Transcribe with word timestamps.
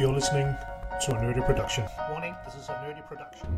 You're 0.00 0.14
listening 0.14 0.46
to 1.06 1.12
a 1.12 1.18
nerdy 1.22 1.46
production. 1.46 1.84
Warning, 2.10 2.34
this 2.44 2.54
is 2.62 2.68
a 2.68 2.72
nerdy 2.72 3.02
production. 3.08 3.48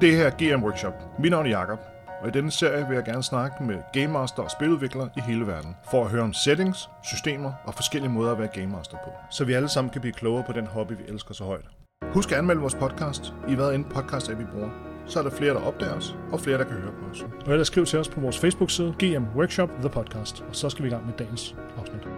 Det 0.00 0.16
her 0.16 0.26
er 0.26 0.30
GM 0.30 0.62
Workshop. 0.64 0.94
Mit 1.18 1.30
navn 1.30 1.46
er 1.46 1.50
Jakob, 1.50 1.78
og 2.22 2.28
i 2.28 2.30
denne 2.30 2.50
serie 2.50 2.86
vil 2.88 2.94
jeg 2.94 3.04
gerne 3.04 3.22
snakke 3.22 3.64
med 3.64 3.76
Game 3.92 4.06
Master 4.06 4.42
og 4.42 4.50
spiludviklere 4.50 5.10
i 5.16 5.20
hele 5.20 5.46
verden, 5.46 5.76
for 5.90 6.04
at 6.04 6.10
høre 6.10 6.22
om 6.22 6.32
settings, 6.32 6.90
systemer 7.02 7.52
og 7.64 7.74
forskellige 7.74 8.12
måder 8.12 8.32
at 8.32 8.38
være 8.38 8.48
Game 8.48 8.66
Master 8.66 8.96
på, 9.04 9.10
så 9.30 9.44
vi 9.44 9.52
alle 9.52 9.68
sammen 9.68 9.90
kan 9.90 10.00
blive 10.00 10.12
klogere 10.12 10.44
på 10.46 10.52
den 10.52 10.66
hobby, 10.66 10.92
vi 10.92 11.04
elsker 11.08 11.34
så 11.34 11.44
højt. 11.44 11.64
Husk 12.02 12.32
at 12.32 12.38
anmelde 12.38 12.60
vores 12.60 12.74
podcast 12.74 13.34
i 13.48 13.54
hvad 13.54 13.74
end 13.74 13.84
podcast 13.84 14.30
app 14.30 14.40
vi 14.40 14.44
bruger. 14.44 14.70
Så 15.06 15.18
er 15.18 15.22
der 15.22 15.30
flere, 15.30 15.54
der 15.54 15.60
opdager 15.60 15.94
os, 15.94 16.16
og 16.32 16.40
flere, 16.40 16.58
der 16.58 16.64
kan 16.64 16.76
høre 16.76 16.92
på 16.92 17.10
os. 17.10 17.22
Og 17.46 17.52
ellers 17.52 17.66
skriv 17.66 17.86
til 17.86 17.98
os 17.98 18.08
på 18.08 18.20
vores 18.20 18.38
Facebook-side, 18.38 18.94
GM 18.98 19.24
Workshop 19.36 19.70
The 19.80 19.88
Podcast. 19.88 20.44
Og 20.48 20.56
så 20.56 20.70
skal 20.70 20.82
vi 20.82 20.88
i 20.88 20.92
gang 20.92 21.06
med 21.06 21.14
dagens 21.18 21.56
afsnit. 21.78 22.08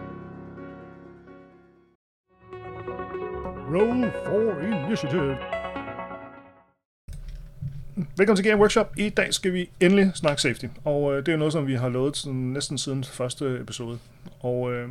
Roll 3.75 4.13
for 4.25 4.61
Initiative. 4.61 5.37
Velkommen 8.17 8.37
til 8.37 8.45
Game 8.45 8.61
Workshop. 8.61 8.93
I 8.99 9.09
dag 9.09 9.35
skal 9.35 9.53
vi 9.53 9.71
endelig 9.81 10.11
snakke 10.15 10.43
safety. 10.43 10.67
Og 10.85 11.17
øh, 11.17 11.27
det 11.27 11.35
er 11.35 11.37
noget, 11.37 11.53
som 11.53 11.67
vi 11.67 11.75
har 11.75 11.89
lovet 11.89 12.17
sådan, 12.17 12.39
næsten 12.39 12.79
siden 12.79 13.05
første 13.05 13.59
episode. 13.61 13.99
Og 14.41 14.73
øh, 14.73 14.89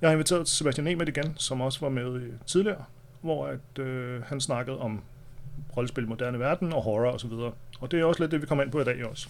jeg 0.00 0.08
har 0.08 0.12
inviteret 0.12 0.48
Sebastian 0.48 0.84
Nemeth 0.84 1.08
igen, 1.08 1.34
som 1.36 1.60
også 1.60 1.80
var 1.80 1.88
med 1.88 2.14
øh, 2.14 2.32
tidligere, 2.46 2.84
hvor 3.20 3.46
at, 3.46 3.78
øh, 3.84 4.22
han 4.22 4.40
snakkede 4.40 4.78
om 4.78 5.00
rollespil 5.76 6.04
i 6.04 6.06
moderne 6.06 6.38
verden 6.38 6.72
og 6.72 6.82
horror 6.82 7.10
osv. 7.10 7.32
Og, 7.32 7.54
og 7.80 7.90
det 7.90 8.00
er 8.00 8.04
også 8.04 8.22
lidt 8.22 8.32
det, 8.32 8.40
vi 8.40 8.46
kommer 8.46 8.64
ind 8.64 8.72
på 8.72 8.80
i 8.80 8.84
dag 8.84 9.04
også. 9.04 9.28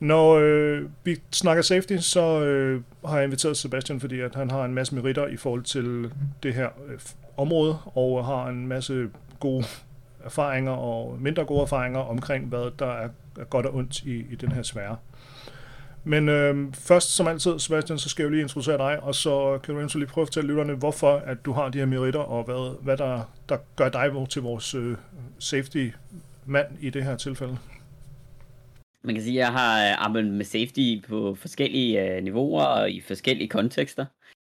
Når 0.00 0.34
øh, 0.34 0.82
vi 1.04 1.16
snakker 1.30 1.62
safety, 1.62 1.96
så 1.96 2.44
øh, 2.44 2.82
har 3.06 3.16
jeg 3.16 3.24
inviteret 3.24 3.56
Sebastian, 3.56 4.00
fordi 4.00 4.20
at 4.20 4.34
han 4.34 4.50
har 4.50 4.64
en 4.64 4.74
masse 4.74 4.94
meritter 4.94 5.26
i 5.26 5.36
forhold 5.36 5.62
til 5.62 6.10
det 6.42 6.54
her 6.54 6.68
øh, 6.88 6.98
område, 7.36 7.78
og 7.84 8.26
har 8.26 8.48
en 8.48 8.66
masse 8.66 9.08
gode 9.40 9.64
erfaringer 10.24 10.72
og 10.72 11.18
mindre 11.20 11.44
gode 11.44 11.62
erfaringer 11.62 12.00
omkring, 12.00 12.46
hvad 12.46 12.70
der 12.78 12.92
er, 12.92 13.08
godt 13.50 13.66
og 13.66 13.74
ondt 13.74 14.02
i, 14.02 14.14
i 14.30 14.34
den 14.34 14.52
her 14.52 14.62
sfære. 14.62 14.96
Men 16.04 16.28
øh, 16.28 16.72
først, 16.72 17.16
som 17.16 17.26
altid, 17.26 17.58
Sebastian, 17.58 17.98
så 17.98 18.08
skal 18.08 18.22
jeg 18.22 18.28
jo 18.28 18.30
lige 18.30 18.42
introducere 18.42 18.78
dig, 18.78 19.02
og 19.02 19.14
så 19.14 19.58
kan 19.62 19.74
du 19.74 19.78
eventuelt 19.78 20.00
lige 20.00 20.12
prøve 20.12 20.22
at 20.22 20.28
fortælle 20.28 20.48
lytterne, 20.48 20.74
hvorfor 20.74 21.16
at 21.16 21.44
du 21.44 21.52
har 21.52 21.68
de 21.68 21.78
her 21.78 21.86
meritter, 21.86 22.20
og 22.20 22.44
hvad, 22.44 22.82
hvad 22.82 22.96
der, 22.96 23.32
der 23.48 23.56
gør 23.76 23.88
dig 23.88 24.28
til 24.30 24.42
vores 24.42 24.74
øh, 24.74 24.96
safety-mand 25.38 26.66
i 26.80 26.90
det 26.90 27.04
her 27.04 27.16
tilfælde. 27.16 27.58
Man 29.02 29.14
kan 29.14 29.24
sige, 29.24 29.34
at 29.34 29.44
jeg 29.44 29.52
har 29.52 29.90
øh, 29.90 30.04
arbejdet 30.06 30.32
med 30.32 30.44
safety 30.44 31.08
på 31.08 31.34
forskellige 31.34 32.16
øh, 32.16 32.24
niveauer 32.24 32.62
og 32.62 32.90
i 32.90 33.00
forskellige 33.00 33.48
kontekster. 33.48 34.06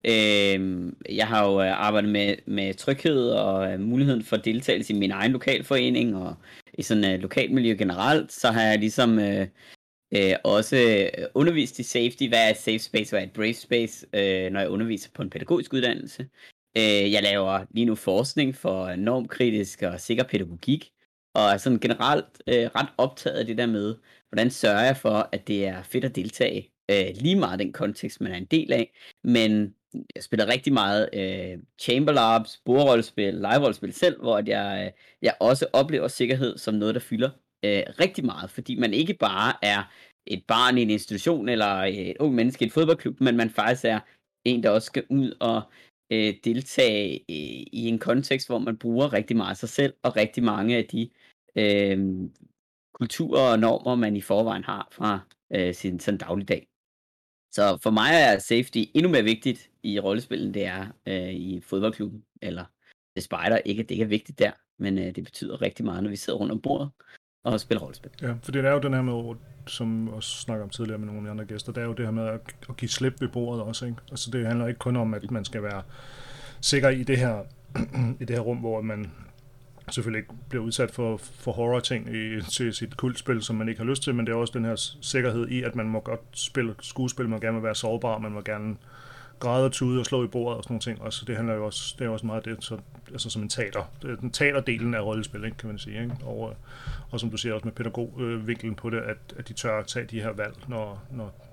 Øh, 0.06 0.92
jeg 1.08 1.26
har 1.26 1.46
jo 1.46 1.60
øh, 1.60 1.86
arbejdet 1.86 2.10
med, 2.10 2.36
med 2.46 2.74
tryghed 2.74 3.30
og 3.30 3.72
øh, 3.72 3.80
muligheden 3.80 4.22
for 4.22 4.36
deltagelse 4.36 4.92
i 4.92 4.98
min 4.98 5.10
egen 5.10 5.32
lokalforening 5.32 6.16
og 6.16 6.34
i 6.74 6.82
sådan 6.82 7.04
et 7.04 7.14
øh, 7.14 7.20
lokalmiljø 7.20 7.74
generelt, 7.78 8.32
så 8.32 8.50
har 8.50 8.62
jeg 8.62 8.78
ligesom 8.78 9.18
øh, 9.18 9.46
øh, 10.14 10.34
også 10.44 10.76
øh, 10.76 11.26
undervist 11.34 11.78
i 11.78 11.82
safety, 11.82 12.28
hvad 12.28 12.46
er 12.46 12.50
et 12.50 12.56
safe 12.56 12.78
space, 12.78 13.10
hvad 13.10 13.20
er 13.20 13.26
et 13.26 13.32
brave 13.32 13.54
space, 13.54 14.06
øh, 14.12 14.52
når 14.52 14.60
jeg 14.60 14.68
underviser 14.68 15.10
på 15.14 15.22
en 15.22 15.30
pædagogisk 15.30 15.72
uddannelse. 15.72 16.28
Øh, 16.78 17.12
jeg 17.12 17.22
laver 17.22 17.64
lige 17.70 17.84
nu 17.84 17.94
forskning 17.94 18.54
for 18.56 18.96
normkritisk 18.96 19.82
og 19.82 20.00
sikker 20.00 20.24
pædagogik, 20.24 20.90
og 21.34 21.42
er 21.42 21.56
sådan 21.56 21.78
generelt 21.78 22.42
øh, 22.46 22.66
ret 22.74 22.88
optaget 22.98 23.36
af 23.36 23.46
det 23.46 23.58
der 23.58 23.66
med, 23.66 23.94
hvordan 24.28 24.50
sørger 24.50 24.84
jeg 24.84 24.96
for, 24.96 25.28
at 25.32 25.48
det 25.48 25.66
er 25.66 25.82
fedt 25.82 26.04
at 26.04 26.16
deltage, 26.16 26.70
øh, 26.90 27.06
lige 27.14 27.36
meget 27.36 27.58
den 27.58 27.72
kontekst, 27.72 28.20
man 28.20 28.32
er 28.32 28.36
en 28.36 28.44
del 28.44 28.72
af, 28.72 28.92
men 29.24 29.74
jeg 30.14 30.22
spillede 30.22 30.52
rigtig 30.52 30.72
meget 30.72 31.08
øh, 31.12 31.58
Chamberlabs, 31.80 32.60
bordrollespil, 32.64 33.34
live-rollespil 33.34 33.92
selv, 33.92 34.20
hvor 34.20 34.36
at 34.36 34.48
jeg, 34.48 34.86
øh, 34.86 34.92
jeg 35.22 35.34
også 35.40 35.66
oplever 35.72 36.08
sikkerhed 36.08 36.58
som 36.58 36.74
noget, 36.74 36.94
der 36.94 37.00
fylder 37.00 37.30
øh, 37.64 37.82
rigtig 38.00 38.24
meget, 38.24 38.50
fordi 38.50 38.78
man 38.78 38.94
ikke 38.94 39.14
bare 39.14 39.52
er 39.62 39.92
et 40.26 40.44
barn 40.48 40.78
i 40.78 40.82
en 40.82 40.90
institution 40.90 41.48
eller 41.48 41.76
øh, 41.76 41.88
et 41.88 42.16
ung 42.20 42.34
menneske 42.34 42.64
i 42.64 42.66
et 42.66 42.72
fodboldklub, 42.72 43.20
men 43.20 43.36
man 43.36 43.50
faktisk 43.50 43.84
er 43.84 44.00
en, 44.44 44.62
der 44.62 44.70
også 44.70 44.86
skal 44.86 45.04
ud 45.10 45.36
og 45.40 45.62
øh, 46.12 46.34
deltage 46.44 47.14
øh, 47.14 47.66
i 47.72 47.88
en 47.88 47.98
kontekst, 47.98 48.48
hvor 48.48 48.58
man 48.58 48.78
bruger 48.78 49.12
rigtig 49.12 49.36
meget 49.36 49.50
af 49.50 49.56
sig 49.56 49.68
selv, 49.68 49.94
og 50.02 50.16
rigtig 50.16 50.42
mange 50.44 50.76
af 50.76 50.84
de 50.84 51.10
øh, 51.56 51.98
kulturer 52.94 53.52
og 53.52 53.58
normer, 53.58 53.94
man 53.94 54.16
i 54.16 54.20
forvejen 54.20 54.64
har 54.64 54.88
fra 54.92 55.20
øh, 55.52 55.74
sin 55.74 56.00
sådan 56.00 56.18
dagligdag. 56.18 56.66
Så 57.52 57.78
for 57.82 57.90
mig 57.90 58.10
er 58.12 58.38
safety 58.38 58.82
endnu 58.94 59.10
mere 59.10 59.22
vigtigt 59.22 59.70
i 59.86 60.00
rollespillet, 60.00 60.54
det 60.54 60.66
er 60.66 60.86
øh, 61.06 61.32
i 61.32 61.60
fodboldklubben, 61.60 62.22
eller 62.42 62.64
det 63.16 63.22
spejder 63.22 63.58
ikke, 63.58 63.82
at 63.82 63.88
det 63.88 63.94
ikke 63.94 64.04
er 64.04 64.08
vigtigt 64.08 64.38
der, 64.38 64.50
men 64.78 64.98
øh, 64.98 65.14
det 65.14 65.24
betyder 65.24 65.62
rigtig 65.62 65.84
meget, 65.84 66.02
når 66.02 66.10
vi 66.10 66.16
sidder 66.16 66.38
rundt 66.38 66.52
om 66.52 66.60
bordet 66.60 66.90
og 67.44 67.60
spiller 67.60 67.82
rollespil. 67.82 68.10
Ja, 68.22 68.34
for 68.42 68.52
det 68.52 68.64
er 68.64 68.72
jo 68.72 68.78
den 68.78 68.94
her 68.94 69.02
med, 69.02 69.34
som 69.66 70.08
også 70.08 70.36
snakker 70.36 70.64
om 70.64 70.70
tidligere 70.70 70.98
med 70.98 71.06
nogle 71.06 71.20
af 71.20 71.24
de 71.24 71.30
andre 71.30 71.44
gæster, 71.44 71.72
det 71.72 71.80
er 71.80 71.86
jo 71.86 71.92
det 71.92 72.04
her 72.04 72.12
med 72.12 72.26
at, 72.26 72.40
at 72.68 72.76
give 72.76 72.88
slip 72.88 73.20
ved 73.20 73.28
bordet 73.28 73.62
også, 73.62 73.86
ikke? 73.86 73.98
Altså 74.10 74.30
det 74.30 74.46
handler 74.46 74.66
ikke 74.66 74.78
kun 74.78 74.96
om, 74.96 75.14
at 75.14 75.30
man 75.30 75.44
skal 75.44 75.62
være 75.62 75.82
sikker 76.60 76.88
i 76.88 77.02
det 77.02 77.18
her, 77.18 77.42
i 78.20 78.24
det 78.24 78.30
her 78.30 78.40
rum, 78.40 78.56
hvor 78.56 78.80
man 78.80 79.12
selvfølgelig 79.90 80.18
ikke 80.18 80.34
bliver 80.48 80.64
udsat 80.64 80.90
for, 80.90 81.16
for 81.16 81.52
horror-ting 81.52 82.16
i, 82.16 82.40
til 82.40 82.74
sit 82.74 82.96
kultspil, 82.96 83.42
som 83.42 83.56
man 83.56 83.68
ikke 83.68 83.80
har 83.80 83.86
lyst 83.86 84.02
til, 84.02 84.14
men 84.14 84.26
det 84.26 84.32
er 84.32 84.36
også 84.36 84.58
den 84.58 84.64
her 84.64 84.96
sikkerhed 85.00 85.48
i, 85.48 85.62
at 85.62 85.74
man 85.76 85.86
må 85.86 86.00
godt 86.00 86.20
spille 86.32 86.74
skuespil, 86.80 87.28
man 87.28 87.40
gerne 87.40 87.56
må 87.56 87.62
være 87.62 87.74
sårbar, 87.74 88.18
man 88.18 88.32
må 88.32 88.40
gerne 88.40 88.76
græde 89.38 89.64
og 89.64 89.72
tude 89.72 90.00
og 90.00 90.06
slå 90.06 90.24
i 90.24 90.26
bordet 90.26 90.56
og 90.56 90.64
sådan 90.64 90.72
nogle 90.72 90.80
ting. 90.80 91.02
Og 91.02 91.12
så 91.12 91.24
det 91.24 91.36
handler 91.36 91.54
jo 91.54 91.66
også, 91.66 91.96
det 91.98 92.04
er 92.04 92.08
også 92.08 92.26
meget 92.26 92.44
det, 92.44 92.64
så, 92.64 92.78
altså 93.12 93.30
som 93.30 93.42
en 93.42 93.48
taler. 93.48 93.90
Den 94.02 94.30
talerdelen 94.30 94.94
af 94.94 95.00
rollespil, 95.00 95.44
ikke, 95.44 95.56
kan 95.56 95.68
man 95.68 95.78
sige. 95.78 96.02
Ikke? 96.02 96.16
Og, 96.24 96.56
og 97.10 97.20
som 97.20 97.30
du 97.30 97.36
siger 97.36 97.54
også 97.54 97.64
med 97.64 97.72
pædagogvinkelen 97.72 98.74
på 98.74 98.90
det, 98.90 98.98
at, 98.98 99.18
at 99.36 99.48
de 99.48 99.52
tør 99.52 99.78
at 99.78 99.86
tage 99.86 100.06
de 100.06 100.20
her 100.20 100.32
valg, 100.32 100.54
når, 100.68 101.02
når 101.10 101.46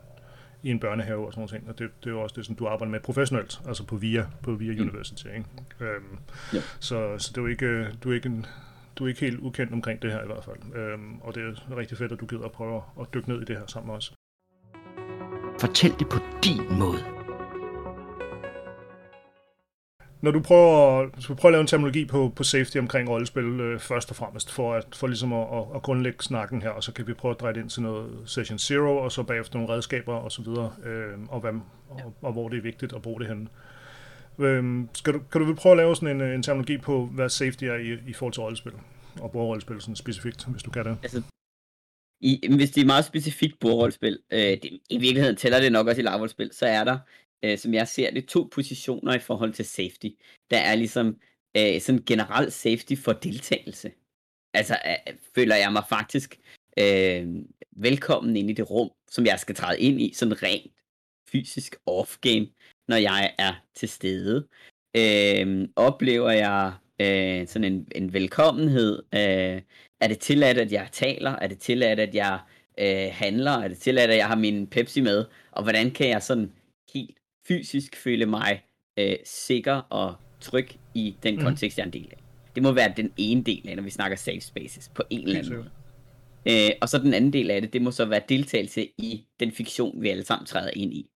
i 0.64 0.72
en 0.72 0.80
børnehave 0.80 1.26
og 1.26 1.34
sådan 1.34 1.40
noget 1.40 1.50
ting. 1.52 1.70
Og 1.70 1.80
det, 1.80 1.90
det 2.04 2.10
er 2.10 2.14
jo 2.14 2.22
også 2.22 2.34
det, 2.36 2.46
som 2.46 2.56
du 2.56 2.68
arbejder 2.68 2.92
med 2.92 3.00
professionelt, 3.00 3.62
altså 3.68 3.84
på 3.84 3.96
VIA, 3.96 4.26
på 4.42 4.52
VIA 4.52 4.74
mm. 4.74 4.82
University. 4.82 5.26
Ikke? 5.26 5.46
Øhm, 5.80 6.18
ja. 6.54 6.60
så, 6.80 7.18
så 7.18 7.30
det 7.30 7.38
er 7.38 7.42
jo 7.42 7.48
ikke, 7.48 7.92
du 8.04 8.12
er 8.12 8.16
ikke 8.16 8.30
en, 8.30 8.46
du 8.96 9.04
er 9.04 9.08
ikke 9.08 9.20
helt 9.20 9.40
ukendt 9.40 9.74
omkring 9.74 10.02
det 10.02 10.12
her 10.12 10.24
i 10.24 10.26
hvert 10.26 10.44
fald. 10.44 10.76
Øhm, 10.76 11.20
og 11.22 11.36
det 11.36 11.44
er 11.44 11.78
rigtig 11.78 11.98
fedt, 11.98 12.12
at 12.12 12.20
du 12.20 12.26
gider 12.26 12.46
at 12.46 12.52
prøve 12.52 12.82
at 13.02 13.08
dykke 13.14 13.30
ned 13.30 13.42
i 13.42 13.46
det 13.46 13.58
her 13.58 13.66
sammen 13.68 13.88
med 13.88 13.96
os. 13.96 14.14
Fortæl 15.60 15.92
det 16.00 16.10
på 16.10 16.20
din 16.44 16.80
måde. 16.80 17.12
Når 20.24 20.32
du 20.32 20.40
prøver, 20.40 21.10
du 21.28 21.36
prøver 21.36 21.50
at 21.50 21.54
lave 21.54 21.62
en 21.62 21.68
terminologi 21.68 22.06
på, 22.06 22.34
på 22.36 22.44
safety 22.44 22.78
omkring 22.78 23.10
rollespil 23.10 23.44
øh, 23.44 23.80
først 23.80 24.10
og 24.10 24.16
fremmest, 24.16 24.52
for, 24.52 24.74
at, 24.74 24.86
for 24.96 25.08
ligesom 25.08 25.34
at, 25.34 25.48
at, 25.54 25.64
at 25.76 25.82
grundlægge 25.82 26.24
snakken 26.24 26.62
her, 26.62 26.70
og 26.70 26.84
så 26.84 26.92
kan 26.92 27.08
vi 27.08 27.14
prøve 27.14 27.34
at 27.34 27.40
dreje 27.40 27.54
det 27.54 27.62
ind 27.62 27.70
til 27.70 27.82
noget 27.82 28.12
session 28.26 28.60
zero, 28.60 28.98
og 28.98 29.12
så 29.12 29.24
bagefter 29.24 29.60
nogle 29.60 29.74
redskaber 29.74 30.14
og 30.14 30.32
så 30.32 30.42
videre, 30.42 30.74
øh, 30.86 31.14
og, 31.28 31.40
hvad, 31.40 31.52
og, 31.90 32.14
og 32.22 32.34
hvor 32.34 32.50
det 32.50 32.58
er 32.58 32.62
vigtigt 32.62 32.94
at 32.94 33.02
bruge 33.02 33.20
det 33.20 33.28
henne. 33.28 33.48
Øh, 34.40 34.84
skal 34.94 35.14
du, 35.14 35.20
kan 35.32 35.42
du 35.42 35.48
vel 35.48 35.56
prøve 35.56 35.72
at 35.72 35.78
lave 35.78 35.96
sådan 35.96 36.22
en, 36.22 36.28
en 36.32 36.44
terminologi 36.44 36.78
på, 36.78 37.06
hvad 37.06 37.30
safety 37.30 37.64
er 37.64 37.76
i, 37.76 37.98
i 38.08 38.14
forhold 38.14 38.34
til 38.34 38.42
rollespil, 38.42 38.74
og 39.22 39.32
bordrollespil 39.32 39.82
sådan 39.82 39.96
specifikt, 39.96 40.46
hvis 40.46 40.64
du 40.64 40.72
kan 40.72 40.86
det? 40.86 40.98
Altså, 41.04 41.22
i, 42.22 42.56
hvis 42.56 42.72
det 42.72 42.82
er 42.82 42.86
meget 42.86 43.06
specifikt 43.06 43.60
bordrollespil, 43.60 44.20
øh, 44.32 44.40
det, 44.40 44.80
i 44.90 44.98
virkeligheden 44.98 45.36
tæller 45.36 45.60
det 45.60 45.72
nok 45.72 45.88
også 45.88 46.02
i 46.02 46.04
lavrollespil, 46.04 46.50
så 46.54 46.66
er 46.66 46.84
der 46.84 46.98
øh, 47.44 47.58
som 47.58 47.74
jeg 47.74 47.88
ser 47.88 48.12
det, 48.12 48.28
to 48.28 48.50
positioner 48.52 49.14
i 49.14 49.20
forhold 49.20 49.54
til 49.54 49.66
safety. 49.66 50.08
Der 50.52 50.58
er 50.58 50.76
ligesom 50.76 51.18
øh, 51.58 51.81
sådan 51.81 52.04
generel 52.06 52.52
safety 52.52 52.96
for 52.96 53.14
deltagelse. 53.14 53.92
Altså 54.54 54.78
øh, 54.86 55.14
føler 55.36 55.56
jeg 55.56 55.72
mig 55.74 55.84
faktisk 55.90 56.40
øh, 56.80 57.28
velkommen 57.72 58.36
ind 58.36 58.50
i 58.50 58.54
det 58.54 58.70
rum, 58.70 58.92
som 59.09 59.26
jeg 59.26 59.40
skal 59.40 59.56
træde 59.56 59.80
ind 59.80 60.01
i, 60.01 60.13
sådan 60.13 60.44
rent 60.44 60.72
fysisk 61.31 61.75
off-game, 61.90 62.48
når 62.88 62.95
jeg 62.95 63.34
er 63.38 63.54
til 63.75 63.90
stede. 63.90 64.48
Øh, 64.98 65.68
oplever 65.75 66.31
jeg 66.31 66.74
øh, 67.01 67.48
sådan 67.48 67.74
en, 67.74 67.88
en 67.95 68.13
velkommenhed? 68.13 69.04
Øh, 69.13 69.62
er 70.01 70.07
det 70.07 70.19
tilladt, 70.19 70.57
at 70.57 70.72
jeg 70.72 70.90
taler? 70.92 71.31
Er 71.31 71.48
det 71.48 71.60
tilladt, 71.60 72.00
at 72.00 72.16
jeg 72.16 72.40
øh, 72.80 73.10
handler? 73.12 73.51
Er 73.51 73.68
det 73.68 73.78
tilladt, 73.78 74.12
at 74.12 74.18
jeg 74.18 74.28
har 74.28 74.36
min 74.36 74.68
Pepsi 74.68 75.01
med? 75.01 75.25
Og 75.51 75.63
hvordan 75.63 75.92
kan 75.92 76.10
jeg 76.10 76.24
sådan 76.24 76.44
helt 76.44 76.62
fysisk 77.48 77.95
føle 77.95 78.25
mig 78.25 78.63
øh, 79.00 79.16
sikker 79.25 79.74
og 79.74 80.16
tryg 80.42 80.69
i 80.94 81.16
den 81.24 81.36
mm. 81.36 81.42
kontekst, 81.42 81.78
jeg 81.78 81.84
er 81.84 81.88
en 81.88 81.94
del 81.94 82.07
af. 82.12 82.24
Det 82.56 82.63
må 82.63 82.72
være 82.72 82.94
den 82.98 83.13
ene 83.18 83.44
del 83.44 83.69
af, 83.69 83.75
når 83.75 83.84
vi 83.84 83.90
snakker 83.90 84.18
safe 84.18 84.42
spaces, 84.42 84.92
på 84.95 85.04
en 85.10 85.28
eller 85.28 85.40
anden 85.40 85.56
måde. 85.56 85.69
Øh, 86.48 86.72
og 86.81 86.90
så 86.90 86.98
den 86.98 87.13
anden 87.13 87.34
del 87.34 87.51
af 87.51 87.62
det, 87.62 87.74
det 87.74 87.81
må 87.81 87.92
så 87.92 88.06
være 88.06 88.22
deltagelse 88.30 88.90
i 88.98 89.25
den 89.40 89.51
fiktion, 89.51 90.01
vi 90.01 90.10
alle 90.10 90.25
sammen 90.25 90.45
træder 90.45 90.72
ind 90.74 90.94
i. 90.94 91.10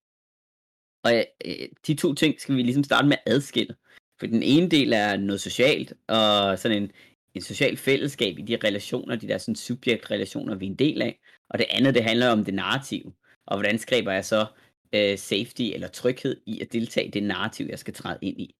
Og 1.03 1.13
øh, 1.45 1.67
de 1.87 1.93
to 1.93 2.13
ting 2.13 2.41
skal 2.41 2.55
vi 2.55 2.63
ligesom 2.63 2.83
starte 2.83 3.07
med 3.07 3.17
at 3.25 3.33
adskille. 3.33 3.75
For 4.19 4.27
den 4.27 4.43
ene 4.43 4.69
del 4.69 4.93
er 4.93 5.17
noget 5.17 5.41
socialt, 5.41 5.93
og 6.07 6.59
sådan 6.59 6.83
en, 6.83 6.91
en 7.35 7.41
social 7.41 7.77
fællesskab 7.77 8.39
i 8.39 8.41
de 8.41 8.57
relationer, 8.63 9.15
de 9.15 9.27
der 9.27 9.37
sådan 9.37 9.55
subjektrelationer, 9.55 10.55
vi 10.55 10.65
er 10.65 10.69
en 10.69 10.75
del 10.75 11.01
af. 11.01 11.19
Og 11.49 11.59
det 11.59 11.67
andet, 11.69 11.95
det 11.95 12.03
handler 12.03 12.29
om 12.29 12.45
det 12.45 12.53
narrative. 12.53 13.13
Og 13.47 13.57
hvordan 13.57 13.79
skaber 13.79 14.11
jeg 14.11 14.25
så 14.25 14.45
øh, 14.93 15.17
safety 15.17 15.61
eller 15.61 15.87
tryghed 15.87 16.41
i 16.45 16.61
at 16.61 16.73
deltage 16.73 17.07
i 17.07 17.11
det 17.11 17.23
narrativ, 17.23 17.67
jeg 17.69 17.79
skal 17.79 17.93
træde 17.93 18.19
ind 18.21 18.41
i. 18.41 18.55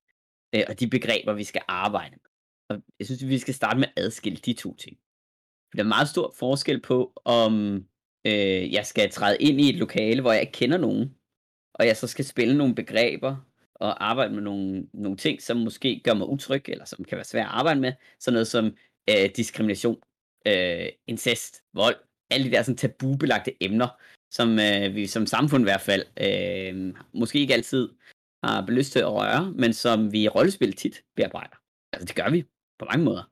øh, 0.56 0.64
og 0.68 0.80
de 0.80 0.88
begreber, 0.90 1.34
vi 1.34 1.44
skal 1.44 1.62
arbejde 1.68 2.12
med. 2.12 2.32
Og 2.70 2.84
jeg 3.00 3.06
synes, 3.08 3.28
vi 3.28 3.40
skal 3.40 3.54
starte 3.54 3.80
med 3.80 3.88
at 3.88 4.04
adskille 4.04 4.38
de 4.38 4.54
to 4.54 4.76
ting. 4.76 4.98
Der 5.76 5.84
er 5.84 5.88
meget 5.88 6.10
stor 6.10 6.34
forskel 6.40 6.82
på, 6.82 7.22
om 7.26 7.76
øh, 8.26 8.74
jeg 8.74 8.86
skal 8.86 9.12
træde 9.12 9.38
ind 9.40 9.62
i 9.62 9.70
et 9.70 9.76
lokale, 9.76 10.22
hvor 10.22 10.32
jeg 10.32 10.42
ikke 10.42 10.54
kender 10.54 10.78
nogen, 10.78 11.16
og 11.74 11.88
jeg 11.88 11.98
så 11.98 12.08
skal 12.08 12.26
spille 12.26 12.58
nogle 12.58 12.76
begreber 12.76 13.36
og 13.76 14.06
arbejde 14.06 14.34
med 14.34 14.42
nogle, 14.42 14.88
nogle 14.94 15.18
ting, 15.18 15.42
som 15.42 15.58
måske 15.58 16.02
gør 16.04 16.14
mig 16.14 16.28
utryg, 16.28 16.64
eller 16.68 16.86
som 16.86 17.04
kan 17.04 17.16
være 17.16 17.26
svært 17.26 17.46
at 17.46 17.52
arbejde 17.52 17.80
med. 17.80 17.94
Sådan 18.20 18.34
noget 18.34 18.48
som 18.48 18.66
øh, 19.10 19.30
diskrimination, 19.36 19.98
øh, 20.48 20.90
incest, 21.08 21.64
vold, 21.74 21.96
alle 22.30 22.46
de 22.48 22.52
der 22.52 22.62
sådan 22.62 22.78
tabubelagte 22.78 23.64
emner, 23.64 23.88
som 24.32 24.60
øh, 24.60 24.96
vi 24.96 25.08
som 25.08 25.26
samfund 25.26 25.62
i 25.62 25.70
hvert 25.70 25.82
fald 25.82 26.04
øh, 26.22 26.94
måske 27.14 27.40
ikke 27.40 27.54
altid 27.54 27.90
har 28.44 28.66
lyst 28.68 28.92
til 28.92 29.00
at 29.00 29.12
røre, 29.12 29.52
men 29.52 29.74
som 29.74 30.12
vi 30.12 30.24
i 30.24 30.28
rollespil 30.28 30.74
tit 30.74 31.04
bearbejder. 31.16 31.56
Altså 31.94 32.06
det 32.06 32.16
gør 32.16 32.30
vi 32.30 32.46
på 32.80 32.86
mange 32.86 33.06
måder. 33.06 33.24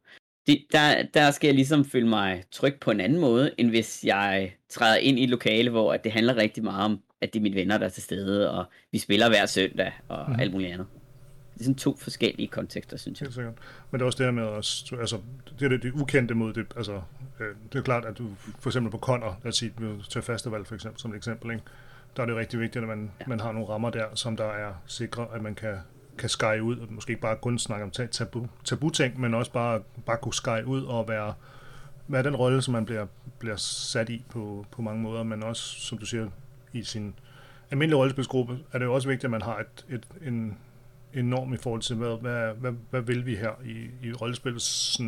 Det, 0.47 0.65
der, 0.71 1.03
der 1.13 1.31
skal 1.31 1.47
jeg 1.47 1.55
ligesom 1.55 1.85
føle 1.85 2.07
mig 2.07 2.43
tryg 2.51 2.79
på 2.81 2.91
en 2.91 2.99
anden 2.99 3.19
måde, 3.19 3.51
end 3.57 3.69
hvis 3.69 4.03
jeg 4.03 4.55
træder 4.69 4.97
ind 4.97 5.19
i 5.19 5.23
et 5.23 5.29
lokale, 5.29 5.69
hvor 5.69 5.93
at 5.93 6.03
det 6.03 6.11
handler 6.11 6.35
rigtig 6.35 6.63
meget 6.63 6.85
om, 6.85 7.03
at 7.21 7.33
det 7.33 7.39
er 7.39 7.43
mine 7.43 7.55
venner, 7.55 7.77
der 7.77 7.85
er 7.85 7.89
til 7.89 8.03
stede, 8.03 8.51
og 8.51 8.65
vi 8.91 8.97
spiller 8.97 9.29
hver 9.29 9.45
søndag, 9.45 9.93
og 10.07 10.29
mm. 10.29 10.39
alt 10.39 10.51
muligt 10.51 10.73
andet. 10.73 10.87
Det 11.55 11.61
er 11.61 11.63
sådan 11.63 11.75
to 11.75 11.97
forskellige 11.97 12.47
kontekster, 12.47 12.97
synes 12.97 13.21
jeg. 13.21 13.25
Helt 13.25 13.35
sikkert. 13.35 13.53
Men 13.91 13.99
det 13.99 14.01
er 14.01 14.05
også 14.05 14.17
det 14.17 14.25
her 14.25 14.31
med, 14.31 14.43
at, 14.43 14.99
altså, 14.99 15.19
det 15.59 15.65
er 15.65 15.69
det, 15.69 15.83
det 15.83 15.93
ukendte 15.93 16.33
mod 16.33 16.53
det, 16.53 16.65
altså, 16.77 17.01
øh, 17.39 17.55
det 17.73 17.79
er 17.79 17.83
klart, 17.83 18.05
at 18.05 18.17
du 18.17 18.27
for 18.59 18.69
eksempel 18.69 18.91
på 18.91 18.97
Conner, 18.97 19.39
lad 19.43 19.49
os 19.49 19.57
sige, 19.57 19.73
til 20.09 20.21
festival 20.21 20.65
for 20.65 20.75
eksempel, 20.75 21.01
som 21.01 21.11
et 21.11 21.17
eksempel, 21.17 21.51
ikke? 21.51 21.63
der 22.15 22.21
er 22.21 22.25
det 22.27 22.35
rigtig 22.35 22.59
vigtigt, 22.59 22.81
at 22.81 22.87
man, 22.87 23.11
ja. 23.19 23.25
man 23.27 23.39
har 23.39 23.51
nogle 23.51 23.69
rammer 23.69 23.89
der, 23.89 24.05
som 24.13 24.37
der 24.37 24.45
er 24.45 24.73
sikre, 24.85 25.27
at 25.33 25.41
man 25.41 25.55
kan, 25.55 25.77
kan 26.17 26.29
skære 26.29 26.63
ud, 26.63 26.77
og 26.77 26.87
måske 26.89 27.09
ikke 27.11 27.21
bare 27.21 27.35
kun 27.35 27.59
snakke 27.59 27.83
om 27.83 27.91
tabu, 27.91 28.47
tabu-ting, 28.63 29.19
men 29.19 29.33
også 29.33 29.51
bare, 29.51 29.81
bare 30.05 30.17
kunne 30.17 30.33
skære 30.33 30.65
ud 30.65 30.83
og 30.83 31.07
være, 31.07 31.33
være 32.07 32.23
den 32.23 32.35
rolle, 32.35 32.61
som 32.61 32.71
man 32.71 32.85
bliver, 32.85 33.05
bliver 33.39 33.55
sat 33.55 34.09
i 34.09 34.25
på, 34.29 34.65
på 34.71 34.81
mange 34.81 35.01
måder, 35.01 35.23
men 35.23 35.43
også, 35.43 35.79
som 35.79 35.97
du 35.97 36.05
siger, 36.05 36.29
i 36.73 36.83
sin 36.83 37.13
almindelige 37.71 37.97
rollespilsgruppe, 37.97 38.59
er 38.71 38.77
det 38.77 38.85
jo 38.85 38.93
også 38.93 39.07
vigtigt, 39.07 39.25
at 39.25 39.31
man 39.31 39.41
har 39.41 39.59
et, 39.59 39.85
et, 39.89 40.07
en, 40.27 40.57
en 41.15 41.25
norm 41.25 41.53
i 41.53 41.57
forhold 41.57 41.81
til, 41.81 41.95
hvad, 41.95 42.21
hvad, 42.21 42.53
hvad, 42.53 42.71
hvad 42.89 43.01
vil 43.01 43.25
vi 43.25 43.35
her 43.35 43.51
i, 43.65 44.07
i 44.07 44.13
rollespillets 44.13 45.01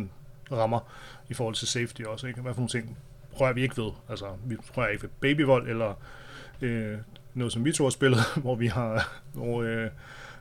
rammer, 0.52 0.80
i 1.28 1.34
forhold 1.34 1.54
til 1.54 1.68
safety 1.68 2.02
også, 2.02 2.26
ikke? 2.26 2.40
Hvad 2.40 2.54
for 2.54 2.60
nogle 2.60 2.70
ting 2.70 2.98
rører 3.40 3.52
vi 3.52 3.62
ikke 3.62 3.82
ved? 3.82 3.90
Altså, 4.08 4.26
vi 4.44 4.56
rører 4.76 4.88
ikke 4.88 5.02
ved 5.02 5.10
babyvold, 5.20 5.68
eller 5.68 5.94
øh, 6.60 6.98
noget, 7.34 7.52
som 7.52 7.64
vi 7.64 7.72
to 7.72 7.84
har 7.84 7.90
spillet, 7.90 8.20
hvor 8.42 8.54
vi 8.54 8.66
har, 8.66 9.12
hvor, 9.32 9.62
øh, 9.62 9.90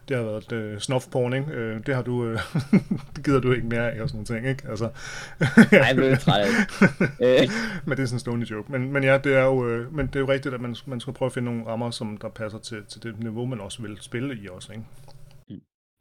det 0.10 0.18
har 0.18 0.24
været 0.24 0.52
øh, 0.52 0.80
snuff-porn, 0.80 1.34
ikke? 1.34 1.52
Øh, 1.52 1.80
det 1.86 1.96
har 1.96 2.02
du, 2.02 2.26
øh, 2.26 2.40
det 3.16 3.26
gider 3.26 3.40
du 3.40 3.52
ikke 3.52 3.68
mere 3.68 3.92
af, 3.92 4.02
og 4.02 4.10
sådan 4.10 4.26
nogle 4.30 4.42
ting, 4.42 4.50
ikke? 4.50 4.70
Altså, 4.70 4.90
Nej, 5.72 5.94
blev 5.94 6.10
lidt 6.10 6.20
træt 6.20 6.48
det. 6.48 7.52
men 7.86 7.98
det 7.98 8.04
er 8.04 8.06
sådan 8.06 8.16
en 8.16 8.20
stående 8.20 8.48
joke. 8.52 8.72
Men, 8.72 8.92
men 8.92 9.04
ja, 9.04 9.18
det 9.18 9.36
er 9.36 9.44
jo, 9.44 9.68
øh, 9.68 9.96
men 9.96 10.08
det 10.08 10.16
er 10.16 10.20
jo 10.20 10.30
rigtigt, 10.30 10.56
at 10.56 10.62
man, 10.62 10.76
man 10.86 11.00
skal 11.00 11.14
prøve 11.14 11.28
at 11.28 11.34
finde 11.34 11.46
nogle 11.46 11.68
rammer, 11.68 11.92
som 11.92 12.18
der 12.18 12.30
passer 12.30 12.60
til, 12.60 12.84
til 12.90 13.04
det 13.04 13.20
niveau, 13.20 13.46
man 13.46 13.62
også 13.62 13.82
vil 13.82 13.98
spille 14.02 14.36
i 14.36 14.48
også, 14.52 14.72
ikke? 14.72 14.84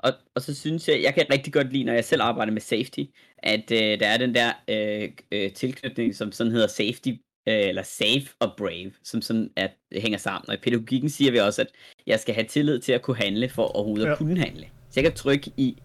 Og, 0.06 0.12
og 0.34 0.42
så 0.42 0.54
synes 0.54 0.88
jeg, 0.88 1.02
jeg 1.02 1.14
kan 1.14 1.26
rigtig 1.32 1.52
godt 1.52 1.72
lide, 1.72 1.84
når 1.84 1.92
jeg 1.92 2.04
selv 2.04 2.22
arbejder 2.22 2.52
med 2.52 2.60
safety, 2.60 3.00
at 3.38 3.70
øh, 3.70 4.00
der 4.00 4.06
er 4.06 4.18
den 4.18 4.34
der 4.34 4.52
øh, 4.68 5.08
øh, 5.32 5.52
tilknytning, 5.52 6.14
som 6.14 6.32
sådan 6.32 6.52
hedder 6.52 6.66
safety 6.66 7.08
øh, 7.48 7.68
eller 7.68 7.82
safe 7.82 8.26
og 8.40 8.52
brave, 8.58 8.92
som 9.04 9.22
sådan 9.22 9.50
at 9.56 9.70
hænger 9.92 10.18
sammen. 10.18 10.48
Og 10.48 10.54
i 10.54 10.58
pædagogikken 10.58 11.10
siger 11.10 11.32
vi 11.32 11.38
også, 11.38 11.62
at 11.62 11.68
jeg 12.06 12.20
skal 12.20 12.34
have 12.34 12.46
tillid 12.46 12.78
til 12.78 12.92
at 12.92 13.02
kunne 13.02 13.16
handle, 13.16 13.48
for 13.48 13.62
overhovedet 13.62 14.06
ja. 14.06 14.12
at 14.12 14.18
kunne 14.18 14.38
handle. 14.38 14.66
Så 14.90 15.00
jeg 15.00 15.04
kan 15.04 15.12
trykke 15.12 15.52
i, 15.56 15.76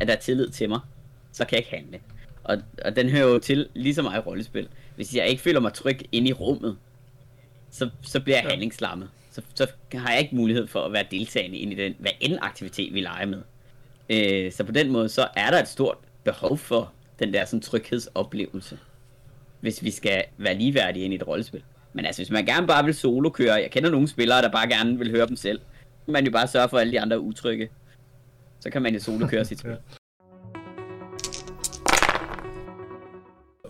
at 0.00 0.08
der 0.08 0.14
er 0.14 0.18
tillid 0.18 0.48
til 0.48 0.68
mig, 0.68 0.80
så 1.32 1.44
kan 1.44 1.52
jeg 1.52 1.58
ikke 1.58 1.76
handle. 1.76 2.00
Og, 2.44 2.58
og 2.84 2.96
den 2.96 3.08
hører 3.08 3.26
jo 3.26 3.38
til 3.38 3.68
lige 3.74 3.94
så 3.94 4.02
meget 4.02 4.16
i 4.16 4.20
rollespil. 4.20 4.68
Hvis 4.96 5.14
jeg 5.14 5.28
ikke 5.28 5.42
føler 5.42 5.60
mig 5.60 5.72
tryg 5.72 5.98
inde 6.12 6.28
i 6.28 6.32
rummet, 6.32 6.76
så, 7.70 7.90
så 8.02 8.20
bliver 8.20 8.36
jeg 8.36 8.44
ja. 8.44 8.50
handlingslammet. 8.50 9.10
Så, 9.30 9.42
så 9.54 9.70
har 9.92 10.12
jeg 10.12 10.20
ikke 10.20 10.36
mulighed 10.36 10.66
for 10.66 10.80
at 10.80 10.92
være 10.92 11.04
deltagende 11.10 11.58
ind 11.58 11.72
i 11.72 11.76
den, 11.76 11.94
hvad 11.98 12.10
end 12.20 12.38
aktivitet 12.42 12.94
vi 12.94 13.00
leger 13.00 13.26
med. 13.26 13.42
Øh, 14.10 14.52
så 14.52 14.64
på 14.64 14.72
den 14.72 14.92
måde, 14.92 15.08
så 15.08 15.28
er 15.36 15.50
der 15.50 15.58
et 15.58 15.68
stort 15.68 15.98
behov 16.24 16.58
for 16.58 16.92
den 17.18 17.34
der 17.34 17.44
sådan 17.44 17.60
tryghedsoplevelse 17.60 18.78
hvis 19.60 19.82
vi 19.82 19.90
skal 19.90 20.24
være 20.38 20.54
ligeværdige 20.54 21.04
ind 21.04 21.12
i 21.14 21.16
et 21.16 21.26
rollespil. 21.26 21.62
Men 21.92 22.04
altså, 22.04 22.22
hvis 22.22 22.30
man 22.30 22.46
gerne 22.46 22.66
bare 22.66 22.84
vil 22.84 22.94
solo 22.94 23.30
køre, 23.30 23.54
jeg 23.54 23.70
kender 23.70 23.90
nogle 23.90 24.08
spillere, 24.08 24.42
der 24.42 24.50
bare 24.50 24.68
gerne 24.68 24.98
vil 24.98 25.10
høre 25.10 25.26
dem 25.26 25.36
selv, 25.36 25.60
man 26.06 26.24
jo 26.24 26.30
bare 26.30 26.46
sørge 26.46 26.68
for, 26.68 26.76
at 26.76 26.80
alle 26.80 26.92
de 26.92 27.00
andre 27.00 27.16
er 27.16 27.20
utrygge. 27.20 27.68
Så 28.60 28.70
kan 28.70 28.82
man 28.82 28.94
jo 28.94 29.00
solo 29.00 29.26
køre 29.26 29.44
sit 29.50 29.58
spil. 29.58 29.76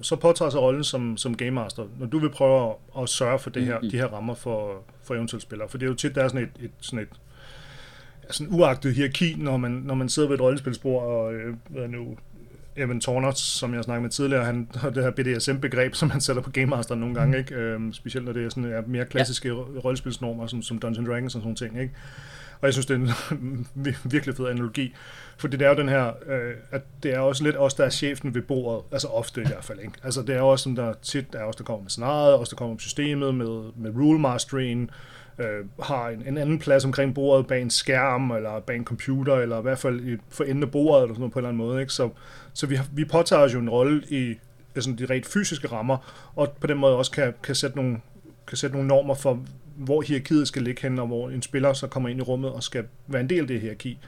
Så 0.03 0.17
påtager 0.17 0.50
sig 0.50 0.61
rollen 0.61 0.85
som, 0.85 1.17
som 1.17 1.37
Game 1.37 1.50
Master, 1.50 1.87
når 1.99 2.06
du 2.06 2.19
vil 2.19 2.31
prøve 2.31 2.71
at, 2.71 3.03
at 3.03 3.09
sørge 3.09 3.38
for 3.38 3.50
det 3.50 3.65
her, 3.65 3.75
mm-hmm. 3.75 3.91
de 3.91 3.97
her 3.97 4.06
rammer 4.06 4.35
for, 4.35 4.85
for 5.03 5.15
eventuelle 5.15 5.43
spillere. 5.43 5.69
For 5.69 5.79
det 5.79 5.87
er 5.87 5.91
jo 5.91 5.97
tit, 5.97 6.15
der 6.15 6.25
er 6.25 6.29
sådan 6.29 6.43
et, 6.43 6.65
et, 6.65 6.71
sådan 6.81 6.99
et 6.99 7.09
sådan 8.31 8.55
uagtet 8.55 8.94
hierarki, 8.94 9.34
når 9.38 9.56
man, 9.56 9.70
når 9.70 9.94
man 9.94 10.08
sidder 10.08 10.28
ved 10.28 10.37
et 10.37 10.40
rollespilsbord 10.40 11.02
og 11.02 11.34
øh, 11.34 11.55
hvad 11.69 11.88
nu, 11.88 12.17
Evan 12.76 13.00
Tornert, 13.00 13.38
som 13.38 13.75
jeg 13.75 13.84
snakkede 13.84 14.02
med 14.02 14.11
tidligere, 14.11 14.44
han 14.44 14.69
har 14.75 14.90
det 14.90 15.02
her 15.02 15.11
BDSM-begreb, 15.11 15.94
som 15.94 16.11
han 16.11 16.20
sætter 16.20 16.43
på 16.43 16.50
Game 16.50 16.67
Master 16.67 16.94
nogle 16.94 17.14
gange, 17.14 17.38
ikke? 17.38 17.55
Øhm, 17.55 17.93
specielt 17.93 18.25
når 18.26 18.32
det 18.32 18.44
er 18.44 18.49
sådan, 18.49 18.70
ja, 18.70 18.81
mere 18.87 19.05
klassiske 19.05 19.49
ja. 19.49 19.55
rollespilsnormer, 19.55 20.46
som, 20.46 20.62
som 20.62 20.78
Dungeons 20.78 21.08
Dragons 21.08 21.34
og 21.34 21.40
sådan 21.40 21.56
ting. 21.56 21.81
Ikke? 21.81 21.94
Og 22.61 22.67
jeg 22.67 22.73
synes, 22.73 22.87
det 22.87 22.94
er 22.94 23.34
en 23.34 23.67
virkelig 24.12 24.37
fed 24.37 24.46
analogi, 24.46 24.94
for 25.38 25.49
det 25.49 25.62
er 25.62 25.69
jo 25.69 25.75
den 25.75 25.88
her, 25.88 26.12
øh, 26.26 26.55
at 26.70 26.82
det 27.02 27.14
er 27.14 27.19
også 27.19 27.44
lidt 27.44 27.56
os, 27.58 27.75
der 27.75 27.84
er 27.84 27.90
chefen 27.90 28.34
ved 28.34 28.43
bordet, 28.43 28.84
altså 28.93 29.08
ofte 29.08 29.40
i 29.40 29.46
hvert 29.46 29.64
fald. 29.64 29.81
Ikke? 29.81 29.93
Altså 30.02 30.23
det 30.23 30.37
er 30.37 30.40
også 30.40 30.62
sådan, 30.62 30.76
der 30.76 30.94
tit 31.02 31.26
er 31.32 31.44
os, 31.44 31.56
der 31.56 31.64
kommer 31.64 31.82
med 31.82 31.90
scenariet, 31.90 32.34
os, 32.38 32.49
der 32.49 32.56
kommer 32.56 32.75
med 32.75 32.81
systemet, 32.81 33.34
med, 33.34 33.73
med 33.76 33.90
rule 33.96 34.19
mastering, 34.19 34.90
øh, 35.38 35.65
har 35.83 36.09
en, 36.09 36.23
en 36.29 36.38
anden 36.38 36.59
plads 36.59 36.85
omkring 36.85 37.15
bordet 37.15 37.47
bag 37.47 37.62
en 37.62 37.71
skærm, 37.71 38.31
eller 38.31 38.61
bag 38.61 38.77
en 38.77 38.85
computer, 38.85 39.35
eller 39.37 39.59
i 39.59 39.62
hvert 39.62 39.79
fald 39.79 40.00
i, 40.00 40.17
for 40.29 40.44
enden 40.44 40.62
af 40.62 40.71
bordet, 40.71 41.03
eller 41.03 41.15
sådan 41.15 41.21
noget 41.21 41.33
på 41.33 41.38
en 41.38 41.44
eller 41.44 41.49
anden 41.49 41.67
måde. 41.67 41.81
Ikke? 41.81 41.93
Så, 41.93 42.11
så 42.53 42.67
vi, 42.67 42.79
vi 42.93 43.05
påtager 43.05 43.43
os 43.43 43.55
jo 43.55 43.59
en 43.59 43.71
rolle 43.71 44.03
i 44.09 44.35
altså 44.75 44.93
de 44.99 45.06
rent 45.06 45.27
fysiske 45.27 45.69
rammer, 45.69 46.31
og 46.37 46.56
på 46.61 46.67
den 46.67 46.79
måde 46.79 46.97
også 46.97 47.11
kan, 47.11 47.35
kan, 47.43 47.55
sætte 47.55 47.77
nogle, 47.77 48.00
kan 48.47 48.56
sætte 48.56 48.77
nogle 48.77 48.88
normer 48.88 49.15
for, 49.15 49.44
hvor 49.77 50.03
hierarkiet 50.03 50.49
skal 50.49 50.62
ligge 50.62 50.83
hen, 50.83 50.99
og 50.99 51.06
hvor 51.06 51.31
en 51.31 51.43
spiller 51.43 51.73
så 51.73 51.87
kommer 51.87 52.09
ind 52.09 52.19
i 52.19 52.23
rummet 52.23 52.50
og 52.50 52.62
skal 52.62 52.85
være 53.07 53.21
en 53.21 53.28
del 53.28 53.40
af 53.40 53.47
det 53.47 53.61
hierarki. 53.61 53.99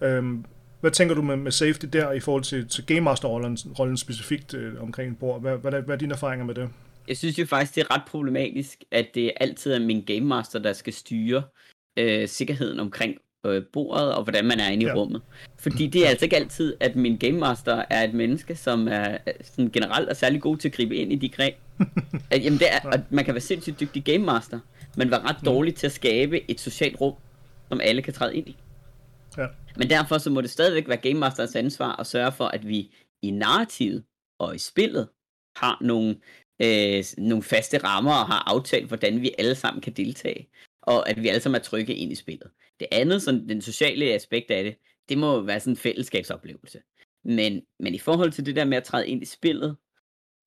Øhm, 0.00 0.44
hvad 0.80 0.90
tænker 0.90 1.14
du 1.14 1.22
med, 1.22 1.36
med 1.36 1.52
safety 1.52 1.86
der 1.92 2.12
i 2.12 2.20
forhold 2.20 2.42
til, 2.42 2.68
til 2.68 2.86
Game 2.86 3.00
Master-rollen 3.00 3.58
rollen 3.78 3.96
specifikt 3.96 4.54
øh, 4.54 4.82
omkring 4.82 5.18
bord? 5.18 5.40
Hvad, 5.40 5.56
hvad, 5.56 5.72
hvad 5.72 5.94
er 5.94 5.98
dine 5.98 6.14
erfaringer 6.14 6.46
med 6.46 6.54
det? 6.54 6.68
Jeg 7.08 7.16
synes 7.16 7.38
jo 7.38 7.46
faktisk, 7.46 7.74
det 7.74 7.82
er 7.82 7.94
ret 7.94 8.02
problematisk, 8.06 8.84
at 8.90 9.06
det 9.14 9.32
altid 9.40 9.72
er 9.72 9.78
min 9.78 10.04
game 10.04 10.26
master, 10.26 10.58
der 10.58 10.72
skal 10.72 10.92
styre 10.92 11.42
øh, 11.98 12.28
sikkerheden 12.28 12.80
omkring 12.80 13.16
øh, 13.46 13.62
bordet, 13.72 14.14
og 14.14 14.22
hvordan 14.22 14.44
man 14.44 14.60
er 14.60 14.70
inde 14.70 14.82
i 14.82 14.86
ja. 14.86 14.94
rummet. 14.94 15.22
Fordi 15.58 15.86
det 15.92 16.04
er 16.04 16.08
altså 16.08 16.24
ikke 16.24 16.36
altid, 16.36 16.76
at 16.80 16.96
min 16.96 17.16
game 17.16 17.38
master 17.38 17.84
er 17.90 18.04
et 18.04 18.14
menneske, 18.14 18.56
som 18.56 18.88
er 18.88 19.18
sådan 19.42 19.70
generelt 19.70 20.08
er 20.08 20.14
særlig 20.14 20.40
god 20.40 20.56
til 20.56 20.68
at 20.68 20.74
gribe 20.74 20.96
ind 20.96 21.12
i 21.12 21.16
de 21.16 21.28
greb. 21.28 21.54
at, 22.30 22.44
jamen 22.44 22.58
det 22.58 22.72
er, 22.72 22.90
at 22.92 23.12
man 23.12 23.24
kan 23.24 23.34
være 23.34 23.40
sindssygt 23.40 23.80
dygtig 23.80 24.04
game 24.04 24.24
master, 24.24 24.60
men 24.96 25.10
være 25.10 25.22
ret 25.22 25.42
mm. 25.42 25.44
dårlig 25.44 25.74
til 25.74 25.86
at 25.86 25.92
skabe 25.92 26.50
et 26.50 26.60
socialt 26.60 27.00
rum, 27.00 27.14
som 27.68 27.80
alle 27.82 28.02
kan 28.02 28.12
træde 28.14 28.36
ind 28.36 28.48
i. 28.48 28.56
Ja. 29.38 29.46
Men 29.76 29.90
derfor 29.90 30.18
så 30.18 30.30
må 30.30 30.40
det 30.40 30.50
stadigvæk 30.50 30.88
være 30.88 30.96
Game 30.96 31.20
Masters 31.20 31.56
ansvar 31.56 32.00
at 32.00 32.06
sørge 32.06 32.32
for, 32.32 32.44
at 32.44 32.68
vi 32.68 32.94
i 33.22 33.30
narrativet 33.30 34.04
og 34.38 34.54
i 34.54 34.58
spillet 34.58 35.08
har 35.56 35.78
nogle 35.80 36.16
øh, 36.62 37.04
nogle 37.18 37.42
faste 37.42 37.78
rammer 37.78 38.12
og 38.12 38.26
har 38.26 38.42
aftalt, 38.46 38.88
hvordan 38.88 39.22
vi 39.22 39.34
alle 39.38 39.54
sammen 39.54 39.80
kan 39.80 39.92
deltage, 39.92 40.48
og 40.82 41.08
at 41.08 41.22
vi 41.22 41.28
alle 41.28 41.40
sammen 41.40 41.58
er 41.60 41.64
trygge 41.64 41.94
ind 41.94 42.12
i 42.12 42.14
spillet. 42.14 42.50
Det 42.80 42.88
andet, 42.92 43.22
sådan 43.22 43.48
den 43.48 43.62
sociale 43.62 44.04
aspekt 44.04 44.50
af 44.50 44.64
det, 44.64 44.76
det 45.08 45.18
må 45.18 45.40
være 45.40 45.60
sådan 45.60 45.72
en 45.72 45.76
fællesskabsoplevelse. 45.76 46.78
Men, 47.24 47.62
men 47.80 47.94
i 47.94 47.98
forhold 47.98 48.32
til 48.32 48.46
det 48.46 48.56
der 48.56 48.64
med 48.64 48.76
at 48.76 48.84
træde 48.84 49.08
ind 49.08 49.22
i 49.22 49.26
spillet, 49.26 49.76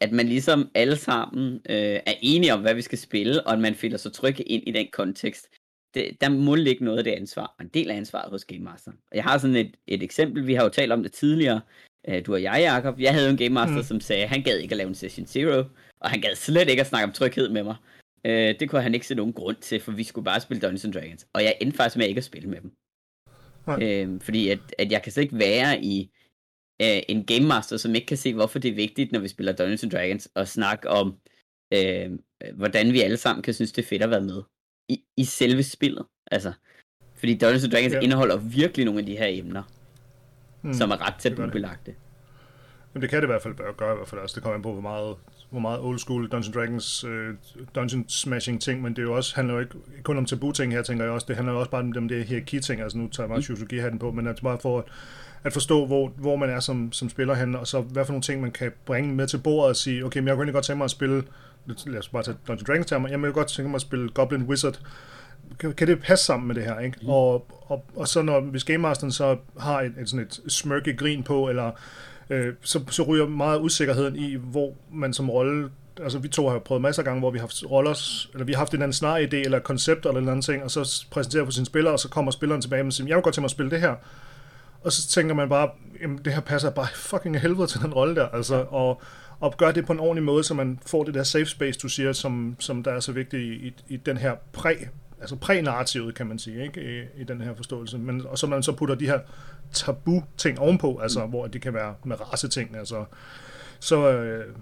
at 0.02 0.12
man 0.12 0.28
ligesom 0.28 0.72
alle 0.76 0.96
sammen 0.96 1.54
øh, 1.54 2.00
er 2.06 2.14
enige 2.22 2.54
om, 2.54 2.62
hvad 2.62 2.74
vi 2.74 2.82
skal 2.82 2.98
spille, 2.98 3.48
og 3.48 3.54
at 3.54 3.60
man 3.60 3.76
føler 3.76 3.98
sig 3.98 4.14
trygge 4.14 4.44
ind 4.44 4.64
i 4.68 4.72
den 4.72 4.88
kontekst, 4.92 5.50
det, 5.94 6.22
der 6.22 6.30
må 6.30 6.56
ligge 6.56 6.86
noget 6.86 6.98
af 6.98 7.04
det 7.04 7.12
ansvar, 7.12 7.56
og 7.60 7.66
en 7.66 7.70
del 7.74 7.92
af 7.92 7.96
ansvaret 7.96 8.32
hos 8.32 8.46
Game 8.46 8.64
Master. 8.64 8.92
Og 8.92 9.16
jeg 9.16 9.24
har 9.24 9.38
sådan 9.38 9.56
et, 9.56 9.78
et 9.88 10.04
eksempel, 10.04 10.48
vi 10.48 10.54
har 10.54 10.64
jo 10.64 10.70
talt 10.70 10.92
om 10.92 11.04
det 11.04 11.12
tidligere, 11.12 11.62
øh, 12.08 12.26
du 12.26 12.34
og 12.34 12.42
jeg, 12.42 12.62
Jacob. 12.62 13.00
Jeg 13.00 13.14
havde 13.14 13.30
en 13.30 13.38
Game 13.38 13.50
Master, 13.50 13.78
mm. 13.78 13.84
som 13.84 14.00
sagde, 14.00 14.24
at 14.24 14.30
han 14.30 14.44
gad 14.44 14.58
ikke 14.58 14.74
at 14.74 14.78
lave 14.78 14.88
en 14.88 14.96
Session 14.96 15.26
Zero, 15.26 15.64
og 16.02 16.10
han 16.10 16.22
gad 16.22 16.36
slet 16.36 16.70
ikke 16.70 16.82
at 16.82 16.88
snakke 16.88 17.08
om 17.08 17.12
tryghed 17.12 17.50
med 17.50 17.64
mig. 17.64 17.76
Øh, 18.26 18.60
det 18.60 18.70
kunne 18.70 18.82
han 18.82 18.94
ikke 18.94 19.08
se 19.08 19.16
nogen 19.16 19.34
grund 19.34 19.58
til, 19.58 19.80
for 19.80 19.92
vi 19.92 20.04
skulle 20.04 20.26
bare 20.26 20.40
spille 20.40 20.62
Dungeons 20.62 20.96
Dragons. 20.96 21.28
Og 21.34 21.44
jeg 21.44 21.58
endte 21.62 21.78
faktisk 21.78 21.98
med 21.98 22.08
ikke 22.08 22.20
at 22.20 22.24
spille 22.24 22.50
med 22.50 22.62
dem. 22.62 22.72
Øh, 23.82 24.22
fordi 24.22 24.50
at, 24.50 24.60
at 24.78 24.92
jeg 24.92 25.02
kan 25.02 25.12
slet 25.12 25.24
ikke 25.24 25.40
være 25.40 25.84
i 25.84 26.12
øh, 26.82 27.02
en 27.08 27.26
Game 27.26 27.48
Master, 27.48 27.78
som 27.78 27.96
ikke 27.96 28.08
kan 28.08 28.18
se, 28.18 28.34
hvorfor 28.34 28.60
det 28.60 28.72
er 28.72 28.76
vigtigt, 28.76 29.12
når 29.12 29.20
vi 29.20 29.28
spiller 29.28 29.54
Dungeons 29.54 29.86
Dragons, 29.92 30.30
og 30.36 30.48
snakke 30.48 30.90
om, 30.90 31.18
øh, 31.74 32.12
hvordan 32.54 32.94
vi 32.94 33.02
alle 33.02 33.18
sammen 33.18 33.44
kan 33.44 33.54
synes, 33.54 33.72
det 33.72 33.84
er 33.84 33.88
fedt 33.88 34.04
at 34.04 34.10
være 34.10 34.22
med 34.22 34.44
i, 34.90 35.04
i 35.18 35.24
selve 35.24 35.64
spillet. 35.64 36.06
Altså, 36.32 36.54
fordi 37.16 37.38
Dungeons 37.38 37.70
Dragons 37.72 37.94
ja. 37.94 38.00
indeholder 38.00 38.38
virkelig 38.38 38.86
nogle 38.86 39.00
af 39.00 39.06
de 39.06 39.18
her 39.18 39.28
emner. 39.28 39.64
Mm. 40.62 40.74
som 40.74 40.92
er 40.92 41.08
ret 41.08 41.16
tabubelagte. 41.20 41.94
Jamen, 42.94 43.02
det 43.02 43.10
kan 43.10 43.18
det 43.18 43.24
i 43.24 43.32
hvert 43.32 43.42
fald 43.42 43.76
gøre, 43.78 43.94
i 43.94 43.96
hvert 43.96 44.08
fald. 44.08 44.22
Altså, 44.22 44.36
det 44.36 44.44
kommer 44.44 44.56
an 44.56 44.62
på, 44.62 44.72
hvor 44.72 44.82
meget, 44.82 45.16
hvor 45.50 45.60
meget 45.60 45.80
old 45.80 46.00
school 46.00 46.28
Dungeons 46.28 46.56
Dragons 46.56 47.04
uh, 47.04 47.12
dungeon 47.76 48.10
smashing 48.10 48.62
ting, 48.62 48.82
men 48.82 48.96
det 48.96 49.00
er 49.00 49.04
jo 49.04 49.16
også, 49.16 49.36
handler 49.36 49.54
jo 49.54 49.60
ikke 49.60 49.76
kun 50.04 50.18
om 50.18 50.26
tabu 50.26 50.52
ting 50.52 50.74
her, 50.74 50.82
tænker 50.82 51.04
jeg 51.04 51.14
også. 51.14 51.26
Det 51.28 51.36
handler 51.36 51.54
jo 51.54 51.60
også 51.60 51.72
bare 51.72 51.82
om 51.98 52.08
det 52.08 52.26
hierarki 52.26 52.60
ting. 52.60 52.82
Altså, 52.82 52.98
nu 52.98 53.08
tager 53.08 53.26
jeg 53.26 53.30
meget 53.30 53.44
Shusugi 53.44 53.78
hatten 53.78 54.00
på, 54.00 54.12
men 54.12 54.28
altså 54.28 54.44
bare 54.44 54.60
for 54.62 54.78
at, 54.80 54.84
at 55.44 55.54
forstå, 55.54 55.86
hvor, 55.86 56.08
hvor 56.18 56.36
man 56.36 56.50
er 56.50 56.60
som, 56.60 56.92
som 56.92 57.10
spiller 57.10 57.34
hen, 57.34 57.56
og 57.56 57.68
så 57.68 57.82
hvad 57.82 58.06
for 58.06 58.12
nogle 58.12 58.22
ting, 58.22 58.42
man 58.42 58.52
kan 58.52 58.72
bringe 58.86 59.16
med 59.16 59.28
til 59.28 59.38
bordet 59.38 59.70
og 59.70 59.76
sige, 59.76 60.06
okay, 60.06 60.20
men 60.20 60.28
jeg 60.28 60.36
kunne 60.36 60.42
egentlig 60.42 60.54
godt 60.54 60.66
tænke 60.66 60.78
mig 60.78 60.86
at 60.86 60.92
spille, 60.92 61.24
lad 61.86 62.00
os 62.00 62.10
bare 62.10 62.24
tage 62.24 62.38
Dungeons 62.48 62.68
Dragons 62.68 62.86
termer, 62.86 63.10
jeg 63.10 63.22
vil 63.22 63.32
godt 63.32 63.48
tænke 63.48 63.70
mig 63.70 63.76
at 63.76 63.82
spille 63.82 64.10
Goblin 64.10 64.44
Wizard, 64.44 64.80
kan, 65.60 65.74
kan 65.74 65.88
det 65.88 66.02
passe 66.02 66.26
sammen 66.26 66.48
med 66.48 66.56
det 66.56 66.64
her, 66.64 66.80
ikke? 66.80 66.98
Mm. 67.02 67.10
Og, 67.10 67.48
og, 67.62 67.86
og 67.96 68.08
så 68.08 68.22
når, 68.22 68.40
hvis 68.40 68.64
Game 68.64 68.78
Masteren 68.78 69.12
så 69.12 69.38
har 69.60 69.82
et, 69.82 69.94
et 70.02 70.10
sådan 70.10 70.26
et 70.26 70.42
smørke 70.48 70.94
grin 70.94 71.24
på, 71.24 71.50
eller 71.50 71.72
øh, 72.30 72.54
så, 72.62 72.82
så 72.90 73.04
ryger 73.04 73.28
meget 73.28 73.60
usikkerheden 73.60 74.16
i, 74.16 74.36
hvor 74.36 74.74
man 74.92 75.14
som 75.14 75.30
rolle 75.30 75.70
altså 76.04 76.20
vi 76.20 76.28
to 76.28 76.50
har 76.50 76.60
prøvet 76.60 76.82
masser 76.82 77.02
af 77.02 77.06
gange, 77.06 77.20
hvor 77.20 77.32
vi 77.32 77.38
har 77.38 77.44
haft 77.44 77.64
roller, 77.72 78.26
eller 78.34 78.46
vi 78.46 78.54
har 78.54 78.58
haft 78.58 78.74
en 78.74 78.82
anden 78.82 78.94
snarere 78.94 79.24
idé, 79.24 79.36
eller 79.36 79.60
koncept, 79.60 80.06
eller 80.06 80.22
en 80.22 80.28
anden 80.28 80.42
ting, 80.42 80.64
og 80.64 80.72
så 80.72 81.06
præsenterer 81.12 81.46
for 81.46 81.52
sine 81.52 81.66
spillere, 81.66 81.94
og 81.94 82.00
så 82.00 82.10
kommer 82.10 82.32
spilleren 82.32 82.62
tilbage 82.62 82.84
og 82.84 82.94
siger, 82.94 83.08
jeg 83.08 83.16
vil 83.16 83.24
godt 83.24 83.34
til 83.34 83.42
mig 83.42 83.46
at 83.46 83.52
spille 83.52 83.72
det 83.72 83.80
her. 83.80 83.96
Og 84.84 84.92
så 84.92 85.08
tænker 85.08 85.36
man 85.36 85.50
bare, 85.50 85.70
jamen 86.02 86.20
det 86.26 86.34
her 86.34 86.42
passer 86.42 86.70
bare 86.70 86.88
fucking 87.12 87.40
helvede 87.40 87.68
til 87.68 87.82
den 87.82 87.94
rolle 87.94 88.16
der, 88.16 88.28
altså, 88.28 88.66
og, 88.70 89.02
og 89.40 89.58
gør 89.58 89.72
det 89.72 89.86
på 89.86 89.94
en 89.94 90.00
ordentlig 90.00 90.24
måde, 90.24 90.44
så 90.44 90.54
man 90.54 90.80
får 90.86 91.04
det 91.04 91.14
der 91.14 91.24
safe 91.24 91.46
space, 91.46 91.80
du 91.80 91.90
siger, 91.90 92.14
som, 92.14 92.56
som 92.60 92.84
der 92.84 92.92
er 92.92 93.00
så 93.00 93.12
vigtigt 93.12 93.44
i, 93.44 93.68
i, 93.68 93.74
i 93.88 93.98
den 93.98 94.18
her 94.18 94.36
præ, 94.54 94.76
altså 95.22 95.36
præ-narrativet, 95.36 96.16
kan 96.16 96.28
man 96.28 96.40
sige, 96.40 96.64
ikke? 96.64 96.82
I, 96.82 97.22
i 97.22 97.24
den 97.24 97.42
her 97.42 97.56
forståelse. 97.56 97.98
Men, 97.98 98.26
og 98.26 98.38
så 98.38 98.48
man 98.48 98.64
så 98.64 98.72
putter 98.72 98.96
de 98.96 99.06
her 99.06 99.20
tabu-ting 99.74 100.60
ovenpå, 100.60 100.98
altså, 100.98 101.26
mm. 101.26 101.30
hvor 101.30 101.48
det 101.48 101.62
kan 101.62 101.74
være 101.74 101.96
med 102.06 102.32
race-ting, 102.34 102.78
altså, 102.78 103.06
så, 103.80 104.12
øh, 104.12 104.56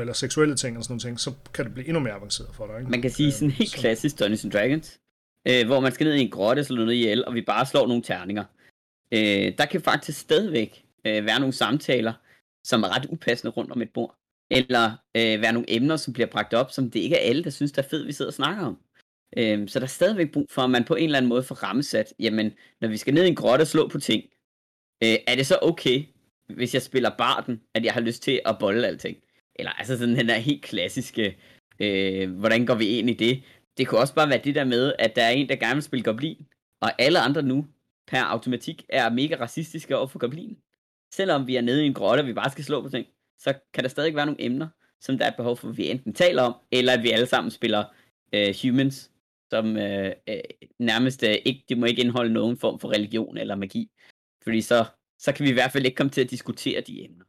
eller 0.00 0.12
seksuelle 0.12 0.56
ting 0.56 0.76
og 0.76 0.84
sådan 0.84 0.92
nogle 0.92 1.00
ting, 1.00 1.20
så 1.20 1.32
kan 1.54 1.64
det 1.64 1.74
blive 1.74 1.86
endnu 1.86 2.00
mere 2.00 2.14
avanceret 2.14 2.48
for 2.52 2.66
dig. 2.66 2.78
Ikke? 2.78 2.90
Man 2.90 3.02
kan 3.02 3.10
sige 3.10 3.26
øh, 3.26 3.32
sådan 3.32 3.50
helt 3.50 3.70
så. 3.70 3.76
klassisk 3.76 4.18
Dungeons 4.18 4.46
Dragons, 4.52 4.98
øh, 5.48 5.66
hvor 5.66 5.80
man 5.80 5.92
skal 5.92 6.04
ned 6.04 6.14
i 6.14 6.20
en 6.20 6.30
grotte, 6.30 6.64
slå 6.64 6.76
noget 6.76 6.94
ihjel, 6.94 7.24
og 7.24 7.34
vi 7.34 7.42
bare 7.42 7.66
slår 7.66 7.86
nogle 7.86 8.02
terninger. 8.02 8.44
Øh, 9.12 9.52
der 9.58 9.66
kan 9.70 9.80
faktisk 9.80 10.20
stadigvæk 10.20 10.84
øh, 11.06 11.26
være 11.26 11.40
nogle 11.40 11.52
samtaler, 11.52 12.12
som 12.64 12.82
er 12.82 12.96
ret 12.96 13.06
upassende 13.10 13.52
rundt 13.52 13.72
om 13.72 13.82
et 13.82 13.90
bord. 13.94 14.14
Eller 14.50 14.90
øh, 15.16 15.42
være 15.42 15.52
nogle 15.52 15.74
emner, 15.76 15.96
som 15.96 16.12
bliver 16.12 16.26
bragt 16.26 16.54
op, 16.54 16.70
som 16.70 16.90
det 16.90 17.00
ikke 17.00 17.16
er 17.16 17.28
alle, 17.28 17.44
der 17.44 17.50
synes, 17.50 17.72
der 17.72 17.82
er 17.82 17.88
fedt, 17.88 18.06
vi 18.06 18.12
sidder 18.12 18.28
og 18.28 18.34
snakker 18.34 18.64
om. 18.64 18.78
Øh, 19.36 19.68
så 19.68 19.78
der 19.78 19.84
er 19.84 19.88
stadigvæk 19.88 20.32
brug 20.32 20.46
for, 20.50 20.62
at 20.62 20.70
man 20.70 20.84
på 20.84 20.94
en 20.94 21.04
eller 21.04 21.18
anden 21.18 21.28
måde 21.28 21.42
får 21.42 21.54
rammesat, 21.54 22.14
jamen, 22.18 22.52
når 22.80 22.88
vi 22.88 22.96
skal 22.96 23.14
ned 23.14 23.24
i 23.24 23.28
en 23.28 23.34
grotte 23.34 23.62
og 23.62 23.66
slå 23.66 23.88
på 23.88 23.98
ting, 23.98 24.24
øh, 25.04 25.16
er 25.26 25.34
det 25.34 25.46
så 25.46 25.58
okay, 25.62 26.04
hvis 26.48 26.74
jeg 26.74 26.82
spiller 26.82 27.10
barden, 27.18 27.60
at 27.74 27.84
jeg 27.84 27.92
har 27.92 28.00
lyst 28.00 28.22
til 28.22 28.40
at 28.44 28.56
bolle 28.60 28.86
alting? 28.86 29.16
Eller 29.54 29.72
altså 29.72 29.98
sådan 29.98 30.16
den 30.16 30.28
der 30.28 30.34
helt 30.34 30.62
klassiske, 30.62 31.36
øh, 31.80 32.30
hvordan 32.30 32.66
går 32.66 32.74
vi 32.74 32.86
ind 32.86 33.10
i 33.10 33.14
det? 33.14 33.42
Det 33.78 33.88
kunne 33.88 34.00
også 34.00 34.14
bare 34.14 34.28
være 34.28 34.40
det 34.44 34.54
der 34.54 34.64
med, 34.64 34.92
at 34.98 35.16
der 35.16 35.22
er 35.22 35.30
en, 35.30 35.48
der 35.48 35.56
gerne 35.56 35.74
vil 35.74 35.82
spille 35.82 36.04
goblin, 36.04 36.46
og 36.80 37.02
alle 37.02 37.20
andre 37.20 37.42
nu 37.42 37.66
per 38.06 38.22
automatik 38.22 38.84
er 38.88 39.10
mega 39.10 39.36
racistiske 39.40 39.96
over 39.96 40.06
for 40.06 40.18
goblin. 40.18 40.58
Selvom 41.14 41.46
vi 41.46 41.56
er 41.56 41.60
nede 41.60 41.84
i 41.84 41.86
en 41.86 41.94
grotte, 41.94 42.20
og 42.20 42.26
vi 42.26 42.32
bare 42.32 42.50
skal 42.50 42.64
slå 42.64 42.82
på 42.82 42.88
ting, 42.88 43.06
så 43.38 43.54
kan 43.74 43.84
der 43.84 43.88
stadig 43.90 44.14
være 44.14 44.26
nogle 44.26 44.44
emner, 44.44 44.68
som 45.00 45.18
der 45.18 45.24
er 45.24 45.36
behov 45.36 45.56
for, 45.56 45.68
at 45.68 45.76
vi 45.76 45.90
enten 45.90 46.14
taler 46.14 46.42
om, 46.42 46.54
eller 46.72 46.92
at 46.92 47.02
vi 47.02 47.10
alle 47.10 47.26
sammen 47.26 47.50
spiller 47.50 47.84
øh, 48.32 48.54
humans, 48.62 49.10
som 49.52 49.76
øh, 49.76 50.12
øh, 50.28 50.40
nærmest 50.78 51.22
øh, 51.22 51.36
ikke, 51.44 51.64
det 51.68 51.78
må 51.78 51.86
ikke 51.86 52.02
indeholde 52.02 52.32
nogen 52.32 52.56
form 52.58 52.78
for 52.80 52.88
religion 52.96 53.36
eller 53.36 53.54
magi. 53.54 53.90
Fordi 54.44 54.60
så, 54.60 54.84
så 55.18 55.32
kan 55.32 55.44
vi 55.44 55.50
i 55.50 55.52
hvert 55.52 55.72
fald 55.72 55.86
ikke 55.86 55.96
komme 55.96 56.10
til 56.10 56.20
at 56.20 56.30
diskutere 56.30 56.80
de 56.80 57.04
emner. 57.04 57.24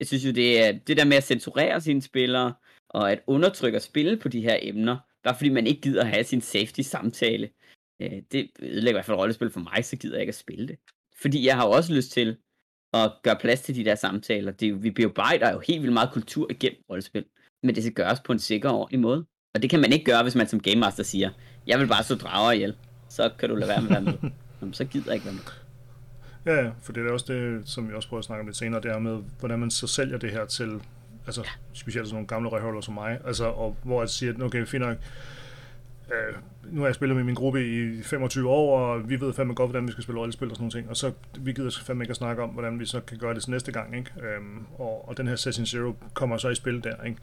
Jeg 0.00 0.06
synes 0.06 0.24
jo, 0.26 0.30
det 0.30 0.64
er 0.64 0.72
det 0.72 0.96
der 0.96 1.04
med 1.04 1.16
at 1.16 1.24
censurere 1.24 1.80
sine 1.80 2.02
spillere, 2.02 2.54
og 2.88 3.12
at 3.12 3.20
undertrykke 3.26 3.78
og 3.78 3.82
spille 3.82 4.16
på 4.16 4.28
de 4.28 4.40
her 4.40 4.58
emner, 4.62 4.96
bare 5.24 5.34
fordi 5.34 5.48
man 5.48 5.66
ikke 5.66 5.80
gider 5.80 6.02
at 6.02 6.08
have 6.08 6.24
sin 6.24 6.40
safety 6.40 6.80
samtale, 6.80 7.50
øh, 8.02 8.22
det 8.32 8.50
ødelægger 8.60 8.90
i 8.90 8.92
hvert 8.92 9.04
fald 9.04 9.16
rollespil 9.16 9.50
for 9.50 9.60
mig, 9.60 9.84
så 9.84 9.96
gider 9.96 10.14
jeg 10.14 10.22
ikke 10.22 10.36
at 10.36 10.44
spille 10.44 10.68
det. 10.68 10.78
Fordi 11.22 11.46
jeg 11.46 11.56
har 11.56 11.66
jo 11.66 11.70
også 11.70 11.94
lyst 11.94 12.10
til 12.12 12.36
at 12.92 13.12
gøre 13.22 13.36
plads 13.40 13.60
til 13.60 13.74
de 13.74 13.84
der 13.84 13.94
samtaler. 13.94 14.52
Det, 14.52 14.82
vi 14.82 14.90
bearbejder 14.90 15.52
jo 15.52 15.58
helt 15.58 15.82
vildt 15.82 15.92
meget 15.92 16.12
kultur 16.12 16.46
igennem 16.50 16.82
rollespil, 16.90 17.24
men 17.62 17.74
det 17.74 17.82
skal 17.82 17.94
gøres 17.94 18.20
på 18.20 18.32
en 18.32 18.38
sikker 18.38 18.68
og 18.68 18.78
ordentlig 18.78 19.00
måde. 19.00 19.26
Og 19.54 19.62
det 19.62 19.70
kan 19.70 19.80
man 19.80 19.92
ikke 19.92 20.04
gøre, 20.04 20.22
hvis 20.22 20.34
man 20.34 20.48
som 20.48 20.60
Game 20.60 20.80
Master 20.80 21.02
siger, 21.02 21.30
jeg 21.68 21.78
vil 21.78 21.86
bare 21.86 22.02
så 22.02 22.14
drager 22.14 22.52
ihjel. 22.52 22.74
Så 23.08 23.30
kan 23.38 23.48
du 23.48 23.54
lade 23.54 23.68
være 23.68 23.82
med 23.82 23.96
at 23.96 24.02
med. 24.04 24.12
Jamen, 24.60 24.74
så 24.74 24.84
gider 24.84 25.04
jeg 25.06 25.14
ikke 25.14 25.26
være 25.26 25.34
med. 25.34 25.42
Ja, 26.46 26.64
ja, 26.64 26.70
for 26.82 26.92
det 26.92 27.06
er 27.06 27.12
også 27.12 27.32
det, 27.32 27.68
som 27.68 27.88
vi 27.88 27.94
også 27.94 28.08
prøver 28.08 28.18
at 28.18 28.24
snakke 28.24 28.40
om 28.40 28.46
lidt 28.46 28.56
senere, 28.56 28.80
det 28.80 28.90
er 28.90 28.98
med, 28.98 29.22
hvordan 29.40 29.58
man 29.58 29.70
så 29.70 29.86
sælger 29.86 30.18
det 30.18 30.30
her 30.30 30.44
til, 30.44 30.80
altså 31.26 31.48
specielt 31.72 32.06
sådan 32.06 32.14
nogle 32.14 32.26
gamle 32.26 32.48
røvholder 32.48 32.80
som 32.80 32.94
mig, 32.94 33.18
altså, 33.24 33.44
og 33.44 33.76
hvor 33.82 34.02
jeg 34.02 34.08
siger, 34.08 34.42
okay, 34.42 34.66
finder 34.66 34.88
øh, 36.10 36.34
nu 36.70 36.80
har 36.80 36.86
jeg 36.86 36.94
spillet 36.94 37.16
med 37.16 37.24
min 37.24 37.34
gruppe 37.34 37.66
i 37.66 38.02
25 38.02 38.48
år, 38.48 38.78
og 38.78 39.10
vi 39.10 39.20
ved 39.20 39.32
fandme 39.32 39.54
godt, 39.54 39.70
hvordan 39.70 39.86
vi 39.86 39.92
skal 39.92 40.04
spille 40.04 40.20
rollespil 40.20 40.50
og 40.50 40.56
sådan 40.56 40.62
nogle 40.62 40.72
ting, 40.72 40.90
og 40.90 40.96
så 40.96 41.12
vi 41.38 41.52
gider 41.52 41.70
fandme 41.86 42.04
ikke 42.04 42.10
at 42.10 42.16
snakke 42.16 42.42
om, 42.42 42.48
hvordan 42.48 42.80
vi 42.80 42.86
så 42.86 43.00
kan 43.00 43.18
gøre 43.18 43.34
det 43.34 43.42
til 43.42 43.50
næste 43.50 43.72
gang, 43.72 43.96
ikke? 43.96 44.10
Øhm, 44.16 44.64
og, 44.78 45.08
og 45.08 45.16
den 45.16 45.28
her 45.28 45.36
Session 45.36 45.66
Zero 45.66 45.94
kommer 46.14 46.36
så 46.36 46.48
i 46.48 46.54
spil 46.54 46.84
der, 46.84 46.94
ikke? 47.06 47.18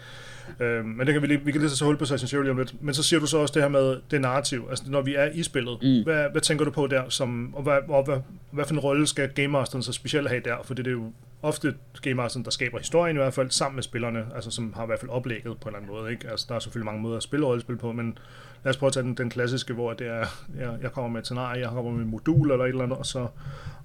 Øhm, 0.60 0.88
men 0.88 1.08
det 1.08 1.14
kan 1.14 1.22
vi, 1.22 1.28
lige, 1.28 1.42
vi 1.46 1.52
kan 1.52 1.62
lige 1.62 1.70
så 1.70 1.86
hul 1.86 1.98
på 1.98 2.06
Session 2.06 2.28
Zero 2.28 2.42
lige 2.42 2.52
om 2.52 2.58
lidt, 2.58 2.84
men 2.84 2.94
så 2.94 3.04
siger 3.04 3.20
du 3.20 3.28
så 3.28 3.38
også 3.38 3.54
det 3.54 3.62
her 3.62 3.70
med 3.70 3.98
det 4.12 4.22
narrativ, 4.22 4.68
altså 4.70 4.84
når 4.88 5.02
vi 5.02 5.16
er 5.16 5.30
i 5.34 5.44
spillet, 5.44 5.78
mm. 5.82 6.04
hvad, 6.04 6.30
hvad 6.32 6.42
tænker 6.42 6.66
du 6.66 6.72
på 6.72 6.88
der, 6.88 7.10
som, 7.10 7.56
og, 7.56 7.64
hvad, 7.64 7.78
og 7.88 8.04
hvad, 8.06 8.18
hvad 8.52 8.66
for 8.66 8.74
en 8.74 8.80
rolle 8.80 9.08
skal 9.08 9.30
Game 9.30 9.48
Masteren 9.48 9.84
så 9.84 9.94
specielt 9.94 10.30
have 10.30 10.42
der, 10.46 10.56
for 10.64 10.74
det 10.74 10.88
er 10.88 10.92
jo 10.92 11.12
ofte 11.46 11.74
Game 12.02 12.14
Masteren, 12.14 12.46
der 12.46 12.52
skaber 12.52 12.78
historien 12.78 13.16
i 13.16 13.20
hvert 13.20 13.34
fald, 13.34 13.52
sammen 13.52 13.76
med 13.76 13.84
spillerne, 13.84 14.26
altså 14.36 14.52
som 14.52 14.74
har 14.74 14.84
i 14.84 14.86
hvert 14.86 15.00
fald 15.00 15.12
oplægget 15.12 15.58
på 15.60 15.70
en 15.70 15.76
eller 15.76 15.80
anden 15.80 15.96
måde, 15.96 16.12
ikke? 16.12 16.30
Altså 16.30 16.46
der 16.50 16.56
er 16.56 16.60
selvfølgelig 16.60 16.86
mange 16.86 17.02
måder 17.02 17.18
at 17.18 17.24
spille 17.24 17.46
rollespil 17.46 17.78
på, 17.78 17.92
men 17.92 18.18
lad 18.64 18.70
os 18.70 18.78
prøve 18.78 18.88
at 18.88 18.94
tage 18.94 19.04
den, 19.04 19.14
den 19.14 19.30
klassiske, 19.30 19.74
hvor 19.74 19.94
det 19.94 20.08
er, 20.08 20.26
jeg, 20.60 20.78
jeg 20.82 20.92
kommer 20.92 21.10
med 21.10 21.20
et 21.20 21.26
scenarie, 21.26 21.62
jeg 21.62 21.70
kommer 21.70 21.92
med 21.92 22.04
en 22.04 22.12
modul 22.12 22.52
eller 22.52 22.66
et 22.66 22.70
eller 22.70 22.84
andet, 22.84 22.98
og 22.98 23.06
så, 23.06 23.28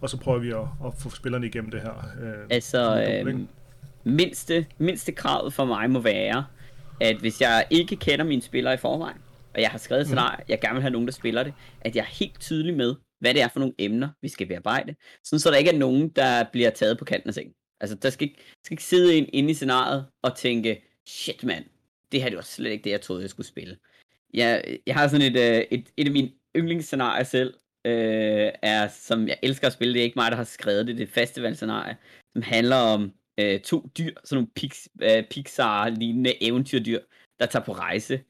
og 0.00 0.10
så 0.10 0.16
prøver 0.16 0.38
vi 0.38 0.50
at, 0.50 0.86
at 0.86 0.92
få 0.98 1.10
spillerne 1.10 1.46
igennem 1.46 1.70
det 1.70 1.80
her. 1.80 2.08
Øh, 2.22 2.46
altså, 2.50 2.94
modul, 3.18 3.40
øh, 3.40 3.46
mindste, 4.04 4.66
mindste 4.78 5.12
kravet 5.12 5.52
for 5.52 5.64
mig 5.64 5.90
må 5.90 6.00
være, 6.00 6.44
at 7.00 7.16
hvis 7.16 7.40
jeg 7.40 7.66
ikke 7.70 7.96
kender 7.96 8.24
mine 8.24 8.42
spillere 8.42 8.74
i 8.74 8.76
forvejen, 8.76 9.18
og 9.54 9.60
jeg 9.60 9.70
har 9.70 9.78
skrevet 9.78 10.00
et 10.00 10.06
mhm. 10.06 10.16
scenarie, 10.16 10.44
jeg 10.48 10.60
gerne 10.60 10.74
vil 10.74 10.82
have 10.82 10.92
nogen, 10.92 11.06
der 11.06 11.12
spiller 11.12 11.42
det, 11.42 11.52
at 11.80 11.96
jeg 11.96 12.02
er 12.02 12.06
helt 12.10 12.40
tydelig 12.40 12.76
med, 12.76 12.94
hvad 13.20 13.34
det 13.34 13.42
er 13.42 13.48
for 13.48 13.60
nogle 13.60 13.74
emner, 13.78 14.08
vi 14.22 14.28
skal 14.28 14.46
bearbejde, 14.46 14.94
sådan 15.24 15.40
så 15.40 15.50
der 15.50 15.56
ikke 15.56 15.70
er 15.70 15.78
nogen, 15.78 16.08
der 16.08 16.44
bliver 16.52 16.70
taget 16.70 16.98
på 16.98 17.04
kanten 17.04 17.28
af 17.28 17.34
sengen. 17.34 17.54
Altså, 17.80 17.96
der 17.96 18.10
skal 18.10 18.28
ikke, 18.28 18.40
skal 18.64 18.74
ikke 18.74 18.84
sidde 18.84 19.16
ind 19.16 19.28
inde 19.32 19.50
i 19.50 19.54
scenariet 19.54 20.06
og 20.22 20.36
tænke, 20.36 20.82
shit 21.06 21.44
mand, 21.44 21.64
det 22.12 22.22
her 22.22 22.28
det 22.28 22.36
var 22.36 22.42
slet 22.42 22.70
ikke 22.70 22.84
det, 22.84 22.90
jeg 22.90 23.00
troede, 23.00 23.22
jeg 23.22 23.30
skulle 23.30 23.46
spille. 23.46 23.76
Jeg, 24.34 24.78
jeg 24.86 24.94
har 24.94 25.08
sådan 25.08 25.36
et, 25.36 25.36
øh, 25.36 25.64
et, 25.70 25.88
et 25.96 26.06
af 26.06 26.12
mine 26.12 26.30
yndlingsscenarier 26.56 27.24
selv, 27.24 27.54
øh, 27.84 28.50
er, 28.62 28.88
som 28.88 29.28
jeg 29.28 29.38
elsker 29.42 29.66
at 29.66 29.72
spille, 29.72 29.94
det 29.94 30.00
er 30.00 30.04
ikke 30.04 30.18
mig, 30.18 30.30
der 30.30 30.36
har 30.36 30.44
skrevet 30.44 30.86
det, 30.86 30.96
det 30.96 31.02
er 31.02 31.06
et 31.06 31.12
festivalscenarie, 31.12 31.96
som 32.32 32.42
handler 32.42 32.76
om 32.76 33.12
øh, 33.40 33.60
to 33.60 33.90
dyr, 33.98 34.14
sådan 34.24 34.36
nogle 34.36 34.48
pix, 34.54 34.86
øh, 35.02 35.24
Pixar-lignende 35.30 36.44
eventyrdyr, 36.44 37.00
der 37.40 37.46
tager 37.46 37.64
på 37.64 37.72
rejse. 37.72 38.20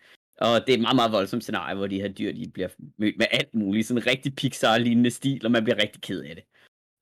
Og 0.40 0.60
det 0.66 0.72
er 0.72 0.76
et 0.76 0.80
meget, 0.80 0.96
meget 0.96 1.12
voldsomt 1.12 1.42
scenarie, 1.42 1.76
hvor 1.76 1.86
de 1.86 2.00
her 2.00 2.08
dyr 2.08 2.32
de 2.32 2.50
bliver 2.50 2.68
mødt 2.98 3.18
med 3.18 3.26
alt 3.30 3.54
muligt, 3.54 3.86
sådan 3.86 4.02
en 4.02 4.06
rigtig 4.06 4.34
Pixar-lignende 4.36 5.10
stil, 5.10 5.46
og 5.46 5.52
man 5.52 5.64
bliver 5.64 5.82
rigtig 5.82 6.02
ked 6.02 6.22
af 6.22 6.34
det. 6.34 6.44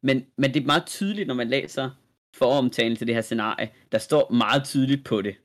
Men, 0.02 0.26
men 0.36 0.54
det 0.54 0.62
er 0.62 0.66
meget 0.66 0.86
tydeligt, 0.86 1.26
når 1.26 1.34
man 1.34 1.48
læser 1.48 1.90
foromtalen 2.34 2.96
til 2.96 3.06
det 3.06 3.14
her 3.14 3.22
scenarie, 3.22 3.72
der 3.92 3.98
står 3.98 4.32
meget 4.32 4.64
tydeligt 4.64 5.04
på 5.04 5.22
det. 5.22 5.36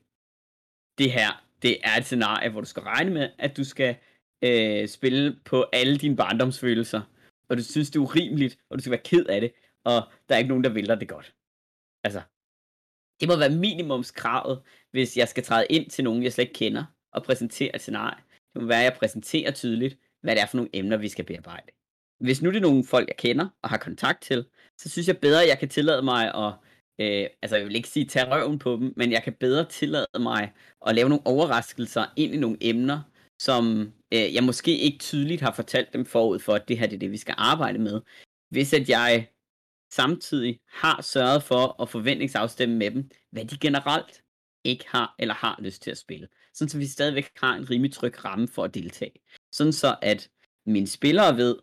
Det 0.98 1.12
her, 1.12 1.44
det 1.62 1.78
er 1.84 1.96
et 1.98 2.04
scenarie, 2.04 2.50
hvor 2.50 2.60
du 2.60 2.66
skal 2.66 2.82
regne 2.82 3.10
med, 3.10 3.30
at 3.38 3.56
du 3.56 3.64
skal 3.64 3.96
øh, 4.44 4.88
spille 4.88 5.36
på 5.44 5.66
alle 5.72 5.98
dine 5.98 6.16
barndomsfølelser, 6.16 7.02
og 7.48 7.56
du 7.56 7.62
synes, 7.62 7.90
det 7.90 7.96
er 7.96 8.02
urimeligt, 8.02 8.58
og 8.70 8.78
du 8.78 8.82
skal 8.82 8.90
være 8.90 9.00
ked 9.04 9.26
af 9.26 9.40
det, 9.40 9.52
og 9.84 10.02
der 10.28 10.34
er 10.34 10.38
ikke 10.38 10.48
nogen, 10.48 10.64
der 10.64 10.70
vil 10.70 10.86
dig 10.86 11.00
det 11.00 11.08
godt. 11.08 11.34
Altså, 12.04 12.22
det 13.20 13.28
må 13.28 13.36
være 13.36 13.50
minimumskravet, 13.50 14.62
hvis 14.90 15.16
jeg 15.16 15.28
skal 15.28 15.44
træde 15.44 15.66
ind 15.70 15.90
til 15.90 16.04
nogen, 16.04 16.22
jeg 16.22 16.32
slet 16.32 16.44
ikke 16.44 16.58
kender, 16.58 16.84
at 17.14 17.22
præsentere 17.22 17.74
et 17.74 17.80
scenarie. 17.80 18.22
Det 18.54 18.62
må 18.62 18.68
være, 18.68 18.78
at 18.78 18.84
jeg 18.84 18.96
præsenterer 18.98 19.50
tydeligt, 19.50 19.98
hvad 20.22 20.34
det 20.34 20.42
er 20.42 20.46
for 20.46 20.56
nogle 20.56 20.70
emner, 20.72 20.96
vi 20.96 21.08
skal 21.08 21.24
bearbejde. 21.24 21.72
Hvis 22.20 22.42
nu 22.42 22.50
det 22.50 22.56
er 22.56 22.60
nogle 22.60 22.84
folk, 22.84 23.08
jeg 23.08 23.16
kender 23.16 23.48
og 23.62 23.70
har 23.70 23.76
kontakt 23.76 24.22
til, 24.22 24.44
så 24.78 24.90
synes 24.90 25.08
jeg 25.08 25.18
bedre, 25.18 25.42
at 25.42 25.48
jeg 25.48 25.58
kan 25.58 25.68
tillade 25.68 26.02
mig 26.02 26.34
at 26.34 26.52
Øh, 27.00 27.26
altså 27.42 27.56
jeg 27.56 27.66
vil 27.66 27.76
ikke 27.76 27.88
sige 27.88 28.06
tage 28.06 28.30
røven 28.30 28.58
på 28.58 28.72
dem, 28.72 28.92
men 28.96 29.12
jeg 29.12 29.22
kan 29.22 29.32
bedre 29.40 29.68
tillade 29.68 30.06
mig 30.20 30.52
at 30.86 30.94
lave 30.94 31.08
nogle 31.08 31.26
overraskelser 31.26 32.04
ind 32.16 32.34
i 32.34 32.36
nogle 32.36 32.58
emner, 32.60 33.00
som 33.38 33.92
øh, 34.12 34.34
jeg 34.34 34.44
måske 34.44 34.78
ikke 34.78 34.98
tydeligt 34.98 35.40
har 35.40 35.52
fortalt 35.52 35.92
dem 35.92 36.06
forud 36.06 36.38
for, 36.38 36.54
at 36.54 36.68
det 36.68 36.78
her 36.78 36.86
det 36.86 36.94
er 36.94 36.98
det, 36.98 37.10
vi 37.10 37.16
skal 37.16 37.34
arbejde 37.38 37.78
med. 37.78 38.00
Hvis 38.50 38.72
at 38.72 38.88
jeg 38.88 39.28
samtidig 39.92 40.60
har 40.68 41.02
sørget 41.02 41.42
for 41.42 41.82
at 41.82 41.88
forventningsafstemme 41.88 42.76
med 42.76 42.90
dem, 42.90 43.10
hvad 43.32 43.44
de 43.44 43.58
generelt 43.58 44.22
ikke 44.64 44.84
har 44.88 45.14
eller 45.18 45.34
har 45.34 45.56
lyst 45.62 45.82
til 45.82 45.90
at 45.90 45.98
spille. 45.98 46.28
Sådan 46.54 46.68
så 46.68 46.78
vi 46.78 46.86
stadigvæk 46.86 47.30
har 47.36 47.54
en 47.54 47.70
rimelig 47.70 47.92
tryg 47.92 48.24
ramme 48.24 48.48
for 48.48 48.64
at 48.64 48.74
deltage. 48.74 49.12
Sådan 49.52 49.72
så 49.72 49.96
at 50.02 50.30
mine 50.66 50.86
spillere 50.86 51.36
ved, 51.36 51.56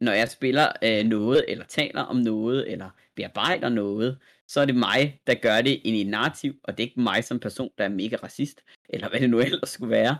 når 0.00 0.12
jeg 0.12 0.30
spiller 0.30 0.72
øh, 0.82 1.04
noget, 1.04 1.44
eller 1.48 1.64
taler 1.64 2.02
om 2.02 2.16
noget, 2.16 2.72
eller 2.72 2.90
bearbejder 3.16 3.68
noget, 3.68 4.18
så 4.48 4.60
er 4.60 4.64
det 4.64 4.76
mig, 4.76 5.20
der 5.26 5.34
gør 5.34 5.60
det 5.60 5.80
ind 5.84 5.96
i 5.96 6.00
et 6.00 6.06
narrativ, 6.06 6.60
og 6.64 6.78
det 6.78 6.82
er 6.82 6.88
ikke 6.88 7.00
mig 7.00 7.24
som 7.24 7.40
person, 7.40 7.70
der 7.78 7.84
er 7.84 7.88
mega 7.88 8.16
racist, 8.16 8.60
eller 8.88 9.08
hvad 9.08 9.20
det 9.20 9.30
nu 9.30 9.40
ellers 9.40 9.68
skulle 9.68 9.90
være. 9.90 10.18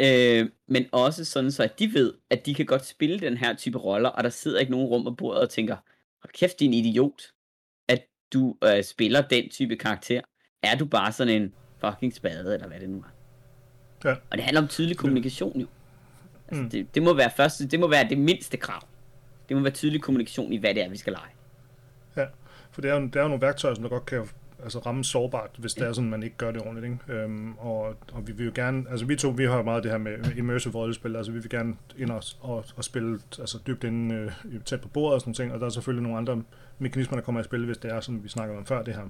Øh, 0.00 0.50
men 0.68 0.86
også 0.92 1.24
sådan, 1.24 1.52
så 1.52 1.62
at 1.62 1.78
de 1.78 1.94
ved, 1.94 2.14
at 2.30 2.46
de 2.46 2.54
kan 2.54 2.66
godt 2.66 2.86
spille 2.86 3.20
den 3.20 3.36
her 3.36 3.54
type 3.54 3.78
roller, 3.78 4.08
og 4.08 4.24
der 4.24 4.30
sidder 4.30 4.60
ikke 4.60 4.72
nogen 4.72 4.86
rum 4.86 5.04
på 5.04 5.10
bordet 5.10 5.42
og 5.42 5.50
tænker, 5.50 5.76
hold 6.22 6.32
kæft, 6.32 6.60
din 6.60 6.74
idiot, 6.74 7.22
at 7.88 8.06
du 8.32 8.56
øh, 8.64 8.84
spiller 8.84 9.28
den 9.28 9.48
type 9.48 9.76
karakter. 9.76 10.20
Er 10.62 10.76
du 10.76 10.84
bare 10.84 11.12
sådan 11.12 11.42
en 11.42 11.54
fucking 11.80 12.14
spade, 12.14 12.54
eller 12.54 12.68
hvad 12.68 12.80
det 12.80 12.90
nu 12.90 12.98
er. 12.98 13.13
Ja. 14.04 14.10
Og 14.10 14.36
det 14.36 14.40
handler 14.40 14.62
om 14.62 14.68
tydelig 14.68 14.96
kommunikation 14.96 15.60
jo. 15.60 15.66
Altså, 16.48 16.62
Mm. 16.62 16.70
det, 16.70 16.94
det, 16.94 17.02
må 17.02 17.14
være 17.14 17.30
første, 17.36 17.68
det 17.68 17.80
må 17.80 17.88
være 17.88 18.08
det 18.08 18.18
mindste 18.18 18.56
krav. 18.56 18.80
Det 19.48 19.56
må 19.56 19.62
være 19.62 19.72
tydelig 19.72 20.02
kommunikation 20.02 20.52
i, 20.52 20.56
hvad 20.56 20.74
det 20.74 20.84
er, 20.84 20.88
vi 20.90 20.96
skal 20.96 21.12
lege. 21.12 21.30
Ja, 22.16 22.26
for 22.70 22.80
det 22.80 22.90
er, 22.90 22.94
jo, 22.94 23.06
det 23.06 23.16
er 23.16 23.22
jo 23.22 23.28
nogle 23.28 23.42
værktøjer, 23.42 23.74
som 23.74 23.82
der 23.82 23.88
godt 23.90 24.06
kan 24.06 24.28
altså, 24.62 24.78
ramme 24.78 25.04
sårbart, 25.04 25.50
hvis 25.58 25.74
det 25.74 25.82
er 25.88 25.92
sådan, 25.92 26.10
man 26.10 26.22
ikke 26.22 26.36
gør 26.36 26.50
det 26.50 26.62
ordentligt. 26.62 26.84
Ikke? 26.92 27.20
Øhm, 27.22 27.54
og, 27.58 27.96
og 28.12 28.26
vi 28.26 28.32
vil 28.32 28.46
jo 28.46 28.52
gerne, 28.54 28.84
altså 28.90 29.06
vi 29.06 29.16
to, 29.16 29.28
vi 29.28 29.44
har 29.44 29.62
meget 29.62 29.82
det 29.82 29.90
her 29.90 29.98
med 29.98 30.36
immersive 30.36 30.74
rollespil, 30.74 31.16
altså 31.16 31.32
vi 31.32 31.38
vil 31.38 31.50
gerne 31.50 31.74
ind 31.98 32.10
og, 32.10 32.22
og, 32.40 32.64
og 32.76 32.84
spille 32.84 33.18
altså, 33.38 33.58
dybt 33.66 33.84
ind 33.84 34.12
øh, 34.12 34.32
tæt 34.64 34.80
på 34.80 34.88
bordet 34.88 35.14
og 35.14 35.20
sådan 35.20 35.34
ting, 35.34 35.52
og 35.52 35.60
der 35.60 35.66
er 35.66 35.70
selvfølgelig 35.70 36.02
nogle 36.02 36.18
andre 36.18 36.42
mekanismer, 36.78 37.16
der 37.16 37.24
kommer 37.24 37.40
i 37.40 37.44
spil, 37.44 37.64
hvis 37.66 37.78
det 37.78 37.90
er, 37.92 38.00
som 38.00 38.24
vi 38.24 38.28
snakkede 38.28 38.58
om 38.58 38.66
før, 38.66 38.82
det 38.82 38.94
her 38.94 39.08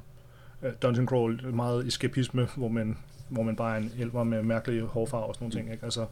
dungeon 0.83 1.07
crawl, 1.07 1.55
meget 1.55 1.87
eskapisme, 1.87 2.49
hvor 2.57 2.69
man, 2.69 2.99
hvor 3.29 3.43
man 3.43 3.57
bare 3.57 3.75
er 3.75 3.81
en 3.81 3.93
elver 3.99 4.25
med 4.25 4.43
mærkelige 4.43 4.83
hårfarver 4.83 5.27
og 5.27 5.35
sådan 5.35 5.45
nogle 5.45 5.59
ting. 5.59 5.73
Ikke? 5.73 5.85
Altså, 5.85 6.07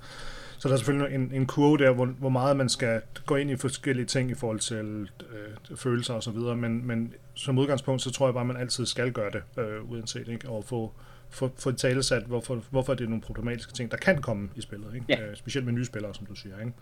så 0.59 0.69
der 0.69 0.75
er 0.75 0.79
selvfølgelig 0.79 1.15
en, 1.15 1.31
en 1.33 1.47
kurve 1.47 1.79
der, 1.79 1.91
hvor, 1.91 2.07
hvor 2.07 2.29
meget 2.29 2.57
man 2.57 2.69
skal 2.69 3.01
gå 3.27 3.37
ind 3.37 3.51
i 3.51 3.57
forskellige 3.57 4.07
ting 4.07 4.31
i 4.31 4.35
forhold 4.35 4.59
til 4.59 5.09
øh, 5.21 5.77
følelser 5.77 6.15
og 6.15 6.23
så 6.23 6.31
videre, 6.31 6.57
men, 6.57 6.87
men 6.87 7.15
som 7.35 7.59
udgangspunkt, 7.59 8.03
så 8.03 8.11
tror 8.11 8.27
jeg 8.27 8.35
bare, 8.35 8.41
at 8.41 8.47
man 8.47 8.57
altid 8.57 8.87
skal 8.87 9.13
gøre 9.13 9.31
det, 9.31 9.43
øh, 9.63 9.91
uanset, 9.91 10.29
ikke? 10.29 10.49
og 10.49 10.65
få, 10.65 10.93
få, 11.31 11.51
få 11.59 11.73
talesat, 11.73 12.23
hvorfor, 12.23 12.63
hvorfor 12.71 12.95
det 12.95 13.05
er 13.05 13.09
nogle 13.09 13.23
problematiske 13.23 13.73
ting, 13.73 13.91
der 13.91 13.97
kan 13.97 14.23
komme 14.23 14.49
i 14.57 14.61
spillet, 14.61 14.95
ikke? 14.95 15.07
Ja. 15.09 15.23
Øh, 15.23 15.37
specielt 15.37 15.67
med 15.67 15.73
nye 15.73 15.85
spillere, 15.85 16.15
som 16.15 16.27
du 16.27 16.35
siger. 16.35 16.55
Ikke? 16.59 16.73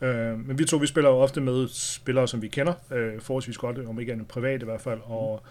Øh, 0.00 0.46
men 0.46 0.58
vi 0.58 0.64
to, 0.64 0.76
vi 0.76 0.86
spiller 0.86 1.10
jo 1.10 1.16
ofte 1.16 1.40
med 1.40 1.68
spillere, 1.68 2.28
som 2.28 2.42
vi 2.42 2.48
kender, 2.48 2.72
øh, 2.92 3.20
forholdsvis 3.20 3.58
godt, 3.58 3.78
om 3.78 4.00
ikke 4.00 4.12
andet 4.12 4.28
privat 4.28 4.62
i 4.62 4.64
hvert 4.64 4.80
fald, 4.80 5.00
og 5.04 5.42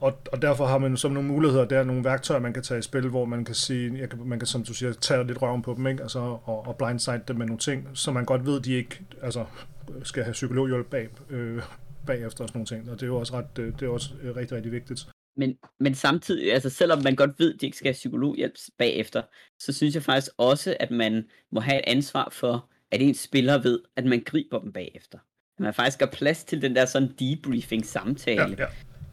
og, 0.00 0.18
og 0.32 0.42
derfor 0.42 0.66
har 0.66 0.78
man 0.78 0.96
som 0.96 1.12
nogle 1.12 1.28
muligheder, 1.28 1.64
der 1.64 1.78
er 1.78 1.84
nogle 1.84 2.04
værktøjer, 2.04 2.40
man 2.40 2.52
kan 2.52 2.62
tage 2.62 2.78
i 2.78 2.82
spil, 2.82 3.08
hvor 3.08 3.24
man 3.24 3.44
kan 3.44 3.54
sige, 3.54 3.98
jeg 3.98 4.10
kan, 4.10 4.18
man 4.24 4.38
kan, 4.38 4.46
som 4.46 4.64
du 4.64 4.74
siger, 4.74 4.92
tage 4.92 5.26
lidt 5.26 5.42
røven 5.42 5.62
på 5.62 5.74
dem, 5.74 5.86
ikke? 5.86 6.02
Altså, 6.02 6.18
og, 6.18 6.66
og 6.66 6.76
blindside 6.76 7.22
dem 7.28 7.36
med 7.36 7.46
nogle 7.46 7.58
ting, 7.58 7.88
som 7.94 8.14
man 8.14 8.24
godt 8.24 8.46
ved, 8.46 8.60
de 8.60 8.72
ikke 8.72 9.00
altså, 9.22 9.44
skal 10.02 10.22
have 10.24 10.32
psykologhjælp 10.32 10.86
bag, 10.86 11.08
øh, 11.30 11.62
bagefter 12.06 12.44
og 12.44 12.48
sådan 12.48 12.58
nogle 12.58 12.66
ting. 12.66 12.90
Og 12.90 12.96
det 12.96 13.02
er 13.02 13.06
jo 13.06 13.16
også, 13.16 13.34
ret, 13.34 13.58
øh, 13.58 13.72
det 13.72 13.82
er 13.82 13.88
også 13.88 14.10
øh, 14.22 14.36
rigtig, 14.36 14.56
rigtig 14.56 14.72
vigtigt. 14.72 15.06
Men, 15.36 15.56
men 15.80 15.94
samtidig, 15.94 16.52
altså 16.52 16.70
selvom 16.70 17.02
man 17.02 17.14
godt 17.14 17.30
ved, 17.38 17.54
at 17.54 17.60
de 17.60 17.66
ikke 17.66 17.76
skal 17.76 17.88
have 17.88 17.92
psykologhjælp 17.92 18.54
bagefter, 18.78 19.22
så 19.58 19.72
synes 19.72 19.94
jeg 19.94 20.02
faktisk 20.02 20.32
også, 20.38 20.76
at 20.80 20.90
man 20.90 21.24
må 21.52 21.60
have 21.60 21.78
et 21.78 21.84
ansvar 21.86 22.28
for, 22.32 22.70
at 22.90 23.02
ens 23.02 23.18
spillere 23.18 23.64
ved, 23.64 23.80
at 23.96 24.04
man 24.04 24.22
griber 24.26 24.60
dem 24.60 24.72
bagefter. 24.72 25.18
At 25.58 25.60
man 25.60 25.74
faktisk 25.74 26.00
har 26.00 26.06
plads 26.12 26.44
til 26.44 26.62
den 26.62 26.76
der 26.76 26.84
sådan 26.84 27.08
debriefing-samtale. 27.18 28.56
Ja, 28.58 28.64
ja. 28.64 28.66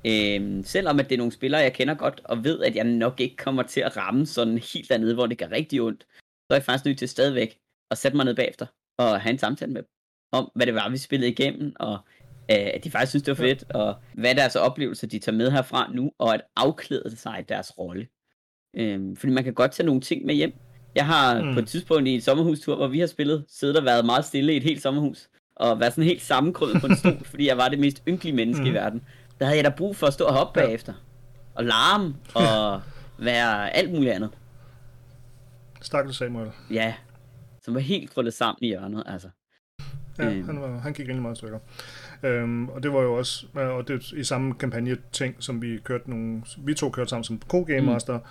Øhm, 0.07 0.63
selvom 0.63 0.99
at 0.99 1.09
det 1.09 1.15
er 1.15 1.17
nogle 1.17 1.31
spillere, 1.31 1.61
jeg 1.61 1.73
kender 1.73 1.93
godt, 1.93 2.21
og 2.23 2.43
ved, 2.43 2.61
at 2.63 2.75
jeg 2.75 2.83
nok 2.83 3.19
ikke 3.19 3.35
kommer 3.35 3.63
til 3.63 3.81
at 3.81 3.97
ramme 3.97 4.25
sådan 4.25 4.57
helt 4.57 4.89
dernede, 4.89 5.13
hvor 5.13 5.27
det 5.27 5.37
gør 5.37 5.51
rigtig 5.51 5.81
ondt, 5.81 6.03
så 6.47 6.47
er 6.49 6.55
jeg 6.55 6.63
faktisk 6.63 6.85
nødt 6.85 6.97
til 6.97 7.09
stadigvæk 7.09 7.57
at 7.91 7.97
sætte 7.97 8.17
mig 8.17 8.25
ned 8.25 8.35
bagefter 8.35 8.65
og 8.97 9.21
have 9.21 9.31
en 9.31 9.39
samtale 9.39 9.73
med 9.73 9.81
dem 9.81 9.89
om, 10.31 10.51
hvad 10.55 10.65
det 10.65 10.75
var, 10.75 10.89
vi 10.89 10.97
spillede 10.97 11.31
igennem, 11.31 11.73
og 11.79 11.93
øh, 12.51 12.67
at 12.73 12.83
de 12.83 12.91
faktisk 12.91 13.09
synes, 13.09 13.23
det 13.23 13.37
var 13.37 13.45
fedt, 13.45 13.63
og 13.71 13.95
hvad 14.13 14.35
deres 14.35 14.55
oplevelser, 14.55 15.07
de 15.07 15.19
tager 15.19 15.37
med 15.37 15.51
herfra 15.51 15.91
nu, 15.93 16.11
og 16.19 16.33
at 16.33 16.41
afklæde 16.55 17.15
sig 17.15 17.45
deres 17.49 17.77
rolle. 17.77 18.07
Øhm, 18.75 19.15
fordi 19.15 19.33
man 19.33 19.43
kan 19.43 19.53
godt 19.53 19.71
tage 19.71 19.85
nogle 19.85 20.01
ting 20.01 20.25
med 20.25 20.35
hjem. 20.35 20.53
Jeg 20.95 21.05
har 21.05 21.41
mm. 21.41 21.53
På 21.53 21.59
et 21.59 21.67
tidspunkt 21.67 22.07
i 22.07 22.11
en 22.11 22.21
sommerhustur, 22.21 22.75
hvor 22.75 22.87
vi 22.87 22.99
har 22.99 23.07
spillet, 23.07 23.45
siddet 23.49 23.77
og 23.77 23.85
været 23.85 24.05
meget 24.05 24.25
stille 24.25 24.53
i 24.53 24.57
et 24.57 24.63
helt 24.63 24.81
sommerhus, 24.81 25.29
og 25.55 25.79
været 25.79 25.93
sådan 25.93 26.03
helt 26.03 26.21
sammenkrødet 26.21 26.81
på 26.81 26.87
en 26.87 26.95
stol, 27.01 27.25
fordi 27.25 27.47
jeg 27.47 27.57
var 27.57 27.69
det 27.69 27.79
mest 27.79 28.03
ynkelige 28.07 28.35
menneske 28.35 28.63
mm. 28.63 28.69
i 28.69 28.73
verden. 28.73 29.01
Der 29.39 29.45
havde 29.45 29.57
jeg 29.57 29.65
da 29.65 29.69
brug 29.77 29.95
for 29.95 30.07
at 30.07 30.13
stå 30.13 30.25
og 30.25 30.33
hoppe 30.33 30.59
Ja. 30.59 30.65
bagefter. 30.65 30.93
Og 31.55 31.63
larme, 31.63 32.15
og 32.35 32.81
være 33.25 33.75
alt 33.75 33.91
muligt 33.93 34.11
andet. 34.11 34.29
Stakkels 35.81 36.17
Samuel. 36.17 36.51
Ja, 36.71 36.93
som 37.63 37.73
var 37.73 37.79
helt 37.79 38.13
krøllet 38.13 38.33
sammen 38.33 38.57
i 38.61 38.67
hjørnet, 38.67 39.03
altså. 39.05 39.27
Ja, 40.19 40.25
Øhm. 40.29 40.45
han, 40.45 40.61
var, 40.61 40.79
han 40.79 40.93
gik 40.93 41.07
rigtig 41.07 41.21
meget 41.21 41.35
i 41.35 41.37
stykker. 41.37 41.59
Øhm, 42.23 42.69
og 42.69 42.83
det 42.83 42.93
var 42.93 43.01
jo 43.01 43.13
også, 43.13 43.45
og 43.55 43.87
det 43.87 44.11
i 44.11 44.23
samme 44.23 44.53
kampagne-ting, 44.53 45.35
som 45.39 45.61
vi 45.61 45.77
kørte 45.83 46.09
nogle, 46.09 46.41
vi 46.57 46.73
to 46.73 46.89
kørte 46.89 47.09
sammen 47.09 47.23
som 47.23 47.41
co-game 47.53 47.81
master, 47.81 48.17
mm. 48.17 48.23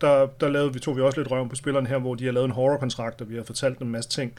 der, 0.00 0.26
der 0.26 0.48
lavede 0.48 0.72
vi, 0.72 0.78
tog 0.78 0.96
vi 0.96 1.00
også 1.02 1.20
lidt 1.20 1.30
røven 1.30 1.48
på 1.48 1.56
spillerne 1.56 1.88
her, 1.88 1.98
hvor 1.98 2.14
de 2.14 2.24
har 2.24 2.32
lavet 2.32 2.44
en 2.44 2.50
horror-kontrakt, 2.50 3.20
og 3.20 3.28
vi 3.30 3.36
har 3.36 3.42
fortalt 3.44 3.78
dem 3.78 3.86
en 3.86 3.92
masse 3.92 4.10
ting, 4.10 4.32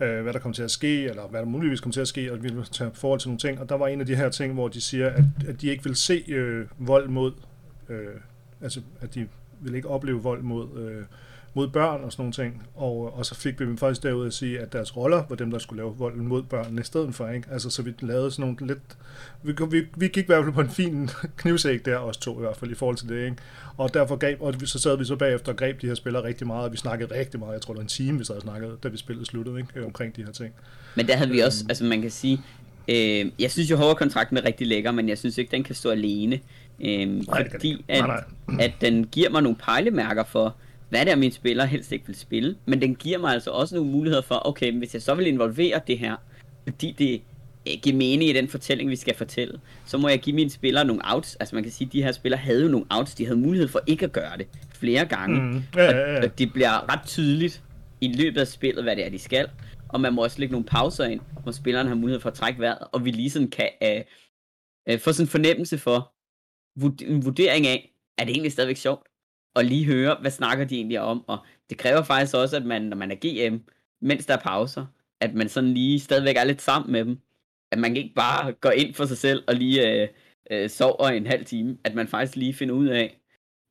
øh, 0.00 0.22
hvad 0.22 0.32
der 0.32 0.38
kommer 0.38 0.54
til 0.54 0.62
at 0.62 0.70
ske, 0.70 1.04
eller 1.04 1.28
hvad 1.28 1.40
der 1.40 1.46
muligvis 1.46 1.80
kommer 1.80 1.92
til 1.92 2.00
at 2.00 2.08
ske, 2.08 2.32
og 2.32 2.42
vi 2.42 2.52
vil 2.52 2.64
tage 2.64 2.90
forhold 2.94 3.20
til 3.20 3.28
nogle 3.28 3.38
ting, 3.38 3.60
og 3.60 3.68
der 3.68 3.74
var 3.74 3.86
en 3.86 4.00
af 4.00 4.06
de 4.06 4.16
her 4.16 4.28
ting, 4.28 4.54
hvor 4.54 4.68
de 4.68 4.80
siger, 4.80 5.10
at, 5.10 5.24
at 5.48 5.60
de 5.60 5.68
ikke 5.68 5.84
vil 5.84 5.96
se 5.96 6.24
øh, 6.28 6.66
vold 6.78 7.08
mod, 7.08 7.32
øh, 7.88 8.06
altså 8.60 8.80
at 9.00 9.14
de 9.14 9.28
vil 9.60 9.74
ikke 9.74 9.88
opleve 9.88 10.22
vold 10.22 10.42
mod, 10.42 10.78
øh, 10.78 11.04
mod 11.54 11.68
børn 11.68 12.04
og 12.04 12.12
sådan 12.12 12.22
nogle 12.22 12.32
ting. 12.32 12.62
Og, 12.74 13.18
og 13.18 13.26
så 13.26 13.34
fik 13.34 13.60
vi 13.60 13.64
dem 13.64 13.78
faktisk 13.78 14.02
derud 14.02 14.26
at 14.26 14.34
sige, 14.34 14.60
at 14.60 14.72
deres 14.72 14.96
roller 14.96 15.24
var 15.28 15.36
dem, 15.36 15.50
der 15.50 15.58
skulle 15.58 15.82
lave 15.82 15.94
vold 15.96 16.16
mod 16.16 16.42
børnene 16.42 16.80
i 16.80 16.84
stedet 16.84 17.14
for. 17.14 17.28
Ikke? 17.28 17.48
Altså, 17.52 17.70
så 17.70 17.82
vi 17.82 17.94
lavede 18.00 18.30
sådan 18.30 18.42
nogle 18.42 18.66
lidt... 18.66 18.96
Vi, 19.42 19.52
vi, 19.70 19.86
vi 19.96 20.08
gik 20.08 20.24
i 20.24 20.26
hvert 20.26 20.44
fald 20.44 20.54
på 20.54 20.60
en 20.60 20.70
fin 20.70 21.10
knivsæk 21.42 21.84
der, 21.84 21.96
os 21.96 22.16
to 22.16 22.38
i 22.38 22.40
hvert 22.40 22.56
fald, 22.56 22.70
i 22.70 22.74
forhold 22.74 22.96
til 22.96 23.08
det. 23.08 23.24
Ikke? 23.24 23.36
Og 23.76 23.94
derfor 23.94 24.16
greb, 24.16 24.42
og 24.42 24.54
så 24.64 24.78
sad 24.78 24.98
vi 24.98 25.04
så 25.04 25.16
bagefter 25.16 25.52
og 25.52 25.58
greb 25.58 25.80
de 25.82 25.86
her 25.86 25.94
spillere 25.94 26.24
rigtig 26.24 26.46
meget, 26.46 26.64
og 26.64 26.72
vi 26.72 26.76
snakkede 26.76 27.14
rigtig 27.14 27.40
meget. 27.40 27.52
Jeg 27.52 27.60
tror, 27.60 27.74
det 27.74 27.78
var 27.78 27.82
en 27.82 27.88
time, 27.88 28.18
vi 28.18 28.24
sad 28.24 28.34
og 28.34 28.42
snakkede, 28.42 28.76
da 28.82 28.88
vi 28.88 28.96
spillede 28.96 29.26
sluttede 29.26 29.58
ikke? 29.58 29.84
omkring 29.84 30.16
de 30.16 30.24
her 30.24 30.32
ting. 30.32 30.54
Men 30.94 31.06
der 31.06 31.16
havde 31.16 31.30
vi 31.30 31.40
også, 31.40 31.64
altså 31.68 31.84
man 31.84 32.02
kan 32.02 32.10
sige, 32.10 32.40
øh, 32.88 33.30
jeg 33.38 33.50
synes 33.50 33.70
jo 33.70 33.76
hårdkontrakten 33.76 34.36
er 34.36 34.44
rigtig 34.44 34.66
lækker, 34.66 34.90
men 34.90 35.08
jeg 35.08 35.18
synes 35.18 35.38
ikke, 35.38 35.50
den 35.50 35.64
kan 35.64 35.74
stå 35.74 35.90
alene. 35.90 36.40
Øh, 36.80 37.08
Nej, 37.08 37.50
fordi 37.50 37.84
at, 37.88 38.04
Nej, 38.04 38.24
at 38.60 38.72
den 38.80 39.06
giver 39.06 39.30
mig 39.30 39.42
nogle 39.42 39.56
pejlemærker 39.56 40.24
for, 40.24 40.56
hvad 40.88 41.04
det 41.04 41.12
er, 41.12 41.16
mine 41.16 41.32
spillere 41.32 41.66
helst 41.66 41.92
ikke 41.92 42.06
vil 42.06 42.16
spille. 42.16 42.56
Men 42.66 42.80
den 42.80 42.94
giver 42.94 43.18
mig 43.18 43.32
altså 43.32 43.50
også 43.50 43.74
nogle 43.74 43.90
muligheder 43.90 44.22
for, 44.22 44.42
okay, 44.44 44.72
hvis 44.72 44.94
jeg 44.94 45.02
så 45.02 45.14
vil 45.14 45.26
involvere 45.26 45.80
det 45.86 45.98
her, 45.98 46.16
fordi 46.68 46.94
det 46.98 47.22
øh, 47.68 47.74
giver 47.82 47.96
mening 47.96 48.30
i 48.30 48.32
den 48.32 48.48
fortælling, 48.48 48.90
vi 48.90 48.96
skal 48.96 49.14
fortælle, 49.14 49.60
så 49.86 49.98
må 49.98 50.08
jeg 50.08 50.18
give 50.18 50.36
mine 50.36 50.50
spillere 50.50 50.84
nogle 50.84 51.02
outs. 51.14 51.36
Altså 51.36 51.54
man 51.54 51.64
kan 51.64 51.72
sige, 51.72 51.86
at 51.86 51.92
de 51.92 52.02
her 52.02 52.12
spillere 52.12 52.40
havde 52.40 52.62
jo 52.62 52.68
nogle 52.68 52.86
outs, 52.90 53.14
de 53.14 53.24
havde 53.24 53.38
mulighed 53.38 53.68
for 53.68 53.80
ikke 53.86 54.04
at 54.04 54.12
gøre 54.12 54.36
det 54.38 54.46
flere 54.74 55.04
gange. 55.04 55.40
Mm. 55.40 55.62
Ja, 55.76 55.84
ja, 55.84 56.12
ja. 56.12 56.16
Og, 56.16 56.24
og 56.24 56.38
det 56.38 56.52
bliver 56.52 56.92
ret 56.92 57.06
tydeligt 57.06 57.62
i 58.00 58.12
løbet 58.12 58.40
af 58.40 58.46
spillet, 58.46 58.84
hvad 58.84 58.96
det 58.96 59.06
er, 59.06 59.10
de 59.10 59.18
skal. 59.18 59.48
Og 59.88 60.00
man 60.00 60.12
må 60.12 60.22
også 60.22 60.38
lægge 60.38 60.52
nogle 60.52 60.66
pauser 60.66 61.04
ind, 61.04 61.20
hvor 61.42 61.52
spilleren 61.52 61.86
har 61.88 61.94
mulighed 61.94 62.20
for 62.20 62.28
at 62.28 62.34
trække 62.34 62.60
vejret, 62.60 62.78
og 62.92 63.04
vi 63.04 63.10
lige 63.10 63.30
sådan 63.30 63.50
kan 63.50 63.68
øh, 63.82 64.00
øh, 64.88 64.98
få 64.98 65.12
sådan 65.12 65.24
en 65.24 65.28
fornemmelse 65.28 65.78
for, 65.78 66.12
en 67.02 67.24
vurdering 67.24 67.66
af, 67.66 67.92
er 68.18 68.24
det 68.24 68.32
egentlig 68.32 68.52
stadigvæk 68.52 68.76
sjovt? 68.76 69.07
Og 69.58 69.64
lige 69.64 69.84
høre, 69.84 70.16
hvad 70.20 70.30
snakker 70.30 70.64
de 70.64 70.76
egentlig 70.76 71.00
om? 71.00 71.24
Og 71.26 71.38
det 71.70 71.78
kræver 71.78 72.02
faktisk 72.02 72.34
også, 72.36 72.56
at 72.56 72.64
man, 72.64 72.82
når 72.82 72.96
man 72.96 73.10
er 73.10 73.16
GM, 73.16 73.56
mens 74.02 74.26
der 74.26 74.34
er 74.34 74.40
pauser, 74.40 74.86
at 75.20 75.34
man 75.34 75.48
sådan 75.48 75.74
lige 75.74 76.00
stadigvæk 76.00 76.36
er 76.36 76.44
lidt 76.44 76.62
sammen 76.62 76.92
med 76.92 77.04
dem. 77.04 77.18
At 77.72 77.78
man 77.78 77.96
ikke 77.96 78.14
bare 78.14 78.52
går 78.52 78.70
ind 78.70 78.94
for 78.94 79.04
sig 79.06 79.18
selv 79.18 79.44
og 79.48 79.54
lige 79.54 80.02
øh, 80.02 80.08
øh, 80.50 80.70
sover 80.70 81.08
en 81.08 81.26
halv 81.26 81.44
time. 81.44 81.78
At 81.84 81.94
man 81.94 82.08
faktisk 82.08 82.36
lige 82.36 82.54
finder 82.54 82.74
ud 82.74 82.86
af, 82.86 83.20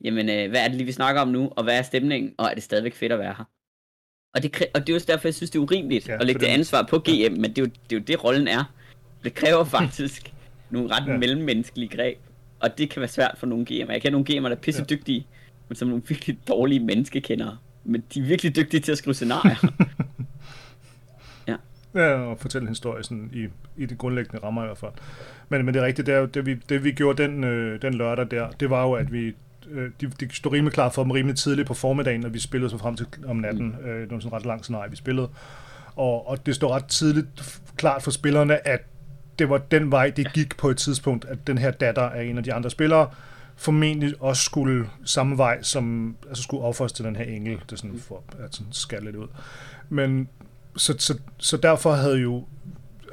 jamen, 0.03 0.29
øh, 0.29 0.49
hvad 0.49 0.63
er 0.63 0.67
det 0.67 0.75
lige, 0.77 0.85
vi 0.85 0.91
snakker 0.91 1.21
om 1.21 1.27
nu? 1.27 1.51
Og 1.55 1.63
hvad 1.63 1.77
er 1.77 1.81
stemningen? 1.81 2.35
Og 2.37 2.45
er 2.49 2.53
det 2.53 2.63
stadigvæk 2.63 2.93
fedt 2.93 3.11
at 3.11 3.19
være 3.19 3.35
her? 3.37 3.43
Og 4.35 4.43
det, 4.43 4.63
og 4.73 4.81
det 4.81 4.89
er 4.89 4.93
jo 4.93 4.95
også 4.95 5.11
derfor, 5.11 5.27
jeg 5.27 5.35
synes, 5.35 5.49
det 5.51 5.59
er 5.59 5.63
urimeligt 5.63 6.07
Ja, 6.07 6.13
ja, 6.13 6.19
at 6.19 6.25
lægge 6.25 6.39
det 6.39 6.47
ansvar 6.47 6.87
på 6.89 6.99
GM, 6.99 7.31
men 7.31 7.49
det 7.49 7.57
er, 7.57 7.61
jo, 7.61 7.65
det 7.65 7.95
er 7.95 7.99
jo 7.99 8.03
det, 8.07 8.23
rollen 8.23 8.47
er. 8.47 8.73
Det 9.23 9.33
kræver 9.33 9.63
faktisk 9.77 10.33
nogle 10.69 10.95
ret 10.95 11.07
Ja. 11.07 11.11
ja. 11.11 11.17
mellemmenneskelige 11.17 11.89
greb, 11.97 12.17
og 12.59 12.77
det 12.77 12.89
kan 12.89 12.99
være 12.99 13.09
svært 13.09 13.35
for 13.37 13.47
nogle 13.47 13.65
GM'er. 13.69 13.91
Jeg 13.91 14.01
kender 14.01 14.09
nogle 14.11 14.25
GM'er, 14.29 14.49
der 14.49 14.55
er 14.55 14.61
pisse 14.61 14.85
dygtige, 14.85 15.27
men 15.69 15.75
som 15.75 15.87
nogle 15.87 16.03
virkelig 16.07 16.37
dårlige 16.47 16.79
menneskekendere. 16.79 17.57
Men 17.83 18.03
de 18.13 18.19
er 18.19 18.23
virkelig 18.23 18.55
dygtige 18.55 18.81
til 18.81 18.91
at 18.91 18.97
skrive 18.97 19.13
scenarier. 19.13 19.55
Ja, 21.97 22.13
og 22.13 22.39
fortælle 22.39 22.63
en 22.63 22.69
historie 22.69 23.03
sådan 23.03 23.29
i, 23.33 23.47
i 23.83 23.85
de 23.85 23.95
grundlæggende 23.95 24.43
rammer 24.43 24.63
i 24.63 24.65
hvert 24.65 24.77
fald. 24.77 24.91
Men, 25.49 25.65
men 25.65 25.73
det 25.73 25.81
er 25.81 25.85
rigtigt, 25.85 26.05
det, 26.05 26.15
er 26.15 26.19
jo, 26.19 26.25
det, 26.25 26.45
vi, 26.45 26.53
det 26.69 26.83
vi 26.83 26.91
gjorde 26.91 27.23
den, 27.23 27.43
øh, 27.43 27.81
den 27.81 27.93
lørdag 27.93 28.31
der, 28.31 28.49
det 28.49 28.69
var 28.69 28.83
jo, 28.83 28.93
at 28.93 29.13
vi 29.13 29.33
øh, 29.69 29.91
de, 30.01 30.07
de 30.07 30.35
stod 30.35 30.51
rimelig 30.51 30.73
klar 30.73 30.89
for 30.89 31.03
dem 31.03 31.11
rimelig 31.11 31.35
tidligt 31.37 31.67
på 31.67 31.73
formiddagen, 31.73 32.25
og 32.25 32.33
vi 32.33 32.39
spillede 32.39 32.69
så 32.69 32.77
frem 32.77 32.95
til 32.95 33.07
om 33.27 33.35
natten. 33.35 33.75
Mm. 33.81 33.89
Øh, 33.89 34.01
det 34.01 34.11
var 34.11 34.19
sådan 34.19 34.33
ret 34.33 34.45
langt 34.45 34.63
scenarie, 34.63 34.89
vi 34.89 34.95
spillede. 34.95 35.29
Og, 35.95 36.27
og 36.27 36.45
det 36.45 36.55
stod 36.55 36.69
ret 36.69 36.85
tidligt 36.85 37.61
klart 37.77 38.03
for 38.03 38.11
spillerne, 38.11 38.67
at 38.67 38.81
det 39.39 39.49
var 39.49 39.57
den 39.57 39.91
vej, 39.91 40.09
det 40.09 40.33
gik 40.33 40.57
på 40.57 40.69
et 40.69 40.77
tidspunkt, 40.77 41.25
at 41.25 41.47
den 41.47 41.57
her 41.57 41.71
datter 41.71 42.01
af 42.01 42.23
en 42.23 42.37
af 42.37 42.43
de 42.43 42.53
andre 42.53 42.69
spillere 42.69 43.09
formentlig 43.57 44.13
også 44.19 44.43
skulle 44.43 44.89
samme 45.05 45.37
vej, 45.37 45.61
som 45.61 46.15
altså 46.27 46.43
skulle 46.43 46.63
offres 46.63 46.91
til 46.91 47.05
den 47.05 47.15
her 47.15 47.23
engel, 47.25 47.59
det 47.59 47.71
er 47.71 47.75
sådan 47.75 47.99
for 47.99 48.23
at 48.39 48.55
sådan 48.55 48.67
skære 48.71 49.03
lidt 49.03 49.15
ud. 49.15 49.27
Men 49.89 50.27
så, 50.75 50.95
så, 50.97 51.19
så 51.37 51.57
derfor 51.57 51.93
havde 51.93 52.17
jo 52.17 52.45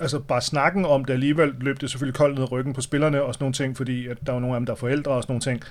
altså 0.00 0.18
bare 0.18 0.40
snakken 0.40 0.85
om 0.85 1.04
det 1.04 1.12
alligevel 1.12 1.54
løb 1.61 1.80
det 1.80 1.90
selvfølgelig 1.90 2.14
koldt 2.14 2.38
ned 2.38 2.52
ryggen 2.52 2.72
på 2.74 2.80
spillerne 2.80 3.22
og 3.22 3.35
sådan 3.35 3.44
nogle 3.44 3.54
ting, 3.54 3.76
fordi 3.76 4.09
at 4.09 4.18
der 4.26 4.33
var 4.33 4.40
nogle 4.40 4.57
af 4.57 4.61
dem, 4.61 4.66
der 4.66 4.72
er 4.72 4.76
forældre 4.76 5.12
og 5.12 5.22
sådan 5.22 5.33
nogle 5.33 5.40
ting. 5.40 5.62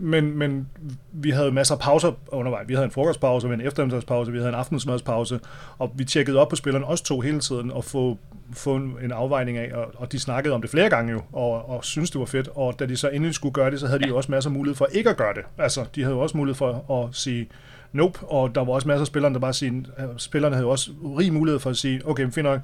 Men, 0.00 0.38
men 0.38 0.68
vi 1.12 1.30
havde 1.30 1.52
masser 1.52 1.74
af 1.74 1.80
pauser 1.80 2.12
undervejs. 2.28 2.68
Vi 2.68 2.74
havde 2.74 2.84
en 2.84 2.90
frokostpause, 2.90 3.46
vi 3.46 3.52
havde 3.52 3.62
en 3.62 3.66
eftermiddagspause, 3.66 4.32
vi 4.32 4.38
havde 4.38 4.48
en 4.48 4.54
aftensmadspause, 4.54 5.40
og 5.78 5.92
vi 5.94 6.04
tjekkede 6.04 6.38
op 6.38 6.48
på 6.48 6.56
spillerne, 6.56 6.86
også 6.86 7.04
to 7.04 7.20
hele 7.20 7.40
tiden, 7.40 7.70
og 7.70 7.84
få, 7.84 8.18
få 8.52 8.76
en 8.76 9.12
afvejning 9.12 9.58
af, 9.58 9.70
og, 9.74 9.92
og 9.96 10.12
de 10.12 10.18
snakkede 10.18 10.54
om 10.54 10.60
det 10.60 10.70
flere 10.70 10.90
gange 10.90 11.12
jo, 11.12 11.22
og, 11.32 11.68
og 11.68 11.84
syntes, 11.84 12.10
det 12.10 12.18
var 12.18 12.26
fedt, 12.26 12.48
og 12.54 12.78
da 12.78 12.86
de 12.86 12.96
så 12.96 13.08
endelig 13.08 13.34
skulle 13.34 13.52
gøre 13.52 13.70
det, 13.70 13.80
så 13.80 13.86
havde 13.86 14.02
de 14.02 14.08
jo 14.08 14.16
også 14.16 14.30
masser 14.30 14.50
af 14.50 14.54
mulighed 14.54 14.76
for 14.76 14.86
ikke 14.92 15.10
at 15.10 15.16
gøre 15.16 15.34
det. 15.34 15.42
Altså, 15.58 15.84
de 15.94 16.02
havde 16.02 16.14
jo 16.14 16.20
også 16.20 16.36
mulighed 16.36 16.54
for 16.54 17.04
at 17.04 17.14
sige, 17.14 17.48
nope, 17.92 18.26
og 18.26 18.54
der 18.54 18.64
var 18.64 18.72
også 18.72 18.88
masser 18.88 19.00
af 19.00 19.06
spillere, 19.06 19.32
der 19.32 19.38
bare 19.38 19.52
sige, 19.52 19.86
spillerne 20.16 20.54
havde 20.54 20.66
jo 20.66 20.70
også 20.70 20.90
rig 21.18 21.32
mulighed 21.32 21.60
for 21.60 21.70
at 21.70 21.76
sige, 21.76 22.00
okay, 22.04 22.30
fint 22.30 22.44
nok, 22.44 22.60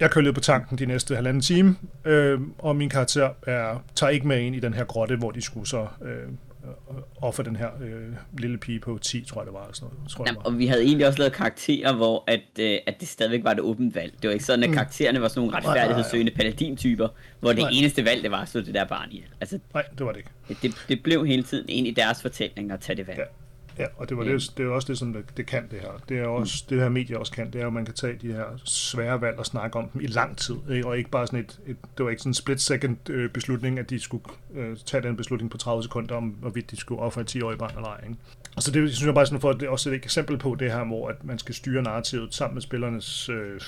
jeg 0.00 0.10
kører 0.10 0.24
lidt 0.24 0.34
på 0.34 0.40
tanken 0.40 0.78
de 0.78 0.86
næste 0.86 1.14
halvanden 1.14 1.40
time, 1.40 1.76
øh, 2.04 2.40
og 2.58 2.76
min 2.76 2.88
karakter 2.88 3.30
er, 3.46 3.82
tager 3.94 4.10
ikke 4.10 4.28
med 4.28 4.40
ind 4.40 4.56
i 4.56 4.60
den 4.60 4.74
her 4.74 4.84
grotte, 4.84 5.16
hvor 5.16 5.30
de 5.30 5.42
skulle 5.42 5.66
så 5.66 5.86
øh, 6.02 6.28
offer 7.20 7.42
den 7.42 7.56
her 7.56 7.68
øh, 7.80 8.08
lille 8.38 8.58
pige 8.58 8.80
på 8.80 8.98
10, 9.02 9.24
tror 9.24 9.40
jeg 9.40 9.46
det 9.46 9.54
var. 9.54 9.68
Sådan 9.72 9.94
noget, 9.94 10.10
tror 10.10 10.24
Jamen, 10.26 10.42
og 10.44 10.58
vi 10.58 10.66
havde 10.66 10.82
egentlig 10.84 11.06
også 11.06 11.18
lavet 11.18 11.32
karakterer, 11.32 11.92
hvor 11.92 12.24
at, 12.26 12.40
øh, 12.60 12.78
at 12.86 13.00
det 13.00 13.08
stadigvæk 13.08 13.44
var 13.44 13.50
et 13.50 13.60
åbent 13.60 13.94
valg. 13.94 14.12
Det 14.22 14.28
var 14.28 14.32
ikke 14.32 14.44
sådan, 14.44 14.62
at 14.62 14.70
mm. 14.70 14.74
karaktererne 14.74 15.20
var 15.20 15.28
sådan 15.28 15.40
nogle 15.40 15.56
retfærdighedssøgende 15.56 16.32
paladin-typer, 16.32 17.08
hvor 17.40 17.52
det 17.52 17.58
Nej. 17.58 17.70
eneste 17.72 18.04
valg, 18.04 18.22
det 18.22 18.30
var 18.30 18.44
slå 18.44 18.60
det 18.60 18.74
der 18.74 18.84
barn 18.84 19.08
i. 19.10 19.24
Altså, 19.40 19.58
Nej, 19.74 19.84
det 19.98 20.06
var 20.06 20.12
det 20.12 20.18
ikke. 20.18 20.58
Det, 20.62 20.84
det 20.88 21.02
blev 21.02 21.26
hele 21.26 21.42
tiden 21.42 21.68
ind 21.68 21.86
i 21.86 21.90
deres 21.90 22.22
fortælling 22.22 22.70
at 22.70 22.80
tage 22.80 22.96
det 22.96 23.06
valg. 23.06 23.18
Ja. 23.18 23.24
Ja, 23.78 23.86
og 23.96 24.08
det, 24.08 24.16
var 24.16 24.24
det, 24.24 24.52
det 24.56 24.66
er 24.66 24.70
også 24.70 24.88
det, 24.88 24.98
som 24.98 25.12
det, 25.12 25.36
det 25.36 25.46
kan 25.46 25.68
det 25.70 25.80
her. 25.80 26.02
Det 26.08 26.18
er 26.18 26.26
også 26.26 26.64
mm. 26.64 26.68
det 26.68 26.82
her 26.82 26.88
medie 26.88 27.18
også 27.18 27.32
kan, 27.32 27.50
det 27.52 27.60
er 27.60 27.66
at 27.66 27.72
man 27.72 27.84
kan 27.84 27.94
tage 27.94 28.18
de 28.22 28.32
her 28.32 28.44
svære 28.64 29.20
valg 29.20 29.38
og 29.38 29.46
snakke 29.46 29.78
om 29.78 29.88
dem 29.88 30.00
i 30.00 30.06
lang 30.06 30.38
tid, 30.38 30.56
ikke? 30.70 30.86
og 30.86 30.98
ikke 30.98 31.10
bare 31.10 31.26
sådan 31.26 31.38
et, 31.38 31.60
et, 31.66 31.76
det 31.98 32.04
var 32.04 32.10
ikke 32.10 32.22
sådan 32.22 32.30
en 32.30 32.34
split 32.34 32.60
second 32.60 33.10
øh, 33.10 33.30
beslutning, 33.30 33.78
at 33.78 33.90
de 33.90 34.00
skulle 34.00 34.24
øh, 34.54 34.76
tage 34.76 35.02
den 35.02 35.16
beslutning 35.16 35.50
på 35.50 35.58
30 35.58 35.82
sekunder 35.82 36.14
om, 36.14 36.24
hvorvidt 36.24 36.70
de 36.70 36.76
skulle 36.76 37.00
ofre 37.00 37.20
et 37.20 37.36
10-årig 37.36 37.58
barn 37.58 37.74
eller 37.76 37.88
ej. 37.88 38.00
Ikke? 38.02 38.16
Og 38.56 38.62
så 38.62 38.70
det 38.70 38.94
synes 38.94 39.06
jeg 39.06 39.14
bare 39.14 39.26
sådan 39.26 39.40
for, 39.40 39.52
det 39.52 39.62
er 39.62 39.70
også 39.70 39.90
et 39.90 39.94
eksempel 39.94 40.38
på 40.38 40.56
det 40.58 40.72
her, 40.72 40.84
hvor 40.84 41.08
at 41.08 41.24
man 41.24 41.38
skal 41.38 41.54
styre 41.54 41.82
narrativet 41.82 42.34
sammen 42.34 42.54
med 42.54 42.62
spillernes 42.62 43.28
øh, 43.28 43.60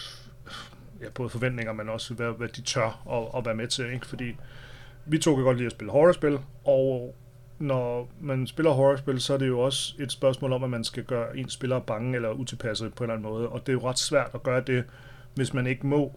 ja, 1.00 1.10
både 1.14 1.28
forventninger, 1.28 1.72
men 1.72 1.88
også 1.88 2.14
hvad, 2.14 2.30
hvad 2.38 2.48
de 2.48 2.62
tør 2.62 3.02
at, 3.10 3.38
at 3.38 3.46
være 3.46 3.54
med 3.54 3.68
til, 3.68 3.92
ikke? 3.92 4.06
fordi 4.06 4.36
vi 5.06 5.18
to 5.18 5.34
kan 5.34 5.44
godt 5.44 5.56
lide 5.56 5.66
at 5.66 5.72
spille 5.72 5.92
horrorspil, 5.92 6.38
og 6.64 7.14
når 7.58 8.10
man 8.20 8.46
spiller 8.46 8.72
horrorspil, 8.72 9.20
så 9.20 9.34
er 9.34 9.38
det 9.38 9.48
jo 9.48 9.60
også 9.60 9.94
et 9.98 10.12
spørgsmål 10.12 10.52
om, 10.52 10.64
at 10.64 10.70
man 10.70 10.84
skal 10.84 11.04
gøre 11.04 11.38
en 11.38 11.48
spiller 11.48 11.78
bange 11.78 12.16
eller 12.16 12.30
utilpasset 12.30 12.94
på 12.94 13.04
en 13.04 13.10
eller 13.10 13.16
anden 13.16 13.30
måde. 13.32 13.48
Og 13.48 13.60
det 13.60 13.68
er 13.68 13.72
jo 13.72 13.88
ret 13.88 13.98
svært 13.98 14.30
at 14.34 14.42
gøre 14.42 14.62
det, 14.66 14.84
hvis 15.34 15.54
man 15.54 15.66
ikke 15.66 15.86
må 15.86 16.12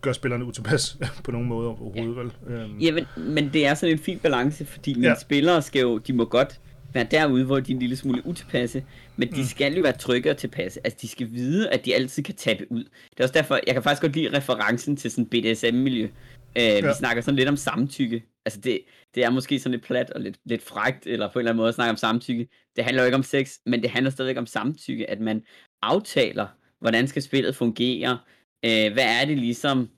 gøre 0.00 0.14
spillerne 0.14 0.44
utilpas 0.44 0.98
på 1.24 1.30
nogen 1.30 1.48
måde 1.48 1.68
overhovedet. 1.68 2.16
Ja. 2.16 2.20
Vel? 2.20 2.32
Øhm. 2.46 2.78
Ja, 2.78 2.92
men, 2.92 3.06
men 3.16 3.50
det 3.52 3.66
er 3.66 3.74
sådan 3.74 3.92
en 3.92 3.98
fin 3.98 4.18
balance, 4.18 4.64
fordi 4.64 4.94
mine 4.94 5.08
ja. 5.08 5.14
spillere 5.20 5.62
skal 5.62 5.80
jo, 5.80 5.98
de 5.98 6.12
må 6.12 6.24
godt 6.24 6.60
være 6.92 7.06
derude, 7.10 7.44
hvor 7.44 7.60
de 7.60 7.72
er 7.72 7.74
en 7.74 7.80
lille 7.80 7.96
smule 7.96 8.26
utilpasse, 8.26 8.84
men 9.16 9.28
de 9.32 9.40
mm. 9.40 9.46
skal 9.46 9.74
jo 9.74 9.82
være 9.82 9.92
trygge 9.92 10.30
og 10.30 10.36
tilpasse. 10.36 10.80
Altså, 10.84 10.98
de 11.02 11.08
skal 11.08 11.32
vide, 11.32 11.70
at 11.70 11.84
de 11.84 11.94
altid 11.94 12.22
kan 12.22 12.34
tabe 12.34 12.66
ud. 12.70 12.84
Det 12.84 13.20
er 13.20 13.24
også 13.24 13.34
derfor, 13.34 13.60
jeg 13.66 13.74
kan 13.74 13.82
faktisk 13.82 14.02
godt 14.02 14.16
lide 14.16 14.36
referencen 14.36 14.96
til 14.96 15.10
sådan 15.10 15.26
BDSM-miljø. 15.26 16.08
Øh, 16.56 16.62
ja. 16.62 16.86
Vi 16.86 16.92
snakker 16.98 17.22
sådan 17.22 17.36
lidt 17.36 17.48
om 17.48 17.56
samtykke. 17.56 18.22
Altså, 18.44 18.60
det, 18.60 18.80
det 19.14 19.24
er 19.24 19.30
måske 19.30 19.58
sådan 19.58 19.72
lidt 19.72 19.84
plat 19.84 20.10
og 20.10 20.20
lidt, 20.20 20.38
lidt 20.44 20.62
frægt, 20.62 21.06
eller 21.06 21.32
på 21.32 21.38
en 21.38 21.40
eller 21.40 21.50
anden 21.50 21.60
måde 21.60 21.68
at 21.68 21.74
snakke 21.74 21.90
om 21.90 21.96
samtykke. 21.96 22.48
Det 22.76 22.84
handler 22.84 23.02
jo 23.02 23.06
ikke 23.06 23.16
om 23.16 23.22
sex, 23.22 23.54
men 23.66 23.82
det 23.82 23.90
handler 23.90 24.10
stadigvæk 24.10 24.36
om 24.36 24.46
samtykke, 24.46 25.10
at 25.10 25.20
man 25.20 25.42
aftaler, 25.82 26.46
hvordan 26.80 27.08
skal 27.08 27.22
spillet 27.22 27.56
fungere, 27.56 28.18
øh, 28.64 28.92
hvad 28.92 29.20
er 29.20 29.24
det 29.24 29.38
ligesom, 29.38 29.90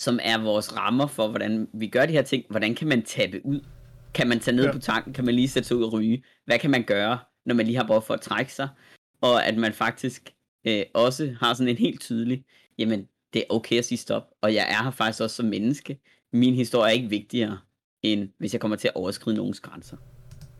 som 0.00 0.18
er 0.22 0.42
vores 0.42 0.76
rammer 0.76 1.06
for, 1.06 1.28
hvordan 1.28 1.68
vi 1.74 1.86
gør 1.86 2.06
de 2.06 2.12
her 2.12 2.22
ting, 2.22 2.44
hvordan 2.50 2.74
kan 2.74 2.88
man 2.88 3.02
tabe 3.02 3.46
ud? 3.46 3.60
Kan 4.14 4.28
man 4.28 4.40
tage 4.40 4.56
ned 4.56 4.64
ja. 4.64 4.72
på 4.72 4.78
tanken? 4.78 5.12
Kan 5.12 5.24
man 5.24 5.34
lige 5.34 5.48
sætte 5.48 5.68
sig 5.68 5.76
ud 5.76 5.84
og 5.84 5.92
ryge? 5.92 6.24
Hvad 6.44 6.58
kan 6.58 6.70
man 6.70 6.82
gøre, 6.82 7.18
når 7.46 7.54
man 7.54 7.66
lige 7.66 7.76
har 7.76 7.84
behov 7.84 8.02
for 8.02 8.14
at 8.14 8.20
trække 8.20 8.52
sig? 8.52 8.68
Og 9.20 9.46
at 9.46 9.56
man 9.56 9.72
faktisk 9.72 10.30
øh, 10.66 10.82
også 10.94 11.36
har 11.40 11.54
sådan 11.54 11.68
en 11.68 11.76
helt 11.76 12.00
tydelig, 12.00 12.44
jamen, 12.78 13.08
det 13.32 13.40
er 13.40 13.54
okay 13.54 13.78
at 13.78 13.84
sige 13.84 13.98
stop, 13.98 14.30
og 14.40 14.54
jeg 14.54 14.66
er 14.70 14.82
her 14.82 14.90
faktisk 14.90 15.22
også 15.22 15.36
som 15.36 15.46
menneske. 15.46 15.98
Min 16.32 16.54
historie 16.54 16.90
er 16.90 16.94
ikke 16.94 17.08
vigtigere 17.08 17.58
end 18.02 18.28
hvis 18.38 18.52
jeg 18.52 18.60
kommer 18.60 18.76
til 18.76 18.88
at 18.88 18.94
overskride 18.94 19.36
nogens 19.36 19.60
grænser. 19.60 19.96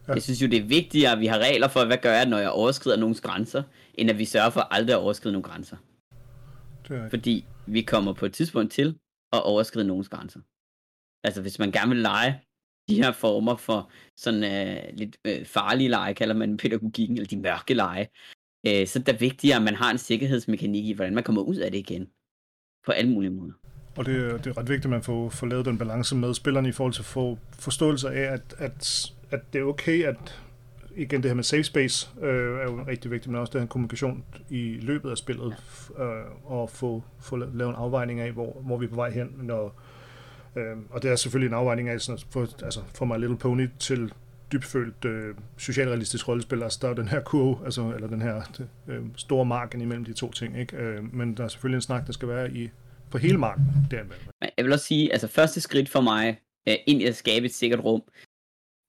Ja. 0.08 0.12
Jeg 0.12 0.22
synes 0.22 0.42
jo, 0.42 0.46
det 0.46 0.58
er 0.58 0.62
vigtigere, 0.62 1.12
at 1.12 1.20
vi 1.20 1.26
har 1.26 1.38
regler 1.38 1.68
for, 1.68 1.84
hvad 1.84 1.98
gør 1.98 2.12
jeg, 2.12 2.26
når 2.26 2.38
jeg 2.38 2.50
overskrider 2.50 2.96
nogens 2.96 3.20
grænser, 3.20 3.62
end 3.94 4.10
at 4.10 4.18
vi 4.18 4.24
sørger 4.24 4.50
for 4.50 4.60
aldrig 4.60 4.94
at 4.94 5.00
overskride 5.00 5.32
nogle 5.32 5.44
grænser. 5.44 5.76
Det 6.88 6.96
er... 6.96 7.08
Fordi 7.08 7.44
vi 7.66 7.82
kommer 7.82 8.12
på 8.12 8.26
et 8.26 8.32
tidspunkt 8.32 8.72
til 8.72 8.98
at 9.32 9.42
overskride 9.42 9.86
nogens 9.86 10.08
grænser. 10.08 10.40
Altså 11.24 11.42
hvis 11.42 11.58
man 11.58 11.72
gerne 11.72 11.88
vil 11.88 11.98
lege 11.98 12.40
de 12.88 13.02
her 13.02 13.12
former 13.12 13.56
for 13.56 13.90
sådan 14.16 14.42
uh, 14.42 14.98
lidt 14.98 15.16
uh, 15.28 15.46
farlige 15.46 15.88
lege, 15.88 16.14
kalder 16.14 16.34
man 16.34 16.56
pædagogikken, 16.56 17.16
eller 17.16 17.28
de 17.28 17.36
mørke 17.36 17.74
lege, 17.74 18.08
uh, 18.68 18.86
så 18.86 18.98
er 18.98 19.02
det 19.02 19.20
vigtigere, 19.20 19.56
at 19.56 19.62
man 19.62 19.74
har 19.74 19.90
en 19.90 19.98
sikkerhedsmekanik 19.98 20.84
i, 20.84 20.92
hvordan 20.92 21.14
man 21.14 21.24
kommer 21.24 21.42
ud 21.42 21.56
af 21.56 21.70
det 21.70 21.78
igen. 21.78 22.10
På 22.86 22.92
alle 22.92 23.10
mulige 23.10 23.30
måder. 23.30 23.52
Og 23.96 24.06
det, 24.06 24.44
det 24.44 24.50
er 24.50 24.58
ret 24.58 24.68
vigtigt, 24.68 24.84
at 24.84 24.90
man 24.90 25.02
får, 25.02 25.28
får 25.28 25.46
lavet 25.46 25.66
den 25.66 25.78
balance 25.78 26.16
med 26.16 26.34
spillerne 26.34 26.68
i 26.68 26.72
forhold 26.72 26.92
til 26.92 27.02
at 27.02 27.06
få 27.06 27.38
forståelse 27.58 28.10
af, 28.10 28.32
at, 28.32 28.54
at, 28.58 29.12
at 29.30 29.52
det 29.52 29.60
er 29.60 29.64
okay, 29.64 30.04
at 30.04 30.42
igen 30.96 31.22
det 31.22 31.30
her 31.30 31.34
med 31.34 31.44
safe 31.44 31.64
space 31.64 32.10
øh, 32.22 32.58
er 32.58 32.62
jo 32.62 32.84
rigtig 32.88 33.10
vigtigt, 33.10 33.32
men 33.32 33.40
også 33.40 33.52
det 33.52 33.60
her 33.60 33.68
kommunikation 33.68 34.24
i 34.50 34.78
løbet 34.82 35.10
af 35.10 35.16
spillet, 35.16 35.56
øh, 35.98 36.06
og 36.44 36.70
få, 36.70 37.02
få 37.20 37.36
lavet 37.36 37.70
en 37.70 37.76
afvejning 37.76 38.20
af, 38.20 38.32
hvor, 38.32 38.60
hvor 38.60 38.76
vi 38.76 38.84
er 38.84 38.90
på 38.90 38.96
vej 38.96 39.10
hen, 39.10 39.34
når, 39.42 39.80
øh, 40.56 40.76
og 40.90 41.02
det 41.02 41.10
er 41.10 41.16
selvfølgelig 41.16 41.48
en 41.48 41.54
afvejning 41.54 41.88
af, 41.88 42.00
sådan, 42.00 42.20
for, 42.30 42.48
altså 42.64 42.80
for 42.94 43.04
My 43.04 43.18
Little 43.18 43.38
Pony 43.38 43.68
til 43.78 44.12
dybfølt 44.52 45.04
øh, 45.04 45.34
socialrealistisk 45.56 46.28
rollespil, 46.28 46.62
altså 46.62 46.78
der 46.82 46.88
er 46.88 46.94
den 46.94 47.08
her 47.08 47.20
kurve, 47.20 47.58
altså, 47.64 47.92
eller 47.94 48.08
den 48.08 48.22
her 48.22 48.42
øh, 48.88 49.00
store 49.16 49.44
marken 49.44 49.80
imellem 49.80 50.04
de 50.04 50.12
to 50.12 50.32
ting, 50.32 50.58
ikke? 50.58 50.76
Øh, 50.76 51.14
men 51.14 51.36
der 51.36 51.44
er 51.44 51.48
selvfølgelig 51.48 51.76
en 51.76 51.82
snak, 51.82 52.06
der 52.06 52.12
skal 52.12 52.28
være 52.28 52.52
i 52.52 52.70
på 53.12 53.18
hele 53.18 53.38
marken 53.38 53.64
derimellem. 53.90 54.26
Jeg 54.56 54.64
vil 54.64 54.72
også 54.72 54.86
sige, 54.86 55.12
altså 55.12 55.28
første 55.28 55.60
skridt 55.60 55.88
for 55.88 56.00
mig 56.00 56.40
øh, 56.68 56.74
ind 56.86 57.02
i 57.02 57.04
at 57.04 57.16
skabe 57.16 57.46
et 57.46 57.54
sikkert 57.54 57.80
rum, 57.80 58.02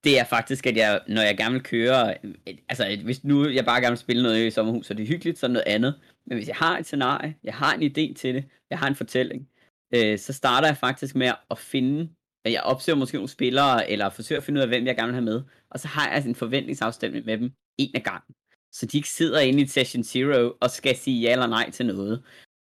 det 0.03 0.19
er 0.19 0.23
faktisk, 0.23 0.67
at 0.67 0.77
jeg, 0.77 1.01
når 1.07 1.21
jeg 1.21 1.37
gerne 1.37 1.53
vil 1.53 1.63
køre, 1.63 2.15
øh, 2.23 2.33
altså 2.69 2.97
hvis 3.03 3.23
nu 3.23 3.49
jeg 3.49 3.65
bare 3.65 3.81
gerne 3.81 3.91
vil 3.91 3.97
spille 3.97 4.23
noget 4.23 4.47
i 4.47 4.51
sommerhus, 4.51 4.85
så 4.85 4.93
det 4.93 5.07
hyggeligt, 5.07 5.39
så 5.39 5.45
er 5.45 5.51
noget 5.51 5.67
andet. 5.67 5.99
Men 6.25 6.37
hvis 6.37 6.47
jeg 6.47 6.55
har 6.55 6.77
et 6.77 6.85
scenarie, 6.85 7.35
jeg 7.43 7.53
har 7.53 7.73
en 7.73 7.83
idé 7.83 8.13
til 8.13 8.35
det, 8.35 8.45
jeg 8.69 8.79
har 8.79 8.87
en 8.87 8.95
fortælling, 8.95 9.49
øh, 9.95 10.19
så 10.19 10.33
starter 10.33 10.67
jeg 10.67 10.77
faktisk 10.77 11.15
med 11.15 11.31
at 11.51 11.57
finde, 11.57 12.09
at 12.45 12.51
jeg 12.51 12.61
opsøger 12.63 12.97
måske 12.97 13.17
nogle 13.17 13.29
spillere, 13.29 13.91
eller 13.91 14.09
forsøger 14.09 14.39
at 14.39 14.45
finde 14.45 14.57
ud 14.57 14.61
af, 14.61 14.67
hvem 14.67 14.85
jeg 14.85 14.95
gerne 14.95 15.07
vil 15.07 15.15
have 15.15 15.25
med, 15.25 15.41
og 15.69 15.79
så 15.79 15.87
har 15.87 16.05
jeg 16.05 16.15
altså 16.15 16.29
en 16.29 16.35
forventningsafstemning 16.35 17.25
med 17.25 17.37
dem 17.37 17.51
en 17.77 17.91
af 17.95 18.03
gangen. 18.03 18.35
Så 18.71 18.85
de 18.85 18.97
ikke 18.97 19.09
sidder 19.09 19.39
inde 19.39 19.61
i 19.61 19.67
Session 19.67 20.03
Zero 20.03 20.53
og 20.61 20.69
skal 20.69 20.95
sige 20.95 21.21
ja 21.21 21.31
eller 21.31 21.47
nej 21.47 21.69
til 21.69 21.85
noget. 21.85 22.23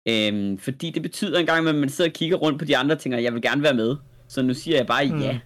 Øhm, 0.07 0.57
fordi 0.57 0.89
det 0.89 1.01
betyder 1.01 1.39
en 1.39 1.45
gang, 1.45 1.67
at 1.67 1.75
man 1.75 1.89
sidder 1.89 2.09
og 2.09 2.13
kigger 2.13 2.37
rundt 2.37 2.59
på 2.59 2.65
de 2.65 2.77
andre 2.77 2.95
ting, 2.95 3.15
og 3.15 3.23
jeg 3.23 3.33
vil 3.33 3.41
gerne 3.41 3.63
være 3.63 3.73
med. 3.73 3.95
Så 4.27 4.41
nu 4.41 4.53
siger 4.53 4.77
jeg 4.77 4.87
bare 4.87 5.05
ja. 5.05 5.33
Mm. 5.33 5.39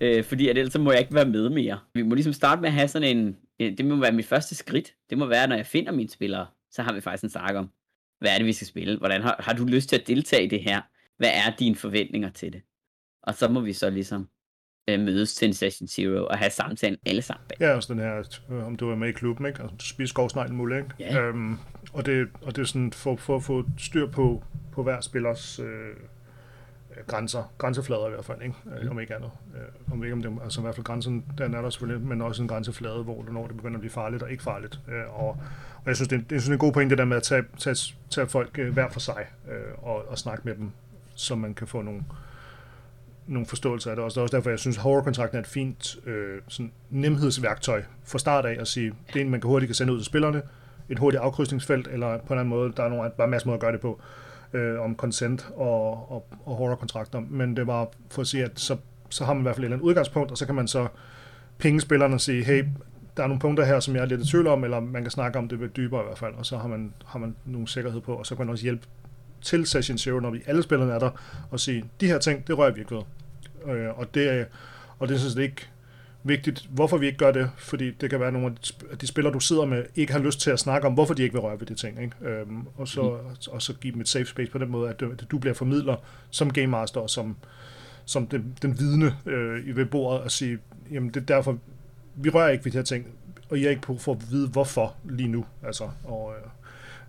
Øh, 0.00 0.24
fordi 0.24 0.48
at 0.48 0.58
ellers 0.58 0.78
må 0.78 0.92
jeg 0.92 1.00
ikke 1.00 1.14
være 1.14 1.24
med 1.24 1.50
mere. 1.50 1.78
Vi 1.94 2.02
må 2.02 2.14
ligesom 2.14 2.32
starte 2.32 2.60
med 2.60 2.68
at 2.68 2.74
have 2.74 2.88
sådan 2.88 3.16
en... 3.16 3.36
Det 3.60 3.84
må 3.84 3.96
være 3.96 4.12
mit 4.12 4.26
første 4.26 4.54
skridt. 4.54 4.94
Det 5.10 5.18
må 5.18 5.26
være, 5.26 5.48
når 5.48 5.56
jeg 5.56 5.66
finder 5.66 5.92
mine 5.92 6.10
spillere, 6.10 6.46
så 6.70 6.82
har 6.82 6.92
vi 6.92 7.00
faktisk 7.00 7.24
en 7.24 7.30
snak 7.30 7.54
om, 7.54 7.70
hvad 8.20 8.30
er 8.30 8.36
det, 8.36 8.46
vi 8.46 8.52
skal 8.52 8.66
spille? 8.66 8.98
Hvordan 8.98 9.22
har, 9.22 9.36
har 9.38 9.52
du 9.52 9.64
lyst 9.64 9.88
til 9.88 9.96
at 9.96 10.06
deltage 10.06 10.44
i 10.44 10.48
det 10.48 10.62
her? 10.62 10.80
Hvad 11.18 11.30
er 11.30 11.56
dine 11.58 11.76
forventninger 11.76 12.30
til 12.30 12.52
det? 12.52 12.62
Og 13.22 13.34
så 13.34 13.48
må 13.48 13.60
vi 13.60 13.72
så 13.72 13.90
ligesom 13.90 14.28
øh, 14.90 15.00
mødes 15.00 15.34
til 15.34 15.48
en 15.48 15.54
Session 15.54 15.88
Zero 15.88 16.26
og 16.26 16.38
have 16.38 16.50
samtalen 16.50 16.98
alle 17.06 17.22
sammen. 17.22 17.46
Ja, 17.60 17.74
også 17.74 17.92
den 17.92 18.02
her, 18.02 18.38
øh, 18.50 18.66
om 18.66 18.76
du 18.76 18.90
er 18.90 18.96
med 18.96 19.08
i 19.08 19.12
klubben, 19.12 19.46
ikke? 19.46 19.62
Altså, 19.62 19.76
du 19.76 19.84
spiser 19.84 20.08
skovsneglen 20.08 20.56
muligt, 20.56 20.78
ikke? 20.78 20.94
Ja. 21.00 21.20
Øhm, 21.20 21.58
og, 21.94 22.06
det, 22.06 22.28
og 22.42 22.56
det 22.56 22.62
er 22.62 22.66
sådan 22.66 22.92
for, 22.92 23.16
for 23.16 23.36
at 23.36 23.42
få 23.42 23.64
styr 23.78 24.06
på, 24.06 24.42
på 24.72 24.82
hver 24.82 25.00
spillers 25.00 25.58
øh, 25.58 25.96
grænser, 27.06 27.52
grænseflader 27.58 28.06
i 28.06 28.10
hvert 28.10 28.24
fald, 28.24 28.42
ikke? 28.42 28.54
Mm. 28.64 28.88
om 28.90 29.00
ikke 29.00 29.14
andet. 29.14 29.30
Øh, 29.54 29.92
om 29.92 30.04
ikke 30.04 30.12
om 30.12 30.22
det, 30.22 30.38
altså 30.42 30.60
i 30.60 30.62
hvert 30.62 30.74
fald 30.74 30.84
grænsen, 30.84 31.24
den 31.38 31.54
er 31.54 31.62
der 31.62 31.70
selvfølgelig, 31.70 32.08
men 32.08 32.22
også 32.22 32.42
en 32.42 32.48
grænseflade, 32.48 33.02
hvor 33.02 33.22
det, 33.22 33.32
når 33.32 33.46
det 33.46 33.56
begynder 33.56 33.76
at 33.76 33.80
blive 33.80 33.92
farligt 33.92 34.22
og 34.22 34.30
ikke 34.30 34.42
farligt. 34.42 34.80
Øh, 34.88 35.20
og, 35.22 35.28
og 35.76 35.86
jeg 35.86 35.96
synes, 35.96 36.08
det 36.08 36.18
er, 36.18 36.22
det 36.22 36.36
er 36.36 36.40
sådan 36.40 36.52
en 36.52 36.58
god 36.58 36.72
point, 36.72 36.90
det 36.90 36.98
der 36.98 37.04
med 37.04 37.16
at 37.16 37.22
tage, 37.22 37.44
tage, 37.58 37.94
tage 38.10 38.26
folk 38.26 38.58
øh, 38.58 38.72
hver 38.72 38.88
for 38.88 39.00
sig 39.00 39.26
øh, 39.50 39.84
og, 39.88 40.08
og 40.08 40.18
snakke 40.18 40.42
med 40.44 40.54
dem, 40.54 40.70
så 41.14 41.34
man 41.34 41.54
kan 41.54 41.66
få 41.66 41.82
nogle, 41.82 41.98
øh, 41.98 42.14
nogle 43.26 43.46
forståelser 43.46 43.90
af 43.90 43.96
det 43.96 44.04
også. 44.04 44.14
Det 44.14 44.20
er 44.20 44.22
også 44.22 44.36
derfor, 44.36 44.50
jeg 44.50 44.58
synes, 44.58 44.76
at 44.76 44.82
horror-kontrakten 44.82 45.36
er 45.36 45.40
et 45.40 45.46
fint 45.46 45.96
øh, 46.06 46.40
sådan 46.48 46.72
nemhedsværktøj 46.90 47.82
fra 48.04 48.18
start 48.18 48.44
af 48.44 48.56
at 48.60 48.68
sige, 48.68 48.92
det 49.06 49.16
er 49.16 49.20
en, 49.24 49.30
man 49.30 49.40
kan 49.40 49.48
hurtigt 49.48 49.68
kan 49.68 49.74
sende 49.74 49.92
ud 49.92 49.98
til 49.98 50.06
spillerne, 50.06 50.42
et 50.88 50.98
hurtigt 50.98 51.22
afkrydsningsfelt, 51.22 51.88
eller 51.88 52.06
på 52.06 52.14
en 52.14 52.20
eller 52.22 52.40
anden 52.40 52.48
måde, 52.48 52.72
der 52.76 52.82
er 52.82 52.88
nogle, 52.88 53.10
bare 53.10 53.24
en 53.24 53.30
masse 53.30 53.48
måder 53.48 53.56
at 53.56 53.60
gøre 53.60 53.72
det 53.72 53.80
på, 53.80 54.00
øh, 54.52 54.80
om 54.80 54.96
consent 54.96 55.48
og, 55.56 56.12
og, 56.12 56.26
og 56.44 56.56
horror-kontrakter. 56.56 57.20
Men 57.20 57.56
det 57.56 57.66
var 57.66 57.88
for 58.10 58.22
at 58.22 58.26
sige, 58.26 58.44
at 58.44 58.60
så, 58.60 58.76
så 59.08 59.24
har 59.24 59.34
man 59.34 59.40
i 59.40 59.42
hvert 59.42 59.56
fald 59.56 59.64
et 59.64 59.66
eller 59.66 59.76
andet 59.76 59.86
udgangspunkt, 59.86 60.30
og 60.30 60.38
så 60.38 60.46
kan 60.46 60.54
man 60.54 60.68
så 60.68 60.86
pinge 61.58 61.80
spillerne 61.80 62.14
og 62.14 62.20
sige, 62.20 62.44
hey, 62.44 62.64
der 63.16 63.22
er 63.22 63.26
nogle 63.26 63.40
punkter 63.40 63.64
her, 63.64 63.80
som 63.80 63.94
jeg 63.94 64.02
er 64.02 64.06
lidt 64.06 64.20
i 64.20 64.30
tvivl 64.30 64.46
om, 64.46 64.64
eller 64.64 64.80
man 64.80 65.02
kan 65.02 65.10
snakke 65.10 65.38
om 65.38 65.48
det 65.48 65.58
lidt 65.58 65.76
dybere 65.76 66.02
i 66.02 66.04
hvert 66.04 66.18
fald, 66.18 66.34
og 66.34 66.46
så 66.46 66.56
har 66.56 66.68
man, 66.68 66.94
har 67.06 67.18
man 67.18 67.36
nogle 67.44 67.68
sikkerhed 67.68 68.00
på, 68.00 68.14
og 68.14 68.26
så 68.26 68.36
kan 68.36 68.46
man 68.46 68.52
også 68.52 68.62
hjælpe 68.62 68.86
til 69.42 69.66
Session 69.66 69.98
Zero, 69.98 70.20
når 70.20 70.30
vi 70.30 70.42
alle 70.46 70.62
spillerne 70.62 70.92
er 70.92 70.98
der, 70.98 71.10
og 71.50 71.60
sige, 71.60 71.84
de 72.00 72.06
her 72.06 72.18
ting, 72.18 72.46
det 72.46 72.58
rører 72.58 72.70
vi 72.70 72.80
ikke 72.80 72.94
ved. 72.94 73.02
Øh, 73.74 73.98
og 73.98 74.14
det 74.14 74.46
og 74.98 75.08
det 75.08 75.20
synes 75.20 75.34
jeg 75.34 75.44
ikke 75.44 75.68
vigtigt, 76.24 76.66
hvorfor 76.70 76.96
vi 76.96 77.06
ikke 77.06 77.18
gør 77.18 77.32
det, 77.32 77.50
fordi 77.56 77.90
det 77.90 78.10
kan 78.10 78.20
være, 78.20 78.26
at 78.26 78.32
nogle 78.32 78.48
af 78.48 78.54
de, 78.54 78.60
sp- 78.66 78.96
de 78.96 79.06
spillere, 79.06 79.34
du 79.34 79.40
sidder 79.40 79.64
med, 79.64 79.84
ikke 79.94 80.12
har 80.12 80.20
lyst 80.20 80.40
til 80.40 80.50
at 80.50 80.58
snakke 80.58 80.86
om, 80.86 80.94
hvorfor 80.94 81.14
de 81.14 81.22
ikke 81.22 81.32
vil 81.32 81.40
røre 81.40 81.60
ved 81.60 81.66
de 81.66 81.74
ting, 81.74 82.02
ikke? 82.02 82.16
Øhm, 82.22 82.66
og, 82.76 82.88
så, 82.88 83.02
mm. 83.02 83.52
og 83.52 83.62
så 83.62 83.74
give 83.74 83.92
dem 83.92 84.00
et 84.00 84.08
safe 84.08 84.26
space 84.26 84.50
på 84.50 84.58
den 84.58 84.70
måde, 84.70 84.90
at 84.90 85.00
du, 85.30 85.38
bliver 85.38 85.54
formidler 85.54 85.96
som 86.30 86.52
game 86.52 86.66
master, 86.66 87.00
og 87.00 87.10
som, 87.10 87.36
som 88.04 88.26
den, 88.26 88.56
den 88.62 88.78
vidne 88.78 89.16
øh, 89.26 89.76
ved 89.76 89.86
bordet, 89.86 90.20
og 90.20 90.30
sige, 90.30 90.58
jamen 90.90 91.08
det 91.08 91.16
er 91.16 91.26
derfor, 91.26 91.58
vi 92.14 92.30
rører 92.30 92.48
ikke 92.48 92.64
ved 92.64 92.72
de 92.72 92.78
her 92.78 92.84
ting, 92.84 93.06
og 93.50 93.60
jeg 93.60 93.66
er 93.66 93.70
ikke 93.70 93.82
på 93.82 93.98
for 93.98 94.12
at 94.12 94.30
vide, 94.30 94.48
hvorfor 94.48 94.94
lige 95.04 95.28
nu, 95.28 95.44
altså, 95.62 95.88
og 96.04 96.34
øh, 96.38 96.50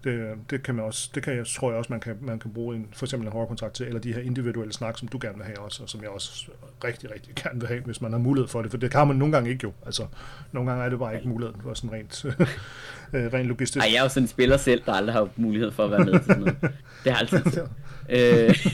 det, 0.05 0.37
det 0.49 0.63
kan 0.63 0.75
man 0.75 0.85
også, 0.85 1.09
det 1.15 1.23
kan 1.23 1.35
jeg, 1.35 1.45
tror 1.47 1.69
jeg 1.69 1.77
også, 1.77 1.93
man 1.93 1.99
kan, 1.99 2.17
man 2.21 2.39
kan 2.39 2.53
bruge 2.53 2.75
en, 2.75 2.87
for 2.93 3.05
eksempel 3.05 3.27
en 3.27 3.33
hårdkontrakt 3.33 3.73
til, 3.73 3.85
eller 3.85 3.99
de 3.99 4.13
her 4.13 4.21
individuelle 4.21 4.73
snak, 4.73 4.97
som 4.97 5.07
du 5.07 5.17
gerne 5.21 5.37
vil 5.37 5.45
have 5.45 5.59
også, 5.59 5.83
og 5.83 5.89
som 5.89 6.01
jeg 6.01 6.09
også 6.09 6.47
rigtig, 6.83 7.11
rigtig 7.11 7.35
gerne 7.43 7.59
vil 7.59 7.67
have, 7.67 7.81
hvis 7.81 8.01
man 8.01 8.11
har 8.11 8.19
mulighed 8.19 8.47
for 8.47 8.61
det, 8.61 8.71
for 8.71 8.77
det 8.77 8.91
kan 8.91 9.07
man 9.07 9.15
nogle 9.15 9.31
gange 9.31 9.49
ikke 9.49 9.63
jo, 9.63 9.73
altså, 9.85 10.07
nogle 10.51 10.69
gange 10.69 10.85
er 10.85 10.89
det 10.89 10.99
bare 10.99 11.15
ikke 11.15 11.27
mulighed 11.27 11.55
for 11.63 11.73
sådan 11.73 11.91
rent, 11.91 12.25
øh, 13.13 13.33
rent 13.33 13.47
logistisk. 13.47 13.85
Ej, 13.85 13.91
jeg 13.91 13.99
er 13.99 14.03
jo 14.03 14.09
sådan 14.09 14.23
en 14.23 14.27
spiller 14.27 14.57
selv, 14.57 14.81
der 14.85 14.93
aldrig 14.93 15.13
har 15.13 15.29
mulighed 15.35 15.71
for 15.71 15.85
at 15.85 15.91
være 15.91 16.05
med 16.05 16.13
til 16.13 16.23
sådan 16.23 16.41
noget. 16.41 16.57
Det 17.03 17.11
har 17.11 17.19
altid 17.19 17.51
tid. 17.51 17.61
øh, 18.17 18.65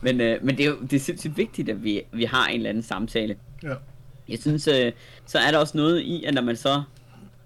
men, 0.00 0.20
øh, 0.20 0.44
men 0.44 0.56
det 0.56 0.64
er 0.64 0.70
jo 0.70 0.76
det 0.80 0.92
er 0.92 1.00
sindssygt 1.00 1.36
vigtigt, 1.36 1.68
at 1.68 1.84
vi, 1.84 2.02
vi 2.12 2.24
har 2.24 2.46
en 2.46 2.56
eller 2.56 2.70
anden 2.70 2.82
samtale. 2.82 3.36
Ja. 3.62 3.74
Jeg 4.28 4.38
synes, 4.38 4.68
øh, 4.68 4.92
så 5.26 5.38
er 5.38 5.50
der 5.50 5.58
også 5.58 5.76
noget 5.76 6.00
i, 6.00 6.24
at 6.24 6.34
når 6.34 6.42
man 6.42 6.56
så, 6.56 6.82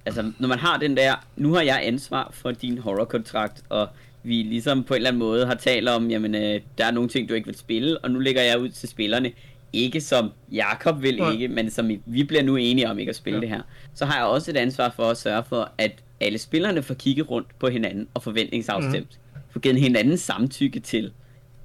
altså 0.07 0.33
når 0.39 0.49
man 0.49 0.59
har 0.59 0.79
den 0.79 0.97
der, 0.97 1.27
nu 1.37 1.55
har 1.55 1.63
jeg 1.63 1.81
ansvar 1.83 2.31
for 2.33 2.51
din 2.51 2.79
horror-kontrakt, 2.79 3.63
og 3.69 3.89
vi 4.23 4.35
ligesom 4.43 4.85
på 4.85 4.95
en 4.95 4.97
eller 4.99 5.09
anden 5.11 5.19
måde 5.19 5.47
har 5.47 5.55
talt 5.55 5.89
om, 5.89 6.11
jamen 6.11 6.35
øh, 6.35 6.61
der 6.79 6.85
er 6.85 6.91
nogle 6.91 7.09
ting, 7.09 7.29
du 7.29 7.35
ikke 7.35 7.47
vil 7.47 7.57
spille, 7.59 7.99
og 7.99 8.11
nu 8.11 8.19
lægger 8.19 8.43
jeg 8.43 8.59
ud 8.59 8.69
til 8.69 8.89
spillerne, 8.89 9.33
ikke 9.73 10.01
som 10.01 10.31
Jakob 10.53 11.03
vil 11.03 11.17
Nej. 11.19 11.31
ikke, 11.33 11.49
men 11.49 11.71
som 11.71 11.91
vi 12.07 12.25
bliver 12.25 12.43
nu 12.43 12.57
enige 12.57 12.91
om 12.91 12.99
ikke 12.99 13.11
at 13.11 13.17
spille 13.17 13.37
Ja. 13.37 13.41
det 13.41 13.49
her. 13.49 13.61
Så 13.95 14.05
har 14.05 14.17
jeg 14.17 14.27
også 14.27 14.51
et 14.51 14.57
ansvar 14.57 14.93
for 14.97 15.03
at 15.11 15.17
sørge 15.17 15.43
for, 15.49 15.71
at 15.79 15.93
alle 16.21 16.39
spillerne 16.39 16.83
får 16.83 16.95
kigget 16.95 17.31
rundt 17.31 17.59
på 17.59 17.69
hinanden 17.69 18.09
og 18.15 18.23
forventningsafstemt. 18.23 19.19
Mm. 19.35 19.41
Får 19.51 19.61
givet 19.61 19.81
hinanden 19.81 20.17
samtykke 20.17 20.81
til, 20.81 21.13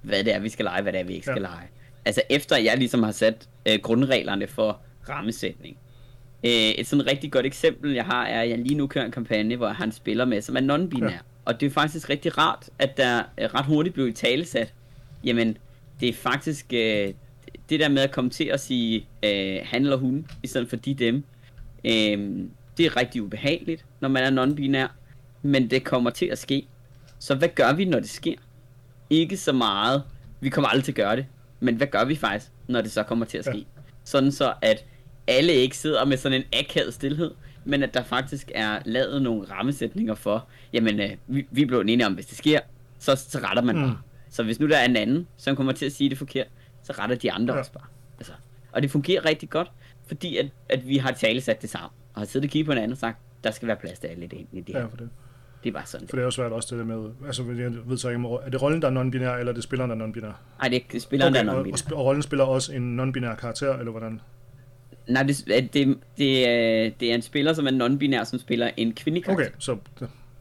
hvad 0.02 0.24
det 0.24 0.36
er, 0.36 0.40
vi 0.40 0.50
skal 0.50 0.66
lege, 0.66 0.82
hvad 0.82 0.94
det 0.94 1.00
er, 1.00 1.04
vi 1.04 1.14
ikke 1.14 1.26
skal 1.26 1.36
Ja. 1.42 1.42
lege. 1.42 1.68
Altså 2.06 2.22
efter 2.30 2.58
jeg 2.58 2.78
ligesom 2.78 3.04
har 3.04 3.12
sat 3.12 3.48
øh, 3.68 3.80
grundreglerne 3.82 4.48
for 4.48 4.80
rammesætning. 5.10 5.78
Øh, 6.44 6.52
et 6.52 6.88
sådan 6.88 7.08
rigtig 7.08 7.32
godt 7.32 7.46
eksempel, 7.46 7.94
jeg 7.94 8.06
har, 8.06 8.26
er, 8.26 8.42
at 8.42 8.50
jeg 8.50 8.58
lige 8.58 8.76
nu 8.76 8.88
kører 8.88 9.06
en 9.06 9.12
kampagne, 9.12 9.56
hvor 9.56 9.68
jeg 9.68 9.76
har 9.76 9.86
en 9.86 9.92
spiller 9.92 10.26
med, 10.26 10.42
som 10.42 10.56
er 10.56 10.60
non-binær. 10.62 11.06
Ja. 11.06 11.12
Ja. 11.12 11.20
Og 11.46 11.60
det 11.60 11.66
er 11.66 11.70
faktisk 11.70 12.10
rigtig 12.10 12.38
rart, 12.38 12.70
at 12.80 12.98
der 12.98 13.24
øh, 13.38 13.46
ret 13.46 13.66
hurtigt 13.66 13.94
blev 13.94 14.08
i 14.08 14.12
talesat. 14.12 14.74
Jamen, 15.24 15.58
det 16.00 16.10
er 16.10 16.14
faktisk 16.14 16.74
øh, 16.74 17.14
det 17.70 17.80
der 17.80 17.90
med 17.90 18.02
at 18.02 18.12
komme 18.12 18.30
til 18.30 18.44
at 18.44 18.60
sige 18.60 19.08
øh, 19.24 19.60
han 19.64 19.82
eller 19.82 19.98
hun, 19.98 20.28
i 20.44 20.48
stedet 20.48 20.70
for 20.70 20.76
de 20.76 20.94
dem. 20.94 21.24
Øh, 21.86 22.48
det 22.78 22.86
er 22.86 22.98
rigtig 22.98 23.22
ubehageligt, 23.22 23.86
når 24.00 24.10
man 24.10 24.38
er 24.38 24.46
non-binær. 24.46 24.88
Men 25.42 25.70
det 25.70 25.84
kommer 25.84 26.10
til 26.10 26.26
at 26.26 26.38
ske. 26.38 26.68
Så 27.20 27.36
hvad 27.36 27.50
gør 27.56 27.74
vi, 27.74 27.86
når 27.86 28.00
det 28.00 28.10
sker? 28.10 28.36
Ikke 29.10 29.38
så 29.38 29.54
meget. 29.54 30.04
Vi 30.40 30.50
kommer 30.50 30.70
aldrig 30.70 30.84
til 30.84 30.92
at 30.92 30.96
gøre 30.96 31.16
det. 31.16 31.26
Men 31.60 31.76
hvad 31.76 31.88
gør 31.88 32.06
vi 32.06 32.16
faktisk, 32.16 32.52
når 32.68 32.82
det 32.82 32.92
så 32.92 33.04
kommer 33.04 33.26
til 33.26 33.38
at 33.38 33.46
ske? 33.46 33.58
Ja. 33.58 33.64
Sådan 34.04 34.32
så, 34.32 34.54
at 34.62 34.86
alle 35.28 35.54
ikke 35.54 35.78
sidder 35.78 36.06
med 36.06 36.18
sådan 36.18 36.38
en 36.42 36.60
akavet 36.60 36.94
stillhed, 36.94 37.32
men 37.66 37.84
at 37.84 37.94
der 37.94 38.04
faktisk 38.04 38.52
er 38.56 38.80
lavet 38.86 39.22
nogle 39.22 39.44
rammesætninger 39.52 40.16
for, 40.16 40.48
jamen, 40.74 41.00
øh, 41.00 41.10
vi, 41.28 41.48
vi 41.52 41.66
blev 41.66 41.80
enige 41.80 42.06
om, 42.06 42.14
hvis 42.14 42.26
det 42.26 42.38
sker, 42.38 42.60
så, 43.00 43.16
så 43.16 43.40
retter 43.44 43.64
man 43.64 43.76
Mm. 43.76 43.82
bare. 43.82 43.98
Så 44.30 44.44
hvis 44.44 44.60
nu 44.60 44.68
der 44.70 44.78
er 44.78 44.86
en 44.86 44.96
anden, 44.96 45.28
som 45.38 45.56
kommer 45.56 45.74
til 45.74 45.86
at 45.86 45.92
sige 45.92 46.10
det 46.10 46.18
forkert, 46.18 46.48
så 46.84 46.94
retter 47.00 47.16
de 47.16 47.32
andre 47.32 47.54
Ja. 47.54 47.60
også 47.60 47.72
bare. 47.72 47.84
Altså, 48.20 48.34
og 48.72 48.82
det 48.82 48.92
fungerer 48.92 49.26
rigtig 49.26 49.50
godt, 49.50 49.72
fordi 50.08 50.38
at, 50.38 50.48
at 50.70 50.88
vi 50.88 50.98
har 50.98 51.12
talesat 51.12 51.62
det 51.62 51.70
sammen, 51.70 51.90
og 52.14 52.22
har 52.22 52.26
siddet 52.26 52.48
og 52.48 52.52
kigget 52.52 52.66
på 52.66 52.72
en 52.72 52.78
anden 52.78 52.92
og 52.92 52.98
sagt, 52.98 53.18
der 53.44 53.52
skal 53.52 53.68
være 53.68 53.78
plads 53.78 54.00
til 54.00 54.08
alle 54.08 54.24
i 54.26 54.28
det, 54.28 54.38
i 54.52 54.62
det 54.62 54.76
her. 54.76 54.82
Ja, 54.82 54.86
for 54.88 54.98
det. 54.98 55.10
Det 55.64 55.70
er 55.70 55.74
bare 55.74 55.86
sådan. 55.86 56.08
For 56.08 56.16
det 56.16 56.22
er 56.22 56.26
jo 56.26 56.32
svært 56.32 56.52
også 56.52 56.76
det 56.76 56.88
der 56.88 56.96
med, 56.96 57.10
altså 57.26 57.44
jeg 57.44 57.72
ved 57.86 57.98
så 57.98 58.10
ikke, 58.10 58.22
er 58.46 58.50
det 58.50 58.62
rollen, 58.62 58.82
der 58.82 58.88
er 58.88 58.92
non-binær, 59.04 59.40
eller 59.40 59.52
er 59.52 59.54
det 59.54 59.64
spilleren, 59.64 59.90
der 60.00 60.06
er 60.06 60.08
non-binær? 60.10 60.34
Nej, 60.60 60.70
det 60.70 60.84
er 60.96 61.00
spilleren, 61.00 61.34
okay, 61.34 61.46
der 61.46 61.52
er 61.52 61.56
og, 61.58 61.64
non 61.64 61.74
og, 61.74 61.80
sp- 61.80 61.94
og 61.96 62.06
rollen 62.06 62.22
spiller 62.24 62.46
også 62.46 62.74
en 62.74 63.00
non-binær 63.00 63.36
karakter, 63.36 63.78
eller 63.78 63.92
hvordan? 63.92 64.22
Nej, 65.08 65.24
det, 65.24 65.44
det, 65.74 65.98
det, 66.18 66.48
er, 66.48 66.90
det 67.00 67.12
er 67.12 67.16
en 67.16 67.22
spiller, 67.22 67.54
som 67.54 67.68
er 67.68 67.72
non-binær, 67.72 68.24
som 68.24 68.40
spiller 68.40 68.70
en 68.78 68.94
kvindelig 68.94 69.24
karakter. 69.24 69.46
Okay, 69.46 69.56
så 69.60 69.78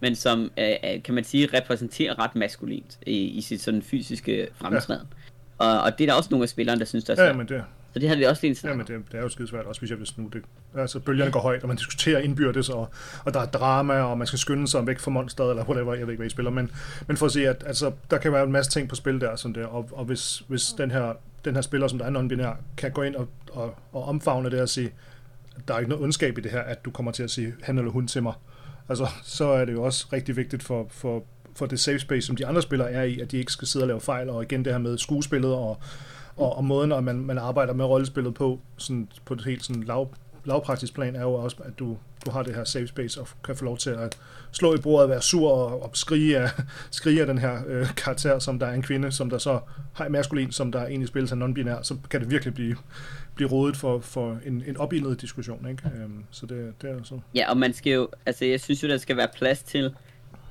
men 0.01 0.17
som, 0.17 0.51
øh, 0.59 0.71
øh, 0.85 1.03
kan 1.03 1.15
man 1.15 1.25
sige, 1.25 1.49
repræsenterer 1.55 2.19
ret 2.19 2.37
maskulint 2.37 2.99
i, 3.07 3.17
i 3.17 3.41
sit 3.41 3.61
sådan 3.63 3.83
fysiske 3.83 4.49
fremtræden. 4.55 5.07
Ja. 5.61 5.67
Og, 5.67 5.81
og 5.81 5.99
det 5.99 6.05
er 6.05 6.09
der 6.09 6.15
også 6.15 6.29
nogle 6.31 6.43
af 6.43 6.49
spillerne, 6.49 6.79
der 6.79 6.85
synes, 6.85 7.05
der 7.05 7.17
er 7.17 7.23
ja, 7.23 7.29
svært. 7.29 7.37
men 7.37 7.49
det, 7.49 7.65
Så 7.93 7.99
det 7.99 8.09
havde 8.09 8.19
vi 8.19 8.25
også 8.25 8.43
lige 8.43 8.51
ja, 8.51 8.55
snakket 8.55 8.89
men 8.89 8.99
det, 8.99 9.13
det 9.13 9.19
er 9.19 9.23
jo 9.23 9.29
skide 9.29 9.49
svært, 9.49 9.67
også 9.67 9.79
specielt 9.79 10.01
hvis 10.01 10.19
nu 10.19 10.29
det, 10.33 10.43
altså 10.77 11.01
bølgerne 11.01 11.33
går 11.33 11.41
højt, 11.41 11.63
og 11.63 11.69
man 11.69 11.77
diskuterer 11.77 12.19
indbyrdes, 12.19 12.69
og, 12.69 12.91
og 13.25 13.35
der 13.35 13.41
er 13.41 13.47
drama, 13.47 13.95
og 14.01 14.19
man 14.19 14.27
skal 14.27 14.39
skynde 14.39 14.69
sig 14.69 14.87
væk 14.87 14.99
fra 14.99 15.11
monsteret, 15.11 15.51
eller 15.51 15.65
whatever, 15.65 15.95
jeg 15.95 16.07
ved 16.07 16.13
ikke, 16.13 16.21
hvad 16.21 16.27
I 16.27 16.31
spiller, 16.31 16.51
men, 16.51 16.71
men 17.07 17.17
for 17.17 17.27
at 17.27 17.33
sige, 17.33 17.49
at 17.49 17.65
altså, 17.67 17.93
der 18.11 18.19
kan 18.19 18.33
være 18.33 18.45
en 18.45 18.53
masse 18.53 18.71
ting 18.71 18.89
på 18.89 18.95
spil 18.95 19.21
der, 19.21 19.37
sådan 19.37 19.55
der 19.55 19.67
og, 19.67 19.89
og 19.93 20.05
hvis, 20.05 20.43
hvis 20.49 20.69
den 20.79 20.91
her, 20.91 21.13
den 21.45 21.55
her 21.55 21.63
spiller, 21.63 21.89
som 21.89 21.99
der 21.99 22.07
er 22.07 22.11
non-binær, 22.11 22.57
kan 22.77 22.93
gå 22.93 23.03
ind 23.03 23.17
og, 23.17 23.29
og, 23.53 23.75
og 23.93 24.05
omfavne 24.05 24.51
det 24.51 24.61
og 24.63 24.69
sige, 24.69 24.91
der 25.69 25.75
er 25.75 25.79
ikke 25.79 25.89
noget 25.89 26.05
ondskab 26.05 26.39
i 26.39 26.41
det 26.41 26.51
her, 26.51 26.61
at 26.61 26.85
du 26.85 26.91
kommer 26.91 27.13
til 27.13 27.23
at 27.23 27.31
sige 27.31 27.55
han 27.63 27.79
eller 27.79 27.91
hun 27.91 28.09
til 28.09 28.23
mig. 28.23 28.33
Altså, 28.89 29.07
så 29.23 29.49
er 29.49 29.65
det 29.65 29.73
jo 29.73 29.83
også 29.83 30.07
rigtig 30.13 30.37
vigtigt 30.37 30.63
for, 30.63 30.87
for, 30.91 31.25
for 31.55 31.67
det 31.67 31.81
safe 31.81 31.99
space, 31.99 32.27
som 32.27 32.37
de 32.37 32.47
andre 32.47 32.63
spillere 32.63 32.91
er 32.91 33.03
i, 33.03 33.21
at 33.21 33.31
de 33.31 33.37
ikke 33.37 33.53
skal 33.53 33.69
sidde 33.69 33.83
og 33.83 33.89
lave 33.89 34.01
fejl, 34.01 34.31
og 34.31 34.43
igen 34.43 34.65
det 34.65 34.73
her 34.73 34.79
med 34.79 34.99
skuespillet 34.99 35.55
og, 35.55 35.79
og, 36.37 36.57
og 36.57 36.65
måden, 36.65 36.93
at 36.93 37.05
man, 37.05 37.17
man 37.17 37.39
arbejder 37.39 37.75
med 37.75 37.85
rollespillet 37.85 38.35
på, 38.35 38.61
sådan, 38.77 39.09
på 39.25 39.35
et 39.35 39.45
helt 39.45 39.65
sådan 39.65 39.83
lav, 39.83 40.15
lavpraktisk 40.45 40.95
plan, 40.95 41.17
er 41.17 41.23
jo 41.23 41.35
også, 41.35 41.57
at 41.65 41.79
du, 41.79 41.97
du 42.27 42.31
har 42.31 42.43
det 42.43 42.55
her 42.55 42.65
safe 42.65 42.87
space, 42.87 43.21
og 43.21 43.29
kan 43.45 43.57
få 43.57 43.65
lov 43.65 43.79
til 43.79 43.91
at 43.91 44.19
slå 44.53 44.75
i 44.75 44.79
bordet, 44.79 45.11
være 45.11 45.23
sur 45.23 45.51
og, 45.51 45.83
og 45.83 45.91
skrige, 45.95 46.39
af, 46.39 46.51
skrige 46.91 47.21
af 47.21 47.27
den 47.27 47.39
her 47.39 47.63
øh, 47.67 47.95
karakter, 47.97 48.39
som 48.39 48.59
der 48.59 48.67
er 48.67 48.73
en 48.73 48.83
kvinde, 48.83 49.13
som 49.13 49.31
der 49.31 49.39
så 49.39 49.61
har 49.93 50.05
en 50.05 50.13
maskulin, 50.13 50.53
som 50.53 50.73
der 50.73 50.87
egentlig 50.87 51.09
spilles 51.09 51.33
af 51.33 51.37
non-binær, 51.37 51.83
så 51.83 51.97
kan 52.11 52.21
det 52.21 52.31
virkelig 52.31 52.55
blive, 52.55 52.77
blive 53.35 53.51
rodet 53.51 53.77
for, 53.77 54.01
for 54.01 54.39
en, 54.47 54.65
en 54.67 54.77
opildnet 54.77 55.21
diskussion. 55.21 55.69
Ikke? 55.69 55.83
Øhm, 55.97 56.25
så 56.31 56.47
det, 56.47 56.73
det 56.83 56.91
er 56.91 56.97
så... 57.05 57.21
Ja, 57.35 57.51
og 57.51 57.57
man 57.57 57.73
skal 57.73 57.93
jo, 57.93 58.09
altså 58.27 58.45
jeg 58.45 58.61
synes 58.61 58.83
jo, 58.83 58.89
der 58.89 58.99
skal 58.99 59.17
være 59.17 59.29
plads 59.35 59.63
til, 59.63 59.95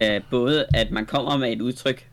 øh, 0.04 0.21
både 0.32 0.65
at 0.73 0.91
man 0.91 1.06
kommer 1.06 1.38
med 1.38 1.52
et 1.52 1.62
udtryk 1.62 2.10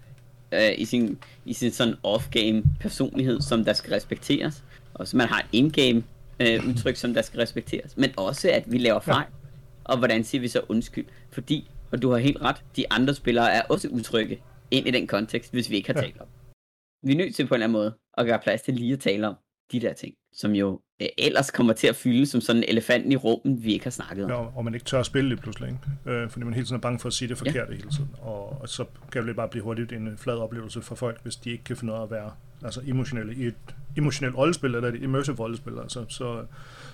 øh, 0.53 0.71
i 0.79 0.85
sin, 0.85 1.19
i 1.45 1.53
sin 1.53 1.71
sådan 1.71 1.95
off-game 2.07 2.69
personlighed, 2.81 3.41
som 3.41 3.65
der 3.65 3.73
skal 3.73 3.93
respekteres, 3.93 4.65
og 4.95 5.09
så 5.09 5.17
man 5.17 5.29
har 5.29 5.47
en 5.53 5.65
in-game 5.65 6.03
øh, 6.41 6.67
udtryk, 6.69 6.97
som 6.97 7.15
der 7.15 7.23
skal 7.23 7.41
respekteres, 7.41 7.97
men 7.97 8.11
også 8.17 8.51
at 8.51 8.73
vi 8.73 8.79
laver 8.79 9.01
fejl, 9.01 9.27
og 9.85 9.99
hvordan 9.99 10.25
siger 10.25 10.41
vi 10.41 10.49
så 10.49 10.61
undskyld, 10.69 11.07
fordi, 11.33 11.71
og 11.93 12.03
du 12.03 12.11
har 12.11 12.19
helt 12.19 12.43
ret, 12.43 12.65
de 12.77 12.85
andre 12.93 13.15
spillere 13.15 13.53
er 13.53 13.63
også 13.63 13.89
udtrykke 13.89 14.43
ind 14.71 14.89
i 14.89 14.91
den 14.91 15.07
kontekst, 15.07 15.53
hvis 15.53 15.71
vi 15.71 15.77
ikke 15.77 15.93
har 15.93 16.01
Ja. 16.01 16.07
talt 16.07 16.21
om. 16.21 16.27
Vi 17.03 17.13
er 17.13 17.17
nødt 17.17 17.35
til 17.35 17.47
på 17.47 17.55
en 17.55 17.57
eller 17.57 17.65
anden 17.67 17.73
måde 17.73 17.95
at 18.19 18.27
gøre 18.27 18.39
plads 18.43 18.63
til 18.63 18.75
lige 18.75 18.93
at 18.93 19.01
tale 19.01 19.29
om 19.29 19.35
de 19.73 19.81
der 19.81 19.93
ting, 19.93 20.15
som 20.33 20.53
jo 20.53 20.81
øh, 21.03 21.09
ellers 21.19 21.51
kommer 21.51 21.73
til 21.73 21.87
at 21.87 21.97
fylde 21.97 22.27
som 22.27 22.41
sådan 22.41 22.63
en 22.63 22.69
elefant 22.69 23.13
i 23.13 23.17
rummet, 23.17 23.65
vi 23.65 23.73
ikke 23.73 23.85
har 23.85 23.91
snakket 23.91 24.25
om. 24.25 24.31
Ja, 24.31 24.37
og 24.37 24.65
man 24.65 24.75
ikke 24.75 24.85
tør 24.87 25.01
at 25.01 25.07
spille 25.07 25.31
det 25.31 25.41
pludselig, 25.41 25.69
ikke? 25.69 26.11
Øh, 26.19 26.31
fordi 26.31 26.45
man 26.45 26.55
hele 26.55 26.67
tiden 26.67 26.77
er 26.77 26.81
bange 26.81 26.99
for 26.99 27.07
at 27.09 27.13
sige 27.13 27.29
det 27.29 27.39
forkerte 27.39 27.71
ja. 27.73 27.77
hele 27.77 27.91
tiden. 27.91 28.11
Og, 28.19 28.61
og 28.61 28.69
så 28.69 28.85
kan 29.13 29.27
det 29.27 29.37
bare 29.37 29.49
blive 29.49 29.63
hurtigt 29.63 29.93
en 29.93 30.19
flad 30.19 30.35
oplevelse 30.35 30.83
for 30.83 30.95
folk, 30.95 31.23
hvis 31.23 31.37
de 31.37 31.51
ikke 31.51 31.65
kan 31.65 31.77
finde 31.77 31.93
ud 31.93 31.99
af 31.99 32.03
at 32.03 32.11
være 32.11 32.31
altså 32.65 32.81
emotionelle 32.87 33.35
i 33.35 33.47
et 33.47 33.55
emotionelt 33.97 34.37
rollespil, 34.37 34.75
eller 34.75 34.89
et 34.89 35.03
immersive 35.03 35.37
rollespil, 35.37 35.79
altså, 35.83 36.05
så, 36.09 36.45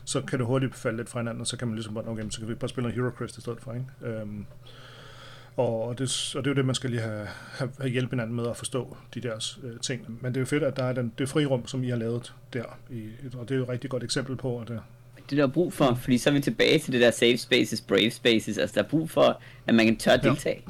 så 0.05 0.21
kan 0.21 0.39
det 0.39 0.47
hurtigt 0.47 0.75
falde 0.75 0.97
lidt 0.97 1.09
fra 1.09 1.21
hinanden, 1.21 1.41
og 1.41 1.47
så 1.47 1.57
kan 1.57 1.69
man 1.69 1.75
ligesom 1.75 1.95
bare, 1.95 2.09
okay, 2.09 2.25
så 2.31 2.39
kan 2.39 2.49
vi 2.49 2.55
bare 2.55 2.69
spille 2.69 2.91
noget 2.91 3.03
Hero 3.03 3.11
Quest 3.19 3.39
i 3.39 3.41
stedet 3.41 3.59
for, 3.61 3.73
ikke? 3.73 3.87
Øhm, 4.03 4.47
og, 5.57 5.83
og, 5.83 5.99
det, 5.99 6.35
og 6.37 6.45
det 6.45 6.51
er 6.51 6.55
jo 6.55 6.57
det, 6.57 6.65
man 6.65 6.75
skal 6.75 6.91
lige 6.91 7.03
have, 7.03 7.27
have, 7.53 7.71
have 7.79 7.91
hjælp 7.91 8.11
hinanden 8.11 8.37
med 8.37 8.47
at 8.47 8.57
forstå 8.57 8.97
de 9.15 9.21
der 9.21 9.57
øh, 9.63 9.81
ting. 9.81 10.19
Men 10.21 10.33
det 10.33 10.37
er 10.37 10.41
jo 10.41 10.47
fedt, 10.47 10.63
at 10.63 10.77
der 10.77 10.85
er 10.85 10.93
den, 10.93 11.13
det 11.19 11.29
frirum, 11.29 11.67
som 11.67 11.85
I 11.85 11.89
har 11.89 11.97
lavet 11.97 12.35
der. 12.53 12.79
I, 12.91 13.09
og 13.35 13.49
det 13.49 13.55
er 13.55 13.59
jo 13.59 13.63
et 13.63 13.69
rigtig 13.69 13.91
godt 13.91 14.05
eksempel 14.05 14.37
på, 14.37 14.59
at 14.59 14.71
øh, 14.71 14.77
det 15.31 15.39
der 15.39 15.45
er 15.45 15.49
brug 15.49 15.73
for, 15.73 15.95
fordi 15.95 16.19
så 16.19 16.31
er 16.31 16.35
vi 16.35 16.41
tilbage 16.41 16.79
til 16.79 16.93
det 16.93 17.01
der 17.01 17.11
safe 17.11 17.37
spaces, 17.37 17.81
brave 17.81 18.11
spaces, 18.11 18.59
altså 18.59 18.75
der 18.75 18.83
er 18.83 18.89
brug 18.89 19.11
for, 19.11 19.41
at 19.67 19.75
man 19.75 19.87
kan 19.87 19.97
tør 19.97 20.17
deltage. 20.17 20.63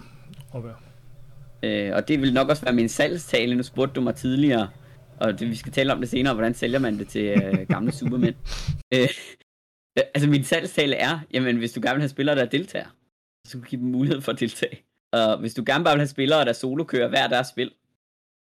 at 0.54 0.64
være. 0.64 0.74
Øh, 1.62 1.96
og 1.96 2.08
det 2.08 2.20
vil 2.20 2.34
nok 2.34 2.48
også 2.48 2.64
være 2.64 2.74
min 2.74 2.88
salgstale, 2.88 3.54
nu 3.54 3.62
spurgte 3.62 3.94
du 3.94 4.00
mig 4.00 4.14
tidligere, 4.14 4.68
og 5.22 5.38
det, 5.38 5.48
vi 5.48 5.54
skal 5.54 5.72
tale 5.72 5.92
om 5.92 6.00
det 6.00 6.08
senere, 6.08 6.34
hvordan 6.34 6.54
sælger 6.54 6.78
man 6.78 6.98
det 6.98 7.08
til 7.08 7.24
øh, 7.24 7.68
gamle 7.68 7.92
supermænd. 8.00 8.34
Øh, 8.94 9.08
altså 10.14 10.28
min 10.30 10.44
salgstale 10.44 10.96
er, 10.96 11.20
jamen 11.32 11.56
hvis 11.56 11.72
du 11.72 11.80
gerne 11.80 11.94
vil 11.94 12.02
have 12.02 12.08
spillere, 12.08 12.36
der 12.36 12.44
deltager, 12.44 12.86
så 13.46 13.50
skal 13.50 13.60
du 13.60 13.66
give 13.66 13.80
dem 13.80 13.90
mulighed 13.90 14.20
for 14.20 14.32
at 14.32 14.40
deltage. 14.40 14.82
Og 15.12 15.38
hvis 15.38 15.54
du 15.54 15.62
gerne 15.66 15.84
bare 15.84 15.94
vil 15.94 16.00
have 16.00 16.08
spillere, 16.08 16.44
der 16.44 16.52
solo 16.52 16.84
kører 16.84 17.08
hver 17.08 17.28
deres 17.28 17.46
spil, 17.46 17.70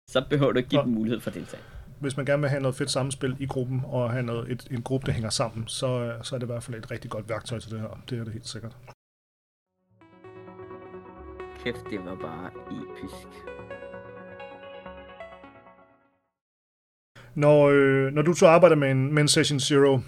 så 0.09 0.25
behøver 0.29 0.51
du 0.51 0.57
ikke 0.57 0.69
give 0.69 0.81
dem 0.81 0.91
mulighed 0.91 1.19
for 1.19 1.29
at 1.29 1.35
deltage. 1.35 1.63
hvis 2.01 2.17
man 2.17 2.25
gerne 2.25 2.41
vil 2.41 2.49
have 2.49 2.61
noget 2.61 2.75
fedt 2.75 2.91
samspil 2.91 3.35
i 3.39 3.45
gruppen, 3.45 3.81
og 3.85 4.11
have 4.11 4.23
noget, 4.23 4.51
et, 4.51 4.67
en 4.71 4.81
gruppe, 4.81 5.05
der 5.05 5.11
hænger 5.11 5.29
sammen, 5.29 5.67
så, 5.67 5.87
øh, 5.87 6.23
så 6.23 6.35
er 6.35 6.39
det 6.39 6.45
i 6.45 6.51
hvert 6.51 6.63
fald 6.63 6.77
et 6.77 6.91
rigtig 6.91 7.11
godt 7.11 7.29
værktøj 7.29 7.59
til 7.59 7.71
det 7.71 7.79
her. 7.79 8.01
Det 8.09 8.19
er 8.19 8.23
det 8.23 8.33
helt 8.33 8.47
sikkert. 8.47 8.77
Kæft, 11.63 11.83
det 11.91 11.99
var 12.05 12.15
bare 12.15 12.51
episk. 12.71 13.48
Når, 17.35 17.69
øh, 17.69 18.13
når 18.13 18.21
du 18.21 18.33
så 18.33 18.47
arbejder 18.47 18.75
med 18.75 18.91
en, 18.91 19.13
med 19.13 19.21
en 19.21 19.27
Session 19.27 19.59
Zero 19.59 19.99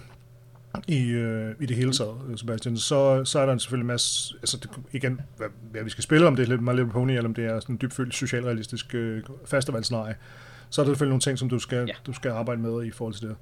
i, 0.88 1.08
øh, 1.10 1.54
i 1.60 1.66
det 1.66 1.76
hele 1.76 1.92
taget, 1.92 2.14
øh, 2.28 2.38
Sebastian, 2.38 2.76
så, 2.76 3.24
så 3.24 3.38
er 3.38 3.46
der 3.46 3.58
selvfølgelig 3.58 3.84
en 3.84 3.86
masse, 3.86 4.34
altså 4.34 4.56
det, 4.56 4.70
igen, 4.92 5.20
hvad, 5.36 5.46
hvad 5.70 5.82
vi 5.82 5.90
skal 5.90 6.04
spille, 6.04 6.26
om 6.26 6.36
det 6.36 6.42
er 6.42 6.48
lidt 6.48 6.62
My 6.62 6.70
Little 6.70 6.90
Pony, 6.90 7.10
eller 7.10 7.28
om 7.28 7.34
det 7.34 7.44
er 7.44 7.60
sådan 7.60 7.74
en 7.74 7.78
dybfølt 7.82 8.14
socialrealistisk 8.14 8.94
øh, 8.94 9.22
festivalscenarie, 9.46 10.14
så 10.70 10.80
er 10.80 10.84
der 10.84 10.90
selvfølgelig 10.92 11.10
nogle 11.10 11.20
ting, 11.20 11.38
som 11.38 11.48
du 11.48 11.58
skal, 11.58 11.84
ja. 11.88 11.94
du 12.06 12.12
skal 12.12 12.30
arbejde 12.30 12.60
med 12.60 12.84
i 12.84 12.90
forhold 12.90 13.14
til 13.14 13.28
det. 13.28 13.36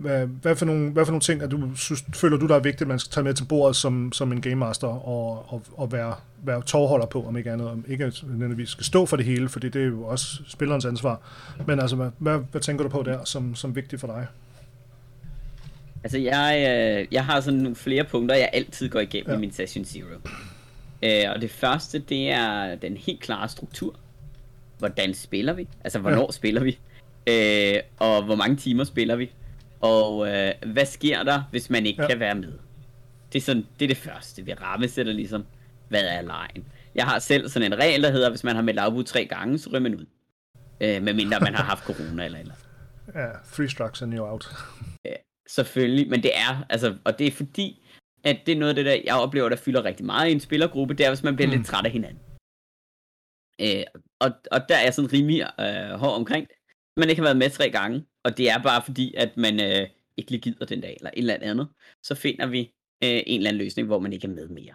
Hvad, 0.00 0.26
hvad, 0.26 0.56
for 0.56 0.66
nogle, 0.66 0.90
hvad 0.90 1.04
for 1.04 1.12
nogle 1.12 1.20
ting, 1.20 1.42
at 1.42 1.50
du 1.50 1.76
synes, 1.76 2.04
føler 2.14 2.36
du, 2.36 2.46
der 2.46 2.54
er 2.54 2.60
vigtigt, 2.60 2.82
at 2.82 2.88
man 2.88 2.98
skal 2.98 3.10
tage 3.10 3.24
med 3.24 3.34
til 3.34 3.44
bordet 3.44 3.76
som, 3.76 4.12
som 4.12 4.32
en 4.32 4.40
game 4.40 4.54
master 4.54 4.86
og, 4.86 5.52
og, 5.52 5.62
og 5.76 5.92
være, 5.92 6.14
være 6.42 6.62
tårholder 6.62 7.06
på, 7.06 7.26
om 7.26 7.36
ikke 7.36 7.50
andet, 7.50 7.68
om 7.68 7.84
ikke 7.88 8.12
nødvendigvis 8.26 8.68
skal 8.68 8.84
stå 8.84 9.06
for 9.06 9.16
det 9.16 9.26
hele, 9.26 9.48
fordi 9.48 9.68
det 9.68 9.82
er 9.82 9.86
jo 9.86 10.04
også 10.04 10.42
spillerens 10.48 10.84
ansvar. 10.84 11.20
Men 11.66 11.80
altså, 11.80 11.96
hvad, 11.96 12.10
hvad, 12.18 12.38
hvad 12.50 12.60
tænker 12.60 12.82
du 12.82 12.90
på 12.90 13.02
der 13.02 13.24
som, 13.24 13.54
som 13.54 13.76
vigtigt 13.76 14.00
for 14.00 14.06
dig? 14.06 14.26
Altså, 16.04 16.18
jeg, 16.18 16.66
øh, 16.68 17.06
jeg 17.10 17.24
har 17.24 17.40
sådan 17.40 17.60
nogle 17.60 17.76
flere 17.76 18.04
punkter, 18.04 18.34
jeg 18.34 18.50
altid 18.52 18.88
går 18.88 19.00
igennem 19.00 19.30
ja. 19.30 19.36
i 19.36 19.40
min 19.40 19.52
Session 19.52 19.84
Zero. 19.84 20.06
Øh, 21.02 21.24
og 21.34 21.40
det 21.40 21.50
første, 21.50 21.98
det 21.98 22.30
er 22.30 22.74
den 22.74 22.96
helt 22.96 23.20
klare 23.20 23.48
struktur. 23.48 23.94
Hvordan 24.78 25.14
spiller 25.14 25.52
vi? 25.52 25.68
Altså, 25.84 25.98
hvornår 25.98 26.26
ja. 26.26 26.32
spiller 26.32 26.62
vi? 26.62 26.78
Øh, 27.26 27.80
og 27.98 28.22
hvor 28.22 28.36
mange 28.36 28.56
timer 28.56 28.84
spiller 28.84 29.16
vi? 29.16 29.30
Og 29.80 30.28
øh, 30.28 30.52
hvad 30.72 30.86
sker 30.86 31.22
der, 31.22 31.42
hvis 31.50 31.70
man 31.70 31.86
ikke 31.86 32.02
ja. 32.02 32.08
kan 32.08 32.20
være 32.20 32.34
med? 32.34 32.52
Det 33.32 33.38
er, 33.38 33.42
sådan, 33.42 33.66
det 33.78 33.84
er 33.84 33.88
det 33.88 33.96
første. 33.96 34.44
Vi 34.44 34.54
rammesætter 34.54 35.12
ligesom, 35.12 35.46
hvad 35.88 36.04
er 36.04 36.22
lejen. 36.22 36.64
Jeg 36.94 37.04
har 37.04 37.18
selv 37.18 37.48
sådan 37.48 37.72
en 37.72 37.78
regel, 37.78 38.02
der 38.02 38.10
hedder, 38.10 38.30
hvis 38.30 38.44
man 38.44 38.54
har 38.54 38.62
meldt 38.62 38.80
afbud 38.80 39.04
tre 39.04 39.26
gange, 39.26 39.58
så 39.58 39.70
ryger 39.70 39.80
man 39.80 39.94
ud. 39.94 40.06
Øh, 40.80 41.02
medmindre 41.02 41.40
man 41.40 41.54
har 41.54 41.64
haft 41.64 41.84
corona 41.84 42.24
eller 42.24 42.38
eller. 42.38 42.54
Ja, 43.14 43.28
three 43.52 43.68
strikes 43.68 44.02
and 44.02 44.14
you're 44.14 44.20
out. 44.20 44.48
Ja, 45.04 45.14
selvfølgelig, 45.48 46.10
men 46.10 46.22
det 46.22 46.30
er, 46.36 46.66
altså, 46.70 46.96
og 47.04 47.18
det 47.18 47.26
er 47.26 47.30
fordi, 47.30 47.82
at 48.24 48.38
det 48.46 48.52
er 48.52 48.58
noget 48.58 48.68
af 48.68 48.74
det, 48.74 48.86
der 48.86 48.96
jeg 49.04 49.14
oplever, 49.14 49.48
der 49.48 49.56
fylder 49.56 49.84
rigtig 49.84 50.06
meget 50.06 50.28
i 50.28 50.32
en 50.32 50.40
spillergruppe, 50.40 50.94
det 50.94 51.06
er, 51.06 51.10
hvis 51.10 51.22
man 51.22 51.36
bliver 51.36 51.48
mm. 51.48 51.56
lidt 51.56 51.66
træt 51.66 51.84
af 51.84 51.90
hinanden. 51.90 52.20
Øh, 53.60 53.84
og, 54.18 54.30
og 54.50 54.60
der 54.68 54.76
er 54.76 54.84
jeg 54.84 54.94
sådan 54.94 55.12
rimelig 55.12 55.40
øh, 55.60 55.98
hård 55.98 56.14
omkring 56.14 56.48
det. 56.48 56.56
Man 56.96 57.10
ikke 57.10 57.20
har 57.20 57.26
været 57.26 57.36
med 57.36 57.50
tre 57.50 57.70
gange, 57.70 58.04
og 58.24 58.38
det 58.38 58.50
er 58.50 58.62
bare 58.62 58.82
fordi, 58.84 59.14
at 59.16 59.36
man 59.36 59.60
øh, 59.60 59.88
ikke 60.16 60.30
lige 60.30 60.40
gider 60.40 60.64
den 60.64 60.80
dag, 60.80 60.96
eller 60.96 61.10
et 61.10 61.18
eller 61.18 61.36
andet, 61.40 61.68
så 62.02 62.14
finder 62.14 62.46
vi 62.46 62.60
øh, 63.04 63.22
en 63.26 63.40
eller 63.40 63.50
anden 63.50 63.62
løsning, 63.62 63.86
hvor 63.86 63.98
man 63.98 64.12
ikke 64.12 64.26
er 64.26 64.32
med 64.32 64.48
mere. 64.48 64.74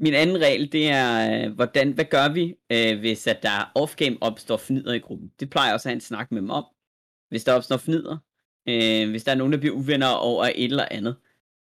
Min 0.00 0.14
anden 0.14 0.40
regel, 0.40 0.72
det 0.72 0.88
er, 0.88 1.44
øh, 1.46 1.52
hvordan, 1.52 1.92
hvad 1.92 2.04
gør 2.04 2.28
vi, 2.28 2.54
øh, 2.72 2.98
hvis 2.98 3.26
at 3.26 3.42
der 3.42 3.72
off-game 3.78 4.18
opstår 4.20 4.56
fnider 4.56 4.92
i 4.92 4.98
gruppen? 4.98 5.32
Det 5.40 5.50
plejer 5.50 5.68
jeg 5.68 5.74
også 5.74 5.88
at 5.88 5.90
have 5.90 5.96
en 5.96 6.00
snak 6.00 6.32
med 6.32 6.40
dem 6.40 6.50
om. 6.50 6.64
Hvis 7.28 7.44
der 7.44 7.52
opstår 7.52 7.76
fnider, 7.76 8.16
øh, 8.68 9.10
hvis 9.10 9.24
der 9.24 9.32
er 9.32 9.36
nogen, 9.36 9.52
der 9.52 9.58
bliver 9.58 9.74
uvenner 9.74 10.08
over 10.08 10.44
et 10.44 10.64
eller 10.64 10.88
andet, 10.90 11.16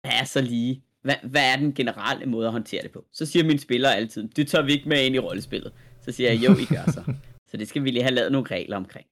hvad 0.00 0.12
er 0.20 0.24
så 0.24 0.40
lige, 0.40 0.84
hvad, 1.02 1.14
hvad 1.22 1.52
er 1.52 1.56
den 1.56 1.74
generelle 1.74 2.26
måde 2.26 2.46
at 2.46 2.52
håndtere 2.52 2.82
det 2.82 2.90
på? 2.90 3.04
Så 3.12 3.26
siger 3.26 3.44
mine 3.44 3.58
spillere 3.58 3.96
altid, 3.96 4.28
det 4.28 4.48
tager 4.48 4.64
vi 4.64 4.72
ikke 4.72 4.88
med 4.88 5.06
ind 5.06 5.14
i 5.14 5.18
rollespillet. 5.18 5.72
Så 6.00 6.12
siger 6.12 6.32
jeg, 6.32 6.44
jo, 6.44 6.52
I 6.52 6.64
gør 6.64 6.92
så. 6.92 7.02
Så 7.50 7.56
det 7.56 7.68
skal 7.68 7.84
vi 7.84 7.90
lige 7.90 8.02
have 8.02 8.14
lavet 8.14 8.32
nogle 8.32 8.48
regler 8.50 8.76
omkring. 8.76 9.06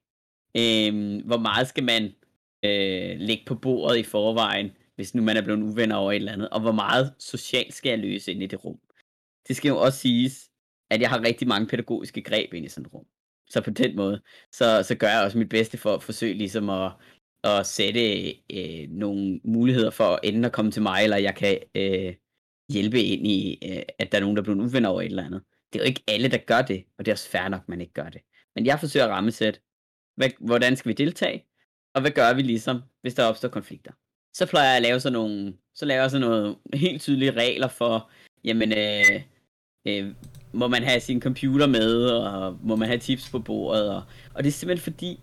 Øh, 0.57 1.27
hvor 1.27 1.39
meget 1.39 1.69
skal 1.69 1.85
man 1.85 2.05
øh, 2.65 3.17
lægge 3.19 3.45
på 3.47 3.55
bordet 3.55 3.99
i 3.99 4.03
forvejen, 4.03 4.71
hvis 4.97 5.15
nu 5.15 5.23
man 5.23 5.37
er 5.37 5.43
blevet 5.43 5.63
uvenner 5.63 5.97
over 5.97 6.13
et 6.13 6.17
eller 6.17 6.33
andet, 6.33 6.49
og 6.49 6.61
hvor 6.61 6.73
meget 6.73 7.15
socialt 7.19 7.75
skal 7.75 7.91
jeg 7.91 7.99
løse 7.99 8.33
ind 8.33 8.43
i 8.43 8.47
det 8.47 8.65
rum. 8.65 8.79
Det 9.49 9.57
skal 9.57 9.69
jo 9.69 9.79
også 9.81 9.99
siges, 9.99 10.51
at 10.91 11.01
jeg 11.01 11.11
har 11.11 11.25
rigtig 11.25 11.49
mange 11.49 11.67
pædagogiske 11.67 12.23
greb 12.23 12.55
ind 12.55 12.67
i 12.67 12.69
sådan 12.69 12.87
et 12.87 12.95
rum. 12.95 13.05
Så 13.51 13.61
på 13.61 13.71
den 13.71 13.97
måde, 13.97 14.23
så, 14.53 14.83
så 14.83 14.95
gør 14.95 15.09
jeg 15.09 15.25
også 15.25 15.39
mit 15.39 15.49
bedste 15.49 15.79
for 15.79 15.95
at 15.95 16.03
forsøge 16.03 16.35
ligesom 16.35 16.71
at, 16.71 16.93
at 17.45 17.67
sætte 17.67 18.31
øh, 18.31 18.89
nogle 18.91 19.41
muligheder 19.45 19.91
for 19.91 20.21
enten 20.23 20.45
at 20.45 20.53
komme 20.53 20.71
til 20.71 20.83
mig, 20.83 21.03
eller 21.03 21.17
jeg 21.17 21.37
kan 21.37 21.59
øh, 21.75 22.15
hjælpe 22.73 23.03
ind 23.03 23.27
i, 23.27 23.59
øh, 23.65 23.83
at 23.99 24.13
der 24.13 24.19
er 24.19 24.23
nogen, 24.23 24.37
der 24.37 24.43
er 24.43 24.45
blevet 24.45 24.61
uvenner 24.61 24.89
over 24.89 25.03
et 25.03 25.07
eller 25.07 25.25
andet. 25.25 25.43
Det 25.73 25.79
er 25.79 25.85
jo 25.85 25.89
ikke 25.89 26.03
alle, 26.09 26.31
der 26.31 26.39
gør 26.39 26.63
det, 26.63 26.85
og 26.99 27.05
det 27.05 27.11
er 27.11 27.15
også 27.15 27.29
fair 27.29 27.49
nok, 27.49 27.61
at 27.61 27.69
man 27.69 27.81
ikke 27.81 27.93
gør 27.93 28.09
det. 28.09 28.21
Men 28.55 28.67
jeg 28.67 28.81
forsøger 28.81 29.07
at 29.07 29.13
rammesætte, 29.13 29.61
hvad, 30.21 30.31
hvordan 30.41 30.77
skal 30.77 30.89
vi 30.89 30.95
deltage? 30.95 31.45
Og 31.95 32.01
hvad 32.01 32.11
gør 32.11 32.35
vi 32.35 32.43
ligesom, 32.43 32.83
hvis 33.03 33.15
der 33.15 33.25
opstår 33.25 33.49
konflikter? 33.49 33.93
Så 34.35 34.47
plejer 34.47 34.69
jeg 34.69 34.77
at 34.77 34.83
lave 34.83 35.01
sådan 35.01 35.13
nogle, 35.13 35.55
så 35.75 35.85
laver 35.85 36.01
jeg 36.01 36.11
sådan 36.11 36.29
nogle 36.29 36.57
helt 36.75 37.03
tydelige 37.03 37.31
regler 37.31 37.69
for, 37.69 38.11
jamen, 38.45 38.73
øh, 38.73 39.23
øh, 39.87 40.15
må 40.53 40.69
man 40.69 40.83
have 40.83 41.01
sin 41.01 41.21
computer 41.21 41.67
med, 41.67 42.07
og 42.07 42.59
må 42.63 42.77
man 42.77 42.89
have 42.89 42.99
tips 42.99 43.31
på 43.31 43.39
bordet, 43.39 43.95
og, 43.95 44.03
og 44.35 44.45
det 44.45 44.49
er 44.49 44.53
simpelthen 44.53 44.93
fordi, 44.93 45.21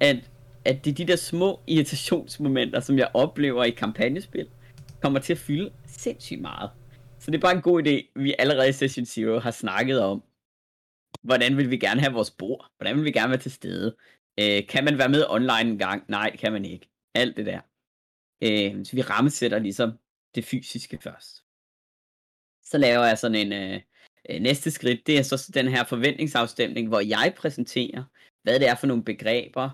at, 0.00 0.16
at 0.64 0.84
det 0.84 0.90
er 0.90 0.94
de 0.94 1.06
der 1.06 1.16
små 1.16 1.60
irritationsmomenter, 1.66 2.80
som 2.80 2.98
jeg 2.98 3.10
oplever 3.14 3.64
i 3.64 3.70
kampagnespil, 3.70 4.48
kommer 5.02 5.18
til 5.18 5.32
at 5.32 5.38
fylde 5.38 5.70
sindssygt 5.86 6.40
meget. 6.40 6.70
Så 7.18 7.30
det 7.30 7.36
er 7.36 7.42
bare 7.42 7.56
en 7.56 7.62
god 7.62 7.82
idé, 7.82 8.12
vi 8.22 8.34
allerede 8.38 8.68
i 8.68 8.72
Session 8.72 9.06
Zero 9.06 9.38
har 9.38 9.50
snakket 9.50 10.00
om, 10.00 10.22
hvordan 11.22 11.56
vil 11.56 11.70
vi 11.70 11.76
gerne 11.76 12.00
have 12.00 12.12
vores 12.12 12.30
bord, 12.30 12.70
hvordan 12.78 12.96
vil 12.96 13.04
vi 13.04 13.12
gerne 13.12 13.30
være 13.30 13.40
til 13.40 13.52
stede, 13.52 13.96
Øh, 14.40 14.66
kan 14.66 14.84
man 14.84 14.98
være 14.98 15.08
med 15.08 15.26
online 15.28 15.70
en 15.70 15.78
gang? 15.78 16.04
Nej, 16.08 16.30
det 16.30 16.40
kan 16.40 16.52
man 16.52 16.64
ikke. 16.64 16.88
Alt 17.14 17.36
det 17.36 17.46
der. 17.46 17.60
Øh, 18.42 18.84
så 18.84 18.96
vi 18.96 19.02
rammesætter 19.02 19.58
ligesom 19.58 19.90
det 20.34 20.44
fysiske 20.44 20.98
først. 21.02 21.44
Så 22.62 22.78
laver 22.78 23.04
jeg 23.04 23.18
sådan 23.18 23.46
en 23.46 23.52
øh, 23.52 23.80
øh, 24.30 24.40
næste 24.40 24.70
skridt, 24.70 25.06
det 25.06 25.18
er 25.18 25.22
så 25.22 25.50
den 25.54 25.68
her 25.68 25.84
forventningsafstemning, 25.84 26.88
hvor 26.88 27.00
jeg 27.00 27.34
præsenterer, 27.36 28.04
hvad 28.42 28.60
det 28.60 28.68
er 28.68 28.74
for 28.74 28.86
nogle 28.86 29.04
begreber 29.04 29.70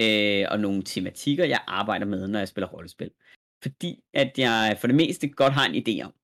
øh, 0.00 0.46
og 0.50 0.60
nogle 0.60 0.82
tematikker, 0.82 1.44
jeg 1.44 1.64
arbejder 1.66 2.06
med, 2.06 2.28
når 2.28 2.38
jeg 2.38 2.48
spiller 2.48 2.68
rollespil. 2.68 3.10
Fordi 3.62 4.04
at 4.14 4.38
jeg 4.38 4.76
for 4.80 4.86
det 4.86 4.96
meste 4.96 5.28
godt 5.28 5.52
har 5.52 5.66
en 5.66 5.82
idé 5.88 6.04
om, 6.04 6.14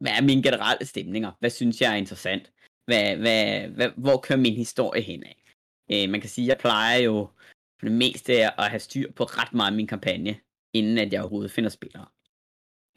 hvad 0.00 0.12
er 0.12 0.22
mine 0.22 0.42
generelle 0.42 0.86
stemninger? 0.86 1.32
Hvad 1.40 1.50
synes 1.50 1.80
jeg 1.80 1.92
er 1.92 1.96
interessant? 1.96 2.52
Hvad, 2.84 3.16
hvad, 3.16 3.68
hvad, 3.68 3.90
hvor 3.96 4.16
kører 4.16 4.38
min 4.38 4.56
historie 4.56 5.02
hen 5.02 5.22
af? 5.22 5.45
Øh, 5.92 6.10
man 6.10 6.20
kan 6.20 6.30
sige, 6.30 6.44
at 6.44 6.48
jeg 6.48 6.58
plejer 6.58 6.98
jo 6.98 7.28
for 7.78 7.86
det 7.86 7.92
meste 7.92 8.32
at 8.32 8.70
have 8.70 8.80
styr 8.80 9.12
på 9.12 9.24
ret 9.24 9.54
meget 9.54 9.70
af 9.70 9.76
min 9.76 9.86
kampagne, 9.86 10.36
inden 10.74 10.98
at 10.98 11.12
jeg 11.12 11.20
overhovedet 11.20 11.50
finder 11.50 11.70
spillere. 11.70 12.06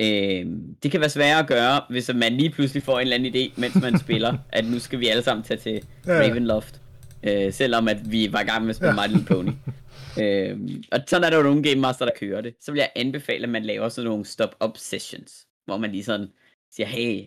Øh, 0.01 0.45
det 0.83 0.91
kan 0.91 0.99
være 0.99 1.09
svært 1.09 1.43
at 1.43 1.47
gøre, 1.47 1.81
hvis 1.89 2.11
man 2.15 2.33
lige 2.33 2.49
pludselig 2.49 2.83
får 2.83 2.99
en 2.99 3.01
eller 3.01 3.15
anden 3.15 3.35
idé, 3.35 3.61
mens 3.61 3.75
man 3.75 3.99
spiller, 4.05 4.37
at 4.49 4.65
nu 4.65 4.79
skal 4.79 4.99
vi 4.99 5.07
alle 5.07 5.23
sammen 5.23 5.43
tage 5.43 5.59
til 5.59 5.85
Ravenloft. 6.07 6.81
Øh, 7.23 7.53
selvom 7.53 7.87
at 7.87 8.11
vi 8.11 8.33
var 8.33 8.41
i 8.41 8.45
gang 8.45 8.61
med 8.61 8.69
at 8.69 8.75
spille. 8.75 8.93
My 8.93 9.07
Little 9.07 9.25
Pony. 9.25 9.51
øh, 10.23 10.59
og 10.91 10.99
sådan 11.07 11.23
er 11.23 11.29
der 11.29 11.37
jo 11.37 11.43
nogle 11.43 11.63
Game 11.63 11.81
Master, 11.81 12.05
der 12.05 12.11
kører 12.19 12.41
det. 12.41 12.55
Så 12.61 12.71
vil 12.71 12.79
jeg 12.79 12.91
anbefale, 12.95 13.43
at 13.43 13.49
man 13.49 13.63
laver 13.63 13.89
sådan 13.89 14.09
nogle 14.09 14.25
stop-up 14.25 14.77
sessions, 14.77 15.47
hvor 15.65 15.77
man 15.77 15.91
lige 15.91 16.03
sådan 16.03 16.27
siger, 16.71 16.87
hey, 16.87 17.25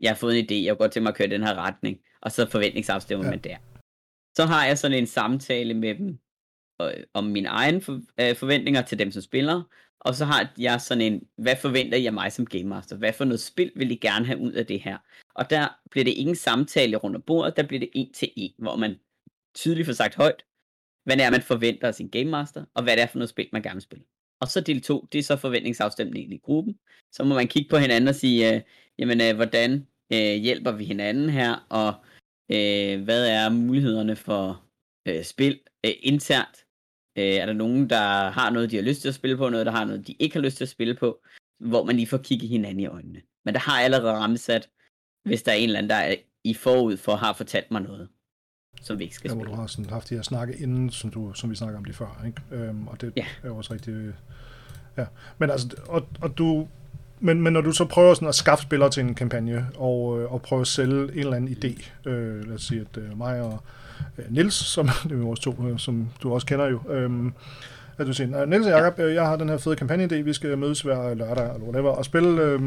jeg 0.00 0.10
har 0.10 0.16
fået 0.16 0.38
en 0.38 0.44
idé, 0.44 0.54
jeg 0.54 0.72
kunne 0.72 0.84
godt 0.84 0.92
tænke 0.92 1.04
mig 1.04 1.10
at 1.10 1.16
køre 1.16 1.28
den 1.28 1.42
her 1.42 1.54
retning, 1.54 1.98
og 2.22 2.32
så 2.32 2.50
forventningsafstemmer 2.50 3.24
ja. 3.24 3.30
man 3.30 3.38
der 3.38 3.56
så 4.36 4.44
har 4.44 4.66
jeg 4.66 4.78
sådan 4.78 4.98
en 4.98 5.06
samtale 5.06 5.74
med 5.74 5.94
dem 5.94 6.18
om 7.14 7.24
mine 7.24 7.48
egne 7.48 7.80
for, 7.80 8.00
øh, 8.20 8.36
forventninger 8.36 8.82
til 8.82 8.98
dem 8.98 9.10
som 9.10 9.22
spiller, 9.22 9.62
og 10.00 10.14
så 10.14 10.24
har 10.24 10.52
jeg 10.58 10.80
sådan 10.80 11.00
en, 11.00 11.22
hvad 11.36 11.56
forventer 11.56 11.98
jeg 11.98 12.14
mig 12.14 12.32
som 12.32 12.46
Game 12.46 12.64
Master? 12.64 12.96
Hvad 12.96 13.12
for 13.12 13.24
noget 13.24 13.40
spil 13.40 13.72
vil 13.76 13.90
I 13.90 13.96
gerne 13.96 14.26
have 14.26 14.38
ud 14.38 14.52
af 14.52 14.66
det 14.66 14.80
her? 14.80 14.98
Og 15.34 15.50
der 15.50 15.68
bliver 15.90 16.04
det 16.04 16.12
ingen 16.12 16.36
samtale 16.36 16.96
rundt 16.96 17.16
om 17.16 17.22
bordet, 17.22 17.56
der 17.56 17.62
bliver 17.62 17.80
det 17.80 17.90
en 17.92 18.12
til 18.12 18.30
en, 18.36 18.52
hvor 18.58 18.76
man 18.76 18.98
tydeligt 19.54 19.86
får 19.86 19.92
sagt 19.92 20.14
højt, 20.14 20.44
hvad 21.04 21.16
det 21.16 21.24
er, 21.24 21.30
man 21.30 21.42
forventer 21.42 21.88
af 21.88 21.94
sin 21.94 22.08
Game 22.08 22.30
Master, 22.30 22.64
og 22.74 22.82
hvad 22.82 22.96
det 22.96 23.02
er 23.02 23.06
for 23.06 23.18
noget 23.18 23.30
spil, 23.30 23.48
man 23.52 23.62
gerne 23.62 23.74
vil 23.74 23.82
spille. 23.82 24.04
Og 24.40 24.48
så 24.48 24.60
del 24.60 24.82
2, 24.82 25.08
det 25.12 25.18
er 25.18 25.22
så 25.22 25.36
forventningsafstemningen 25.36 26.32
i 26.32 26.38
gruppen. 26.38 26.78
Så 27.12 27.24
må 27.24 27.34
man 27.34 27.48
kigge 27.48 27.68
på 27.68 27.76
hinanden 27.76 28.08
og 28.08 28.14
sige, 28.14 28.54
øh, 28.54 28.60
jamen, 28.98 29.20
øh, 29.20 29.36
hvordan 29.36 29.86
øh, 30.12 30.34
hjælper 30.34 30.72
vi 30.72 30.84
hinanden 30.84 31.30
her, 31.30 31.66
og 31.68 31.94
Øh, 32.54 33.04
hvad 33.04 33.28
er 33.28 33.48
mulighederne 33.48 34.16
for 34.16 34.62
øh, 35.08 35.24
spil 35.24 35.60
øh, 35.86 35.92
internt? 36.02 36.56
Øh, 37.18 37.24
er 37.24 37.46
der 37.46 37.52
nogen, 37.52 37.90
der 37.90 38.30
har 38.30 38.50
noget, 38.50 38.70
de 38.70 38.76
har 38.76 38.82
lyst 38.82 39.00
til 39.00 39.08
at 39.08 39.14
spille 39.14 39.36
på, 39.36 39.48
noget, 39.48 39.66
der 39.66 39.72
har 39.72 39.84
noget, 39.84 40.06
de 40.06 40.12
ikke 40.12 40.36
har 40.36 40.42
lyst 40.42 40.56
til 40.56 40.64
at 40.64 40.68
spille 40.68 40.94
på, 40.94 41.22
hvor 41.60 41.84
man 41.84 41.96
lige 41.96 42.06
får 42.06 42.18
kigget 42.18 42.48
hinanden 42.48 42.80
i 42.80 42.86
øjnene. 42.86 43.22
Men 43.44 43.54
der 43.54 43.60
har 43.60 43.76
jeg 43.76 43.84
allerede 43.84 44.12
rammesat, 44.12 44.70
hvis 45.24 45.42
der 45.42 45.52
er 45.52 45.56
en 45.56 45.64
eller 45.64 45.78
anden, 45.78 45.90
der 45.90 45.96
er 45.96 46.14
i 46.44 46.54
forud 46.54 46.96
for 46.96 47.14
har 47.16 47.32
fortalt 47.32 47.70
mig 47.70 47.82
noget, 47.82 48.08
som 48.80 48.98
vi 48.98 49.04
ikke 49.04 49.14
skal 49.14 49.28
ja, 49.28 49.34
spille. 49.34 49.50
du 49.50 49.56
har 49.56 49.66
sådan 49.66 49.90
haft 49.90 50.10
de 50.10 50.14
her 50.14 50.22
snakke 50.22 50.56
inden, 50.56 50.90
som, 50.90 51.10
du, 51.10 51.32
som 51.32 51.50
vi 51.50 51.54
snakker 51.54 51.78
om 51.78 51.84
lige 51.84 51.94
før, 51.94 52.22
ikke? 52.26 52.42
Øhm, 52.50 52.88
og 52.88 53.00
det 53.00 53.12
ja. 53.16 53.26
er 53.42 53.50
også 53.50 53.74
rigtig... 53.74 54.14
Ja, 54.96 55.06
men 55.38 55.50
altså, 55.50 55.76
og, 55.88 56.08
og 56.20 56.38
du 56.38 56.68
men, 57.24 57.42
men 57.42 57.52
når 57.52 57.60
du 57.60 57.72
så 57.72 57.84
prøver 57.84 58.14
sådan 58.14 58.28
at 58.28 58.34
skaffe 58.34 58.62
spillere 58.62 58.90
til 58.90 59.02
en 59.02 59.14
kampagne, 59.14 59.66
og, 59.76 60.20
øh, 60.20 60.32
og 60.32 60.42
prøve 60.42 60.60
at 60.60 60.66
sælge 60.66 61.02
en 61.02 61.18
eller 61.18 61.36
anden 61.36 61.56
idé, 61.62 61.90
øh, 62.10 62.48
lad 62.48 62.54
os 62.54 62.62
sige, 62.62 62.80
at 62.80 63.02
øh, 63.02 63.18
mig 63.18 63.40
og 63.40 63.62
øh, 64.18 64.24
Nils, 64.30 64.54
som 64.54 64.88
det 65.08 65.12
er 65.12 65.16
vores 65.16 65.40
to, 65.40 65.56
øh, 65.68 65.78
som 65.78 66.08
du 66.22 66.34
også 66.34 66.46
kender 66.46 66.66
jo, 66.66 66.80
øh, 66.90 67.32
at 67.98 68.06
du 68.06 68.12
siger, 68.12 68.44
Niels 68.46 68.66
og 68.66 68.72
Jacob, 68.72 68.98
øh, 68.98 69.14
jeg 69.14 69.26
har 69.26 69.36
den 69.36 69.48
her 69.48 69.56
fede 69.56 69.76
kampagne-idé, 69.76 70.14
vi 70.14 70.32
skal 70.32 70.58
mødes 70.58 70.80
hver 70.80 71.14
lørdag, 71.14 71.54
eller 71.54 71.66
whatever, 71.66 71.90
og 71.90 72.04
spille 72.04 72.42
øh, 72.42 72.60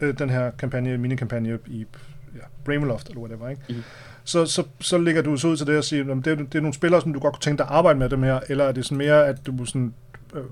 øh, 0.00 0.18
den 0.18 0.30
her 0.30 0.50
kampagne, 0.50 0.98
minikampagne 0.98 1.58
i 1.66 1.86
ja, 2.34 2.40
Brameloft, 2.64 3.08
eller 3.08 3.20
whatever, 3.20 3.48
ikke? 3.48 3.62
Mm. 3.68 3.82
så, 4.24 4.46
så, 4.46 4.62
så 4.80 4.98
ligger 4.98 5.22
du 5.22 5.36
så 5.36 5.48
ud 5.48 5.56
til 5.56 5.66
det 5.66 5.78
og 5.78 5.84
siger, 5.84 6.04
det, 6.04 6.26
er, 6.26 6.36
det 6.36 6.54
er 6.54 6.60
nogle 6.60 6.74
spillere, 6.74 7.00
som 7.00 7.12
du 7.12 7.20
godt 7.20 7.34
kunne 7.34 7.42
tænke 7.42 7.58
dig 7.58 7.66
at 7.66 7.72
arbejde 7.72 7.98
med 7.98 8.08
dem 8.08 8.22
her, 8.22 8.40
eller 8.48 8.64
er 8.64 8.72
det 8.72 8.84
sådan 8.84 8.98
mere, 8.98 9.26
at 9.26 9.46
du 9.46 9.64
sådan, 9.64 9.94
øh, 10.34 10.42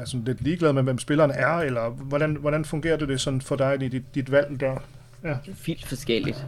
er 0.00 0.04
sådan 0.04 0.24
lidt 0.24 0.42
ligeglad 0.42 0.72
med, 0.72 0.82
hvem 0.82 0.98
spillerne 0.98 1.34
er, 1.34 1.52
eller 1.52 1.88
hvordan, 1.90 2.34
hvordan 2.36 2.64
fungerer 2.64 2.96
det, 2.96 3.08
det 3.08 3.20
sådan 3.20 3.40
for 3.40 3.56
dig 3.56 3.82
i 3.82 3.88
dit, 3.88 4.14
dit 4.14 4.30
valg 4.30 4.60
der? 4.60 4.88
Ja. 5.22 5.28
Det 5.28 5.50
er 5.52 5.64
vildt 5.66 5.86
forskelligt. 5.86 6.46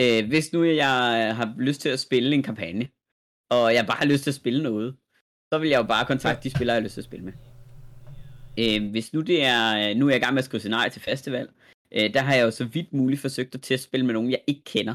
Øh, 0.00 0.28
hvis 0.28 0.52
nu 0.52 0.64
jeg 0.64 1.36
har 1.36 1.54
lyst 1.58 1.80
til 1.80 1.88
at 1.88 2.00
spille 2.00 2.34
en 2.34 2.42
kampagne, 2.42 2.88
og 3.50 3.74
jeg 3.74 3.86
bare 3.86 3.96
har 3.96 4.06
lyst 4.06 4.22
til 4.22 4.30
at 4.30 4.34
spille 4.34 4.62
noget, 4.62 4.96
så 5.52 5.58
vil 5.58 5.68
jeg 5.68 5.78
jo 5.78 5.82
bare 5.82 6.06
kontakte 6.06 6.44
de 6.44 6.54
spillere, 6.54 6.74
jeg 6.74 6.80
har 6.80 6.84
lyst 6.84 6.94
til 6.94 7.00
at 7.00 7.04
spille 7.04 7.24
med. 7.24 7.32
Øh, 8.58 8.90
hvis 8.90 9.12
nu 9.12 9.20
det 9.20 9.44
er, 9.44 9.94
nu 9.94 10.06
er 10.06 10.10
jeg 10.10 10.20
i 10.20 10.24
gang 10.24 10.34
med 10.34 10.38
at 10.38 10.44
skrive 10.44 10.60
scenarie 10.60 10.90
til 10.90 11.02
festival, 11.02 11.48
øh, 11.92 12.14
der 12.14 12.20
har 12.20 12.34
jeg 12.34 12.44
jo 12.44 12.50
så 12.50 12.64
vidt 12.64 12.92
muligt 12.92 13.20
forsøgt 13.20 13.54
at 13.54 13.62
til 13.62 13.74
at 13.74 13.80
spille 13.80 14.06
med 14.06 14.14
nogen, 14.14 14.30
jeg 14.30 14.40
ikke 14.46 14.64
kender. 14.64 14.94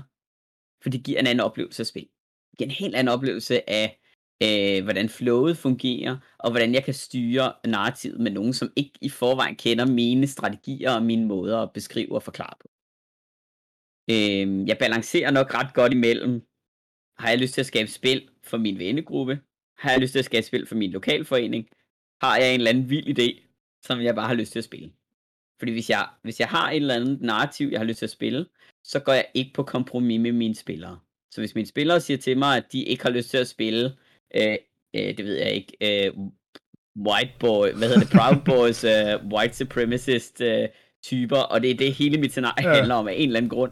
For 0.84 0.90
det 0.90 1.04
giver 1.04 1.20
en 1.20 1.28
anden 1.28 1.46
oplevelse 1.46 1.82
at 1.84 1.88
spille. 1.88 2.10
Det 2.52 2.58
giver 2.58 2.68
en 2.68 2.76
helt 2.76 2.96
anden 2.96 3.14
oplevelse 3.14 3.70
af, 3.70 4.00
øh, 4.44 4.84
hvordan 4.84 5.10
flowet 5.10 5.58
fungerer, 5.58 6.18
og 6.38 6.52
hvordan 6.52 6.74
jeg 6.74 6.84
kan 6.84 6.94
styre 6.94 7.54
narrativet 7.66 8.20
med 8.20 8.32
nogen, 8.32 8.54
som 8.54 8.72
ikke 8.76 8.94
i 9.02 9.10
forvejen 9.10 9.56
kender 9.56 9.86
mine 9.86 10.28
strategier 10.28 10.92
og 10.92 11.04
mine 11.04 11.26
måder 11.26 11.60
at 11.60 11.74
beskrive 11.74 12.16
og 12.16 12.24
forklare 12.24 12.54
på. 12.62 12.68
Øh, 14.12 14.68
jeg 14.68 14.78
balancerer 14.78 15.32
nok 15.32 15.54
ret 15.54 15.74
godt 15.74 15.94
imellem, 15.94 16.42
har 17.18 17.30
jeg 17.30 17.40
lyst 17.40 17.54
til 17.54 17.62
at 17.62 17.68
skabe 17.68 17.92
spil 17.92 18.30
for 18.44 18.58
min 18.58 18.80
vennegruppe, 18.80 19.40
har 19.78 19.92
jeg 19.92 20.00
lyst 20.00 20.12
til 20.12 20.20
at 20.20 20.26
skabe 20.26 20.46
spil 20.46 20.66
for 20.66 20.76
min 20.76 20.92
lokalforening, 20.92 21.70
har 22.22 22.38
jeg 22.38 22.54
en 22.54 22.60
eller 22.60 22.70
anden 22.70 22.90
vild 22.90 23.20
idé, 23.20 23.42
som 23.86 24.02
jeg 24.02 24.16
bare 24.16 24.28
har 24.28 24.34
lyst 24.34 24.52
til 24.52 24.60
at 24.60 24.66
spille. 24.66 24.92
Fordi 25.60 25.72
hvis 25.72 25.90
jeg, 25.90 26.08
hvis 26.24 26.40
jeg 26.40 26.48
har 26.48 26.70
et 26.70 26.76
eller 26.76 26.96
andet 26.96 27.22
narrativ, 27.22 27.68
jeg 27.68 27.80
har 27.80 27.86
lyst 27.86 27.98
til 27.98 28.06
at 28.06 28.10
spille, 28.10 28.46
så 28.84 29.00
går 29.00 29.14
jeg 29.14 29.26
ikke 29.34 29.54
på 29.54 29.64
kompromis 29.64 30.20
med 30.20 30.32
mine 30.32 30.56
spillere. 30.56 31.00
Så 31.32 31.42
hvis 31.42 31.56
mine 31.56 31.68
spillere 31.68 32.02
siger 32.02 32.18
til 32.18 32.38
mig, 32.38 32.58
at 32.58 32.72
de 32.72 32.84
ikke 32.84 33.04
har 33.04 33.10
lyst 33.10 33.30
til 33.30 33.38
at 33.38 33.48
spille, 33.48 33.98
øh, 34.36 34.58
øh, 34.96 35.18
det 35.18 35.26
ved 35.26 35.36
jeg 35.36 35.52
ikke, 35.52 36.06
øh, 36.08 36.14
white 37.08 37.34
boy, 37.40 37.68
hvad 37.74 37.88
hedder 37.88 38.00
det, 38.00 38.10
Proud 38.10 38.42
Boys, 38.46 38.84
øh, 38.84 39.26
white 39.34 39.56
supremacist 39.56 40.42
øh, 40.42 40.68
typer, 41.04 41.38
og 41.38 41.62
det 41.62 41.72
er 41.72 41.76
det 41.76 41.94
hele 41.94 42.18
mit 42.18 42.32
scenarie 42.32 42.70
ja. 42.70 42.76
handler 42.76 42.96
om 42.96 43.08
af 43.08 43.14
en 43.14 43.30
eller 43.30 43.38
anden 43.38 43.50
grund, 43.50 43.72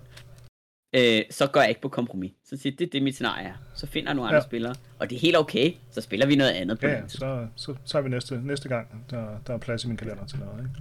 øh, 0.96 1.22
så 1.30 1.48
går 1.48 1.60
jeg 1.60 1.70
ikke 1.70 1.82
på 1.82 1.90
kompromis. 1.90 2.32
Så 2.46 2.58
siger 2.58 2.76
det 2.76 2.86
er 2.86 2.90
det 2.90 3.04
mit 3.04 3.14
scenarie 3.14 3.46
er. 3.46 3.54
Så 3.76 3.88
finder 3.88 4.10
jeg 4.10 4.16
nogle 4.16 4.30
andre 4.30 4.42
ja. 4.42 4.48
spillere, 4.48 4.76
og 5.00 5.10
det 5.10 5.16
er 5.16 5.20
helt 5.20 5.38
okay, 5.38 5.74
så 5.92 6.02
spiller 6.02 6.26
vi 6.26 6.36
noget 6.36 6.52
andet 6.52 6.80
på 6.80 6.88
ja, 6.88 6.94
ja, 6.94 7.08
så, 7.08 7.48
så 7.56 7.76
tager 7.86 8.04
vi 8.04 8.10
næste, 8.10 8.42
næste 8.44 8.70
gang, 8.70 9.06
der, 9.10 9.26
der 9.48 9.54
er 9.54 9.58
plads 9.58 9.84
i 9.84 9.88
min 9.88 9.98
kalender 9.98 10.26
til 10.26 10.40
noget. 10.40 10.60
Ikke? 10.60 10.72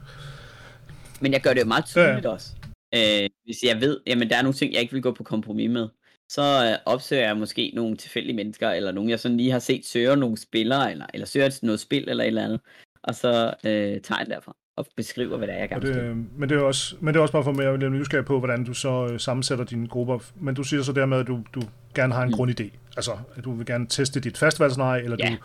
Men 1.20 1.32
jeg 1.32 1.40
gør 1.42 1.52
det 1.52 1.60
jo 1.60 1.66
meget 1.66 1.84
tydeligt 1.84 2.24
ja. 2.24 2.30
også. 2.30 2.54
Øh, 2.94 3.30
hvis 3.44 3.62
jeg 3.62 3.80
ved, 3.80 4.00
jamen 4.06 4.30
der 4.30 4.36
er 4.36 4.42
nogle 4.42 4.54
ting, 4.54 4.72
jeg 4.72 4.80
ikke 4.80 4.92
vil 4.92 5.02
gå 5.02 5.12
på 5.12 5.22
kompromis 5.22 5.70
med, 5.70 5.88
så 6.28 6.42
øh, 6.42 6.78
opsøger 6.92 7.26
jeg 7.26 7.36
måske 7.36 7.72
nogle 7.74 7.96
tilfældige 7.96 8.36
mennesker, 8.36 8.70
eller 8.70 8.92
nogen, 8.92 9.10
jeg 9.10 9.20
sådan 9.20 9.36
lige 9.36 9.50
har 9.50 9.58
set 9.58 9.86
søge 9.86 10.16
nogle 10.16 10.36
spillere, 10.36 10.90
eller, 10.90 11.06
eller 11.14 11.26
søger 11.26 11.58
noget 11.62 11.80
spil, 11.80 12.08
eller 12.08 12.24
et 12.24 12.28
eller 12.28 12.44
andet, 12.44 12.60
og 13.02 13.14
så 13.14 13.54
øh, 13.64 14.00
tager 14.00 14.18
jeg 14.18 14.26
derfra 14.26 14.56
og 14.76 14.86
beskriver, 14.96 15.36
hvad 15.36 15.48
det 15.48 15.54
er, 15.54 15.58
jeg 15.58 15.68
gerne 15.68 15.86
vil 15.86 16.14
men, 16.36 16.48
det 16.48 16.56
er 16.56 16.62
også, 16.62 16.96
men 17.00 17.14
det 17.14 17.18
er 17.18 17.22
også 17.22 17.32
bare 17.32 17.44
for 17.44 17.52
mig 17.52 17.66
at 17.66 17.92
nysgerrig 17.92 18.24
på, 18.24 18.38
hvordan 18.38 18.64
du 18.64 18.74
så 18.74 19.08
øh, 19.12 19.20
sammensætter 19.20 19.64
dine 19.64 19.88
grupper. 19.88 20.18
Men 20.40 20.54
du 20.54 20.62
siger 20.62 20.82
så 20.82 20.92
dermed, 20.92 21.18
at 21.18 21.26
du, 21.26 21.40
du 21.54 21.62
gerne 21.94 22.14
har 22.14 22.22
en 22.22 22.28
mm. 22.28 22.34
grundidé. 22.34 22.70
Altså, 22.96 23.12
at 23.36 23.44
du 23.44 23.54
vil 23.54 23.66
gerne 23.66 23.86
teste 23.86 24.20
dit 24.20 24.38
festivalscenarie, 24.38 25.02
eller 25.02 25.16
ja. 25.20 25.30
du 25.30 25.36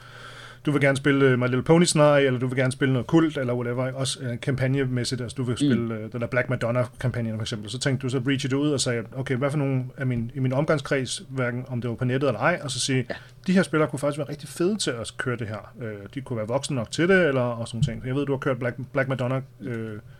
du 0.65 0.71
vil 0.71 0.81
gerne 0.81 0.97
spille 0.97 1.37
My 1.37 1.43
Little 1.43 1.63
Pony 1.63 1.83
scenarie, 1.83 2.25
eller 2.25 2.39
du 2.39 2.47
vil 2.47 2.57
gerne 2.57 2.71
spille 2.71 2.93
noget 2.93 3.07
kult, 3.07 3.37
eller 3.37 3.53
whatever, 3.53 3.91
også 3.93 4.19
uh, 4.21 4.39
kampagnemæssigt, 4.39 5.21
altså 5.21 5.35
du 5.35 5.43
vil 5.43 5.53
mm. 5.53 5.57
spille 5.57 5.99
mm. 5.99 6.11
den 6.11 6.21
der 6.21 6.27
Black 6.27 6.49
Madonna-kampagne 6.49 7.33
for 7.35 7.41
eksempel, 7.41 7.69
så 7.69 7.79
tænkte 7.79 8.03
du 8.03 8.09
så 8.09 8.21
reach 8.27 8.49
det 8.49 8.53
ud 8.53 8.71
og 8.71 8.81
sagde, 8.81 9.03
okay, 9.15 9.35
hvad 9.35 9.51
for 9.51 9.57
nogle 9.57 9.83
af 9.97 10.07
min, 10.07 10.31
i 10.33 10.39
min 10.39 10.53
omgangskreds, 10.53 11.23
hverken 11.29 11.65
om 11.67 11.81
det 11.81 11.89
var 11.89 11.95
på 11.95 12.05
nettet 12.05 12.27
eller 12.27 12.39
ej, 12.39 12.59
og 12.63 12.71
så 12.71 12.79
sige, 12.79 13.05
ja. 13.09 13.15
de 13.47 13.53
her 13.53 13.63
spillere 13.63 13.89
kunne 13.89 13.99
faktisk 13.99 14.17
være 14.17 14.29
rigtig 14.29 14.49
fede 14.49 14.77
til 14.77 14.91
at 14.91 15.13
køre 15.17 15.37
det 15.37 15.47
her. 15.47 15.73
Uh, 15.75 15.83
de 16.13 16.21
kunne 16.21 16.37
være 16.37 16.47
voksne 16.47 16.75
nok 16.75 16.91
til 16.91 17.09
det, 17.09 17.27
eller 17.27 17.41
og 17.41 17.67
sådan 17.67 17.83
ting. 17.83 18.05
Jeg 18.05 18.15
ved, 18.15 18.25
du 18.25 18.31
har 18.31 18.39
kørt 18.39 18.59
Black, 18.59 18.75
Black 18.93 19.09
Madonna, 19.09 19.41
uh, 19.59 19.67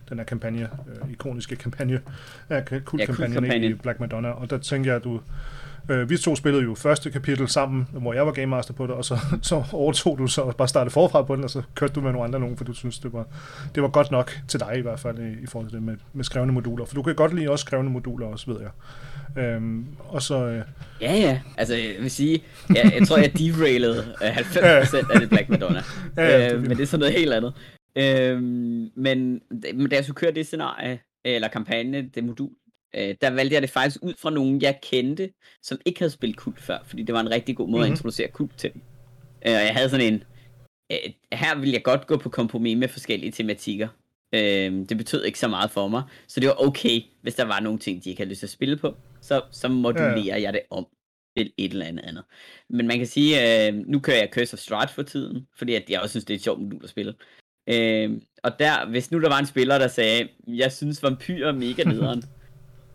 den 0.10 0.18
her 0.18 0.24
kampagne, 0.24 0.70
uh, 1.04 1.12
ikoniske 1.12 1.56
kampagne, 1.56 2.02
uh, 2.50 2.58
kult-kampagnen 2.86 3.64
ja, 3.64 3.70
i 3.70 3.74
Black 3.74 4.00
Madonna, 4.00 4.30
og 4.30 4.50
der 4.50 4.58
tænker 4.58 4.92
jeg, 4.92 4.96
at 4.96 5.04
du 5.04 5.20
Øh, 5.90 6.10
vi 6.10 6.18
to 6.18 6.36
spillede 6.36 6.64
jo 6.64 6.76
første 6.76 7.12
kapitel 7.12 7.48
sammen, 7.48 7.88
hvor 7.92 8.14
jeg 8.14 8.26
var 8.26 8.32
game 8.32 8.46
master 8.48 8.74
på 8.74 8.88
det, 8.88 8.96
og 8.96 9.06
så, 9.06 9.18
så 9.42 9.64
overtog 9.74 10.18
du 10.18 10.28
så 10.28 10.52
bare 10.58 10.68
startede 10.68 10.94
forfra 10.94 11.22
på 11.22 11.36
den, 11.36 11.44
og 11.44 11.50
så 11.50 11.62
kørte 11.76 11.94
du 11.94 12.02
med 12.02 12.12
nogle 12.12 12.26
andre 12.26 12.40
nogen, 12.40 12.58
for 12.58 12.64
du 12.64 12.74
synes, 12.74 13.00
det 13.00 13.14
var, 13.14 13.28
det 13.76 13.84
var 13.84 13.90
godt 13.90 14.12
nok 14.12 14.40
til 14.48 14.60
dig 14.60 14.78
i 14.78 14.82
hvert 14.82 15.00
fald 15.00 15.20
i, 15.20 15.44
i 15.44 15.46
forhold 15.46 15.70
til 15.70 15.76
det 15.76 15.84
med, 15.84 15.96
med 16.14 16.24
skrevne 16.24 16.52
moduler. 16.52 16.86
For 16.86 16.96
du 16.96 17.02
kan 17.02 17.16
godt 17.16 17.36
lide 17.36 17.50
også 17.50 17.66
skrevne 17.66 17.90
moduler 17.90 18.28
også, 18.28 18.52
ved 18.52 18.62
jeg. 18.62 18.72
Øhm, 19.44 19.86
og 20.00 20.22
så... 20.22 20.48
Øh... 20.48 20.64
Ja, 21.02 21.14
ja. 21.14 21.40
Altså, 21.58 21.76
jeg 21.76 21.96
vil 22.00 22.12
sige, 22.12 22.44
jeg, 22.70 22.94
jeg 23.00 23.08
tror, 23.08 23.18
jeg 23.18 23.34
derailede 23.40 24.04
90% 24.22 25.14
af 25.14 25.20
det 25.20 25.30
Black 25.30 25.50
Madonna. 25.50 25.84
ja, 26.18 26.38
ja, 26.38 26.54
øh, 26.54 26.62
men 26.62 26.70
det 26.70 26.80
er 26.80 26.86
sådan 26.86 27.00
noget 27.00 27.16
helt 27.16 27.34
andet. 27.34 27.54
Øhm, 27.96 28.90
men, 28.96 29.42
men 29.74 29.90
da 29.90 29.96
jeg 29.96 30.04
skulle 30.04 30.16
køre 30.16 30.32
det 30.32 30.46
scenarie, 30.46 31.00
eller 31.26 31.48
kampagne, 31.48 32.10
det 32.16 32.24
modul, 32.24 32.50
øh, 32.96 33.16
der 33.22 33.30
valgte 33.30 33.54
jeg 33.54 33.62
det 33.62 33.70
faktisk 33.70 33.98
ud 34.02 34.14
fra 34.18 34.30
nogen, 34.30 34.62
jeg 34.62 34.80
kendte, 34.82 35.32
som 35.62 35.80
ikke 35.86 36.00
havde 36.00 36.12
spillet 36.12 36.38
kult 36.38 36.62
før, 36.62 36.78
fordi 36.86 37.04
det 37.04 37.14
var 37.14 37.22
en 37.22 37.32
rigtig 37.32 37.58
god 37.58 37.68
måde 37.68 37.72
mm-hmm. 37.72 37.84
at 37.84 37.90
mhm. 37.90 37.94
introducere 37.94 38.28
kult 38.28 38.58
til 38.58 38.74
dem. 38.74 38.82
Øh, 39.48 39.54
og 39.54 39.66
jeg 39.66 39.76
havde 39.76 39.90
sådan 39.90 40.14
en, 40.14 40.24
øh, 40.92 41.14
her 41.34 41.60
vil 41.60 41.72
jeg 41.72 41.84
godt 41.84 42.08
gå 42.08 42.18
på 42.18 42.30
kompromis 42.30 42.78
med 42.78 42.88
forskellige 42.88 43.32
tematikker. 43.32 43.88
Øh, 44.34 44.90
det 44.90 44.98
betød 44.98 45.24
ikke 45.24 45.40
så 45.40 45.48
meget 45.48 45.72
for 45.72 45.88
mig, 45.88 46.04
så 46.28 46.40
det 46.40 46.48
var 46.48 46.68
okay, 46.68 47.02
hvis 47.22 47.36
der 47.36 47.46
var 47.46 47.60
nogle 47.60 47.80
ting, 47.80 48.04
de 48.04 48.10
ikke 48.10 48.20
havde 48.20 48.30
lyst 48.30 48.40
til 48.40 48.46
at 48.46 48.52
spille 48.52 48.78
på, 48.78 48.96
så, 49.22 49.42
så 49.52 49.68
modulerer 49.68 50.38
ja. 50.38 50.42
jeg 50.42 50.54
det 50.54 50.62
om 50.70 50.88
til 51.38 51.54
et 51.58 51.72
eller 51.72 51.86
andet 51.86 52.04
andet. 52.04 52.24
Men 52.70 52.88
man 52.88 52.98
kan 52.98 53.08
sige, 53.08 53.68
øh, 53.68 53.74
nu 53.74 54.00
kører 54.00 54.18
jeg 54.18 54.30
Curse 54.34 54.54
of 54.54 54.60
Strahd 54.60 54.90
for 54.90 55.04
tiden, 55.04 55.48
fordi 55.58 55.76
at 55.76 55.90
jeg 55.90 56.02
også 56.02 56.14
synes, 56.14 56.26
det 56.26 56.34
er 56.34 56.38
et 56.38 56.44
sjovt 56.44 56.62
modul 56.62 56.84
at 56.84 56.90
spille. 56.90 57.14
Øh, 57.70 58.22
og 58.44 58.60
der, 58.60 58.90
hvis 58.90 59.12
nu 59.12 59.22
der 59.22 59.30
var 59.30 59.40
en 59.40 59.46
spiller, 59.46 59.78
der 59.78 59.88
sagde, 59.88 60.30
jeg 60.48 60.72
synes 60.72 61.04
vampyrer 61.04 61.48
er 61.48 61.54
mega 61.54 61.84
nederen, 61.84 62.24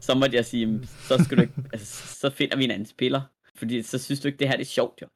så 0.01 0.14
måtte 0.14 0.36
jeg 0.36 0.44
sige, 0.44 0.86
så, 0.86 1.24
skal 1.24 1.36
du 1.36 1.42
ikke, 1.42 1.55
altså, 1.72 2.18
så 2.18 2.30
finder 2.30 2.57
vi 2.57 2.64
en 2.64 2.70
anden 2.70 2.86
spiller. 2.86 3.22
Fordi 3.55 3.82
så 3.82 3.99
synes 3.99 4.20
du 4.20 4.28
ikke, 4.28 4.38
det 4.38 4.49
her 4.49 4.57
det 4.57 4.64
er 4.64 4.76
sjovt, 4.78 5.03
jo. 5.03 5.07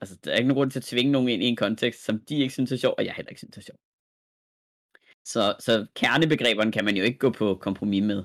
Altså, 0.00 0.16
der 0.24 0.32
er 0.32 0.36
ikke 0.36 0.48
nogen 0.48 0.58
grund 0.58 0.70
til 0.70 0.78
at 0.78 0.84
tvinge 0.84 1.12
nogen 1.12 1.28
ind 1.28 1.42
i 1.42 1.46
en 1.46 1.56
kontekst, 1.56 2.04
som 2.04 2.20
de 2.20 2.36
ikke 2.36 2.52
synes 2.52 2.72
er 2.72 2.76
sjov, 2.76 2.94
og 2.98 3.04
jeg 3.04 3.14
heller 3.14 3.30
ikke 3.30 3.40
synes 3.40 3.56
er 3.56 3.60
sjov. 3.60 3.76
Så, 5.24 5.56
så 5.60 5.86
kernebegreberne 5.94 6.72
kan 6.72 6.84
man 6.84 6.96
jo 6.96 7.04
ikke 7.04 7.18
gå 7.18 7.30
på 7.30 7.54
kompromis 7.54 8.02
med. 8.02 8.24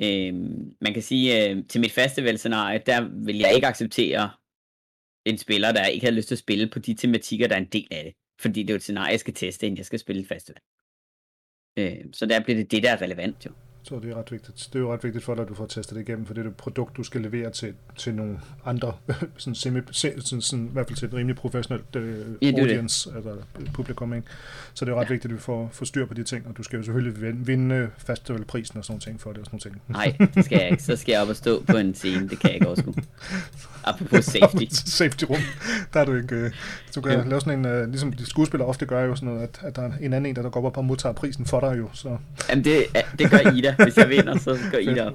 Øhm, 0.00 0.76
man 0.80 0.94
kan 0.94 1.02
sige, 1.02 1.50
øh, 1.50 1.66
til 1.68 1.80
mit 1.80 1.92
festivalscenarie, 1.92 2.82
der 2.86 3.24
vil 3.24 3.38
jeg 3.38 3.54
ikke 3.54 3.66
acceptere 3.66 4.30
en 5.24 5.38
spiller, 5.38 5.72
der 5.72 5.86
ikke 5.86 6.06
har 6.06 6.12
lyst 6.12 6.28
til 6.28 6.34
at 6.34 6.38
spille 6.38 6.70
på 6.70 6.78
de 6.78 6.94
tematikker, 6.94 7.48
der 7.48 7.54
er 7.54 7.60
en 7.60 7.72
del 7.72 7.88
af 7.90 8.04
det. 8.04 8.14
Fordi 8.40 8.62
det 8.62 8.70
er 8.70 8.74
jo 8.74 8.76
et 8.76 8.82
scenarie, 8.82 9.10
jeg 9.10 9.20
skal 9.20 9.34
teste, 9.34 9.66
inden 9.66 9.78
jeg 9.78 9.86
skal 9.86 9.98
spille 9.98 10.22
et 10.22 10.28
festival. 10.28 10.60
Øh, 11.78 12.04
så 12.12 12.26
der 12.26 12.44
bliver 12.44 12.56
det 12.56 12.70
det, 12.70 12.82
der 12.82 12.90
er 12.90 13.02
relevant 13.02 13.46
jo 13.46 13.52
tror, 13.88 13.98
det 13.98 14.10
er 14.10 14.14
ret 14.14 14.32
vigtigt. 14.32 14.68
Det 14.72 14.78
er 14.78 14.80
jo 14.80 14.92
ret 14.92 15.04
vigtigt 15.04 15.24
for 15.24 15.34
dig, 15.34 15.42
at 15.42 15.48
du 15.48 15.54
får 15.54 15.66
testet 15.66 15.96
det 15.96 16.08
igennem, 16.08 16.26
for 16.26 16.34
det 16.34 16.44
er 16.44 16.48
et 16.48 16.56
produkt, 16.56 16.96
du 16.96 17.02
skal 17.02 17.20
levere 17.20 17.50
til, 17.50 17.74
til 17.96 18.14
nogle 18.14 18.40
andre, 18.64 18.92
sådan, 19.36 19.54
semi, 19.54 19.80
sådan, 19.90 20.40
sådan, 20.40 20.66
i 20.66 20.72
hvert 20.72 20.86
fald 20.86 20.96
til 20.96 21.08
et 21.08 21.14
rimelig 21.14 21.36
professionelt 21.36 21.96
uh, 21.96 22.02
ja, 22.42 22.60
audience, 22.60 23.10
det. 23.10 23.16
altså 23.16 23.36
publikum. 23.72 24.14
Ikke? 24.14 24.26
Så 24.74 24.84
det 24.84 24.92
er 24.92 24.96
ret 24.96 25.04
ja. 25.04 25.12
vigtigt, 25.12 25.32
at 25.32 25.36
vi 25.36 25.40
får, 25.40 25.68
får 25.72 25.84
styr 25.84 26.06
på 26.06 26.14
de 26.14 26.24
ting, 26.24 26.46
og 26.46 26.56
du 26.56 26.62
skal 26.62 26.76
jo 26.76 26.82
selvfølgelig 26.82 27.46
vinde, 27.46 27.90
festivalprisen 27.98 28.78
og 28.78 28.84
sådan 28.84 28.92
nogle 28.92 29.00
ting 29.00 29.20
for 29.20 29.32
det. 29.32 29.38
Og 29.38 29.46
sådan 29.46 29.60
nogle 29.64 29.80
ting. 29.80 30.18
Nej, 30.18 30.28
det 30.34 30.44
skal 30.44 30.58
jeg 30.58 30.70
ikke. 30.70 30.82
Så 30.82 30.96
skal 30.96 31.12
jeg 31.12 31.22
op 31.22 31.28
og 31.28 31.36
stå 31.36 31.62
på 31.62 31.76
en 31.76 31.94
scene. 31.94 32.28
Det 32.28 32.38
kan 32.38 32.50
jeg 32.50 32.54
ikke 32.54 32.66
overskue. 32.66 32.94
Apropos 33.84 34.24
safety. 34.34 34.64
safety 34.70 35.24
rum. 35.24 35.40
Der 35.94 36.00
er 36.00 36.04
du 36.04 36.14
ikke... 36.14 36.44
Uh, 36.44 36.50
du 36.94 37.00
kan 37.00 37.12
ja. 37.12 37.24
lave 37.24 37.40
sådan 37.40 37.66
en... 37.66 37.82
Uh, 37.82 37.88
ligesom 37.88 38.12
de 38.12 38.26
skuespillere 38.26 38.68
ofte 38.68 38.86
gør 38.86 39.04
jo 39.04 39.16
sådan 39.16 39.28
noget, 39.28 39.42
at, 39.42 39.60
at 39.62 39.76
der 39.76 39.82
er 39.82 39.92
en 40.00 40.12
anden 40.12 40.26
en, 40.26 40.36
der 40.36 40.50
går 40.50 40.66
op 40.66 40.76
og 40.76 40.84
modtager 40.84 41.12
prisen 41.12 41.46
for 41.46 41.60
dig 41.60 41.78
jo. 41.78 41.88
Så. 41.92 42.16
Jamen 42.50 42.64
det, 42.64 42.84
det 43.18 43.30
gør 43.30 43.52
Ida. 43.52 43.76
Hvis 43.82 43.96
jeg 43.96 44.08
vinder, 44.08 44.38
så 44.38 44.58
går 44.72 44.78
Ida 44.78 45.06
op. 45.06 45.12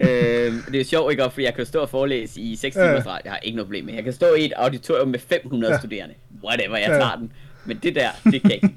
øh, 0.00 0.52
det 0.72 0.80
er 0.80 0.84
sjovt, 0.84 1.12
ikke? 1.12 1.30
For 1.32 1.40
jeg 1.40 1.54
kan 1.54 1.66
stå 1.66 1.80
og 1.80 1.88
forelæse 1.88 2.40
i 2.40 2.56
6 2.56 2.74
timer 2.74 3.00
streg. 3.00 3.20
Jeg 3.24 3.32
har 3.32 3.38
ikke 3.38 3.56
noget 3.56 3.66
problem 3.66 3.84
med. 3.84 3.94
Jeg 3.94 4.04
kan 4.04 4.12
stå 4.12 4.34
i 4.34 4.44
et 4.44 4.52
auditorium 4.56 5.08
med 5.08 5.18
500 5.18 5.72
ja. 5.72 5.78
studerende. 5.78 6.14
Whatever, 6.44 6.76
jeg 6.76 6.88
tager 6.88 7.10
ja. 7.10 7.16
den. 7.16 7.32
Men 7.64 7.78
det 7.82 7.94
der, 7.94 8.08
det 8.24 8.42
kan 8.42 8.50
jeg 8.50 8.64
ikke. 8.64 8.76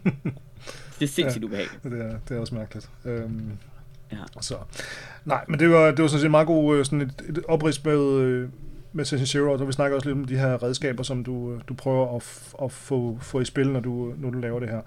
Det 0.99 1.05
er 1.05 1.07
sindssygt 1.07 1.41
ja, 1.41 1.47
ubehageligt. 1.47 1.83
Det 1.83 2.01
er, 2.01 2.15
det 2.29 2.37
er 2.37 2.41
også 2.41 2.55
mærkeligt. 2.55 2.89
Øhm, 3.05 3.51
ja. 4.11 4.17
Så. 4.41 4.55
Nej, 5.25 5.45
men 5.47 5.59
det 5.59 5.69
var, 5.69 5.91
det 5.91 6.01
var 6.01 6.07
sådan 6.07 6.21
set 6.21 6.31
meget 6.31 6.47
god 6.47 6.77
øh, 6.77 6.85
sådan 6.85 7.01
et, 7.01 7.13
et 7.29 7.43
oprids 7.47 7.83
med, 7.85 8.19
øh, 8.19 8.49
med 8.93 9.05
Session 9.05 9.27
Zero, 9.27 9.51
og 9.51 9.67
vi 9.67 9.73
snakker 9.73 9.95
også 9.95 10.09
lidt 10.09 10.17
om 10.17 10.25
de 10.25 10.37
her 10.37 10.63
redskaber, 10.63 11.03
som 11.03 11.23
du, 11.23 11.53
øh, 11.53 11.61
du 11.67 11.73
prøver 11.73 12.15
at, 12.15 12.23
at 12.63 12.71
få, 12.71 13.17
få 13.21 13.39
i 13.39 13.45
spil, 13.45 13.69
når 13.69 13.79
du, 13.79 14.13
når 14.17 14.29
du 14.29 14.39
laver 14.39 14.59
det 14.59 14.69
her. 14.69 14.81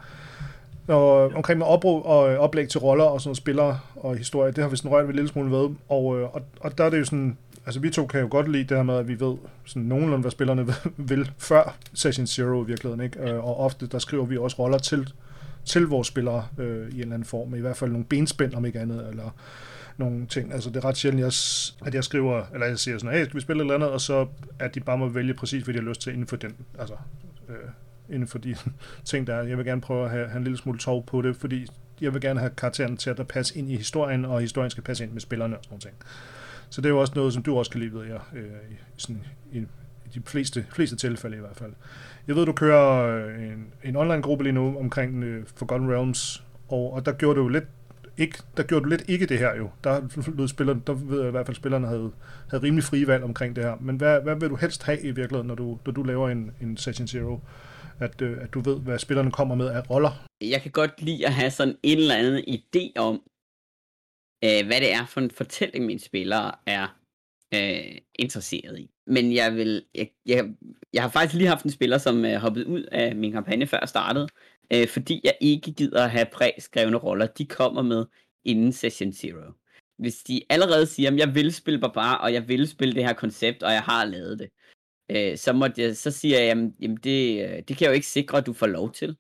Og 0.89 1.30
øh, 1.30 1.36
omkring 1.36 1.59
med 1.59 1.66
opbrug 1.66 2.07
og 2.07 2.32
øh, 2.32 2.39
oplæg 2.39 2.68
til 2.68 2.80
roller 2.80 3.05
og 3.05 3.20
sådan 3.20 3.28
noget 3.28 3.36
spillere 3.36 3.80
og 3.97 4.16
historie, 4.16 4.53
det 4.53 4.64
har 4.64 4.70
vi 4.70 4.76
sådan 4.76 4.91
rørt 4.91 5.05
ved 5.05 5.09
en 5.09 5.14
lille 5.14 5.28
smule 5.28 5.51
ved. 5.51 5.70
Og, 5.89 6.18
øh, 6.18 6.34
og, 6.34 6.43
og 6.61 6.78
der 6.78 6.84
er 6.84 6.91
det 6.91 6.99
jo 6.99 7.05
sådan, 7.05 7.39
altså 7.66 7.80
vi 7.80 7.91
to 7.91 8.07
kan 8.07 8.20
jo 8.20 8.28
godt 8.30 8.53
lide 8.53 8.64
det 8.64 8.76
her 8.76 8.84
med, 8.84 8.95
at 8.95 9.09
vi 9.09 9.20
ved 9.20 9.36
sådan 9.64 9.82
nogenlunde, 9.82 10.20
hvad 10.20 10.30
spillerne 10.30 10.66
vil 10.97 11.30
før 11.39 11.76
Session 11.95 12.26
Zero 12.26 12.64
i 12.64 12.66
virkeligheden. 12.66 13.05
Ikke? 13.05 13.41
Og 13.41 13.61
ofte, 13.61 13.86
der 13.86 13.99
skriver 13.99 14.24
vi 14.24 14.36
også 14.36 14.57
roller 14.59 14.78
til, 14.78 15.12
til 15.64 15.86
vores 15.86 16.09
spillere 16.09 16.47
øh, 16.59 16.89
i 16.89 16.95
en 16.95 17.01
eller 17.01 17.14
anden 17.14 17.24
form, 17.24 17.55
i 17.55 17.61
hvert 17.61 17.76
fald 17.76 17.91
nogle 17.91 18.05
benspænd 18.05 18.55
om 18.55 18.64
ikke 18.64 18.80
andet, 18.80 19.09
eller 19.11 19.30
nogle 19.97 20.26
ting. 20.26 20.53
Altså, 20.53 20.70
det 20.70 20.76
er 20.76 20.84
ret 20.84 20.97
sjældent, 20.97 21.20
jeg, 21.20 21.32
at 21.86 21.95
jeg 21.95 22.05
skriver, 22.05 22.43
eller 22.55 22.66
jeg 22.66 22.78
siger 22.78 22.99
sådan, 22.99 23.18
hey, 23.18 23.24
skal 23.24 23.36
vi 23.36 23.41
spille 23.41 23.61
et 23.61 23.64
eller 23.64 23.74
andet, 23.74 23.91
og 23.91 24.01
så 24.01 24.26
at 24.59 24.74
de 24.74 24.80
bare 24.80 24.99
må 24.99 25.09
vælge 25.09 25.34
præcis, 25.34 25.62
hvad 25.62 25.74
de 25.74 25.80
har 25.80 25.89
lyst 25.89 26.01
til 26.01 26.12
inden 26.12 26.26
for 26.26 26.36
den, 26.36 26.57
altså, 26.78 26.95
øh, 27.49 27.55
inden 28.11 28.29
for 28.29 28.39
de 28.39 28.57
ting, 29.05 29.27
der 29.27 29.35
er. 29.35 29.43
Jeg 29.43 29.59
vil 29.59 29.67
gerne 29.67 29.81
prøve 29.81 30.05
at 30.05 30.11
have, 30.11 30.29
have 30.29 30.39
en 30.39 30.45
lille 30.45 30.59
smule 30.59 30.79
tov 30.79 31.07
på 31.07 31.23
det, 31.23 31.37
fordi 31.37 31.67
jeg 32.01 32.15
vil 32.15 32.21
gerne 32.21 32.41
have 32.41 32.51
karakteren 32.57 32.97
til 32.97 33.11
at 33.11 33.29
passe 33.29 33.59
ind 33.59 33.71
i 33.71 33.77
historien, 33.77 34.25
og 34.25 34.41
historien 34.41 34.71
skal 34.71 34.83
passe 34.83 35.05
ind 35.05 35.13
med 35.13 35.21
spillerne 35.21 35.57
og 35.57 35.65
sådan 35.65 35.73
noget 35.73 35.83
ting. 35.83 35.95
Så 36.71 36.81
det 36.81 36.87
er 36.87 36.91
jo 36.91 37.01
også 37.01 37.13
noget, 37.17 37.33
som 37.33 37.43
du 37.43 37.59
også 37.59 37.71
kan 37.71 37.81
lide, 37.81 37.95
ved 37.95 38.07
jeg, 38.07 38.21
øh, 38.35 38.45
i, 38.71 38.75
sådan, 38.97 39.25
i, 39.53 39.59
i 39.59 40.09
de 40.15 40.23
fleste, 40.27 40.67
fleste 40.71 40.97
tilfælde 40.97 41.37
i 41.37 41.41
hvert 41.41 41.57
fald. 41.57 41.73
Jeg 42.27 42.37
ved, 42.37 42.47
du 42.47 42.53
kører 42.53 43.17
øh, 43.17 43.43
en, 43.43 43.67
en 43.85 43.97
online-gruppe 43.97 44.45
lige 44.45 44.53
nu 44.53 44.79
omkring 44.79 45.25
øh, 45.25 45.47
Forgotten 45.57 45.93
Realms, 45.93 46.45
og, 46.69 46.93
og 46.93 47.07
der 47.07 47.13
gjorde 47.13 47.41
du 47.41 47.49
lidt 47.49 47.65
ikke, 48.19 48.39
der 48.57 48.63
gjorde 48.63 48.85
du 48.85 48.89
lidt 48.89 49.05
ikke 49.09 49.27
det 49.27 49.39
her 49.39 49.57
jo. 49.57 49.71
Der, 49.85 50.01
lød 50.37 50.49
spillerne, 50.49 50.81
der 50.87 50.93
ved 50.93 51.19
jeg 51.19 51.29
i 51.29 51.31
hvert 51.31 51.47
fald, 51.47 51.55
at 51.55 51.57
spillerne 51.57 51.87
havde, 51.87 52.11
havde 52.51 52.63
rimelig 52.63 52.85
frie 52.85 53.07
valg 53.07 53.25
omkring 53.25 53.57
det 53.57 53.65
her. 53.65 53.77
Men 53.81 53.97
hvad, 53.97 54.21
hvad 54.21 54.37
vil 54.37 54.49
du 54.49 54.57
helst 54.57 54.83
have 54.83 55.01
i 55.01 55.11
virkeligheden, 55.11 55.47
når 55.47 55.55
du, 55.55 55.79
når 55.87 55.93
du 55.93 56.03
laver 56.03 56.29
en, 56.29 56.51
en 56.61 56.77
Session 56.77 57.09
Zero? 57.09 57.41
At, 58.01 58.22
øh, 58.22 58.42
at 58.42 58.55
du 58.55 58.61
ved, 58.61 58.80
hvad 58.80 58.99
spillerne 58.99 59.32
kommer 59.32 59.55
med 59.55 59.68
af 59.68 59.90
roller? 59.90 60.26
Jeg 60.40 60.62
kan 60.62 60.70
godt 60.70 61.03
lide 61.03 61.26
at 61.26 61.34
have 61.34 61.51
sådan 61.51 61.76
en 61.82 61.99
eller 61.99 62.14
anden 62.14 62.44
idé 62.49 62.92
om, 62.96 63.14
øh, 64.44 64.66
hvad 64.66 64.80
det 64.80 64.92
er 64.92 65.07
for 65.07 65.20
en 65.20 65.30
fortælling, 65.30 65.86
mine 65.86 66.01
spillere 66.01 66.53
er 66.66 66.99
øh, 67.55 67.99
interesseret 68.18 68.78
i. 68.78 68.90
Men 69.07 69.34
jeg 69.34 69.55
vil, 69.55 69.84
jeg, 69.94 70.09
jeg, 70.26 70.44
jeg 70.92 71.03
har 71.03 71.11
faktisk 71.11 71.34
lige 71.34 71.49
haft 71.49 71.64
en 71.64 71.70
spiller, 71.70 71.99
som 71.99 72.24
øh, 72.24 72.34
hoppede 72.34 72.66
ud 72.66 72.82
af 72.82 73.16
min 73.16 73.32
kampagne 73.32 73.66
før 73.66 73.78
jeg 73.80 73.88
startede, 73.88 74.28
øh, 74.72 74.88
fordi 74.88 75.20
jeg 75.24 75.34
ikke 75.40 75.72
gider 75.72 76.05
at 76.05 76.11
have 76.11 76.26
præskrevne 76.32 76.96
roller. 76.96 77.26
De 77.26 77.46
kommer 77.46 77.82
med 77.82 78.07
inden 78.44 78.72
Session 78.72 79.12
Zero. 79.12 79.53
Hvis 79.99 80.16
de 80.22 80.42
allerede 80.51 80.86
siger, 80.86 81.11
at 81.11 81.18
jeg 81.18 81.34
vil 81.34 81.55
spille 81.55 81.80
barbar, 81.80 82.14
og 82.14 82.32
jeg 82.32 82.49
vil 82.49 82.68
spille 82.68 82.94
det 82.94 83.05
her 83.05 83.12
koncept, 83.12 83.62
og 83.62 83.72
jeg 83.72 83.82
har 83.82 84.05
lavet 84.05 84.38
det, 84.38 84.49
øh, 85.11 85.39
så, 85.39 85.53
må 85.53 85.69
jeg, 85.77 85.97
så 85.97 86.11
siger 86.11 86.39
jeg, 86.39 86.47
jamen, 86.47 86.75
jamen 86.81 86.97
det, 86.97 87.45
øh, 87.45 87.57
det 87.57 87.67
kan 87.67 87.81
jeg 87.81 87.89
jo 87.89 87.95
ikke 87.95 88.07
sikre, 88.07 88.39
at 88.39 88.47
du 88.47 88.53
får 88.53 88.67
lov 88.67 88.93
til. 88.93 89.17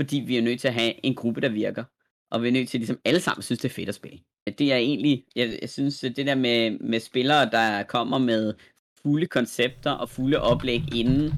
Fordi 0.00 0.24
vi 0.26 0.36
er 0.36 0.42
nødt 0.42 0.60
til 0.60 0.68
at 0.68 0.74
have 0.74 1.06
en 1.06 1.14
gruppe, 1.14 1.40
der 1.40 1.48
virker. 1.48 1.84
Og 2.30 2.42
vi 2.42 2.48
er 2.48 2.52
nødt 2.52 2.68
til, 2.68 2.78
at 2.78 2.80
ligesom 2.80 3.00
alle 3.04 3.20
sammen 3.20 3.42
synes, 3.42 3.60
det 3.60 3.68
er 3.68 3.74
fedt 3.74 3.88
at 3.88 3.94
spille. 3.94 4.18
Det 4.58 4.72
er 4.72 4.76
egentlig, 4.76 5.24
jeg, 5.36 5.58
jeg 5.60 5.70
synes, 5.70 6.00
det 6.00 6.16
der 6.16 6.34
med, 6.34 6.70
med 6.70 7.00
spillere, 7.00 7.50
der 7.50 7.82
kommer 7.82 8.18
med 8.18 8.54
fulde 9.02 9.26
koncepter 9.26 9.90
og 9.90 10.08
fulde 10.08 10.40
oplæg 10.40 10.82
inden, 10.94 11.32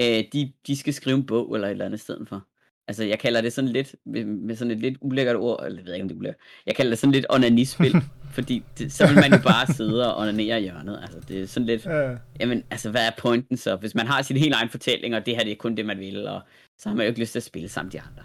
øh, 0.00 0.24
de, 0.32 0.52
de 0.66 0.76
skal 0.76 0.94
skrive 0.94 1.16
en 1.16 1.26
bog 1.26 1.54
eller 1.54 1.68
et 1.68 1.72
eller 1.72 1.84
andet 1.84 2.00
sted 2.00 2.26
for. 2.26 2.46
Altså, 2.88 3.04
jeg 3.04 3.18
kalder 3.18 3.40
det 3.40 3.52
sådan 3.52 3.70
lidt, 3.70 3.96
med, 4.06 4.24
med 4.24 4.56
sådan 4.56 4.70
et 4.70 4.78
lidt 4.78 4.98
ulækkert 5.00 5.36
ord, 5.36 5.64
eller 5.66 5.78
jeg 5.78 5.86
ved 5.86 5.94
ikke, 5.94 6.02
om 6.02 6.08
det 6.08 6.14
er 6.14 6.18
ulækkert. 6.18 6.40
Jeg 6.66 6.74
kalder 6.74 6.90
det 6.90 6.98
sådan 6.98 7.12
lidt 7.12 7.26
onanispil, 7.34 7.94
fordi 8.34 8.62
det, 8.78 8.92
så 8.92 9.06
vil 9.06 9.14
man 9.14 9.32
jo 9.32 9.38
bare 9.38 9.72
sidde 9.76 10.14
og 10.14 10.22
onanere 10.22 10.60
i 10.60 10.62
hjørnet. 10.62 10.98
Altså, 11.02 11.18
det 11.28 11.42
er 11.42 11.46
sådan 11.46 11.66
lidt, 11.66 11.86
ja. 11.86 12.14
jamen, 12.40 12.62
altså, 12.70 12.90
hvad 12.90 13.06
er 13.06 13.10
pointen 13.18 13.56
så? 13.56 13.76
Hvis 13.76 13.94
man 13.94 14.06
har 14.06 14.22
sin 14.22 14.36
helt 14.36 14.54
egen 14.54 14.68
fortælling, 14.68 15.14
og 15.14 15.26
det 15.26 15.36
her 15.36 15.44
det 15.44 15.52
er 15.52 15.56
kun 15.56 15.76
det, 15.76 15.86
man 15.86 15.98
vil, 15.98 16.26
og 16.28 16.40
så 16.78 16.88
har 16.88 16.96
man 16.96 17.04
jo 17.04 17.08
ikke 17.08 17.20
lyst 17.20 17.32
til 17.32 17.38
at 17.38 17.42
spille 17.42 17.68
sammen 17.68 17.92
de 17.92 18.00
andre. 18.00 18.22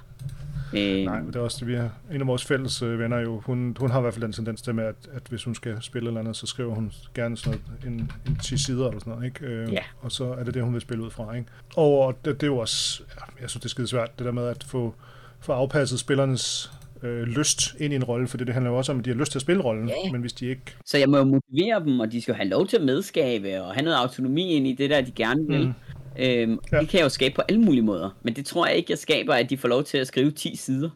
Øh, 0.73 1.05
Nej, 1.05 1.19
men 1.19 1.27
det 1.27 1.35
er 1.35 1.39
også 1.39 1.57
det, 1.59 1.67
vi 1.67 1.75
har. 1.75 1.89
En 2.11 2.21
af 2.21 2.27
vores 2.27 2.45
fælles 2.45 2.81
øh, 2.81 2.99
venner 2.99 3.17
jo, 3.17 3.39
hun, 3.45 3.75
hun 3.79 3.91
har 3.91 3.99
i 3.99 4.01
hvert 4.01 4.13
fald 4.13 4.23
den 4.23 4.31
tendens 4.31 4.61
til 4.61 4.75
med, 4.75 4.83
at, 4.83 4.95
at 5.13 5.21
hvis 5.29 5.43
hun 5.43 5.55
skal 5.55 5.77
spille 5.81 6.07
eller 6.07 6.19
andet, 6.19 6.35
så 6.35 6.47
skriver 6.47 6.75
hun 6.75 6.91
gerne 7.13 7.37
sådan 7.37 7.59
noget, 7.81 7.99
en, 7.99 8.11
en 8.27 8.35
10 8.35 8.57
sider 8.57 8.87
eller 8.87 8.99
sådan 8.99 9.13
noget, 9.13 9.25
ikke? 9.25 9.45
Øh, 9.45 9.73
ja. 9.73 9.83
Og 10.01 10.11
så 10.11 10.33
er 10.33 10.43
det 10.43 10.53
det, 10.53 10.63
hun 10.63 10.73
vil 10.73 10.81
spille 10.81 11.03
ud 11.03 11.11
fra, 11.11 11.33
ikke? 11.33 11.49
Og 11.75 12.19
det, 12.25 12.41
det 12.41 12.43
er 12.43 12.51
jo 12.51 12.57
også, 12.57 13.03
ja, 13.15 13.41
jeg 13.41 13.49
synes, 13.49 13.61
det 13.61 13.65
er 13.65 13.69
skide 13.69 13.87
svært, 13.87 14.19
det 14.19 14.25
der 14.25 14.31
med 14.31 14.47
at 14.47 14.63
få, 14.63 14.95
få 15.39 15.51
afpasset 15.51 15.99
spillernes 15.99 16.71
øh, 17.03 17.21
lyst 17.21 17.75
ind 17.79 17.93
i 17.93 17.95
en 17.95 18.03
rolle, 18.03 18.27
for 18.27 18.37
det 18.37 18.53
handler 18.53 18.71
jo 18.71 18.77
også 18.77 18.91
om, 18.91 18.99
at 18.99 19.05
de 19.05 19.09
har 19.09 19.17
lyst 19.17 19.31
til 19.31 19.37
at 19.37 19.41
spille 19.41 19.63
rollen, 19.63 19.89
ja. 19.89 20.11
men 20.11 20.21
hvis 20.21 20.33
de 20.33 20.45
ikke... 20.45 20.61
Så 20.85 20.97
jeg 20.97 21.09
må 21.09 21.17
jo 21.17 21.23
motivere 21.23 21.85
dem, 21.85 21.99
og 21.99 22.11
de 22.11 22.21
skal 22.21 22.35
have 22.35 22.49
lov 22.49 22.67
til 22.67 22.77
at 22.77 22.83
medskabe, 22.83 23.61
og 23.61 23.73
have 23.73 23.83
noget 23.83 23.97
autonomi 23.97 24.53
ind 24.53 24.67
i 24.67 24.73
det 24.73 24.89
der, 24.89 25.01
de 25.01 25.11
gerne 25.11 25.47
vil. 25.47 25.65
Mm. 25.65 25.73
Øhm, 26.19 26.59
ja. 26.71 26.79
Det 26.79 26.89
kan 26.89 26.97
jeg 26.97 27.03
jo 27.03 27.09
skabe 27.09 27.35
på 27.35 27.41
alle 27.49 27.61
mulige 27.61 27.81
måder, 27.81 28.09
men 28.23 28.35
det 28.35 28.45
tror 28.45 28.67
jeg 28.67 28.75
ikke, 28.75 28.91
jeg 28.91 28.97
skaber, 28.97 29.33
at 29.33 29.49
de 29.49 29.57
får 29.57 29.67
lov 29.67 29.83
til 29.83 29.97
at 29.97 30.07
skrive 30.07 30.31
10 30.31 30.55
sider. 30.55 30.89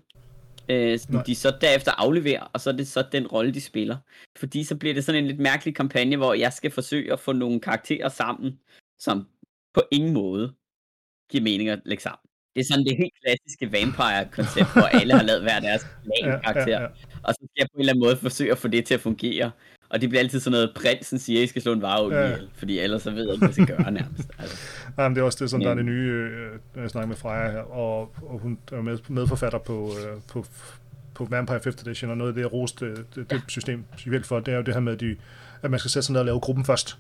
Øh, 0.70 1.00
som 1.00 1.22
de 1.28 1.36
så 1.36 1.58
derefter 1.62 1.92
afleverer, 1.92 2.44
og 2.54 2.62
så 2.62 2.70
er 2.70 2.74
det 2.74 2.88
så 2.88 3.06
den 3.12 3.28
rolle, 3.28 3.54
de 3.54 3.62
spiller. 3.62 3.98
Fordi 4.38 4.64
så 4.64 4.76
bliver 4.76 4.94
det 4.94 5.04
sådan 5.04 5.24
en 5.24 5.28
lidt 5.28 5.40
mærkelig 5.40 5.76
kampagne, 5.76 6.18
hvor 6.18 6.34
jeg 6.34 6.54
skal 6.54 6.72
forsøge 6.72 7.14
at 7.14 7.20
få 7.20 7.32
nogle 7.32 7.60
karakterer 7.60 8.10
sammen, 8.10 8.60
som 9.00 9.28
på 9.74 9.82
ingen 9.92 10.14
måde 10.14 10.54
giver 11.32 11.44
mening 11.44 11.70
at 11.70 11.80
lægge 11.86 12.04
sammen. 12.04 12.30
Det 12.56 12.60
er 12.62 12.66
sådan 12.66 12.86
det 12.86 12.98
helt 12.98 13.14
klassiske 13.24 13.72
vampire-koncept, 13.72 14.74
hvor 14.74 14.82
alle 14.82 15.14
har 15.14 15.24
lavet 15.24 15.42
hver 15.42 15.60
deres 15.60 15.88
karakter. 16.24 16.68
Ja, 16.68 16.82
ja, 16.82 16.82
ja. 16.82 16.88
Og 17.24 17.34
så 17.34 17.40
skal 17.40 17.58
jeg 17.58 17.68
på 17.72 17.76
en 17.76 17.80
eller 17.80 17.94
anden 17.94 18.04
måde 18.06 18.18
forsøge 18.18 18.52
at 18.52 18.58
få 18.58 18.68
det 18.68 18.86
til 18.86 18.94
at 18.94 19.00
fungere. 19.00 19.52
Og 19.90 20.02
det 20.02 20.10
bliver 20.10 20.22
altid 20.22 20.40
sådan 20.40 20.52
noget, 20.52 20.72
prinsen 20.76 21.20
siger, 21.20 21.40
at 21.40 21.44
I 21.44 21.48
skal 21.48 21.62
slå 21.62 21.74
en 21.74 21.82
varulv 21.82 22.14
ja. 22.14 22.26
ihjel, 22.26 22.50
fordi 22.56 22.80
ellers 22.80 23.02
så 23.02 23.12
ved 23.12 23.24
jeg 23.24 23.34
ikke, 23.34 23.38
hvad 23.38 23.48
jeg 23.48 23.54
skal 23.54 23.78
gøre 23.78 23.92
nærmest. 23.92 24.32
Altså. 24.40 24.58
Jamen, 24.98 25.16
det 25.16 25.22
er 25.22 25.26
også 25.26 25.38
det, 25.42 25.50
som 25.50 25.62
ja. 25.62 25.66
der 25.66 25.72
er 25.72 25.76
det 25.76 25.86
nye, 25.86 26.10
øh, 26.12 26.60
jeg 26.76 26.90
snakker 26.90 27.08
med 27.08 27.16
Freja 27.16 27.52
her, 27.52 27.60
og, 27.60 28.00
og 28.22 28.40
hun 28.40 28.58
er 28.72 28.82
med, 28.82 28.98
medforfatter 29.10 29.60
på, 29.60 29.92
øh, 30.00 30.22
på, 30.32 30.46
på 31.14 31.26
Vampire 31.26 31.58
5th 31.58 31.82
Edition, 31.82 32.12
og 32.12 32.18
noget 32.18 32.30
af 32.32 32.36
det, 32.36 32.42
jeg 32.42 32.54
roste 32.54 32.96
det, 32.96 33.06
det, 33.16 33.30
det 33.30 33.42
system 33.48 33.84
specielt 33.98 34.26
for, 34.26 34.40
det 34.40 34.52
er 34.52 34.58
jo 34.58 34.64
det 34.64 34.74
her 34.74 34.82
med, 34.82 34.94
at, 34.94 35.00
de, 35.00 35.16
at 35.62 35.72
man 35.72 35.80
skal 35.80 35.92
sætte 35.92 36.06
sig 36.06 36.14
ned 36.14 36.20
og 36.20 36.26
lave 36.26 36.40
gruppen 36.40 36.66
først. 36.66 36.98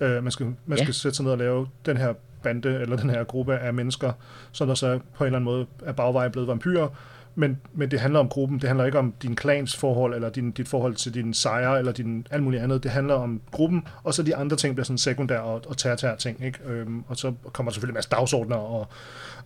Uh, 0.00 0.08
man 0.08 0.30
skal, 0.30 0.46
man 0.66 0.78
skal 0.78 0.86
ja. 0.86 0.92
sætte 0.92 1.16
sig 1.16 1.24
ned 1.24 1.32
og 1.32 1.38
lave 1.38 1.68
den 1.86 1.96
her 1.96 2.14
bande, 2.46 2.80
eller 2.80 2.96
den 2.96 3.10
her 3.10 3.24
gruppe 3.24 3.56
af 3.56 3.74
mennesker, 3.74 4.12
som 4.52 4.68
der 4.68 4.74
så 4.74 4.98
på 5.14 5.24
en 5.24 5.26
eller 5.26 5.38
anden 5.38 5.44
måde 5.44 5.66
er 5.84 5.92
bagvej 5.92 6.28
blevet 6.28 6.48
vampyrer, 6.48 6.88
men, 7.38 7.60
men 7.74 7.90
det 7.90 8.00
handler 8.00 8.20
om 8.20 8.28
gruppen. 8.28 8.58
Det 8.58 8.68
handler 8.68 8.84
ikke 8.84 8.98
om 8.98 9.14
din 9.22 9.36
klans 9.36 9.76
forhold, 9.76 10.14
eller 10.14 10.28
din, 10.28 10.50
dit 10.50 10.68
forhold 10.68 10.94
til 10.94 11.14
din 11.14 11.34
sejre, 11.34 11.78
eller 11.78 11.92
din 11.92 12.26
alt 12.30 12.42
muligt 12.42 12.62
andet. 12.62 12.82
Det 12.82 12.90
handler 12.90 13.14
om 13.14 13.40
gruppen, 13.50 13.86
og 14.02 14.14
så 14.14 14.22
de 14.22 14.36
andre 14.36 14.56
ting 14.56 14.74
bliver 14.74 14.84
sådan 14.84 14.98
sekundære 14.98 15.40
og, 15.40 15.62
og 15.66 15.76
tertiære 15.76 16.16
ting. 16.16 16.44
Ikke? 16.44 16.58
Øhm, 16.66 17.04
og 17.08 17.16
så 17.16 17.32
kommer 17.52 17.70
der 17.70 17.74
selvfølgelig 17.74 17.92
en 17.92 17.96
masse 17.96 18.10
dagsordner 18.10 18.56
og, 18.56 18.86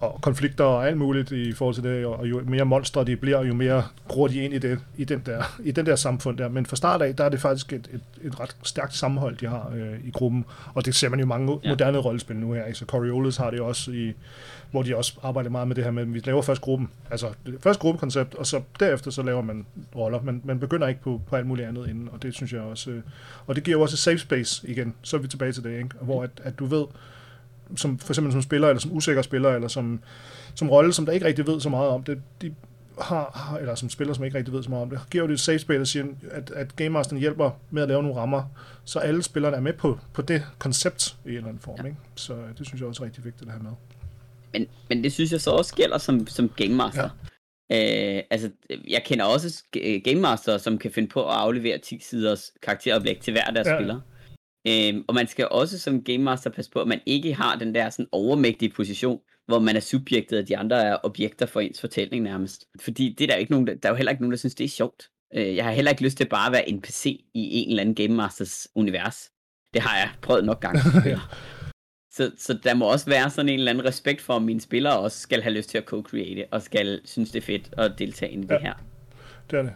og 0.00 0.18
konflikter 0.22 0.64
og 0.64 0.86
alt 0.86 0.98
muligt 0.98 1.32
i 1.32 1.52
forhold 1.52 1.74
til 1.74 1.84
det, 1.84 2.06
og 2.06 2.30
jo 2.30 2.42
mere 2.46 2.64
monstre 2.64 3.04
de 3.04 3.16
bliver, 3.16 3.44
jo 3.44 3.54
mere 3.54 3.84
gror 4.08 4.28
de 4.28 4.42
ind 4.42 4.54
i, 4.54 4.58
det, 4.58 4.78
i, 4.96 5.04
den 5.04 5.22
der, 5.26 5.42
i 5.64 5.70
den 5.70 5.86
der 5.86 5.96
samfund 5.96 6.38
der. 6.38 6.48
Men 6.48 6.66
fra 6.66 6.76
start 6.76 7.02
af, 7.02 7.16
der 7.16 7.24
er 7.24 7.28
det 7.28 7.40
faktisk 7.40 7.72
et, 7.72 7.88
et, 7.92 8.00
et 8.22 8.40
ret 8.40 8.56
stærkt 8.62 8.94
sammenhold, 8.94 9.36
de 9.36 9.46
har 9.46 9.72
øh, 9.76 9.98
i 10.04 10.10
gruppen, 10.10 10.44
og 10.74 10.86
det 10.86 10.94
ser 10.94 11.08
man 11.08 11.20
jo 11.20 11.26
mange 11.26 11.58
ja. 11.64 11.68
moderne 11.68 11.98
rollespil 11.98 12.36
nu 12.36 12.52
her. 12.52 12.64
Ikke? 12.64 12.78
Så 12.78 12.84
Coriolis 12.84 13.36
har 13.36 13.50
det 13.50 13.60
også 13.60 13.90
i 13.90 14.14
hvor 14.70 14.82
de 14.82 14.96
også 14.96 15.18
arbejder 15.22 15.50
meget 15.50 15.68
med 15.68 15.76
det 15.76 15.84
her 15.84 15.90
med, 15.90 16.02
at 16.02 16.14
vi 16.14 16.22
laver 16.24 16.42
først 16.42 16.60
gruppen, 16.60 16.88
altså 17.10 17.32
først 17.60 17.80
gruppekoncept, 17.80 18.34
og 18.34 18.46
så 18.46 18.62
derefter 18.80 19.10
så 19.10 19.22
laver 19.22 19.42
man 19.42 19.66
roller. 19.96 20.22
Man, 20.22 20.40
man 20.44 20.60
begynder 20.60 20.88
ikke 20.88 21.00
på, 21.00 21.20
på 21.26 21.36
alt 21.36 21.46
muligt 21.46 21.68
andet 21.68 21.88
inden, 21.88 22.08
og 22.12 22.22
det 22.22 22.34
synes 22.34 22.52
jeg 22.52 22.60
også, 22.60 22.90
øh, 22.90 23.02
og 23.46 23.56
det 23.56 23.64
giver 23.64 23.76
jo 23.76 23.82
også 23.82 23.94
et 23.94 23.98
safe 23.98 24.18
space 24.18 24.70
igen, 24.70 24.94
så 25.02 25.16
er 25.16 25.20
vi 25.20 25.28
tilbage 25.28 25.52
til 25.52 25.64
det, 25.64 25.78
ikke? 25.78 25.88
hvor 26.00 26.22
at, 26.22 26.30
at 26.42 26.58
du 26.58 26.66
ved, 26.66 26.84
som, 27.76 27.98
for 27.98 28.12
eksempel 28.12 28.32
som 28.32 28.42
spiller, 28.42 28.68
eller 28.68 28.80
som 28.80 28.92
usikker 28.92 29.22
spiller, 29.22 29.50
eller 29.50 29.68
som, 29.68 30.00
som 30.54 30.70
rolle, 30.70 30.92
som 30.92 31.06
der 31.06 31.12
ikke 31.12 31.26
rigtig 31.26 31.46
ved 31.46 31.60
så 31.60 31.68
meget 31.68 31.88
om, 31.88 32.04
det, 32.04 32.22
de 32.42 32.54
har, 33.00 33.56
eller 33.60 33.74
som 33.74 33.88
spiller, 33.88 34.14
som 34.14 34.24
ikke 34.24 34.38
rigtig 34.38 34.54
ved 34.54 34.62
så 34.62 34.70
meget 34.70 34.82
om 34.82 34.90
det, 34.90 35.00
giver 35.10 35.24
jo 35.24 35.28
det 35.28 35.34
et 35.34 35.40
safe 35.40 35.58
space, 35.58 35.80
og 35.80 35.86
siger, 35.86 36.04
at, 36.30 36.50
at 36.50 36.76
Game 36.76 36.88
Masteren 36.88 37.20
hjælper 37.20 37.50
med 37.70 37.82
at 37.82 37.88
lave 37.88 38.02
nogle 38.02 38.18
rammer, 38.20 38.42
så 38.84 38.98
alle 38.98 39.22
spillerne 39.22 39.56
er 39.56 39.60
med 39.60 39.72
på, 39.72 39.98
på 40.12 40.22
det 40.22 40.42
koncept 40.58 41.16
i 41.24 41.28
en 41.28 41.34
eller 41.34 41.48
anden 41.48 41.62
form. 41.62 41.76
Ja. 41.78 41.84
Ikke? 41.84 41.96
Så 42.14 42.34
det 42.58 42.66
synes 42.66 42.80
jeg 42.80 42.88
også 42.88 43.02
er 43.02 43.06
rigtig 43.06 43.24
vigtigt 43.24 43.50
at 43.50 43.52
have 43.52 43.62
med. 43.62 43.72
Men, 44.52 44.66
men 44.88 45.04
det 45.04 45.12
synes 45.12 45.32
jeg 45.32 45.40
så 45.40 45.50
også 45.50 45.74
gælder 45.74 45.98
som, 45.98 46.26
som 46.26 46.48
Game 46.48 46.74
Master. 46.74 47.08
Ja. 47.70 48.16
Øh, 48.16 48.22
altså, 48.30 48.50
jeg 48.88 49.02
kender 49.04 49.24
også 49.24 49.64
Game 50.04 50.20
Master, 50.20 50.58
som 50.58 50.78
kan 50.78 50.90
finde 50.90 51.08
på 51.08 51.28
at 51.28 51.34
aflevere 51.34 51.78
10 51.78 52.00
siders 52.00 52.52
karakteroplæg 52.62 53.20
til 53.20 53.32
hver 53.32 53.44
deres 53.44 53.66
ja. 53.66 53.76
spillere. 53.76 54.02
Øh, 54.68 55.04
og 55.08 55.14
man 55.14 55.26
skal 55.26 55.48
også 55.50 55.78
som 55.78 56.04
Game 56.04 56.18
Master 56.18 56.50
passe 56.50 56.70
på, 56.70 56.80
at 56.80 56.88
man 56.88 57.00
ikke 57.06 57.34
har 57.34 57.58
den 57.58 57.74
der 57.74 57.90
sådan 57.90 58.08
overmægtige 58.12 58.72
position, 58.72 59.20
hvor 59.46 59.58
man 59.58 59.76
er 59.76 59.80
subjektet, 59.80 60.38
og 60.38 60.48
de 60.48 60.56
andre 60.56 60.82
er 60.82 60.96
objekter 61.02 61.46
for 61.46 61.60
ens 61.60 61.80
fortælling 61.80 62.22
nærmest. 62.24 62.64
Fordi 62.80 63.14
det 63.18 63.24
er 63.24 63.28
der, 63.28 63.34
ikke 63.34 63.52
nogen, 63.52 63.66
der, 63.66 63.74
der 63.74 63.88
er 63.88 63.92
jo 63.92 63.96
heller 63.96 64.12
ikke 64.12 64.22
nogen, 64.22 64.32
der 64.32 64.38
synes, 64.38 64.54
det 64.54 64.64
er 64.64 64.68
sjovt. 64.68 65.08
Øh, 65.34 65.56
jeg 65.56 65.64
har 65.64 65.72
heller 65.72 65.90
ikke 65.90 66.04
lyst 66.04 66.16
til 66.16 66.28
bare 66.28 66.46
at 66.46 66.52
være 66.52 66.68
en 66.68 66.80
PC 66.80 67.04
i 67.34 67.62
en 67.62 67.70
eller 67.70 67.80
anden 67.80 67.94
Game 67.94 68.14
Masters 68.14 68.68
univers. 68.74 69.30
Det 69.74 69.82
har 69.82 69.96
jeg 69.96 70.10
prøvet 70.22 70.44
nok 70.44 70.60
gange. 70.60 70.80
Så, 72.10 72.32
så 72.36 72.58
der 72.62 72.74
må 72.74 72.92
også 72.92 73.06
være 73.06 73.30
sådan 73.30 73.48
en 73.48 73.58
eller 73.58 73.70
anden 73.70 73.84
respekt 73.84 74.20
for, 74.20 74.36
at 74.36 74.42
mine 74.42 74.60
spillere 74.60 74.98
også 74.98 75.20
skal 75.20 75.42
have 75.42 75.54
lyst 75.54 75.70
til 75.70 75.78
at 75.78 75.92
co-create, 75.92 76.48
og 76.52 76.62
skal 76.62 77.00
synes, 77.04 77.30
det 77.30 77.38
er 77.38 77.46
fedt 77.46 77.74
at 77.76 77.98
deltage 77.98 78.32
i 78.32 78.36
ja, 78.36 78.42
det 78.42 78.60
her. 78.60 78.74
det 79.50 79.58
er 79.58 79.62
det. 79.62 79.74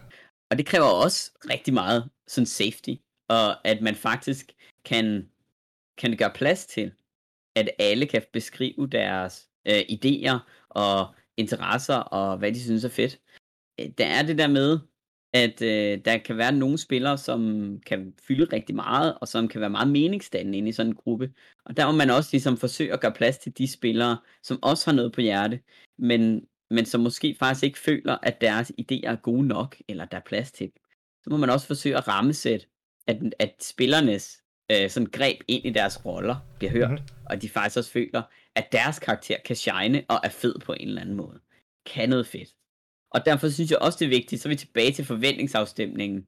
Og 0.51 0.57
det 0.57 0.65
kræver 0.65 0.85
også 0.85 1.31
rigtig 1.49 1.73
meget 1.73 2.09
sådan 2.27 2.45
safety, 2.45 2.93
og 3.29 3.67
at 3.67 3.81
man 3.81 3.95
faktisk 3.95 4.51
kan, 4.85 5.29
kan 5.97 6.17
gøre 6.17 6.31
plads 6.35 6.65
til, 6.65 6.91
at 7.55 7.69
alle 7.79 8.05
kan 8.05 8.21
beskrive 8.33 8.87
deres 8.91 9.49
øh, 9.67 9.79
idéer 9.79 10.37
og 10.69 11.15
interesser, 11.37 11.95
og 11.95 12.37
hvad 12.37 12.51
de 12.51 12.63
synes 12.63 12.83
er 12.83 12.89
fedt. 12.89 13.19
Øh, 13.79 13.89
der 13.97 14.05
er 14.05 14.23
det 14.23 14.37
der 14.37 14.47
med, 14.47 14.79
at 15.35 15.61
øh, 15.61 15.99
der 16.05 16.17
kan 16.17 16.37
være 16.37 16.51
nogle 16.51 16.77
spillere, 16.77 17.17
som 17.17 17.71
kan 17.85 18.13
fylde 18.27 18.45
rigtig 18.53 18.75
meget, 18.75 19.17
og 19.21 19.27
som 19.27 19.47
kan 19.47 19.61
være 19.61 19.69
meget 19.69 19.87
meningsdannende 19.87 20.57
inde 20.57 20.69
i 20.69 20.71
sådan 20.71 20.91
en 20.91 20.95
gruppe. 20.95 21.31
Og 21.65 21.77
der 21.77 21.85
må 21.85 21.91
man 21.91 22.09
også 22.09 22.29
ligesom 22.33 22.57
forsøge 22.57 22.93
at 22.93 23.01
gøre 23.01 23.11
plads 23.11 23.37
til 23.37 23.57
de 23.57 23.71
spillere, 23.71 24.17
som 24.43 24.63
også 24.63 24.91
har 24.91 24.95
noget 24.95 25.11
på 25.11 25.21
hjerte, 25.21 25.59
men, 25.97 26.41
men 26.69 26.85
som 26.85 27.01
måske 27.01 27.35
faktisk 27.39 27.63
ikke 27.63 27.79
føler, 27.79 28.17
at 28.23 28.41
deres 28.41 28.71
idéer 28.81 29.09
er 29.09 29.15
gode 29.15 29.47
nok, 29.47 29.75
eller 29.87 30.05
der 30.05 30.17
er 30.17 30.21
plads 30.25 30.51
til 30.51 30.71
så 31.25 31.29
må 31.29 31.37
man 31.37 31.49
også 31.49 31.67
forsøge 31.67 31.97
at 31.97 32.07
rammesætte, 32.07 32.65
at, 33.07 33.17
at 33.39 33.55
spillernes 33.61 34.43
øh, 34.71 34.89
sådan 34.89 35.09
greb 35.11 35.41
ind 35.47 35.65
i 35.65 35.69
deres 35.69 36.05
roller 36.05 36.35
bliver 36.57 36.71
hørt, 36.71 36.89
mm-hmm. 36.89 37.25
og 37.25 37.41
de 37.41 37.49
faktisk 37.49 37.77
også 37.77 37.91
føler, 37.91 38.21
at 38.55 38.71
deres 38.71 38.99
karakter 38.99 39.35
kan 39.45 39.55
shine 39.55 40.03
og 40.09 40.19
er 40.23 40.29
fed 40.29 40.55
på 40.59 40.73
en 40.73 40.87
eller 40.87 41.01
anden 41.01 41.15
måde. 41.15 41.39
Kan 41.85 42.09
noget 42.09 42.27
fedt. 42.27 42.49
Og 43.11 43.25
derfor 43.25 43.49
synes 43.49 43.71
jeg 43.71 43.79
også, 43.79 43.97
det 43.99 44.05
er 44.05 44.09
vigtigt, 44.09 44.41
så 44.41 44.47
er 44.47 44.49
vi 44.49 44.55
tilbage 44.55 44.91
til 44.91 45.05
forventningsafstemningen, 45.05 46.25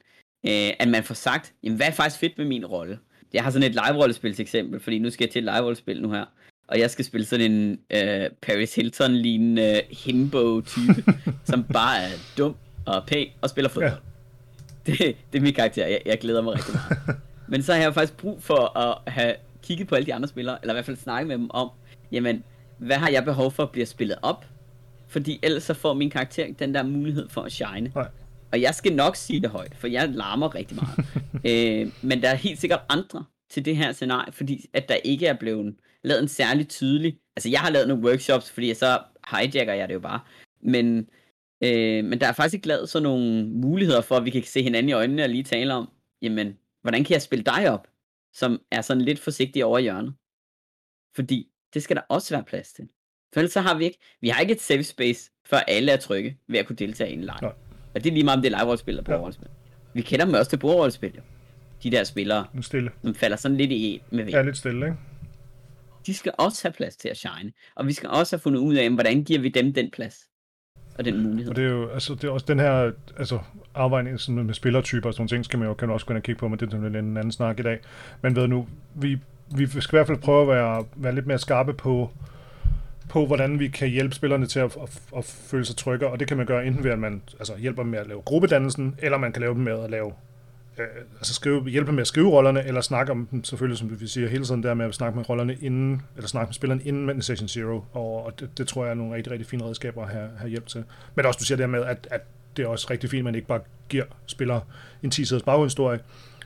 øh, 0.47 0.69
at 0.79 0.87
man 0.87 1.03
får 1.03 1.13
sagt, 1.13 1.53
jamen 1.63 1.77
hvad 1.77 1.87
er 1.87 1.91
faktisk 1.91 2.19
fedt 2.19 2.37
med 2.37 2.45
min 2.45 2.65
rolle? 2.65 2.99
Jeg 3.33 3.43
har 3.43 3.51
sådan 3.51 3.69
et 3.69 3.73
live-rollespil 3.73 4.41
eksempel, 4.41 4.79
fordi 4.79 4.99
nu 4.99 5.09
skal 5.09 5.25
jeg 5.25 5.31
til 5.31 5.39
et 5.39 5.53
live-rollespil 5.53 6.01
nu 6.01 6.11
her, 6.11 6.25
og 6.67 6.79
jeg 6.79 6.91
skal 6.91 7.05
spille 7.05 7.25
sådan 7.25 7.51
en 7.51 7.79
øh, 7.91 8.29
Paris 8.41 8.75
Hilton-lignende 8.75 9.77
øh, 9.77 9.83
himbo-type, 9.89 11.13
som 11.49 11.63
bare 11.63 11.97
er 11.97 12.09
dum 12.37 12.55
og 12.85 13.03
pæn 13.07 13.27
og 13.41 13.49
spiller 13.49 13.69
fodbold. 13.69 13.91
Ja. 13.91 14.91
Det, 14.91 15.17
det 15.33 15.37
er 15.37 15.41
min 15.41 15.53
karakter, 15.53 15.87
jeg, 15.87 16.01
jeg 16.05 16.19
glæder 16.19 16.41
mig 16.41 16.53
rigtig 16.53 16.73
meget. 16.73 17.17
Men 17.51 17.63
så 17.63 17.73
har 17.73 17.81
jeg 17.81 17.93
faktisk 17.93 18.17
brug 18.17 18.43
for 18.43 18.77
at 18.77 19.13
have 19.13 19.35
kigget 19.63 19.87
på 19.87 19.95
alle 19.95 20.05
de 20.05 20.13
andre 20.13 20.27
spillere, 20.27 20.57
eller 20.61 20.73
i 20.73 20.75
hvert 20.75 20.85
fald 20.85 20.97
snakket 20.97 21.27
med 21.27 21.37
dem 21.37 21.49
om, 21.51 21.69
jamen, 22.11 22.43
hvad 22.77 22.97
har 22.97 23.09
jeg 23.09 23.25
behov 23.25 23.51
for 23.51 23.63
at 23.63 23.71
blive 23.71 23.85
spillet 23.85 24.17
op? 24.21 24.45
Fordi 25.07 25.39
ellers 25.43 25.63
så 25.63 25.73
får 25.73 25.93
min 25.93 26.09
karakter 26.09 26.45
ikke 26.45 26.59
den 26.59 26.73
der 26.73 26.83
mulighed 26.83 27.29
for 27.29 27.41
at 27.41 27.51
shine. 27.51 27.91
Nej. 27.95 28.07
Og 28.51 28.61
jeg 28.61 28.75
skal 28.75 28.93
nok 28.93 29.15
sige 29.15 29.41
det 29.41 29.49
højt, 29.49 29.75
for 29.75 29.87
jeg 29.87 30.09
larmer 30.09 30.55
rigtig 30.55 30.77
meget. 30.77 31.05
øh, 31.49 31.93
men 32.01 32.21
der 32.21 32.29
er 32.29 32.35
helt 32.35 32.59
sikkert 32.59 32.81
andre 32.89 33.25
til 33.49 33.65
det 33.65 33.77
her 33.77 33.91
scenarie, 33.91 34.31
fordi 34.31 34.65
at 34.73 34.89
der 34.89 34.95
ikke 34.95 35.27
er 35.27 35.33
blevet 35.33 35.75
lavet 36.03 36.21
en 36.21 36.27
særlig 36.27 36.67
tydelig... 36.67 37.17
Altså, 37.35 37.49
jeg 37.49 37.59
har 37.59 37.69
lavet 37.69 37.87
nogle 37.87 38.03
workshops, 38.03 38.51
fordi 38.51 38.73
så 38.73 38.99
hijacker 39.31 39.73
jeg 39.73 39.87
det 39.87 39.93
jo 39.93 39.99
bare. 39.99 40.19
Men, 40.61 41.09
øh, 41.63 42.05
men 42.05 42.21
der 42.21 42.27
er 42.27 42.33
faktisk 42.33 42.53
ikke 42.53 42.67
lavet 42.67 42.89
sådan 42.89 43.03
nogle 43.03 43.47
muligheder 43.47 44.01
for, 44.01 44.15
at 44.15 44.25
vi 44.25 44.29
kan 44.29 44.43
se 44.43 44.63
hinanden 44.63 44.89
i 44.89 44.93
øjnene 44.93 45.23
og 45.23 45.29
lige 45.29 45.43
tale 45.43 45.73
om, 45.73 45.89
jamen, 46.21 46.57
hvordan 46.81 47.03
kan 47.03 47.13
jeg 47.13 47.21
spille 47.21 47.45
dig 47.45 47.69
op, 47.69 47.87
som 48.33 48.61
er 48.71 48.81
sådan 48.81 49.01
lidt 49.01 49.19
forsigtig 49.19 49.65
over 49.65 49.79
hjørnet? 49.79 50.13
Fordi 51.15 51.47
det 51.73 51.83
skal 51.83 51.95
der 51.95 52.01
også 52.09 52.35
være 52.35 52.43
plads 52.43 52.73
til. 52.73 52.89
For 53.37 53.39
ellers 53.39 53.53
så 53.53 53.61
har 53.61 53.77
vi 53.77 53.83
ikke, 53.83 53.99
vi 54.21 54.29
har 54.29 54.41
ikke 54.41 54.53
et 54.53 54.61
safe 54.61 54.83
space, 54.83 55.31
før 55.45 55.57
alle 55.57 55.91
er 55.91 55.97
trygge 55.97 56.37
ved 56.47 56.59
at 56.59 56.67
kunne 56.67 56.75
deltage 56.75 57.09
i 57.09 57.13
en 57.13 57.21
live. 57.21 57.51
Og 57.95 58.03
det 58.03 58.05
er 58.05 58.11
lige 58.11 58.23
meget 58.23 58.37
om 58.37 58.41
det 58.41 58.53
er 58.53 58.57
live-rollespil 58.57 58.91
eller 58.91 59.03
bordrollespil. 59.03 59.47
Vi 59.93 60.01
kender 60.01 60.25
dem 60.25 60.33
også 60.33 60.49
til 60.49 60.57
bordrollespil, 60.57 61.11
jo. 61.15 61.21
De 61.83 61.91
der 61.91 62.03
spillere, 62.03 62.45
stille. 62.61 62.91
som 63.01 63.15
falder 63.15 63.37
sådan 63.37 63.57
lidt 63.57 63.71
i 63.71 64.01
med 64.11 64.23
væk. 64.23 64.33
Ja, 64.33 64.41
lidt 64.41 64.57
stille, 64.57 64.85
ikke? 64.85 64.97
De 66.05 66.13
skal 66.13 66.31
også 66.37 66.67
have 66.67 66.73
plads 66.73 66.95
til 66.95 67.09
at 67.09 67.17
shine. 67.17 67.51
Og 67.75 67.87
vi 67.87 67.93
skal 67.93 68.09
også 68.09 68.35
have 68.35 68.41
fundet 68.41 68.59
ud 68.59 68.75
af, 68.75 68.89
hvordan 68.89 69.23
giver 69.23 69.39
vi 69.39 69.49
dem 69.49 69.73
den 69.73 69.91
plads 69.91 70.15
og 70.97 71.05
den 71.05 71.23
mulighed. 71.23 71.49
Og 71.49 71.55
det 71.55 71.65
er 71.65 71.69
jo 71.69 71.89
altså, 71.89 72.15
det 72.15 72.23
er 72.23 72.31
også 72.31 72.45
den 72.45 72.59
her 72.59 72.91
altså, 73.17 73.39
afvejning 73.75 74.19
sådan 74.19 74.45
med 74.45 74.53
spillertyper 74.53 75.09
og 75.09 75.13
sådan 75.13 75.21
nogle 75.21 75.29
ting, 75.29 75.45
skal 75.45 75.59
man 75.59 75.67
jo, 75.67 75.73
kan 75.73 75.87
man 75.87 75.93
også 75.93 76.05
gå 76.05 76.13
ind 76.13 76.17
og 76.17 76.23
kigge 76.23 76.39
på, 76.39 76.47
men 76.47 76.59
det 76.59 76.73
er 76.73 76.77
en 76.77 76.95
anden 76.95 77.31
snak 77.31 77.59
i 77.59 77.63
dag. 77.63 77.79
Men 78.21 78.35
ved 78.35 78.47
nu, 78.47 78.67
vi, 78.95 79.19
vi 79.55 79.67
skal 79.67 79.95
i 79.95 79.97
hvert 79.97 80.07
fald 80.07 80.17
prøve 80.17 80.41
at 80.41 80.47
være, 80.47 80.85
være 80.95 81.15
lidt 81.15 81.27
mere 81.27 81.39
skarpe 81.39 81.73
på, 81.73 82.11
på, 83.09 83.25
hvordan 83.25 83.59
vi 83.59 83.67
kan 83.67 83.89
hjælpe 83.89 84.15
spillerne 84.15 84.45
til 84.47 84.59
at, 84.59 84.77
at, 84.83 85.01
at 85.17 85.25
føle 85.25 85.65
sig 85.65 85.75
trygge, 85.75 86.07
og 86.07 86.19
det 86.19 86.27
kan 86.27 86.37
man 86.37 86.45
gøre 86.45 86.65
enten 86.65 86.83
ved, 86.83 86.91
at 86.91 86.99
man 86.99 87.21
altså, 87.39 87.57
hjælper 87.57 87.83
dem 87.83 87.91
med 87.91 87.99
at 87.99 88.07
lave 88.07 88.21
gruppedannelsen, 88.21 88.95
eller 88.99 89.17
man 89.17 89.31
kan 89.31 89.41
lave 89.41 89.53
dem 89.53 89.63
med 89.63 89.83
at 89.83 89.89
lave 89.89 90.13
øh, 90.77 90.85
altså 91.15 91.33
skrive, 91.33 91.69
hjælpe 91.69 91.91
med 91.91 92.01
at 92.01 92.07
skrive 92.07 92.29
rollerne, 92.29 92.65
eller 92.65 92.81
snakke 92.81 93.11
om 93.11 93.27
dem, 93.31 93.43
selvfølgelig, 93.43 93.77
som 93.77 94.01
vi 94.01 94.07
siger 94.07 94.29
hele 94.29 94.45
tiden, 94.45 94.63
der 94.63 94.73
med 94.73 94.85
at 94.85 94.95
snakke 94.95 95.17
med 95.17 95.29
rollerne 95.29 95.55
inden, 95.61 96.01
eller 96.15 96.27
snakke 96.27 96.47
med 96.47 96.53
spilleren 96.53 96.81
inden 96.85 97.05
med 97.05 97.21
Session 97.21 97.47
Zero, 97.47 97.83
og, 97.93 98.25
og 98.25 98.39
det, 98.39 98.57
det, 98.57 98.67
tror 98.67 98.83
jeg 98.83 98.91
er 98.91 98.95
nogle 98.95 99.15
rigtig, 99.15 99.31
rigtig 99.31 99.47
fine 99.47 99.63
redskaber 99.63 100.03
at 100.03 100.09
have, 100.09 100.29
have 100.37 100.49
hjælp 100.49 100.67
til. 100.67 100.83
Men 101.15 101.25
også, 101.25 101.37
du 101.37 101.45
siger 101.45 101.57
der 101.57 101.67
med, 101.67 101.83
at, 101.83 102.07
at 102.11 102.21
det 102.57 102.63
er 102.63 102.67
også 102.67 102.87
rigtig 102.89 103.09
fint, 103.09 103.19
at 103.19 103.23
man 103.23 103.35
ikke 103.35 103.47
bare 103.47 103.61
giver 103.89 104.05
spillere 104.25 104.61
en 105.03 105.11
10-siders 105.15 105.43
baghistorie, 105.43 105.99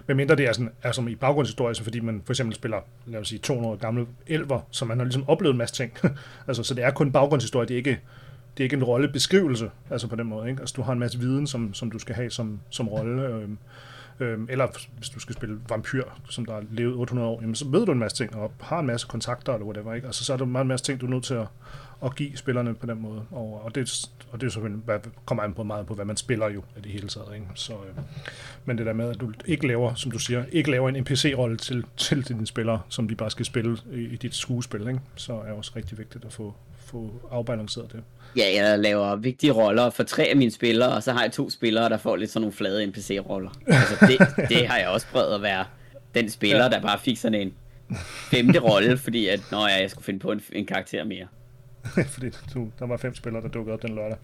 mindre 0.07 0.35
det 0.35 0.47
er, 0.47 0.53
sådan, 0.53 0.71
er 0.83 0.91
som 0.91 1.07
i 1.07 1.15
baggrundshistorie, 1.15 1.75
så 1.75 1.83
fordi 1.83 1.99
man 1.99 2.21
for 2.25 2.33
eksempel 2.33 2.55
spiller, 2.55 2.77
lad 3.05 3.19
os 3.19 3.27
sige, 3.27 3.39
200 3.39 3.77
gamle 3.77 4.05
elver, 4.27 4.59
så 4.71 4.85
man 4.85 4.97
har 4.97 5.05
ligesom 5.05 5.29
oplevet 5.29 5.53
en 5.53 5.57
masse 5.57 5.75
ting. 5.75 5.93
altså, 6.47 6.63
så 6.63 6.73
det 6.73 6.83
er 6.83 6.91
kun 6.91 7.11
baggrundshistorie, 7.11 7.67
det 7.67 7.73
er 7.73 7.77
ikke, 7.77 7.99
det 8.57 8.63
er 8.63 8.63
ikke 8.63 8.75
en 8.75 8.83
rollebeskrivelse, 8.83 9.71
altså 9.89 10.07
på 10.07 10.15
den 10.15 10.27
måde. 10.27 10.49
Ikke? 10.49 10.59
Altså, 10.59 10.73
du 10.77 10.81
har 10.81 10.93
en 10.93 10.99
masse 10.99 11.19
viden, 11.19 11.47
som, 11.47 11.73
som 11.73 11.91
du 11.91 11.99
skal 11.99 12.15
have 12.15 12.29
som, 12.29 12.59
som 12.69 12.87
rolle. 12.87 13.27
Øhm, 13.27 13.57
øhm, 14.19 14.47
eller 14.49 14.67
hvis 14.97 15.09
du 15.09 15.19
skal 15.19 15.35
spille 15.35 15.59
vampyr, 15.69 16.03
som 16.29 16.45
der 16.45 16.53
har 16.53 16.63
levet 16.71 16.95
800 16.95 17.29
år, 17.29 17.41
jamen, 17.41 17.55
så 17.55 17.67
ved 17.67 17.85
du 17.85 17.91
en 17.91 17.99
masse 17.99 18.17
ting, 18.17 18.35
og 18.35 18.51
har 18.61 18.79
en 18.79 18.85
masse 18.85 19.07
kontakter, 19.07 19.53
eller 19.53 19.65
whatever. 19.65 19.93
Ikke? 19.93 20.07
Altså, 20.07 20.25
så 20.25 20.33
er 20.33 20.37
der 20.37 20.45
en 20.45 20.67
masse 20.67 20.85
ting, 20.85 21.01
du 21.01 21.05
er 21.05 21.09
nødt 21.09 21.23
til 21.23 21.33
at, 21.33 21.47
at 22.05 22.15
give 22.15 22.37
spillerne 22.37 22.75
på 22.75 22.85
den 22.85 23.01
måde. 23.01 23.25
Og, 23.31 23.61
og, 23.65 23.75
det, 23.75 24.09
og 24.31 24.41
det 24.41 24.47
er 24.47 24.51
selvfølgelig, 24.51 24.81
hvad, 24.85 24.99
kommer 25.25 25.43
an 25.43 25.53
på 25.53 25.63
meget 25.63 25.87
på, 25.87 25.93
hvad 25.93 26.05
man 26.05 26.17
spiller 26.17 26.49
jo 26.49 26.63
af 26.75 26.83
det 26.83 26.91
hele 26.91 27.07
taget. 27.07 27.27
Ikke? 27.33 27.45
Så, 27.55 27.73
øh, 27.73 28.03
men 28.65 28.77
det 28.77 28.85
der 28.85 28.93
med, 28.93 29.09
at 29.09 29.19
du 29.19 29.33
ikke 29.45 29.67
laver, 29.67 29.93
som 29.93 30.11
du 30.11 30.19
siger, 30.19 30.43
ikke 30.51 30.71
laver 30.71 30.89
en 30.89 31.01
NPC-rolle 31.01 31.57
til, 31.57 31.85
til 31.97 32.27
dine 32.27 32.47
spillere, 32.47 32.81
som 32.89 33.07
de 33.07 33.15
bare 33.15 33.31
skal 33.31 33.45
spille 33.45 33.77
i, 33.93 33.99
i 33.99 34.15
dit 34.15 34.35
skuespil, 34.35 34.81
ikke? 34.87 34.99
så 35.15 35.33
er 35.33 35.51
også 35.51 35.71
rigtig 35.75 35.97
vigtigt 35.97 36.25
at 36.25 36.33
få, 36.33 36.53
få 36.85 37.27
afbalanceret 37.31 37.91
det. 37.91 38.03
Ja, 38.37 38.63
jeg 38.63 38.79
laver 38.79 39.15
vigtige 39.15 39.51
roller 39.51 39.89
for 39.89 40.03
tre 40.03 40.23
af 40.23 40.35
mine 40.35 40.51
spillere, 40.51 40.89
og 40.89 41.03
så 41.03 41.11
har 41.11 41.21
jeg 41.21 41.31
to 41.31 41.49
spillere, 41.49 41.89
der 41.89 41.97
får 41.97 42.15
lidt 42.15 42.31
sådan 42.31 42.41
nogle 42.41 42.53
flade 42.53 42.87
NPC-roller. 42.87 43.49
Altså 43.67 44.05
det, 44.05 44.19
det 44.57 44.67
har 44.67 44.77
jeg 44.77 44.87
også 44.87 45.07
prøvet 45.07 45.35
at 45.35 45.41
være 45.41 45.65
den 46.15 46.29
spiller, 46.29 46.63
ja. 46.63 46.69
der 46.69 46.81
bare 46.81 46.99
fik 46.99 47.17
sådan 47.17 47.41
en 47.41 47.53
femte 48.31 48.59
rolle, 48.59 48.97
fordi 48.97 49.27
at, 49.27 49.39
når 49.51 49.67
jeg 49.67 49.91
skulle 49.91 50.05
finde 50.05 50.19
på 50.19 50.31
en, 50.31 50.41
en 50.51 50.65
karakter 50.65 51.03
mere. 51.03 51.27
fordi 52.13 52.29
du, 52.53 52.71
der 52.79 52.87
var 52.87 52.97
fem 52.97 53.15
spillere, 53.15 53.43
der 53.43 53.49
dukkede 53.49 53.73
op 53.73 53.81
den 53.81 53.95
lørdag. 53.95 54.17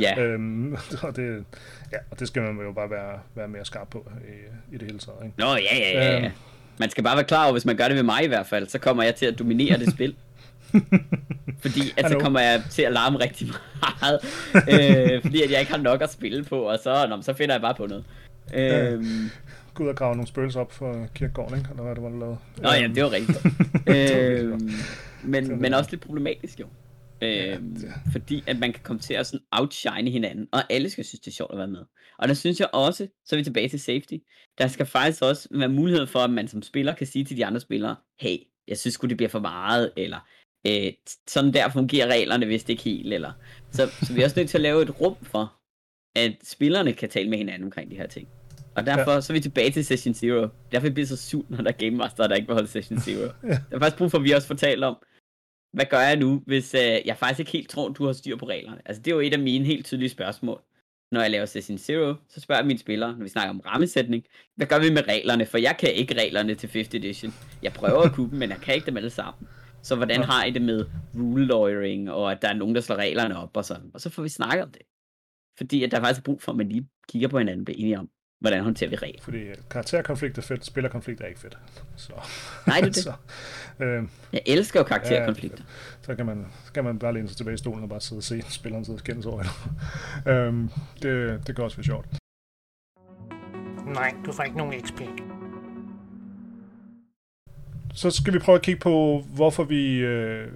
Ja. 0.00 0.20
Øhm, 0.20 0.72
og, 1.02 1.16
det, 1.16 1.44
ja, 1.92 1.98
og 2.10 2.20
det 2.20 2.28
skal 2.28 2.42
man 2.42 2.66
jo 2.66 2.72
bare 2.72 2.90
være, 2.90 3.18
være 3.34 3.48
mere 3.48 3.64
skarp 3.64 3.88
på 3.90 4.10
i, 4.28 4.74
i 4.74 4.78
det 4.78 4.82
hele 4.82 4.98
taget. 4.98 5.18
Ikke? 5.24 5.34
Nå, 5.38 5.46
ja, 5.46 5.76
ja, 5.78 5.90
ja. 5.92 6.24
Øhm, 6.24 6.32
man 6.78 6.90
skal 6.90 7.04
bare 7.04 7.16
være 7.16 7.24
klar 7.24 7.44
over, 7.44 7.52
hvis 7.52 7.64
man 7.64 7.76
gør 7.76 7.88
det 7.88 7.96
ved 7.96 8.02
mig 8.02 8.24
i 8.24 8.28
hvert 8.28 8.46
fald, 8.46 8.68
så 8.68 8.78
kommer 8.78 9.02
jeg 9.02 9.14
til 9.14 9.26
at 9.26 9.38
dominere 9.38 9.78
det 9.78 9.90
spil. 9.90 10.14
fordi 11.62 11.80
at 11.96 12.10
så 12.10 12.18
kommer 12.18 12.40
jeg 12.40 12.62
til 12.70 12.82
at 12.82 12.92
larme 12.92 13.18
rigtig 13.18 13.48
meget, 13.80 14.20
øh, 14.54 15.22
fordi 15.22 15.42
at 15.42 15.50
jeg 15.50 15.60
ikke 15.60 15.72
har 15.72 15.78
nok 15.78 16.02
at 16.02 16.12
spille 16.12 16.44
på, 16.44 16.60
og 16.60 16.78
så, 16.78 17.06
nå, 17.08 17.22
så 17.22 17.32
finder 17.34 17.54
jeg 17.54 17.62
bare 17.62 17.74
på 17.74 17.86
noget. 17.86 18.04
Øhm, 18.54 19.30
Gå 19.74 19.84
ud 19.84 19.88
og 19.88 19.96
grave 19.96 20.14
nogle 20.14 20.26
spøgelser 20.26 20.60
op 20.60 20.72
for 20.72 21.06
kirkegården, 21.14 21.58
ikke? 21.58 21.70
Eller 21.70 21.82
hvad 21.82 21.94
det 21.94 22.02
var, 22.02 22.08
du 22.08 22.18
lavede. 22.18 22.36
Nå 22.56 22.68
ja, 22.70 22.88
det 22.94 23.02
var 23.02 23.12
rigtigt. 23.12 23.46
øhm, 23.86 24.70
men, 25.22 25.60
men 25.60 25.74
også 25.74 25.90
lidt 25.90 26.00
problematisk 26.00 26.60
jo. 26.60 26.66
Øh, 27.24 27.58
fordi 28.12 28.42
at 28.46 28.58
man 28.58 28.72
kan 28.72 28.82
komme 28.82 29.00
til 29.00 29.14
at 29.14 29.26
sådan 29.26 29.44
outshine 29.52 30.10
hinanden, 30.10 30.48
og 30.52 30.72
alle 30.72 30.90
skal 30.90 31.04
synes, 31.04 31.20
det 31.20 31.26
er 31.26 31.34
sjovt 31.34 31.52
at 31.52 31.58
være 31.58 31.68
med. 31.68 31.84
Og 32.18 32.28
der 32.28 32.34
synes 32.34 32.60
jeg 32.60 32.68
også, 32.72 33.08
så 33.24 33.36
er 33.36 33.38
vi 33.38 33.44
tilbage 33.44 33.68
til 33.68 33.80
safety, 33.80 34.14
der 34.58 34.68
skal 34.68 34.86
faktisk 34.86 35.22
også 35.22 35.48
være 35.50 35.68
mulighed 35.68 36.06
for, 36.06 36.18
at 36.18 36.30
man 36.30 36.48
som 36.48 36.62
spiller 36.62 36.94
kan 36.94 37.06
sige 37.06 37.24
til 37.24 37.36
de 37.36 37.46
andre 37.46 37.60
spillere, 37.60 37.96
hey, 38.20 38.36
jeg 38.68 38.78
synes 38.78 38.96
det 38.96 39.16
bliver 39.16 39.30
for 39.30 39.40
meget, 39.40 39.92
eller 39.96 40.18
øh, 40.66 40.92
sådan 41.28 41.52
der 41.52 41.68
fungerer 41.68 42.06
reglerne, 42.06 42.46
hvis 42.46 42.64
det 42.64 42.70
ikke 42.70 42.82
helt, 42.82 43.14
eller... 43.14 43.32
Så, 43.70 43.90
så 44.02 44.12
vi 44.14 44.20
er 44.20 44.24
også 44.24 44.40
nødt 44.40 44.50
til 44.50 44.58
at 44.58 44.62
lave 44.62 44.82
et 44.82 45.00
rum 45.00 45.16
for, 45.22 45.54
at 46.16 46.32
spillerne 46.42 46.92
kan 46.92 47.08
tale 47.08 47.30
med 47.30 47.38
hinanden 47.38 47.64
omkring 47.64 47.90
de 47.90 47.96
her 47.96 48.06
ting. 48.06 48.28
Og 48.74 48.86
derfor 48.86 49.12
ja. 49.12 49.20
så 49.20 49.32
er 49.32 49.34
vi 49.34 49.40
tilbage 49.40 49.70
til 49.70 49.84
Session 49.84 50.14
Zero. 50.14 50.48
Derfor 50.72 50.90
bliver 50.90 51.06
så 51.06 51.16
surt, 51.16 51.50
når 51.50 51.56
der 51.56 51.68
er 51.68 51.72
Game 51.72 51.96
Master, 51.96 52.26
der 52.26 52.34
ikke 52.34 52.46
vil 52.46 52.54
holde 52.54 52.68
Session 52.68 53.00
Zero. 53.00 53.20
ja. 53.42 53.48
Der 53.48 53.56
er 53.70 53.78
faktisk 53.78 53.98
brug 53.98 54.10
for, 54.10 54.18
at 54.18 54.24
vi 54.24 54.30
også 54.30 54.46
fortæller 54.46 54.86
om, 54.86 54.96
hvad 55.74 55.86
gør 55.90 56.00
jeg 56.00 56.16
nu, 56.16 56.42
hvis 56.46 56.74
øh, 56.74 57.06
jeg 57.06 57.16
faktisk 57.16 57.40
ikke 57.40 57.52
helt 57.52 57.70
tror, 57.70 57.88
du 57.88 58.06
har 58.06 58.12
styr 58.12 58.36
på 58.36 58.46
reglerne? 58.48 58.80
Altså, 58.84 59.02
det 59.02 59.10
er 59.10 59.14
jo 59.14 59.20
et 59.20 59.32
af 59.32 59.38
mine 59.38 59.64
helt 59.64 59.86
tydelige 59.86 60.08
spørgsmål. 60.08 60.62
Når 61.12 61.20
jeg 61.20 61.30
laver 61.30 61.46
Session 61.46 61.78
Zero, 61.78 62.14
så 62.28 62.40
spørger 62.40 62.60
jeg 62.60 62.66
mine 62.66 62.78
spillere, 62.78 63.16
når 63.16 63.22
vi 63.22 63.28
snakker 63.28 63.50
om 63.50 63.60
rammesætning, 63.60 64.24
hvad 64.56 64.66
gør 64.66 64.78
vi 64.78 64.90
med 64.90 65.08
reglerne? 65.08 65.46
For 65.46 65.58
jeg 65.58 65.76
kan 65.78 65.92
ikke 65.92 66.14
reglerne 66.14 66.54
til 66.54 66.66
5th 66.66 66.96
edition. 66.96 67.32
Jeg 67.62 67.72
prøver 67.72 68.02
at 68.02 68.12
kunne 68.12 68.30
dem, 68.30 68.38
men 68.38 68.50
jeg 68.50 68.58
kan 68.58 68.74
ikke 68.74 68.86
dem 68.86 68.96
alle 68.96 69.10
sammen. 69.10 69.48
Så 69.82 69.96
hvordan 69.96 70.22
har 70.22 70.44
I 70.44 70.50
det 70.50 70.62
med 70.62 70.86
rule 71.14 71.46
lawyering, 71.46 72.10
og 72.10 72.32
at 72.32 72.42
der 72.42 72.48
er 72.48 72.54
nogen, 72.54 72.74
der 72.74 72.80
slår 72.80 72.96
reglerne 72.96 73.36
op 73.38 73.56
og 73.56 73.64
sådan? 73.64 73.90
Og 73.94 74.00
så 74.00 74.10
får 74.10 74.22
vi 74.22 74.28
snakket 74.28 74.62
om 74.62 74.70
det. 74.70 74.82
Fordi 75.56 75.84
at 75.84 75.90
der 75.90 75.96
er 75.96 76.02
faktisk 76.02 76.24
brug 76.24 76.42
for, 76.42 76.52
at 76.52 76.58
man 76.58 76.68
lige 76.68 76.88
kigger 77.08 77.28
på 77.28 77.38
hinanden 77.38 77.60
og 77.60 77.64
bliver 77.64 77.78
enige 77.78 77.98
om, 77.98 78.08
hvordan 78.44 78.64
håndterer 78.64 78.90
vi 78.90 78.96
regler. 78.96 79.22
Fordi 79.22 79.44
karakterkonflikt 79.70 80.38
er 80.38 80.42
fedt, 80.42 80.64
spillerkonflikt 80.64 81.20
er 81.20 81.26
ikke 81.26 81.40
fedt. 81.40 81.58
Så. 81.96 82.12
Nej, 82.66 82.80
det 82.80 82.86
er 82.86 82.92
det. 83.00 83.02
så, 83.02 83.12
øh, 83.80 84.02
jeg 84.32 84.42
elsker 84.46 84.80
jo 84.80 84.84
karakterkonflikter. 84.84 85.58
Ja, 85.58 86.04
så 86.06 86.14
kan 86.14 86.26
man, 86.26 86.46
så 86.64 86.72
kan 86.72 86.84
man 86.84 86.98
bare 86.98 87.14
læne 87.14 87.28
sig 87.28 87.36
tilbage 87.36 87.54
i 87.54 87.58
stolen 87.58 87.82
og 87.82 87.88
bare 87.88 88.00
sidde 88.00 88.20
og 88.20 88.22
se 88.22 88.42
spilleren 88.48 88.84
sidde 88.84 88.96
og 88.96 89.00
skændes 89.00 89.26
over 89.26 89.42
øh, 90.26 90.54
det, 91.02 91.46
det 91.46 91.56
kan 91.56 91.64
også 91.64 91.76
være 91.76 91.84
sjovt. 91.84 92.06
Nej, 93.86 94.14
du 94.26 94.32
får 94.32 94.42
ikke 94.42 94.56
nogen 94.56 94.86
XP. 94.86 95.00
Så 97.94 98.10
skal 98.10 98.34
vi 98.34 98.38
prøve 98.38 98.56
at 98.56 98.62
kigge 98.62 98.80
på, 98.80 99.24
hvorfor 99.34 99.64
vi... 99.64 99.96
Øh, 99.96 100.48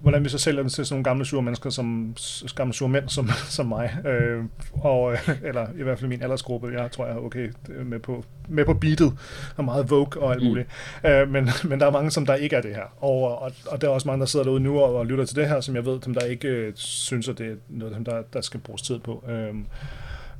hvordan 0.00 0.24
vi 0.24 0.28
så 0.28 0.38
sælger 0.38 0.62
den 0.62 0.70
til 0.70 0.86
sådan 0.86 0.94
nogle 0.94 1.04
gamle 1.04 1.24
sure 1.24 1.42
mennesker, 1.42 1.70
som 1.70 2.16
gamle 2.54 2.74
sure 2.74 2.88
mænd 2.88 3.08
som, 3.08 3.28
som 3.56 3.66
mig. 3.66 3.96
Øh, 4.06 4.44
og, 4.72 5.12
øh, 5.12 5.28
eller 5.42 5.66
i 5.78 5.82
hvert 5.82 5.98
fald 5.98 6.08
min 6.08 6.22
aldersgruppe. 6.22 6.68
Jeg 6.68 6.90
tror, 6.90 7.06
jeg 7.06 7.14
er 7.14 7.20
okay 7.20 7.52
med 7.84 7.98
på, 7.98 8.24
med 8.48 8.64
på 8.64 8.74
beatet, 8.74 9.12
og 9.56 9.64
meget 9.64 9.90
vogue 9.90 10.22
og 10.22 10.32
alt 10.32 10.42
mm. 10.42 10.48
muligt. 10.48 10.68
Mm. 11.02 11.10
Øh, 11.10 11.30
men, 11.30 11.48
men 11.68 11.80
der 11.80 11.86
er 11.86 11.90
mange, 11.90 12.10
som 12.10 12.26
der 12.26 12.34
ikke 12.34 12.56
er 12.56 12.60
det 12.60 12.74
her. 12.74 13.04
Og, 13.04 13.38
og, 13.42 13.52
og 13.66 13.80
der 13.80 13.88
er 13.88 13.92
også 13.92 14.08
mange, 14.08 14.20
der 14.20 14.26
sidder 14.26 14.44
derude 14.44 14.60
nu 14.60 14.80
og, 14.80 14.96
og 14.96 15.06
lytter 15.06 15.24
til 15.24 15.36
det 15.36 15.48
her, 15.48 15.60
som 15.60 15.74
jeg 15.74 15.86
ved, 15.86 16.00
dem 16.00 16.14
der 16.14 16.20
ikke 16.20 16.48
øh, 16.48 16.72
synes, 16.74 17.28
at 17.28 17.38
det 17.38 17.46
er 17.46 17.54
noget, 17.68 17.94
dem, 17.94 18.04
der, 18.04 18.22
der 18.32 18.40
skal 18.40 18.60
bruges 18.60 18.82
tid 18.82 18.98
på. 18.98 19.24
Øh, 19.28 19.54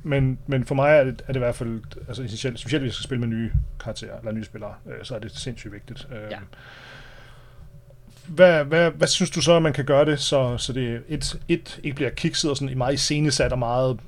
men, 0.03 0.39
men 0.47 0.65
for 0.65 0.75
mig 0.75 0.97
er 0.97 1.03
det, 1.03 1.21
er 1.27 1.33
det 1.33 1.35
i 1.35 1.39
hvert 1.39 1.55
fald, 1.55 1.81
altså 2.07 2.23
essentielt, 2.23 2.59
specielt 2.59 2.81
hvis 2.81 2.89
jeg 2.89 2.93
skal 2.93 3.03
spille 3.03 3.27
med 3.27 3.37
nye 3.37 3.51
karakterer, 3.79 4.19
eller 4.19 4.31
nye 4.31 4.43
spillere, 4.43 4.73
øh, 4.85 5.03
så 5.03 5.15
er 5.15 5.19
det 5.19 5.31
sindssygt 5.31 5.73
vigtigt. 5.73 6.07
Øh, 6.11 6.31
Ja. 6.31 6.37
Hvad, 8.27 8.63
hvad, 8.63 8.91
hvad 8.91 9.07
synes 9.07 9.31
du 9.31 9.41
så, 9.41 9.55
at 9.55 9.61
man 9.61 9.73
kan 9.73 9.85
gøre 9.85 10.05
det, 10.05 10.19
så, 10.19 10.57
så 10.57 10.73
det 10.73 11.01
et, 11.07 11.39
et 11.47 11.79
ikke 11.83 11.95
bliver 11.95 12.09
kikset 12.09 12.51
og 12.51 12.57
sådan 12.57 12.77
meget 12.77 12.93
iscenesat 12.93 13.51
og 13.51 13.59
meget 13.59 13.99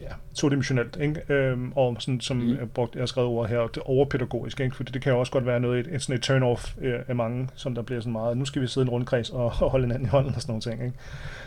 ja, 0.00 0.14
todimensionelt, 0.34 0.98
ikke? 1.00 1.32
Øhm, 1.32 1.72
og 1.72 1.96
sådan, 1.98 2.20
som 2.20 2.36
mm. 2.36 2.48
jeg, 2.48 2.70
brugt, 2.70 2.94
jeg 2.94 3.00
har 3.00 3.06
skrevet 3.06 3.28
over 3.28 3.46
her, 3.46 3.58
det 3.58 3.82
overpædagogisk, 3.82 4.60
ikke? 4.60 4.76
fordi 4.76 4.92
det 4.92 5.02
kan 5.02 5.12
jo 5.12 5.20
også 5.20 5.32
godt 5.32 5.46
være 5.46 5.60
noget, 5.60 5.80
et, 5.80 5.94
et, 5.94 6.02
sådan 6.02 6.16
et 6.16 6.30
turn-off 6.30 6.84
øh, 6.84 7.00
af 7.08 7.16
mange, 7.16 7.48
som 7.54 7.74
der 7.74 7.82
bliver 7.82 8.00
sådan 8.00 8.12
meget, 8.12 8.36
nu 8.36 8.44
skal 8.44 8.62
vi 8.62 8.66
sidde 8.66 8.84
i 8.84 8.86
en 8.86 8.90
rundkreds 8.90 9.30
og, 9.30 9.44
og 9.62 9.70
holde 9.70 9.84
hinanden 9.84 10.06
i 10.06 10.08
hånden 10.08 10.34
og 10.34 10.42
sådan 10.42 10.50
nogle 10.50 10.62
ting. 10.62 10.84
Ikke? 10.84 10.98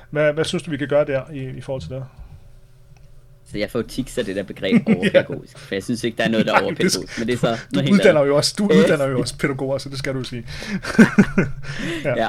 Hvad, 0.10 0.34
hvad 0.34 0.46
synes 0.46 0.64
du, 0.64 0.72
vi 0.72 0.78
kan 0.78 0.88
gøre 0.88 1.06
der 1.06 1.32
i, 1.32 1.44
i 1.58 1.62
forhold 1.62 1.82
til 1.82 1.92
det? 1.92 2.06
Så 3.52 3.58
jeg 3.58 3.72
får 3.72 3.82
tics 3.82 4.18
af 4.18 4.26
det 4.26 4.36
der 4.36 4.44
begreb 4.44 4.88
overpædagogisk, 4.98 5.58
for 5.58 5.76
jeg 5.76 5.84
synes 5.84 6.04
ikke, 6.04 6.18
der 6.18 6.24
er 6.24 6.30
noget, 6.30 6.46
der 6.46 6.54
er 6.54 6.58
Nej, 6.58 6.66
overpædagogisk, 6.66 7.20
men 7.20 7.28
det 7.28 7.34
er 7.34 7.38
så 7.38 7.58
Du 7.76 7.80
uddanner 7.94 8.26
jo 8.26 8.36
også, 8.36 8.56
du 8.58 8.64
uddanner 8.80 9.06
jo 9.06 9.20
også 9.20 9.38
pædagoger, 9.38 9.78
så 9.78 9.90
det 9.90 10.00
skal 10.00 10.14
du 10.14 10.24
sige. 10.24 10.48
Ja. 12.06 12.28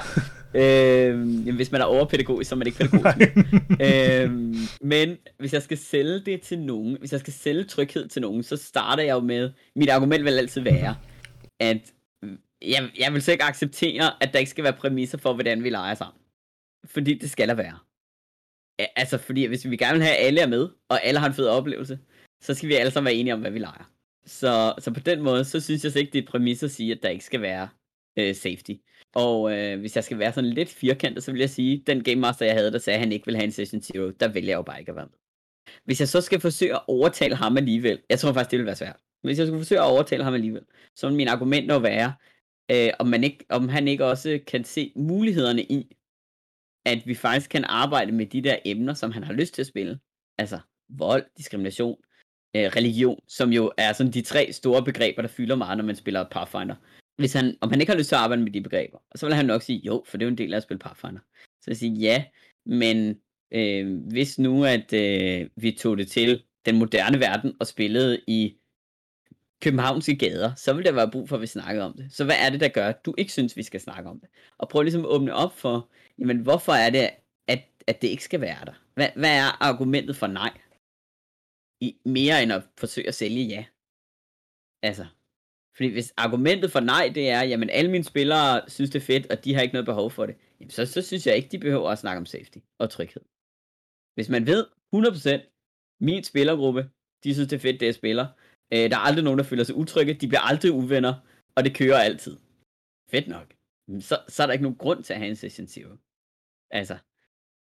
Øhm, 0.55 1.39
jamen, 1.39 1.55
hvis 1.55 1.73
man 1.73 1.81
er 1.81 1.85
overpædagogisk, 1.85 2.49
så 2.49 2.55
er 2.55 2.57
man 2.57 2.67
ikke 2.67 2.79
pædagogisk. 2.79 3.29
øhm, 3.81 4.57
men 4.81 5.17
hvis 5.39 5.53
jeg 5.53 5.63
skal 5.63 5.79
sælge 5.79 6.21
det 6.27 6.41
til 6.41 6.59
nogen, 6.59 6.97
hvis 7.01 7.13
jeg 7.13 7.21
skal 7.21 7.33
sælge 7.33 7.65
tryghed 7.65 8.09
til 8.09 8.23
nogen, 8.23 8.43
så 8.43 8.57
starter 8.57 9.03
jeg 9.03 9.15
jo 9.15 9.21
med, 9.21 9.51
mit 9.77 9.91
argument 9.91 10.25
vil 10.25 10.39
altid 10.39 10.61
være, 10.61 10.97
at 11.61 11.81
jeg, 12.63 12.91
jeg 12.99 13.13
vil 13.13 13.23
så 13.23 13.33
ikke 13.33 13.45
acceptere, 13.45 14.11
at 14.21 14.33
der 14.33 14.39
ikke 14.39 14.51
skal 14.51 14.65
være 14.65 14.73
præmisser 14.73 15.19
for, 15.19 15.33
hvordan 15.35 15.65
vi 15.65 15.71
leger 15.71 15.95
sammen. 15.95 16.21
Fordi 16.85 17.15
det 17.15 17.31
skal 17.31 17.49
der 17.49 17.55
være. 17.55 17.79
Altså, 18.97 19.19
fordi 19.19 19.45
hvis 19.45 19.71
vi 19.71 19.77
gerne 19.77 19.99
vil 19.99 20.07
have, 20.07 20.17
at 20.17 20.27
alle 20.27 20.41
er 20.41 20.47
med, 20.47 20.69
og 20.89 21.05
alle 21.05 21.21
har 21.21 21.27
en 21.27 21.35
fed 21.35 21.49
oplevelse, 21.49 21.99
så 22.41 22.55
skal 22.55 22.69
vi 22.69 22.75
alle 22.75 22.93
sammen 22.93 23.07
være 23.07 23.15
enige 23.15 23.35
om, 23.35 23.41
hvad 23.41 23.51
vi 23.51 23.59
leger. 23.59 23.93
Så, 24.27 24.75
så 24.79 24.91
på 24.95 25.01
den 25.01 25.23
måde, 25.23 25.45
så 25.45 25.61
synes 25.61 25.85
jeg 25.85 25.93
så 25.93 25.99
ikke, 25.99 26.13
det 26.13 26.23
er 26.23 26.31
præmis 26.31 26.63
at 26.63 26.71
sige, 26.71 26.93
at 26.93 27.03
der 27.03 27.09
ikke 27.09 27.25
skal 27.25 27.41
være 27.41 27.69
øh, 28.19 28.35
safety. 28.35 28.73
Og 29.15 29.53
øh, 29.53 29.81
hvis 29.81 29.97
jeg 29.97 30.05
skal 30.05 30.19
være 30.19 30.33
sådan 30.33 30.51
lidt 30.51 30.69
firkantet, 30.69 31.25
så 31.25 31.33
vil 31.33 31.41
jeg 31.41 31.51
sige, 31.51 31.83
den 31.87 32.05
Game 32.05 32.21
Master, 32.21 32.47
jeg 32.47 32.55
havde, 32.55 32.73
der 32.73 32.79
sagde, 32.79 32.95
at 32.95 33.01
han 33.01 33.13
ikke 33.13 33.27
ville 33.27 33.39
have 33.39 33.45
en 33.45 33.53
Session 33.53 33.83
Zero, 33.83 34.11
der 34.11 34.29
vælger 34.29 34.51
jeg 34.51 34.57
jo 34.57 34.63
bare 34.63 34.81
ikke 34.81 34.91
at 34.91 34.97
være 34.97 35.07
med. 35.07 35.19
Hvis 35.85 36.01
jeg 36.01 36.09
så 36.09 36.21
skal 36.21 36.41
forsøge 36.41 36.75
at 36.75 36.83
overtale 36.89 37.37
ham 37.37 37.57
alligevel, 37.57 38.01
jeg 38.11 38.19
tror 38.19 38.33
faktisk, 38.33 38.51
det 38.51 38.59
ville 38.59 38.67
være 38.67 38.77
svært. 38.77 38.97
Men 39.23 39.29
hvis 39.29 39.39
jeg 39.39 39.47
skulle 39.47 39.61
forsøge 39.61 39.81
at 39.81 39.87
overtale 39.87 40.25
ham 40.25 40.35
alligevel, 40.35 40.63
så 40.97 41.07
vil 41.09 41.17
min 41.17 41.29
argument 41.29 41.71
jo 41.71 41.79
være, 41.79 42.13
øh, 42.71 42.91
om, 42.99 43.07
man 43.07 43.25
ikke, 43.25 43.45
om 43.49 43.69
han 43.69 43.89
ikke 43.89 44.05
også 44.05 44.41
kan 44.47 44.65
se 44.65 44.93
mulighederne 44.97 45.63
i, 45.63 45.97
at 46.85 47.07
vi 47.07 47.15
faktisk 47.15 47.51
kan 47.51 47.65
arbejde 47.65 48.13
med 48.13 48.27
de 48.27 48.43
der 48.43 48.57
emner, 48.65 48.95
som 48.95 49.13
han 49.13 49.25
har 49.25 49.33
lyst 49.33 49.55
til 49.55 49.63
at 49.63 49.67
spille. 49.67 49.99
Altså 50.39 50.59
vold, 50.89 51.25
diskrimination, 51.39 51.97
øh, 52.57 52.63
religion, 52.63 53.21
som 53.29 53.53
jo 53.53 53.73
er 53.77 53.93
sådan 53.93 54.13
de 54.13 54.23
tre 54.23 54.53
store 54.53 54.85
begreber, 54.85 55.23
der 55.23 55.29
fylder 55.29 55.57
meget, 55.57 55.77
når 55.77 55.85
man 55.85 55.97
spiller 55.97 56.29
Pathfinder. 56.31 56.75
Hvis 57.17 57.33
han, 57.33 57.57
om 57.61 57.71
han 57.71 57.81
ikke 57.81 57.93
har 57.93 57.99
lyst 57.99 58.09
til 58.09 58.15
at 58.15 58.21
arbejde 58.21 58.43
med 58.43 58.53
de 58.53 58.61
begreber, 58.61 58.99
så 59.15 59.27
vil 59.27 59.35
han 59.35 59.47
nok 59.47 59.63
sige, 59.63 59.79
jo, 59.79 60.05
for 60.07 60.19
det 60.19 60.25
er 60.25 60.27
jo 60.27 60.31
en 60.31 60.39
del 60.39 60.53
af 60.53 60.57
at 60.57 60.63
spille 60.63 60.79
Pathfinder. 60.79 61.21
Så 61.61 61.65
jeg 61.67 61.77
siger, 61.77 61.95
ja, 61.95 62.25
men 62.67 63.21
øh, 63.51 63.99
hvis 64.13 64.39
nu, 64.39 64.65
at 64.65 64.93
øh, 64.93 65.49
vi 65.57 65.73
tog 65.73 65.99
det 65.99 66.09
til 66.09 66.43
den 66.67 66.79
moderne 66.79 67.21
verden 67.21 67.57
og 67.61 67.67
spillede 67.67 68.21
i 68.27 68.57
københavnske 69.63 70.17
gader, 70.17 70.55
så 70.55 70.73
vil 70.73 70.85
der 70.85 70.93
være 70.93 71.11
brug 71.11 71.29
for, 71.29 71.37
at 71.37 71.43
vi 71.43 71.47
snakkede 71.47 71.85
om 71.85 71.95
det. 71.97 72.13
Så 72.13 72.25
hvad 72.25 72.37
er 72.39 72.51
det, 72.51 72.61
der 72.61 72.69
gør, 72.69 72.89
at 72.89 73.05
du 73.05 73.15
ikke 73.19 73.33
synes, 73.33 73.57
vi 73.57 73.63
skal 73.63 73.81
snakke 73.81 74.11
om 74.11 74.21
det? 74.21 74.29
Og 74.59 74.69
prøv 74.69 74.83
ligesom 74.83 75.05
at 75.05 75.11
åbne 75.11 75.35
op 75.35 75.59
for, 75.59 75.91
jamen 76.21 76.39
hvorfor 76.39 76.73
er 76.73 76.91
det, 76.91 77.11
at, 77.49 77.63
at 77.87 78.03
det 78.03 78.09
ikke 78.09 78.25
skal 78.25 78.41
være 78.41 78.65
der? 78.65 78.73
Hvad, 78.95 79.09
hvad 79.17 79.37
er 79.39 79.63
argumentet 79.63 80.17
for 80.17 80.27
nej? 80.27 80.61
I, 81.81 81.97
mere 82.05 82.43
end 82.43 82.53
at 82.53 82.63
forsøge 82.79 83.09
at 83.09 83.15
sælge 83.15 83.45
ja. 83.45 83.65
Altså, 84.83 85.07
fordi 85.77 85.89
hvis 85.93 86.13
argumentet 86.17 86.73
for 86.73 86.81
nej, 86.81 87.13
det 87.15 87.31
er, 87.31 87.43
jamen 87.43 87.71
alle 87.71 87.91
mine 87.91 88.05
spillere 88.05 88.71
synes 88.71 88.91
det 88.91 89.01
er 89.03 89.07
fedt, 89.07 89.31
og 89.33 89.45
de 89.45 89.55
har 89.55 89.63
ikke 89.63 89.73
noget 89.73 89.87
behov 89.87 90.11
for 90.11 90.27
det, 90.27 90.37
jamen 90.61 90.71
så, 90.71 90.87
så 90.87 91.03
synes 91.03 91.27
jeg 91.27 91.37
ikke, 91.37 91.49
de 91.49 91.59
behøver 91.59 91.91
at 91.91 91.99
snakke 91.99 92.19
om 92.19 92.27
safety 92.27 92.59
og 92.79 92.91
tryghed. 92.91 93.23
Hvis 94.15 94.29
man 94.29 94.47
ved 94.47 94.67
100%, 94.95 95.97
min 96.01 96.25
spillergruppe, 96.25 96.91
de 97.25 97.35
synes 97.35 97.49
det 97.49 97.57
er 97.57 97.61
fedt, 97.61 97.81
det 97.81 97.87
jeg 97.87 97.95
spiller, 97.95 98.27
øh, 98.73 98.91
der 98.91 98.97
er 98.97 99.07
aldrig 99.09 99.25
nogen, 99.25 99.39
der 99.39 99.45
føler 99.45 99.65
sig 99.65 99.75
utrygge, 99.75 100.15
de 100.15 100.29
bliver 100.29 100.41
aldrig 100.41 100.73
uvenner, 100.73 101.15
og 101.57 101.65
det 101.65 101.77
kører 101.77 101.99
altid. 101.99 102.37
Fedt 103.11 103.29
nok. 103.29 103.55
Så, 104.01 104.19
så 104.29 104.43
er 104.43 104.47
der 104.47 104.53
ikke 104.53 104.63
nogen 104.63 104.79
grund 104.79 105.03
til 105.05 105.13
at 105.13 105.19
have 105.19 105.31
en 105.31 105.37
session 105.37 105.67
zero. 105.67 105.97
Altså, 106.71 106.99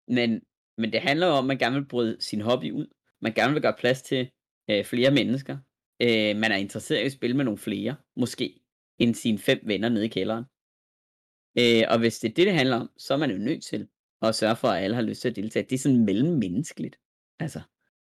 men, 0.07 0.41
men 0.77 0.93
det 0.93 1.01
handler 1.01 1.27
jo 1.27 1.33
om, 1.33 1.43
at 1.43 1.47
man 1.47 1.57
gerne 1.57 1.75
vil 1.75 1.87
bryde 1.87 2.17
sin 2.19 2.41
hobby 2.41 2.71
ud. 2.71 2.87
Man 3.21 3.33
gerne 3.33 3.53
vil 3.53 3.61
gøre 3.61 3.75
plads 3.79 4.01
til 4.01 4.31
øh, 4.69 4.85
flere 4.85 5.11
mennesker. 5.11 5.57
Øh, 6.01 6.35
man 6.35 6.51
er 6.51 6.55
interesseret 6.55 7.01
i 7.01 7.05
at 7.05 7.11
spille 7.11 7.35
med 7.35 7.45
nogle 7.45 7.57
flere, 7.57 7.95
måske, 8.15 8.59
end 8.99 9.15
sine 9.15 9.39
fem 9.39 9.59
venner 9.63 9.89
nede 9.89 10.05
i 10.05 10.07
kælderen. 10.07 10.43
Øh, 11.59 11.83
og 11.89 11.99
hvis 11.99 12.19
det 12.19 12.29
er 12.29 12.33
det, 12.33 12.45
det 12.47 12.53
handler 12.53 12.75
om, 12.75 12.89
så 12.97 13.13
er 13.13 13.17
man 13.17 13.31
jo 13.31 13.37
nødt 13.37 13.63
til 13.63 13.87
at 14.21 14.35
sørge 14.35 14.55
for, 14.55 14.67
at 14.67 14.83
alle 14.83 14.95
har 14.95 15.01
lyst 15.01 15.21
til 15.21 15.29
at 15.29 15.35
deltage. 15.35 15.65
Det 15.69 15.75
er 15.75 15.79
sådan 15.79 16.05
mellemmenneskeligt. 16.05 16.99
Altså, 17.39 17.61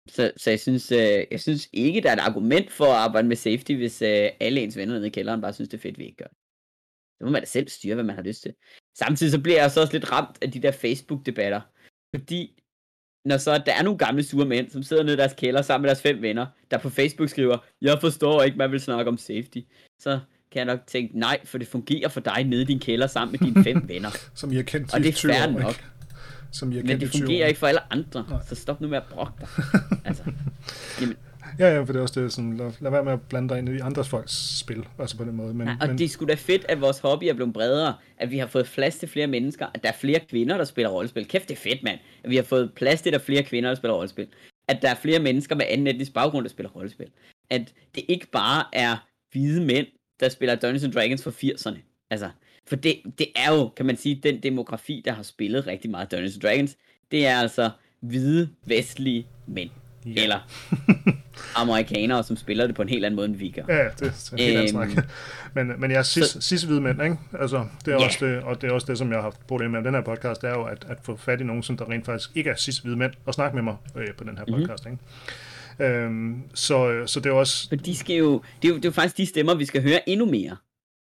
så, 0.08 0.32
så 0.38 0.50
jeg, 0.50 0.60
synes, 0.60 0.92
øh, 0.92 1.26
jeg 1.32 1.40
synes 1.40 1.70
ikke, 1.74 2.02
der 2.02 2.10
er 2.10 2.14
et 2.14 2.20
argument 2.20 2.72
for 2.72 2.86
at 2.86 2.92
arbejde 2.92 3.28
med 3.28 3.36
safety, 3.36 3.72
hvis 3.72 4.02
øh, 4.02 4.30
alle 4.40 4.62
ens 4.62 4.78
venner 4.78 4.94
nede 4.94 5.08
i 5.08 5.10
kælderen 5.10 5.42
bare 5.42 5.54
synes, 5.54 5.70
det 5.70 5.78
er 5.78 5.82
fedt, 5.82 5.98
vi 5.98 6.06
ikke 6.06 6.18
gør 6.18 6.26
det. 6.26 6.38
Så 7.18 7.26
må 7.26 7.32
man 7.32 7.42
da 7.42 7.46
selv 7.46 7.68
styre, 7.68 7.96
hvad 7.96 8.04
man 8.04 8.16
har 8.16 8.24
lyst 8.24 8.42
til. 8.42 8.54
Samtidig 8.98 9.32
så 9.32 9.40
bliver 9.40 9.62
jeg 9.62 9.72
så 9.72 9.82
også 9.82 9.94
lidt 9.94 10.12
ramt 10.12 10.38
af 10.42 10.52
de 10.52 10.62
der 10.62 10.72
Facebook-debatter. 10.72 11.62
Fordi 12.16 12.62
når 13.26 13.38
så 13.38 13.62
der 13.66 13.74
er 13.74 13.84
nogle 13.84 13.98
gamle 13.98 14.24
sure 14.24 14.46
mænd, 14.46 14.70
som 14.70 14.84
sidder 14.84 15.04
nede 15.04 15.14
i 15.14 15.18
deres 15.18 15.34
kælder 15.38 15.62
sammen 15.62 15.82
med 15.82 15.90
deres 15.90 16.02
fem 16.02 16.22
venner, 16.22 16.46
der 16.72 16.78
på 16.78 16.90
Facebook 16.90 17.30
skriver, 17.30 17.58
jeg 17.82 17.98
forstår 18.02 18.44
ikke, 18.44 18.58
man 18.58 18.72
vil 18.72 18.80
snakke 18.80 19.10
om 19.10 19.18
safety. 19.18 19.58
Så 20.00 20.20
kan 20.52 20.58
jeg 20.60 20.66
nok 20.66 20.80
tænke, 20.88 21.20
nej, 21.20 21.40
for 21.46 21.58
det 21.58 21.68
fungerer 21.68 22.10
for 22.10 22.20
dig 22.20 22.44
nede 22.44 22.62
i 22.62 22.66
din 22.66 22.80
kælder 22.80 23.08
sammen 23.08 23.32
med 23.32 23.40
dine 23.50 23.64
fem 23.64 23.88
venner. 23.94 24.10
Som 24.36 24.52
I 24.52 24.56
har 24.56 24.64
kendt 24.64 24.94
Og 24.94 25.00
i 25.00 25.04
det 25.04 25.10
er 25.10 25.14
20 25.14 25.34
fair 25.34 25.48
nok. 25.52 25.70
ikke? 25.70 25.84
Som 26.52 26.72
I 26.72 26.76
har 26.76 26.82
Men 26.82 26.88
kendt 26.88 27.02
det 27.02 27.08
i 27.08 27.12
20 27.12 27.22
fungerer 27.22 27.48
ikke 27.48 27.60
for 27.60 27.68
alle 27.68 27.94
andre, 27.94 28.42
så 28.50 28.56
stop 28.56 28.82
nu 28.82 28.88
med 28.88 28.98
at 28.98 29.04
brokke 29.10 29.34
dig. 29.40 29.48
Altså, 30.06 30.24
jamen, 31.02 31.18
Ja, 31.60 31.74
ja, 31.74 31.80
for 31.80 31.86
det 31.86 31.96
er 31.96 32.02
også 32.02 32.22
det, 32.22 32.34
sådan, 32.34 32.58
lad, 32.58 32.72
lad 32.80 32.92
være 32.92 33.04
med 33.04 33.14
at 33.14 33.22
blande 33.22 33.50
dig 33.50 33.58
ind 33.58 33.70
i 33.70 33.80
andres 33.80 34.10
folks 34.10 34.60
spil, 34.60 34.88
altså 35.00 35.18
på 35.18 35.24
den 35.24 35.36
måde. 35.36 35.54
Men, 35.54 35.68
Ja, 35.68 35.76
og 35.82 35.88
men, 35.88 35.98
det 35.98 36.06
er 36.06 36.10
sgu 36.10 36.26
da 36.26 36.34
fedt, 36.34 36.66
at 36.70 36.82
vores 36.82 37.00
hobby 37.00 37.24
er 37.24 37.34
blevet 37.34 37.54
bredere, 37.54 37.96
at 38.18 38.32
vi 38.32 38.38
har 38.38 38.48
fået 38.48 38.66
plads 38.74 38.98
til 38.98 39.10
flere 39.10 39.28
mennesker, 39.28 39.68
at 39.74 39.84
der 39.84 39.90
er 39.90 39.94
flere 39.94 40.20
kvinder, 40.30 40.58
der 40.58 40.64
spiller 40.64 40.90
rollespil. 40.90 41.28
Kæft, 41.28 41.50
det 41.50 41.56
er 41.56 41.60
fedt, 41.60 41.84
mand. 41.84 42.00
At 42.24 42.30
vi 42.30 42.36
har 42.36 42.44
fået 42.44 42.74
plads 42.76 43.02
til, 43.02 43.10
at 43.10 43.14
der 43.14 43.20
er 43.20 43.24
flere 43.24 43.44
kvinder, 43.44 43.70
der 43.70 43.76
spiller 43.76 43.96
rollespil. 43.96 44.28
At 44.68 44.82
der 44.82 44.90
er 44.90 44.96
flere 44.96 45.20
mennesker 45.20 45.56
med 45.56 45.66
anden 45.70 45.88
etnisk 45.88 46.14
baggrund, 46.14 46.46
der 46.46 46.50
spiller 46.50 46.70
rollespil. 46.70 47.08
At 47.50 47.74
det 47.96 48.04
ikke 48.08 48.28
bare 48.32 48.66
er 48.74 49.08
hvide 49.32 49.66
mænd, 49.66 49.88
der 50.20 50.30
spiller 50.30 50.56
Dungeons 50.56 50.84
and 50.84 50.94
Dragons 50.94 51.24
for 51.24 51.32
80'erne. 51.32 52.06
Altså, 52.10 52.30
for 52.68 52.76
det, 52.76 52.96
det 53.18 53.28
er 53.36 53.56
jo, 53.56 53.68
kan 53.68 53.86
man 53.86 53.98
sige, 53.98 54.20
den 54.24 54.44
demografi, 54.44 55.02
der 55.06 55.12
har 55.12 55.24
spillet 55.24 55.68
rigtig 55.68 55.92
meget 55.92 56.12
Dungeons 56.12 56.36
and 56.36 56.42
Dragons, 56.42 56.78
det 57.12 57.28
er 57.28 57.36
altså 57.36 57.70
hvide, 58.02 58.50
vestlige 58.66 59.28
mænd. 59.48 59.70
Ja. 60.06 60.24
Eller 60.24 60.40
amerikanere, 61.56 62.24
som 62.24 62.38
spiller 62.38 62.68
det 62.68 62.76
på 62.76 62.82
en 62.82 62.90
helt 62.90 63.06
anden 63.06 63.16
måde, 63.16 63.28
end 63.28 63.36
vi 63.36 63.50
gør. 63.50 63.62
Ja, 63.76 63.84
det 64.00 64.02
er 64.02 64.30
en 64.34 64.40
helt 64.40 64.58
anden 64.58 64.82
Øhm, 64.82 64.92
snak. 64.92 65.06
Men, 65.54 65.72
men 65.82 65.92
jeg 65.92 65.98
er 66.00 66.04
cis, 66.04 66.26
så- 66.26 66.42
cis 66.42 66.68
mænd, 66.68 67.04
ikke? 67.04 67.18
Altså, 67.40 67.66
det 67.86 67.94
er 67.94 67.98
Ja. 68.00 68.06
også 68.06 68.26
det, 68.26 68.40
og 68.40 68.62
det 68.62 68.70
er 68.70 68.74
også 68.74 68.88
det, 68.90 68.98
som 68.98 69.10
jeg 69.10 69.18
har 69.18 69.24
haft 69.24 69.48
problemer 69.48 69.80
med 69.82 69.86
den 69.86 69.94
her 69.96 70.02
podcast, 70.02 70.42
det 70.42 70.50
er 70.50 70.54
jo 70.54 70.64
at, 70.64 70.86
at 70.90 70.98
få 71.04 71.18
fat 71.18 71.42
i 71.42 71.44
nogen, 71.44 71.64
som 71.64 71.78
der 71.78 71.90
rent 71.90 72.06
faktisk 72.06 72.30
ikke 72.36 72.50
er 72.50 72.56
cis 72.56 72.84
mænd, 72.84 73.12
og 73.26 73.34
snakke 73.34 73.56
med 73.56 73.64
mig 73.64 73.76
øh, 73.96 74.08
på 74.18 74.24
den 74.24 74.38
her 74.38 74.46
Mhm. 74.48 74.56
podcast, 74.56 74.86
ikke? 74.86 74.98
Øhm, 75.94 76.42
så, 76.54 77.04
så 77.06 77.20
det 77.20 77.30
er 77.30 77.34
også... 77.34 77.70
For 77.70 77.76
de 77.76 77.96
skal 77.96 78.16
jo, 78.16 78.42
det, 78.62 78.68
er 78.68 78.70
jo, 78.70 78.76
det 78.76 78.86
er 78.86 78.90
jo 78.90 78.94
faktisk 78.94 79.18
de 79.18 79.26
stemmer, 79.26 79.56
vi 79.56 79.66
skal 79.66 79.84
høre 79.84 80.10
endnu 80.10 80.26
mere. 80.26 80.56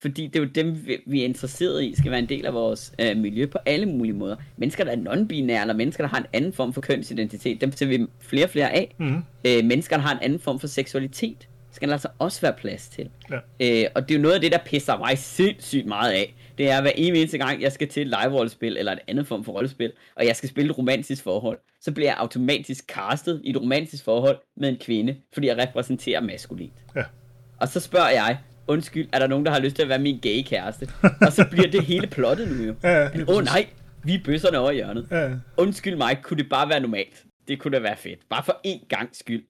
Fordi 0.02 0.28
det 0.28 0.36
er 0.36 0.40
jo 0.44 0.50
dem, 0.56 0.88
vi- 1.06 1.22
er 1.22 1.26
interesseret 1.26 1.84
i, 1.84 1.94
skal 1.98 2.12
være 2.12 2.20
en 2.20 2.30
del 2.30 2.46
af 2.46 2.54
vores 2.54 2.94
øh, 3.00 3.18
miljø 3.18 3.46
på 3.46 3.58
alle 3.66 3.86
mulige 3.86 4.14
måder. 4.14 4.36
Mennesker, 4.58 4.84
der 4.84 4.92
er 4.92 4.96
non-binære, 4.96 5.62
eller 5.62 5.74
mennesker, 5.74 6.04
der 6.04 6.10
har 6.10 6.18
en 6.18 6.26
anden 6.34 6.54
form 6.54 6.74
for 6.74 6.82
kønsidentitet, 6.82 7.62
dem 7.62 7.72
ser 7.72 7.86
vi 7.86 8.06
flere 8.20 8.46
og 8.46 8.50
flere 8.50 8.72
af. 8.74 8.96
Mm, 9.00 9.24
Øh, 9.48 9.66
mennesker, 9.66 9.96
der 9.96 10.04
har 10.04 10.12
en 10.14 10.20
anden 10.22 10.40
form 10.40 10.60
for 10.60 10.68
seksualitet, 10.68 11.48
skal 11.72 11.88
der 11.88 11.94
altså 11.94 12.08
også 12.20 12.42
være 12.42 12.54
plads 12.54 12.88
til. 12.90 13.10
Ja. 13.32 13.36
Øh, 13.36 13.90
og 13.96 14.10
det 14.10 14.16
er 14.16 14.20
jo 14.20 14.22
noget 14.22 14.36
af 14.36 14.42
det, 14.42 14.52
der 14.52 14.58
pisser 14.66 14.98
mig 14.98 15.18
sindssygt 15.18 15.86
meget 15.86 16.12
af. 16.12 16.36
Det 16.58 16.70
er, 16.70 16.82
hver 16.82 16.92
eneste 16.96 17.38
gang, 17.38 17.62
jeg 17.62 17.72
skal 17.72 17.88
til 17.88 18.02
et 18.02 18.08
live-rollespil, 18.08 18.78
eller 18.78 18.92
et 18.92 19.00
andet 19.08 19.28
form 19.28 19.44
for 19.44 19.52
rollespil, 19.52 19.92
og 20.16 20.26
jeg 20.26 20.36
skal 20.36 20.50
spille 20.50 20.72
et 20.72 20.78
romantisk 20.78 21.24
forhold, 21.24 21.58
så 21.82 21.92
bliver 21.92 22.10
jeg 22.10 22.16
automatisk 22.18 22.86
castet 22.88 23.42
i 23.44 23.50
et 23.50 23.58
romantisk 23.62 24.04
forhold 24.04 24.38
med 24.58 24.70
en 24.70 24.78
kvinde, 24.78 25.16
fordi 25.34 25.48
jeg 25.48 25.58
repræsenterer 25.58 26.22
maskulint. 26.22 26.74
Ja. 26.96 27.04
Og 27.60 27.68
så 27.68 27.80
spørger 27.80 28.10
jeg, 28.10 28.38
undskyld, 28.68 29.08
er 29.14 29.20
der 29.20 29.28
nogen, 29.28 29.46
der 29.46 29.52
har 29.52 29.60
lyst 29.60 29.76
til 29.76 29.84
at 29.84 29.90
være 29.90 30.00
min 30.00 30.20
gay 30.20 30.44
kæreste? 30.44 30.88
og 31.22 31.32
så 31.34 31.46
bliver 31.52 31.72
det 31.72 31.84
hele 31.84 32.08
plottet 32.08 32.58
nu 32.58 32.64
jo. 32.64 32.76
Ja, 32.84 33.06
Åh 33.06 33.36
oh, 33.38 33.44
nej, 33.44 33.68
vi 34.04 34.14
er 34.16 34.20
bøsserne 34.26 34.58
over 34.58 34.72
i 34.72 34.76
hjørnet. 34.76 35.08
Ja, 35.12 35.32
Undskyld 35.58 35.96
mig, 35.96 36.20
kunne 36.24 36.38
det 36.38 36.50
bare 36.50 36.70
være 36.70 36.80
normalt? 36.80 37.24
Det 37.48 37.60
kunne 37.60 37.78
da 37.78 37.82
være 37.82 37.98
fedt. 37.98 38.20
Bare 38.30 38.44
for 38.44 38.60
én 38.68 38.88
gang 38.88 39.10
skyld. 39.16 39.44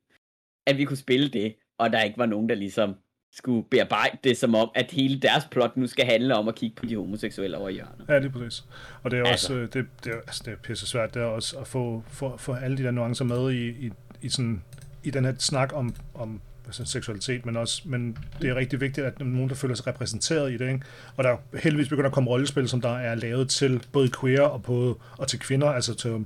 At 0.67 0.77
vi 0.77 0.85
kunne 0.85 0.97
spille 0.97 1.27
det, 1.29 1.55
og 1.79 1.91
der 1.93 2.01
ikke 2.01 2.17
var 2.17 2.25
nogen, 2.25 2.49
der 2.49 2.55
ligesom 2.55 2.95
skulle 3.33 3.63
bearbejde 3.71 4.17
det 4.23 4.37
som 4.37 4.55
om, 4.55 4.69
at 4.75 4.91
hele 4.91 5.19
deres 5.19 5.43
plot 5.51 5.77
nu 5.77 5.87
skal 5.87 6.05
handle 6.05 6.35
om 6.35 6.47
at 6.47 6.55
kigge 6.55 6.75
på 6.75 6.85
de 6.85 6.95
homoseksuelle 6.95 7.57
over 7.57 7.69
i 7.69 7.73
hjørnet. 7.73 8.05
ja, 8.09 8.19
lige 8.19 8.31
præcis. 8.31 8.63
Og 9.03 9.11
det 9.11 9.19
er 9.19 9.23
Altså. 9.23 9.53
også, 9.53 9.53
øh, 9.53 9.73
det, 9.73 9.85
det, 10.03 10.11
er, 10.11 10.15
altså, 10.17 10.41
det 10.45 10.51
er 10.53 10.57
pisse 10.57 10.87
svært, 10.87 11.13
det 11.13 11.21
er 11.21 11.25
også 11.25 11.57
at 11.57 11.67
få, 11.67 12.03
få, 12.07 12.37
få 12.37 12.53
alle 12.53 12.77
de 12.77 12.83
der 12.83 12.91
nuancer 12.91 13.25
med 13.25 13.51
i, 13.51 13.67
i, 13.67 13.91
i 14.21 14.29
sådan 14.29 14.63
i 15.03 15.09
den 15.11 15.25
her 15.25 15.33
snak 15.39 15.71
om, 15.75 15.95
om 16.13 16.41
altså 16.67 16.85
seksualitet, 16.85 17.45
men 17.45 17.57
også, 17.57 17.81
men 17.85 18.17
det 18.41 18.49
er 18.49 18.55
rigtig 18.55 18.81
vigtigt, 18.81 19.07
at 19.07 19.19
nogen, 19.19 19.49
der 19.49 19.55
føler 19.55 19.75
sig 19.75 19.87
repræsenteret 19.87 20.51
i 20.51 20.57
det, 20.57 20.67
ikke? 20.67 20.81
og 21.15 21.23
der 21.23 21.29
er 21.29 21.37
heldigvis 21.57 21.89
begynder 21.89 22.09
at 22.09 22.13
komme 22.13 22.29
rollespil, 22.29 22.69
som 22.69 22.81
der 22.81 22.97
er 22.97 23.15
lavet 23.15 23.49
til 23.49 23.83
både 23.91 24.09
queer 24.21 24.41
og, 24.41 24.63
på, 24.63 25.01
og 25.17 25.27
til 25.27 25.39
kvinder, 25.39 25.67
altså 25.67 25.93
til, 25.93 26.25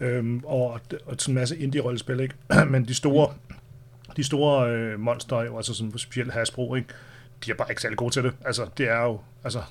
øhm, 0.00 0.44
og, 0.44 0.80
og 1.06 1.18
til 1.18 1.30
en 1.30 1.34
masse 1.34 1.56
indie-rollespil, 1.56 2.20
ikke? 2.20 2.34
men 2.72 2.84
de 2.84 2.94
store, 2.94 3.34
de 4.16 4.24
store 4.24 4.70
øh, 4.70 5.00
monster, 5.00 5.42
jo, 5.42 5.56
altså 5.56 5.74
sådan 5.74 5.98
specielt 5.98 6.32
Hasbro, 6.32 6.74
ikke? 6.74 6.88
de 7.44 7.50
er 7.50 7.54
bare 7.54 7.70
ikke 7.70 7.82
særlig 7.82 7.98
gode 7.98 8.14
til 8.14 8.22
det. 8.22 8.32
Altså, 8.44 8.66
det 8.78 8.88
er 8.88 9.02
jo, 9.02 9.20
altså, 9.44 9.62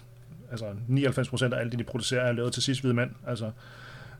altså 0.51 0.65
99% 0.89 1.53
af 1.53 1.59
alt 1.59 1.71
det, 1.71 1.79
de 1.79 1.83
producerer, 1.83 2.21
er 2.21 2.31
lavet 2.31 2.53
til 2.53 2.63
sidst 2.63 2.81
hvide 2.81 2.93
mænd. 2.93 3.11
Altså, 3.27 3.51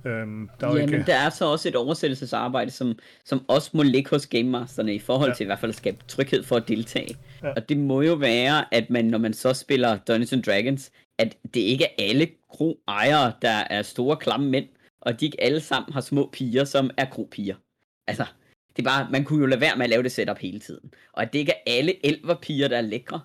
øhm, 0.06 0.50
der 0.60 0.68
er 0.68 0.76
ja, 0.76 0.82
ikke... 0.82 0.98
men 0.98 1.06
der 1.06 1.16
er 1.16 1.30
så 1.30 1.46
også 1.46 1.70
et 1.70 1.76
oversættelsesarbejde, 1.76 2.72
som, 2.72 3.00
som 3.26 3.46
også 3.48 3.70
må 3.74 3.84
ligge 3.84 4.10
hos 4.10 4.28
Game 4.28 4.50
Masterne 4.50 4.96
i 4.96 5.00
forhold 5.00 5.30
ja. 5.30 5.36
til 5.36 5.44
i 5.44 5.46
hvert 5.46 5.60
fald 5.60 5.70
at 5.70 5.76
skabe 5.76 5.98
tryghed 6.08 6.44
for 6.44 6.56
at 6.56 6.68
deltage. 6.68 7.18
Ja. 7.44 7.52
Og 7.52 7.70
det 7.70 7.78
må 7.78 8.02
jo 8.02 8.14
være, 8.14 8.74
at 8.74 8.90
man, 8.90 9.06
når 9.06 9.18
man 9.18 9.34
så 9.34 9.54
spiller 9.54 9.98
Dungeons 9.98 10.34
and 10.34 10.44
Dragons, 10.44 10.92
at 11.18 11.38
det 11.54 11.60
ikke 11.60 11.86
er 11.86 11.90
alle 12.00 12.28
kro-ejere, 12.50 13.34
der 13.42 13.64
er 13.70 13.82
store, 13.82 14.18
klamme 14.18 14.50
mænd, 14.50 14.66
og 15.02 15.20
de 15.20 15.26
ikke 15.26 15.42
alle 15.42 15.60
sammen 15.60 15.94
har 15.94 16.02
små 16.02 16.30
piger, 16.34 16.64
som 16.64 16.90
er 16.98 17.06
kro-piger. 17.06 17.56
Altså, 18.08 18.26
det 18.76 18.86
er 18.86 18.90
bare, 18.90 19.08
man 19.12 19.24
kunne 19.24 19.40
jo 19.40 19.46
lade 19.46 19.62
være 19.62 19.76
med 19.76 19.84
at 19.84 19.90
lave 19.90 20.04
det 20.04 20.12
setup 20.12 20.38
hele 20.38 20.60
tiden. 20.60 20.94
Og 21.14 21.22
at 21.22 21.34
det 21.34 21.40
ikke 21.40 21.52
er 21.52 21.72
alle 21.78 22.06
elverpiger, 22.06 22.68
der 22.68 22.78
er 22.78 22.82
lækre. 22.82 23.22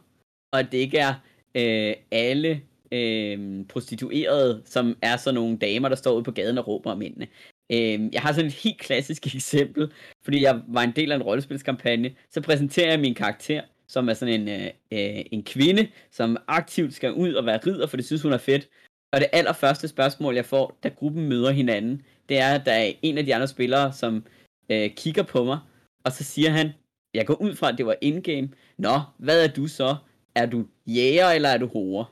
Og 0.53 0.59
at 0.59 0.67
det 0.73 0.79
ikke 0.79 0.99
er 0.99 1.15
øh, 1.55 1.95
alle 2.11 2.63
øh, 2.93 3.67
prostituerede, 3.67 4.63
som 4.65 4.97
er 5.03 5.17
sådan 5.17 5.35
nogle 5.35 5.57
damer, 5.57 5.89
der 5.89 5.97
står 5.97 6.15
ude 6.15 6.25
på 6.25 6.31
gaden 6.31 6.59
og 6.59 6.69
råber 6.69 6.91
om 6.91 6.99
mændene. 6.99 7.27
Øh, 7.73 8.15
jeg 8.15 8.23
har 8.23 8.33
sådan 8.33 8.47
et 8.47 8.53
helt 8.53 8.79
klassisk 8.79 9.27
eksempel, 9.35 9.93
fordi 10.25 10.43
jeg 10.43 10.63
var 10.69 10.83
en 10.83 10.93
del 10.97 11.13
af 11.13 11.17
en 11.17 11.23
rollespilskampagne. 11.23 12.15
Så 12.31 12.41
præsenterer 12.41 12.91
jeg 12.91 13.01
min 13.01 13.15
karakter, 13.15 13.63
som 13.89 14.09
er 14.09 14.15
sådan 14.15 14.41
en, 14.41 14.49
øh, 14.49 14.67
øh 14.93 15.25
en 15.33 15.43
kvinde, 15.43 15.89
som 16.11 16.37
aktivt 16.49 16.95
skal 16.95 17.13
ud 17.13 17.35
og 17.35 17.47
være 17.47 17.61
ridder, 17.67 17.87
for 17.87 17.97
det 17.97 18.07
synes 18.07 18.23
hun 18.23 18.33
er 18.33 18.39
fedt. 18.39 18.69
Og 19.13 19.21
det 19.21 19.29
allerførste 19.33 19.89
spørgsmål, 19.89 20.35
jeg 20.35 20.45
får, 20.45 20.79
da 20.83 20.89
gruppen 20.89 21.29
møder 21.29 21.51
hinanden, 21.51 22.03
det 22.29 22.39
er, 22.39 22.55
at 22.55 22.67
der 22.67 22.73
er 22.73 22.93
en 23.03 23.19
af 23.19 23.25
de 23.25 23.35
andre 23.35 23.49
spillere, 23.49 23.93
som 23.93 24.25
øh, 24.71 24.91
kigger 24.91 25.23
på 25.23 25.45
mig, 25.45 25.59
og 26.05 26.13
så 26.13 26.25
siger 26.25 26.51
han, 26.51 26.71
jeg 27.15 27.27
går 27.27 27.35
ud 27.35 27.55
fra, 27.55 27.69
at 27.69 27.79
det 27.79 27.87
var 27.87 27.97
indgame. 28.01 28.49
Nå, 28.79 29.01
hvad 29.19 29.45
er 29.45 29.49
du 29.49 29.67
så? 29.67 29.97
Er 30.35 30.47
du 30.47 30.67
jæger, 30.87 31.31
eller 31.31 31.49
er 31.49 31.59
du 31.59 31.67
horer? 31.67 32.05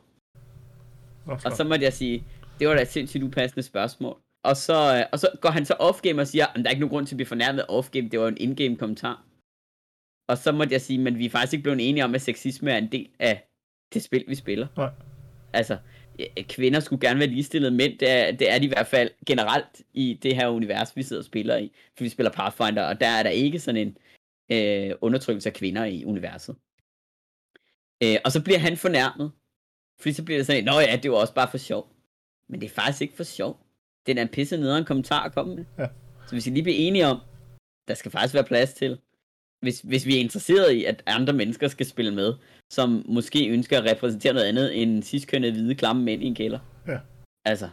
Og 1.29 1.53
så 1.53 1.65
måtte 1.65 1.85
jeg 1.85 1.93
sige, 1.93 2.25
det 2.59 2.69
var 2.69 2.75
da 2.75 2.83
et 2.83 2.89
sindssygt 2.89 3.23
upassende 3.23 3.63
spørgsmål. 3.63 4.17
Og 4.45 4.57
så, 4.57 4.97
øh, 4.99 5.05
og 5.13 5.19
så 5.19 5.29
går 5.41 5.51
han 5.51 5.65
så 5.65 5.75
off-game 5.75 6.21
og 6.21 6.27
siger, 6.27 6.47
at 6.47 6.57
der 6.57 6.65
er 6.65 6.71
ikke 6.71 6.81
nogen 6.81 6.91
grund 6.91 7.07
til 7.07 7.15
at 7.15 7.17
blive 7.17 7.27
fornærmet 7.27 7.65
off-game, 7.69 8.09
det 8.09 8.21
var 8.21 8.29
en 8.29 8.37
in-game 8.41 8.77
kommentar. 8.77 9.25
Og 10.29 10.39
så 10.39 10.53
måtte 10.53 10.73
jeg 10.73 10.81
sige, 10.81 10.99
men 10.99 11.19
vi 11.19 11.27
er 11.27 11.31
faktisk 11.31 11.53
ikke 11.53 11.63
blevet 11.63 11.89
enige 11.89 12.05
om, 12.05 12.15
at 12.15 12.23
sexisme 12.23 12.71
er 12.71 12.79
en 12.79 12.93
del 12.93 13.09
af 13.19 13.49
det 13.95 14.03
spil, 14.03 14.25
vi 14.29 14.35
spiller. 14.35 14.67
Nej. 14.77 14.91
Altså, 15.53 15.79
kvinder 16.49 16.81
skulle 16.81 17.09
gerne 17.09 17.21
være 17.21 17.29
ligestillede 17.29 17.71
mænd, 17.71 17.99
det 17.99 18.11
er, 18.11 18.33
det 18.33 18.53
er 18.53 18.59
de 18.59 18.65
i 18.65 18.69
hvert 18.69 18.87
fald 18.87 19.11
generelt 19.27 19.83
i 19.95 20.19
det 20.23 20.37
her 20.37 20.49
univers, 20.49 20.97
vi 20.97 21.03
sidder 21.03 21.21
og 21.21 21.27
spiller 21.27 21.57
i. 21.57 21.73
For 21.97 22.05
vi 22.05 22.09
spiller 22.09 22.31
Pathfinder, 22.31 22.83
og 22.83 23.01
der 23.01 23.07
er 23.07 23.23
der 23.23 23.31
ikke 23.31 23.59
sådan 23.59 23.89
en 23.89 23.97
øh, 24.53 24.95
undertrykkelse 25.01 25.49
af 25.49 25.55
kvinder 25.55 25.85
i 25.85 26.05
universet. 26.05 26.57
Øh, 28.03 28.17
og 28.25 28.33
så 28.33 28.43
bliver 28.45 28.59
han 28.59 28.77
fornærmet, 28.77 29.33
fordi 30.01 30.13
så 30.13 30.23
bliver 30.23 30.39
det 30.39 30.47
sådan, 30.47 30.65
nå 30.65 30.81
ja, 30.81 30.99
det 31.03 31.11
var 31.11 31.17
også 31.17 31.35
bare 31.35 31.51
for 31.51 31.59
sjov. 31.59 31.89
Men 32.49 32.61
det 32.61 32.67
er 32.67 32.75
faktisk 32.75 33.03
ikke 33.03 33.17
for 33.17 33.25
sjov. 33.25 33.61
Det 34.07 34.19
er 34.19 34.23
en 34.23 34.29
pisse 34.29 34.57
nederen 34.57 34.85
kommentar 34.85 35.25
at 35.25 35.35
komme 35.35 35.57
med. 35.57 35.65
Ja. 35.79 35.87
Så 36.27 36.35
hvis 36.35 36.47
vi 36.47 36.51
lige 36.51 36.63
bliver 36.63 36.79
enige 36.79 37.07
om, 37.07 37.21
der 37.89 37.95
skal 37.95 38.11
faktisk 38.11 38.35
være 38.35 38.45
plads 38.45 38.73
til, 38.73 38.99
hvis, 39.61 39.81
hvis 39.81 40.07
vi 40.07 40.17
er 40.17 40.21
interesseret 40.21 40.73
i, 40.73 40.85
at 40.85 41.03
andre 41.07 41.33
mennesker 41.33 41.69
skal 41.69 41.87
spille 41.87 42.15
med, 42.15 42.35
som 42.71 43.05
måske 43.09 43.49
ønsker 43.49 43.79
at 43.79 43.91
repræsentere 43.91 44.33
noget 44.33 44.47
andet 44.47 44.83
end 44.83 45.03
sidstkønnede 45.03 45.53
hvide 45.53 45.75
klamme 45.75 46.03
mænd 46.03 46.23
i 46.23 46.27
en 46.27 46.35
kælder. 46.35 46.59
Ja. 46.87 46.99
Altså, 47.45 47.69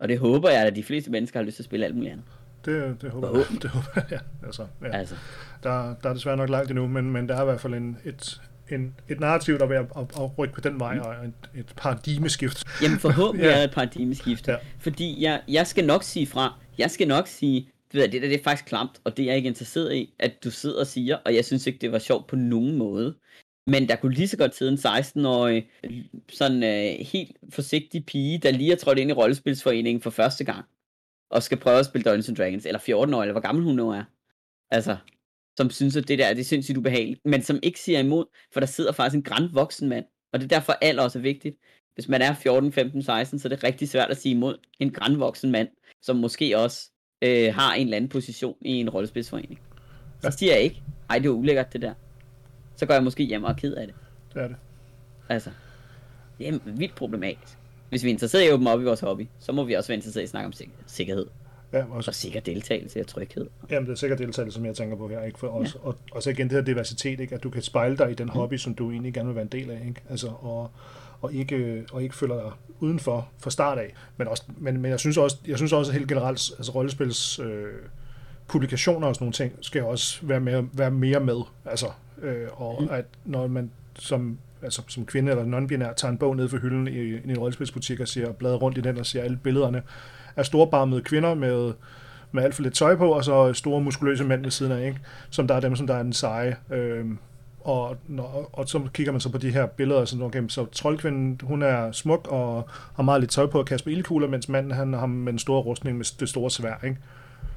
og 0.00 0.08
det 0.08 0.18
håber 0.18 0.50
jeg, 0.50 0.66
at 0.66 0.76
de 0.76 0.82
fleste 0.82 1.10
mennesker 1.10 1.38
har 1.40 1.44
lyst 1.44 1.56
til 1.56 1.62
at 1.62 1.64
spille 1.64 1.86
alt 1.86 1.94
muligt 1.94 2.12
andet. 2.12 2.26
Det, 2.64 3.02
det 3.02 3.10
håber 3.10 3.38
jeg. 3.38 3.46
Det 3.62 3.70
håber 3.70 3.88
jeg, 3.94 4.04
ja. 4.10 4.18
Altså, 4.46 4.66
ja. 4.82 4.96
altså. 4.96 5.14
Der, 5.62 5.94
der 6.02 6.10
er 6.10 6.14
desværre 6.14 6.36
nok 6.36 6.48
langt 6.48 6.70
endnu, 6.70 6.86
men, 6.86 7.10
men 7.10 7.28
der 7.28 7.36
er 7.36 7.42
i 7.42 7.44
hvert 7.44 7.60
fald 7.60 7.74
en, 7.74 7.98
et, 8.04 8.40
en, 8.72 8.94
et 9.08 9.20
narrativ, 9.20 9.58
der 9.58 9.64
er 9.64 9.68
ved 9.68 9.76
at, 9.76 9.86
at, 9.96 10.02
at 10.02 10.38
rykke 10.38 10.54
på 10.54 10.60
den 10.60 10.80
vej, 10.80 10.94
mm. 10.94 11.00
og 11.00 11.12
et, 11.12 11.60
et 11.60 11.72
paradigmeskift. 11.76 12.64
Jamen 12.82 12.98
forhåbentlig 12.98 13.48
ja. 13.50 13.60
er 13.60 13.64
et 13.64 13.70
paradigmeskift. 13.70 14.48
Ja. 14.48 14.56
Fordi 14.78 15.22
jeg, 15.22 15.42
jeg 15.48 15.66
skal 15.66 15.84
nok 15.84 16.02
sige 16.02 16.26
fra. 16.26 16.54
Jeg 16.78 16.90
skal 16.90 17.08
nok 17.08 17.26
sige, 17.26 17.68
ved, 17.92 18.08
det 18.08 18.22
der 18.22 18.28
det 18.28 18.40
er 18.40 18.42
faktisk 18.44 18.68
klamt, 18.68 19.00
og 19.04 19.16
det 19.16 19.22
er 19.22 19.26
jeg 19.26 19.36
ikke 19.36 19.48
interesseret 19.48 19.94
i, 19.94 20.14
at 20.18 20.44
du 20.44 20.50
sidder 20.50 20.80
og 20.80 20.86
siger, 20.86 21.16
og 21.16 21.34
jeg 21.34 21.44
synes 21.44 21.66
ikke, 21.66 21.78
det 21.78 21.92
var 21.92 21.98
sjovt 21.98 22.26
på 22.26 22.36
nogen 22.36 22.76
måde. 22.76 23.14
Men 23.66 23.88
der 23.88 23.96
kunne 23.96 24.14
lige 24.14 24.28
så 24.28 24.36
godt 24.36 24.56
sidde 24.56 24.72
en 24.72 24.78
16-årig, 24.78 25.70
sådan 26.28 26.62
uh, 26.62 27.06
helt 27.06 27.36
forsigtig 27.50 28.06
pige, 28.06 28.38
der 28.38 28.50
lige 28.50 28.72
er 28.72 28.76
trådt 28.76 28.98
ind 28.98 29.10
i 29.10 29.12
rollespilsforeningen 29.12 30.02
for 30.02 30.10
første 30.10 30.44
gang, 30.44 30.64
og 31.30 31.42
skal 31.42 31.58
prøve 31.58 31.78
at 31.78 31.86
spille 31.86 32.10
Dungeons 32.10 32.38
Dragons, 32.38 32.66
eller 32.66 32.78
14 32.78 33.14
år, 33.14 33.22
eller 33.22 33.32
hvor 33.32 33.40
gammel 33.40 33.64
hun 33.64 33.76
nu 33.76 33.90
er. 33.90 34.04
Altså, 34.70 34.96
som 35.60 35.70
synes, 35.70 35.96
at 35.96 36.08
det 36.08 36.18
der 36.18 36.34
det 36.34 36.40
er 36.40 36.44
sindssygt 36.44 36.78
ubehageligt, 36.78 37.20
men 37.24 37.42
som 37.42 37.58
ikke 37.62 37.80
siger 37.80 37.98
imod, 37.98 38.24
for 38.52 38.60
der 38.60 38.66
sidder 38.66 38.92
faktisk 38.92 39.16
en 39.16 39.22
grænt 39.22 39.54
voksen 39.54 39.88
mand, 39.88 40.04
og 40.32 40.40
det 40.40 40.44
er 40.52 40.58
derfor 40.58 40.72
alder 40.72 41.02
også 41.02 41.18
er 41.18 41.22
vigtigt. 41.22 41.56
Hvis 41.94 42.08
man 42.08 42.22
er 42.22 42.34
14, 42.34 42.72
15, 42.72 43.02
16, 43.02 43.38
så 43.38 43.48
er 43.48 43.50
det 43.50 43.64
rigtig 43.64 43.88
svært 43.88 44.10
at 44.10 44.16
sige 44.16 44.34
imod 44.34 44.58
en 44.78 44.90
grænvoksen 44.90 45.50
mand, 45.50 45.68
som 46.02 46.16
måske 46.16 46.58
også 46.58 46.90
øh, 47.22 47.54
har 47.54 47.74
en 47.74 47.86
eller 47.86 47.96
anden 47.96 48.08
position 48.08 48.56
i 48.60 48.70
en 48.72 48.90
rollespilsforening. 48.90 49.60
Så 50.22 50.30
siger 50.30 50.52
jeg 50.52 50.62
ikke, 50.62 50.82
ej 51.10 51.18
det 51.18 51.26
er 51.26 51.30
ulækkert 51.30 51.72
det 51.72 51.82
der. 51.82 51.94
Så 52.76 52.86
går 52.86 52.94
jeg 52.94 53.04
måske 53.04 53.24
hjem 53.24 53.44
og 53.44 53.50
er 53.50 53.54
ked 53.54 53.74
af 53.74 53.86
det. 53.86 53.96
Det 54.34 54.42
er 54.42 54.48
det. 54.48 54.56
Altså, 55.28 55.50
det 56.38 56.48
er 56.48 56.58
vildt 56.64 56.94
problematisk. 56.94 57.58
Hvis 57.88 58.04
vi 58.04 58.08
er 58.08 58.12
interesseret 58.12 58.42
i 58.42 58.46
at 58.46 58.52
åbne 58.52 58.70
op 58.70 58.80
i 58.80 58.84
vores 58.84 59.00
hobby, 59.00 59.26
så 59.38 59.52
må 59.52 59.64
vi 59.64 59.74
også 59.74 59.88
være 59.88 59.96
interesseret 59.96 60.22
i 60.22 60.24
at 60.24 60.30
snakke 60.30 60.46
om 60.46 60.52
sikkerhed. 60.86 61.26
Ja, 61.72 61.84
også. 61.90 62.10
Og 62.10 62.14
sikker 62.14 62.40
deltagelse 62.40 63.00
og 63.00 63.06
tryghed. 63.06 63.46
Jamen, 63.70 63.86
det 63.86 63.92
er 63.92 63.96
sikker 63.96 64.16
deltagelse, 64.16 64.54
som 64.54 64.66
jeg 64.66 64.74
tænker 64.74 64.96
på 64.96 65.08
her. 65.08 65.22
Ikke? 65.22 65.38
For 65.38 65.46
også, 65.46 65.78
ja. 65.82 65.88
og, 65.88 65.96
og 66.12 66.22
så 66.22 66.30
igen 66.30 66.48
det 66.48 66.56
her 66.56 66.62
diversitet, 66.62 67.20
ikke? 67.20 67.34
at 67.34 67.42
du 67.42 67.50
kan 67.50 67.62
spejle 67.62 67.96
dig 67.96 68.10
i 68.10 68.14
den 68.14 68.26
mm. 68.26 68.30
hobby, 68.30 68.56
som 68.56 68.74
du 68.74 68.90
egentlig 68.90 69.14
gerne 69.14 69.26
vil 69.26 69.34
være 69.34 69.42
en 69.42 69.48
del 69.48 69.70
af. 69.70 69.82
Ikke? 69.88 70.00
Altså, 70.10 70.28
og, 70.28 70.70
og 71.20 71.32
ikke, 71.32 71.84
og 71.92 72.02
ikke 72.02 72.14
føler 72.14 72.34
dig 72.34 72.52
udenfor 72.80 73.28
fra 73.38 73.50
start 73.50 73.78
af. 73.78 73.94
Men, 74.16 74.28
også, 74.28 74.42
men, 74.58 74.80
men 74.80 74.90
jeg 74.90 75.00
synes 75.00 75.16
også, 75.16 75.36
jeg 75.46 75.56
synes 75.56 75.72
også 75.72 75.92
helt 75.92 76.08
generelt, 76.08 76.50
altså 76.58 76.72
rollespils 76.72 77.38
øh, 77.38 77.66
publikationer 78.48 79.08
og 79.08 79.14
sådan 79.14 79.24
nogle 79.24 79.32
ting, 79.32 79.52
skal 79.60 79.82
også 79.82 80.18
være 80.22 80.40
mere, 80.40 80.68
være 80.72 80.90
mere 80.90 81.20
med. 81.20 81.40
Altså, 81.64 81.86
øh, 82.22 82.48
og 82.52 82.82
mm. 82.82 82.88
at 82.90 83.04
når 83.24 83.46
man 83.46 83.70
som 83.98 84.38
altså 84.62 84.82
som 84.88 85.06
kvinde 85.06 85.30
eller 85.30 85.44
non-binær, 85.44 85.94
tager 85.94 86.12
en 86.12 86.18
bog 86.18 86.36
ned 86.36 86.48
for 86.48 86.56
hylden 86.58 86.88
i, 86.88 86.90
i 86.90 87.14
en 87.24 87.38
rollespilsbutik 87.38 88.00
og 88.00 88.08
ser 88.08 88.32
bladrer 88.32 88.56
rundt 88.56 88.78
i 88.78 88.80
den 88.80 88.98
og 88.98 89.06
ser 89.06 89.22
alle 89.22 89.36
billederne 89.36 89.82
af 90.36 90.46
storbarmede 90.46 91.02
kvinder 91.02 91.34
med, 91.34 91.72
med 92.32 92.42
alt 92.42 92.54
for 92.54 92.62
lidt 92.62 92.74
tøj 92.74 92.96
på, 92.96 93.12
og 93.12 93.24
så 93.24 93.52
store 93.52 93.80
muskuløse 93.80 94.24
mænd 94.24 94.42
ved 94.42 94.50
siden 94.50 94.72
af, 94.72 94.86
ikke? 94.86 95.00
som 95.30 95.46
der 95.46 95.54
er 95.54 95.60
dem, 95.60 95.76
som 95.76 95.86
der 95.86 95.94
er 95.94 96.02
den 96.02 96.12
seje. 96.12 96.56
Øh, 96.70 97.04
og, 97.60 97.96
og, 98.18 98.50
og 98.52 98.68
så 98.68 98.80
kigger 98.94 99.12
man 99.12 99.20
så 99.20 99.28
på 99.28 99.38
de 99.38 99.50
her 99.50 99.66
billeder, 99.66 100.04
sådan, 100.04 100.24
okay, 100.24 100.42
så 100.48 100.64
troldkvinden, 100.64 101.40
hun 101.42 101.62
er 101.62 101.92
smuk 101.92 102.28
og 102.30 102.68
har 102.96 103.02
meget 103.02 103.20
lidt 103.20 103.30
tøj 103.30 103.46
på 103.46 103.60
at 103.60 103.66
kaste 103.66 103.84
på 103.84 103.90
ildkugler, 103.90 104.28
mens 104.28 104.48
manden, 104.48 104.72
han 104.72 104.92
har 104.92 105.06
med 105.06 105.32
en 105.32 105.38
stor 105.38 105.60
rustning 105.60 105.96
med 105.96 106.18
det 106.20 106.28
store 106.28 106.50
svær, 106.50 106.84
ikke? 106.84 106.96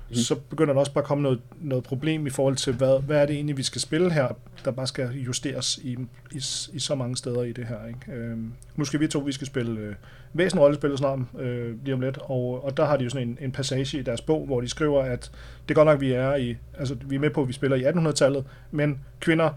Mm. 0.09 0.15
Så 0.15 0.36
begynder 0.36 0.74
der 0.74 0.80
også 0.80 0.93
bare 0.93 1.01
at 1.01 1.07
komme 1.07 1.21
noget, 1.21 1.41
noget 1.61 1.84
problem 1.84 2.28
i 2.28 2.30
forhold 2.30 2.55
til, 2.55 2.74
hvad, 2.74 3.01
hvad 3.01 3.21
er 3.21 3.26
det 3.26 3.36
egentlig, 3.36 3.57
vi 3.57 3.63
skal 3.63 3.82
spille 3.82 4.11
her, 4.11 4.28
der 4.65 4.71
bare 4.71 4.88
skal 4.88 5.09
justeres 5.09 5.80
i, 5.84 5.97
i, 6.32 6.38
i 6.74 6.80
så 6.80 6.95
mange 6.95 7.17
steder 7.17 7.43
i 7.43 7.51
det 7.51 7.65
her. 7.65 7.88
Ikke? 7.88 8.11
Øhm, 8.11 8.53
nu 8.76 8.86
skal 8.86 8.99
vi 8.99 9.07
to, 9.07 9.19
vi 9.19 9.32
skal 9.32 9.47
spille 9.47 9.80
øh, 9.80 9.95
væsenrollespillet 10.34 10.99
snart, 10.99 11.19
øh, 11.39 11.84
lige 11.84 11.93
om 11.93 12.01
lidt, 12.01 12.17
og, 12.21 12.65
og 12.65 12.77
der 12.77 12.86
har 12.86 12.97
de 12.97 13.03
jo 13.03 13.09
sådan 13.09 13.27
en, 13.27 13.38
en 13.41 13.51
passage 13.51 13.99
i 13.99 14.01
deres 14.01 14.21
bog, 14.21 14.45
hvor 14.45 14.61
de 14.61 14.69
skriver, 14.69 15.03
at 15.03 15.31
det 15.67 15.73
er 15.73 15.75
godt 15.75 15.86
nok, 15.86 16.01
vi 16.01 16.11
er 16.11 16.36
i, 16.36 16.57
altså 16.77 16.95
vi 17.05 17.15
er 17.15 17.19
med 17.19 17.29
på, 17.29 17.41
at 17.41 17.47
vi 17.47 17.53
spiller 17.53 17.77
i 17.77 17.84
1800-tallet, 17.84 18.45
men 18.71 18.99
kvinder 19.19 19.49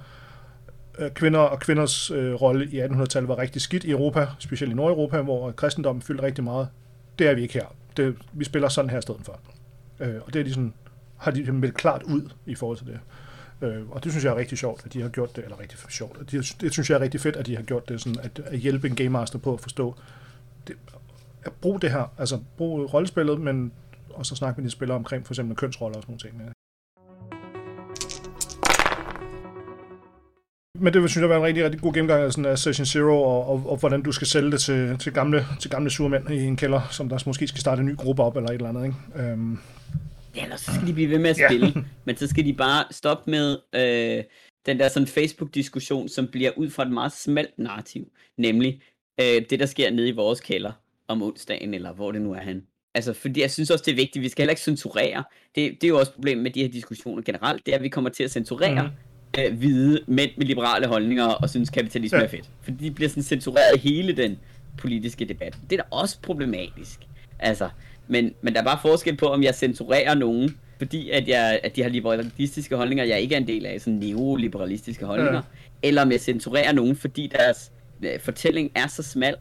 Øh, 0.98 1.10
kvinder 1.10 1.40
og 1.40 1.58
kvinders 1.58 2.10
øh, 2.10 2.34
rolle 2.34 2.66
i 2.66 2.82
1800-tallet 2.82 3.28
var 3.28 3.38
rigtig 3.38 3.62
skidt 3.62 3.84
i 3.84 3.90
Europa, 3.90 4.26
specielt 4.38 4.72
i 4.72 4.76
Nordeuropa, 4.76 5.20
hvor 5.20 5.50
kristendommen 5.50 6.02
fyldte 6.02 6.22
rigtig 6.22 6.44
meget. 6.44 6.68
Det 7.18 7.26
er 7.26 7.34
vi 7.34 7.42
ikke 7.42 7.54
her. 7.54 7.74
Det, 7.96 8.16
vi 8.32 8.44
spiller 8.44 8.68
sådan 8.68 8.90
her 8.90 8.98
i 8.98 9.02
stedet 9.02 9.20
for. 9.24 9.40
Øh, 10.00 10.14
og 10.26 10.32
det 10.32 10.40
er 10.40 10.44
de 10.44 10.50
sådan, 10.50 10.74
har 11.16 11.30
de 11.30 11.52
meldt 11.52 11.74
klart 11.74 12.02
ud 12.02 12.30
i 12.46 12.54
forhold 12.54 12.78
til 12.78 12.86
det. 12.86 12.98
Øh, 13.62 13.90
og 13.90 14.04
det 14.04 14.12
synes 14.12 14.24
jeg 14.24 14.30
er 14.30 14.36
rigtig 14.36 14.58
sjovt, 14.58 14.86
at 14.86 14.92
de 14.92 15.02
har 15.02 15.08
gjort 15.08 15.36
det, 15.36 15.44
eller 15.44 15.60
rigtig 15.60 15.78
sjovt. 15.88 16.30
Det, 16.30 16.56
det 16.60 16.72
synes 16.72 16.90
jeg 16.90 16.96
er 16.96 17.00
rigtig 17.00 17.20
fedt, 17.20 17.36
at 17.36 17.46
de 17.46 17.56
har 17.56 17.62
gjort 17.62 17.88
det, 17.88 18.00
sådan 18.00 18.18
at, 18.22 18.40
at 18.44 18.58
hjælpe 18.58 18.88
en 18.88 18.94
Game 18.94 19.08
Master 19.08 19.38
på 19.38 19.54
at 19.54 19.60
forstå, 19.60 19.96
det, 20.68 20.76
at 21.44 21.52
bruge 21.52 21.80
det 21.80 21.90
her, 21.90 22.12
altså 22.18 22.38
bruge 22.56 22.86
rollespillet, 22.86 23.40
men 23.40 23.72
og 24.10 24.26
så 24.26 24.34
snakke 24.36 24.60
med 24.60 24.66
de 24.68 24.72
spillere 24.72 24.96
omkring 24.98 25.26
for 25.26 25.34
eksempel 25.34 25.56
kønsroller 25.56 25.96
og 25.96 26.02
sådan 26.02 26.12
nogle 26.12 26.20
ting. 26.40 26.52
Men 30.80 30.92
det 30.92 31.10
synes 31.10 31.22
jeg 31.22 31.28
var 31.28 31.36
en 31.36 31.42
rigtig, 31.42 31.64
rigtig 31.64 31.80
god 31.80 31.92
gennemgang 31.92 32.22
af, 32.22 32.32
sådan, 32.32 32.44
af 32.44 32.58
Session 32.58 32.86
Zero, 32.86 33.22
og, 33.22 33.48
og, 33.48 33.62
og, 33.70 33.76
hvordan 33.76 34.02
du 34.02 34.12
skal 34.12 34.26
sælge 34.26 34.50
det 34.50 34.60
til, 34.60 34.98
til 34.98 35.12
gamle, 35.12 35.44
til 35.60 35.70
gamle 35.70 35.90
surmænd 35.90 36.30
i 36.30 36.44
en 36.44 36.56
kælder, 36.56 36.80
som 36.90 37.08
der 37.08 37.22
måske 37.26 37.48
skal 37.48 37.60
starte 37.60 37.80
en 37.80 37.86
ny 37.86 37.96
gruppe 37.96 38.22
op, 38.22 38.36
eller 38.36 38.48
et 38.48 38.54
eller 38.54 38.68
andet. 38.68 38.84
Ikke? 38.84 39.30
Øhm, 39.30 39.58
Ellers 40.34 40.60
så 40.60 40.74
skal 40.74 40.86
de 40.86 40.92
blive 40.92 41.10
ved 41.10 41.18
med 41.18 41.30
at 41.30 41.38
Ja. 41.38 41.48
spille, 41.48 41.84
men 42.04 42.16
så 42.16 42.26
skal 42.26 42.44
de 42.44 42.52
bare 42.54 42.84
stoppe 42.90 43.30
med 43.30 43.58
øh, 43.74 44.24
den 44.66 44.78
der 44.78 44.88
sådan 44.88 45.06
Facebook-diskussion, 45.06 46.08
som 46.08 46.28
bliver 46.32 46.50
ud 46.56 46.70
fra 46.70 46.82
et 46.82 46.92
meget 46.92 47.12
smalt 47.12 47.58
narrativ, 47.58 48.04
nemlig 48.38 48.80
øh, 49.20 49.42
det, 49.50 49.60
der 49.60 49.66
sker 49.66 49.90
nede 49.90 50.08
i 50.08 50.12
vores 50.12 50.40
kælder 50.40 50.72
om 51.08 51.22
onsdagen, 51.22 51.74
eller 51.74 51.92
hvor 51.92 52.12
det 52.12 52.22
nu 52.22 52.32
er 52.32 52.40
han. 52.40 52.62
Altså, 52.94 53.12
fordi 53.12 53.40
jeg 53.40 53.50
synes 53.50 53.70
også, 53.70 53.82
det 53.86 53.92
er 53.92 53.96
vigtigt, 53.96 54.22
vi 54.22 54.28
skal 54.28 54.42
heller 54.42 54.50
ikke 54.52 54.62
censurere. 54.62 55.24
Det, 55.54 55.72
det 55.80 55.84
er 55.84 55.88
jo 55.88 55.98
også 55.98 56.12
problemet 56.12 56.42
med 56.42 56.50
de 56.50 56.62
her 56.62 56.68
diskussioner 56.68 57.22
generelt, 57.22 57.66
det 57.66 57.72
er, 57.72 57.76
at 57.76 57.82
vi 57.82 57.88
kommer 57.88 58.10
til 58.10 58.24
at 58.24 58.30
censurere 58.30 58.82
mm. 59.36 59.40
øh, 59.42 59.58
hvide 59.58 60.00
mænd 60.06 60.30
med 60.36 60.46
liberale 60.46 60.86
holdninger 60.86 61.24
og 61.26 61.50
synes, 61.50 61.70
kapitalisme 61.70 62.18
Ja. 62.18 62.24
er 62.24 62.28
fedt. 62.28 62.50
Fordi 62.62 62.84
de 62.84 62.90
bliver 62.90 63.08
sådan 63.08 63.22
censureret 63.22 63.80
hele 63.80 64.12
den 64.16 64.38
politiske 64.78 65.24
debat. 65.24 65.56
Det 65.70 65.78
er 65.78 65.82
da 65.82 65.88
også 65.90 66.20
problematisk. 66.20 67.00
Altså, 67.38 67.68
men, 68.08 68.34
men 68.42 68.54
der 68.54 68.60
er 68.60 68.64
bare 68.64 68.78
forskel 68.82 69.16
på, 69.16 69.26
om 69.26 69.42
jeg 69.42 69.54
censurerer 69.54 70.14
nogen, 70.14 70.56
fordi 70.78 71.10
at, 71.10 71.28
jeg, 71.28 71.60
at 71.62 71.76
de 71.76 71.82
har 71.82 71.88
liberalistiske 71.88 72.76
holdninger, 72.76 73.04
jeg 73.04 73.20
ikke 73.20 73.34
er 73.34 73.38
en 73.38 73.46
del 73.46 73.66
af, 73.66 73.80
sådan 73.80 73.94
neoliberalistiske 73.98 75.06
holdninger, 75.06 75.34
Ja. 75.82 75.88
eller 75.88 76.02
om 76.02 76.12
jeg 76.12 76.20
censurerer 76.20 76.72
nogen, 76.72 76.96
fordi 76.96 77.26
deres 77.26 77.72
Øh, 78.04 78.20
fortælling 78.20 78.72
er 78.74 78.86
så 78.86 79.02
smal, 79.02 79.36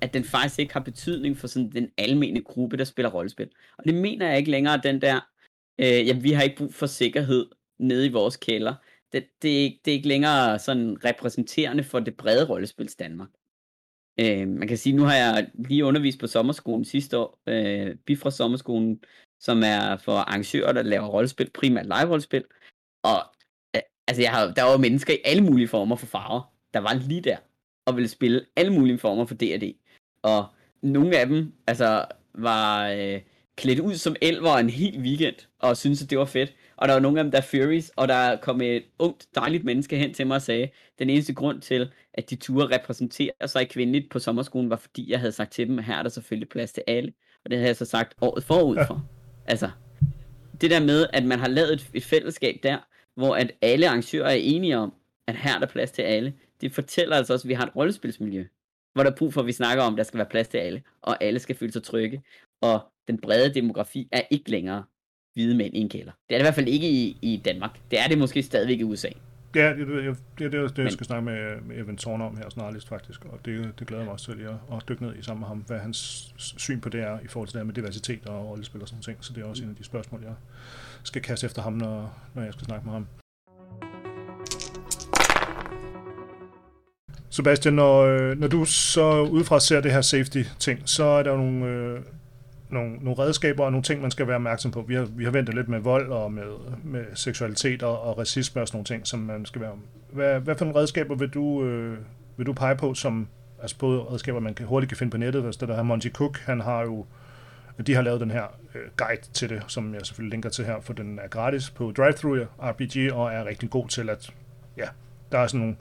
at 0.00 0.14
den 0.14 0.24
faktisk 0.24 0.58
ikke 0.58 0.72
har 0.72 0.80
betydning 0.80 1.38
for 1.38 1.46
sådan 1.46 1.72
den 1.72 1.90
almene 1.98 2.42
gruppe, 2.42 2.76
der 2.76 2.84
spiller 2.84 3.10
rollespil. 3.10 3.50
Og 3.78 3.84
det 3.84 3.94
mener 3.94 4.28
jeg 4.28 4.38
ikke 4.38 4.50
længere, 4.50 4.80
den 4.82 5.00
der, 5.00 5.20
øh, 5.78 6.06
ja, 6.06 6.18
vi 6.18 6.32
har 6.32 6.42
ikke 6.42 6.56
brug 6.56 6.74
for 6.74 6.86
sikkerhed 6.86 7.46
nede 7.78 8.06
i 8.06 8.12
vores 8.12 8.36
kælder. 8.36 8.74
Det, 9.12 9.26
det, 9.42 9.58
er 9.58 9.62
ikke, 9.62 9.80
det 9.84 9.90
er 9.90 9.94
ikke 9.94 10.08
længere 10.08 10.58
sådan 10.58 11.04
repræsenterende 11.04 11.84
for 11.84 12.00
det 12.00 12.16
brede 12.16 12.48
rollespils 12.48 12.96
Danmark. 12.96 13.28
Øh, 14.20 14.48
man 14.48 14.68
kan 14.68 14.76
sige, 14.76 14.96
nu 14.96 15.02
har 15.02 15.14
jeg 15.14 15.50
lige 15.54 15.84
undervist 15.84 16.20
på 16.20 16.26
sommerskolen 16.26 16.84
sidste 16.84 17.18
år, 17.18 17.38
øh, 17.46 17.96
Bifra 17.96 18.30
Sommerskolen, 18.30 19.00
som 19.40 19.62
er 19.62 19.96
for 19.96 20.12
arrangører, 20.12 20.72
der 20.72 20.82
laver 20.82 21.06
rollespil, 21.06 21.50
primært 21.50 21.86
live-rollespil. 21.86 22.44
Og 23.02 23.18
øh, 23.76 23.82
altså, 24.06 24.22
jeg 24.22 24.30
har, 24.30 24.52
der 24.52 24.62
var 24.62 24.76
mennesker 24.76 25.14
i 25.14 25.18
alle 25.24 25.42
mulige 25.44 25.68
former 25.68 25.96
for 25.96 26.06
farver, 26.06 26.54
der 26.74 26.80
var 26.80 26.94
lige 26.94 27.20
der, 27.20 27.36
og 27.86 27.96
ville 27.96 28.08
spille 28.08 28.44
alle 28.56 28.72
mulige 28.72 28.98
former 28.98 29.24
for 29.24 29.34
D&D. 29.34 29.74
Og 30.22 30.46
nogle 30.82 31.18
af 31.18 31.26
dem, 31.26 31.52
altså, 31.66 32.04
var 32.34 32.88
øh, 32.88 33.20
klædt 33.56 33.80
ud 33.80 33.94
som 33.94 34.16
elver 34.22 34.56
en 34.56 34.70
hel 34.70 35.00
weekend, 35.00 35.34
og 35.58 35.76
syntes, 35.76 36.02
at 36.02 36.10
det 36.10 36.18
var 36.18 36.24
fedt. 36.24 36.54
Og 36.76 36.88
der 36.88 36.94
var 36.94 37.00
nogle 37.00 37.18
af 37.18 37.24
dem, 37.24 37.30
der 37.30 37.38
er 37.38 37.42
furries, 37.42 37.92
og 37.96 38.08
der 38.08 38.36
kom 38.36 38.60
et 38.60 38.82
ungt, 38.98 39.26
dejligt 39.34 39.64
menneske 39.64 39.96
hen 39.96 40.14
til 40.14 40.26
mig 40.26 40.34
og 40.34 40.42
sagde, 40.42 40.68
den 40.98 41.10
eneste 41.10 41.34
grund 41.34 41.60
til, 41.60 41.90
at 42.14 42.30
de 42.30 42.36
turde 42.36 42.74
repræsentere 42.74 43.30
sig 43.46 43.68
kvindeligt 43.68 44.10
på 44.10 44.18
sommerskolen, 44.18 44.70
var 44.70 44.76
fordi 44.76 45.10
jeg 45.10 45.20
havde 45.20 45.32
sagt 45.32 45.52
til 45.52 45.68
dem, 45.68 45.78
at 45.78 45.84
her 45.84 45.94
er 45.94 46.02
der 46.02 46.10
selvfølgelig 46.10 46.48
plads 46.48 46.72
til 46.72 46.82
alle. 46.86 47.12
Og 47.44 47.50
det 47.50 47.58
havde 47.58 47.68
jeg 47.68 47.76
så 47.76 47.84
sagt 47.84 48.14
året 48.20 48.44
forud 48.44 48.76
for. 48.86 49.08
Altså, 49.46 49.70
det 50.60 50.70
der 50.70 50.80
med, 50.80 51.06
at 51.12 51.24
man 51.24 51.38
har 51.38 51.48
lavet 51.48 51.72
et, 51.72 51.90
et 51.94 52.04
fællesskab 52.04 52.56
der, 52.62 52.78
hvor 53.14 53.34
at 53.34 53.52
alle 53.62 53.88
arrangører 53.88 54.30
er 54.30 54.34
enige 54.34 54.78
om, 54.78 54.92
at 55.26 55.36
her 55.36 55.54
er 55.54 55.58
der 55.58 55.66
plads 55.66 55.90
til 55.90 56.02
alle, 56.02 56.34
det 56.60 56.72
fortæller 56.72 57.16
altså 57.16 57.32
også, 57.32 57.44
at 57.44 57.48
vi 57.48 57.54
har 57.54 57.66
et 57.66 57.76
rollespilsmiljø, 57.76 58.44
hvor 58.92 59.02
der 59.02 59.10
er 59.10 59.14
brug 59.14 59.34
for, 59.34 59.40
at 59.40 59.46
vi 59.46 59.52
snakker 59.52 59.84
om, 59.84 59.94
at 59.94 59.98
der 59.98 60.04
skal 60.04 60.18
være 60.18 60.28
plads 60.30 60.48
til 60.48 60.58
alle, 60.58 60.82
og 61.02 61.24
alle 61.24 61.38
skal 61.38 61.56
føle 61.56 61.72
sig 61.72 61.82
trygge, 61.82 62.22
og 62.60 62.80
den 63.08 63.20
brede 63.20 63.54
demografi 63.54 64.08
er 64.12 64.22
ikke 64.30 64.50
længere 64.50 64.84
hvide 65.34 65.56
mænd 65.56 65.76
i 65.76 65.78
en 65.78 65.88
kælder. 65.88 66.12
Det 66.28 66.34
er 66.34 66.38
det 66.38 66.42
i 66.42 66.46
hvert 66.46 66.54
fald 66.54 66.68
ikke 66.68 66.90
i, 66.90 67.18
i 67.22 67.42
Danmark. 67.44 67.80
Det 67.90 67.98
er 67.98 68.08
det 68.08 68.18
måske 68.18 68.42
stadigvæk 68.42 68.80
i 68.80 68.82
USA. 68.82 69.08
Ja, 69.54 69.68
det, 69.74 69.86
det, 69.86 70.04
det, 70.04 70.16
det, 70.38 70.52
det, 70.52 70.76
det 70.76 70.82
jeg 70.82 70.92
skal 70.92 71.06
snakke 71.06 71.24
med, 71.24 71.60
med 71.60 71.78
Evan 71.78 71.96
Thorne 71.96 72.24
om 72.24 72.36
her 72.36 72.48
snarligt 72.48 72.88
faktisk, 72.88 73.24
og 73.24 73.40
det, 73.44 73.78
det 73.78 73.86
glæder 73.86 74.04
mig 74.04 74.12
også 74.12 74.26
til 74.26 74.36
lige 74.36 74.48
at, 74.48 74.76
at 74.76 74.88
dykke 74.88 75.02
ned 75.02 75.16
i 75.16 75.22
sammen 75.22 75.40
med 75.40 75.48
ham, 75.48 75.58
hvad 75.58 75.78
hans 75.78 75.98
syn 76.36 76.80
på 76.80 76.88
det 76.88 77.00
er 77.00 77.20
i 77.20 77.26
forhold 77.28 77.48
til 77.48 77.54
det 77.54 77.60
her 77.60 77.66
med 77.66 77.74
diversitet 77.74 78.26
og 78.26 78.48
rollespil 78.48 78.82
og 78.82 78.88
sådan 78.88 79.02
ting, 79.02 79.16
så 79.20 79.32
det 79.32 79.42
er 79.42 79.46
også 79.46 79.64
en 79.64 79.70
af 79.70 79.76
de 79.76 79.84
spørgsmål, 79.84 80.22
jeg 80.22 80.34
skal 81.04 81.22
kaste 81.22 81.44
efter 81.44 81.62
ham, 81.62 81.72
når, 81.72 82.18
når 82.34 82.42
jeg 82.42 82.52
skal 82.52 82.64
snakke 82.64 82.84
med 82.84 82.92
ham. 82.92 83.06
Sebastian, 87.30 87.74
når, 87.74 88.02
øh, 88.02 88.38
når 88.38 88.48
du 88.48 88.64
så 88.64 89.20
udefra 89.20 89.60
ser 89.60 89.80
det 89.80 89.92
her 89.92 90.00
safety-ting, 90.00 90.80
så 90.84 91.04
er 91.04 91.22
der 91.22 91.30
jo 91.30 91.36
nogle, 91.36 91.66
øh, 91.66 92.00
nogle, 92.70 92.96
nogle 93.00 93.18
redskaber 93.18 93.64
og 93.64 93.72
nogle 93.72 93.82
ting, 93.82 94.02
man 94.02 94.10
skal 94.10 94.26
være 94.26 94.36
opmærksom 94.36 94.70
på. 94.70 94.84
Vi 94.88 94.94
har, 94.94 95.04
vi 95.16 95.24
har 95.24 95.30
ventet 95.30 95.54
lidt 95.54 95.68
med 95.68 95.80
vold 95.80 96.08
og 96.08 96.32
med, 96.32 96.44
med 96.84 97.04
seksualitet 97.14 97.82
og, 97.82 98.02
og 98.02 98.18
racisme 98.18 98.62
og 98.62 98.68
sådan 98.68 98.76
nogle 98.76 98.84
ting, 98.84 99.06
som 99.06 99.20
man 99.20 99.46
skal 99.46 99.60
være 99.60 99.70
om. 99.70 99.82
Hvad, 100.12 100.40
hvad 100.40 100.56
for 100.56 100.64
nogle 100.64 100.80
redskaber 100.80 101.14
vil 101.14 101.28
du, 101.28 101.64
øh, 101.64 101.98
vil 102.36 102.46
du 102.46 102.52
pege 102.52 102.76
på, 102.76 102.94
som 102.94 103.28
altså 103.62 103.78
både 103.78 104.00
redskaber, 104.00 104.40
man 104.40 104.54
kan, 104.54 104.66
hurtigt 104.66 104.88
kan 104.88 104.96
finde 104.96 105.10
på 105.10 105.16
nettet, 105.16 105.44
altså 105.44 105.58
det 105.60 105.68
der 105.68 105.76
her 105.76 105.82
Monty 105.82 106.08
Cook, 106.08 106.38
han 106.38 106.60
har 106.60 106.82
jo 106.82 107.06
de 107.86 107.94
har 107.94 108.02
lavet 108.02 108.20
den 108.20 108.30
her 108.30 108.44
øh, 108.74 108.82
guide 108.96 109.22
til 109.32 109.48
det, 109.48 109.62
som 109.66 109.94
jeg 109.94 110.06
selvfølgelig 110.06 110.30
linker 110.30 110.50
til 110.50 110.64
her, 110.64 110.80
for 110.80 110.92
den 110.92 111.18
er 111.18 111.28
gratis 111.28 111.70
på 111.70 111.92
DriveThru 111.96 112.36
RPG, 112.58 113.12
og 113.12 113.32
er 113.32 113.44
rigtig 113.44 113.70
god 113.70 113.88
til 113.88 114.10
at, 114.10 114.30
ja, 114.76 114.86
der 115.32 115.38
er 115.38 115.46
sådan 115.46 115.60
nogle, 115.60 115.76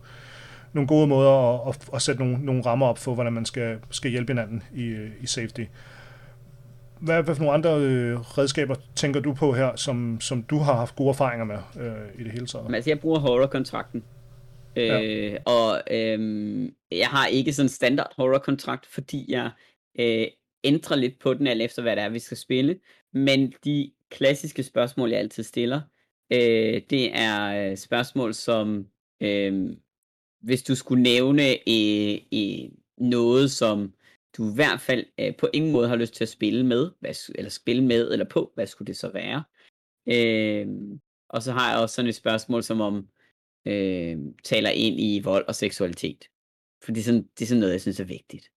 nogle 0.76 0.88
gode 0.88 1.08
måder 1.08 1.68
at, 1.68 1.76
at, 1.76 1.90
at 1.94 2.02
sætte 2.02 2.22
nogle, 2.24 2.46
nogle 2.46 2.62
rammer 2.66 2.88
op 2.88 2.98
for, 2.98 3.14
hvordan 3.14 3.34
man 3.34 3.46
skal, 3.46 3.80
skal 3.92 4.12
hjælpe 4.12 4.34
hinanden 4.34 4.64
i, 4.76 4.84
øh, 4.84 5.10
i 5.22 5.28
safety. 5.28 5.62
Hvad, 7.00 7.24
hvad 7.24 7.36
for 7.36 7.44
nogle 7.44 7.54
andre 7.54 7.80
øh, 7.80 8.20
redskaber 8.20 8.76
tænker 8.96 9.20
du 9.20 9.34
på 9.34 9.54
her, 9.54 9.76
som, 9.76 10.22
som 10.22 10.44
du 10.44 10.58
har 10.58 10.74
haft 10.74 10.96
gode 10.96 11.10
erfaringer 11.10 11.46
med 11.46 11.58
øh, 11.80 12.22
i 12.22 12.24
det 12.24 12.32
hele 12.32 12.46
taget? 12.46 12.76
Altså, 12.76 12.90
jeg 12.90 13.00
bruger 13.00 13.20
horror-kontrakten. 13.20 14.04
Øh, 14.76 14.88
Ja. 14.88 15.38
Og 15.46 15.82
øhm, 15.92 16.74
jeg 16.92 17.08
har 17.08 17.28
ikke 17.28 17.54
sådan 17.54 17.66
en 17.66 17.70
standard 17.70 18.14
horror-kontrakt, 18.18 18.86
fordi 18.86 19.26
jeg 19.28 19.50
øh, 20.00 20.28
ændrer 20.64 20.98
lidt 20.98 21.20
på 21.20 21.34
den, 21.34 21.48
alt 21.48 21.62
efter 21.62 21.82
hvad 21.82 21.96
det 21.96 22.04
er, 22.04 22.10
vi 22.10 22.20
skal 22.20 22.38
spille. 22.38 22.80
Men 23.14 23.54
de 23.66 23.92
klassiske 24.12 24.64
spørgsmål, 24.64 25.10
jeg 25.10 25.20
altid 25.20 25.44
stiller, 25.44 25.82
øh, 26.34 26.82
det 26.90 27.18
er 27.18 27.70
øh, 27.70 27.78
spørgsmål 27.78 28.34
som, 28.34 28.86
øh, 29.22 29.70
hvis 30.46 30.64
du 30.64 30.76
skulle 30.76 31.04
nævne 31.04 31.70
øh, 31.70 32.18
øh, 32.34 32.70
noget, 32.98 33.52
som 33.52 33.94
du 34.38 34.52
i 34.52 34.56
hvert 34.56 34.82
fald 34.82 35.06
øh, 35.20 35.36
på 35.36 35.50
ingen 35.54 35.72
måde 35.72 35.88
har 35.88 35.96
lyst 35.96 36.14
til 36.14 36.24
at 36.24 36.30
spille 36.30 36.66
med, 36.66 36.92
hvad, 37.00 37.32
eller 37.36 37.50
spille 37.50 37.84
med 37.84 38.12
eller 38.12 38.26
på, 38.26 38.52
hvad 38.56 38.68
skulle 38.68 38.88
det 38.88 38.98
så 38.98 39.12
være? 39.14 39.44
Øh, 40.08 40.68
og 41.30 41.44
så 41.44 41.52
har 41.52 41.72
jeg 41.72 41.82
også 41.82 41.96
sådan 41.96 42.10
et 42.10 42.16
spørgsmål 42.16 42.64
som 42.64 42.82
om, 42.82 43.08
øh, 43.68 44.18
taler 44.44 44.70
ind 44.70 45.00
i 45.00 45.22
vold 45.24 45.46
og 45.48 45.56
seksualitet. 45.56 46.26
For 46.84 46.92
det 46.92 47.00
er 47.00 47.04
sådan, 47.04 47.30
det 47.40 47.46
er 47.46 47.48
sådan 47.48 47.60
noget, 47.60 47.74
jeg 47.74 47.82
synes 47.82 48.00
er 48.00 48.04
vigtigt. 48.04 48.52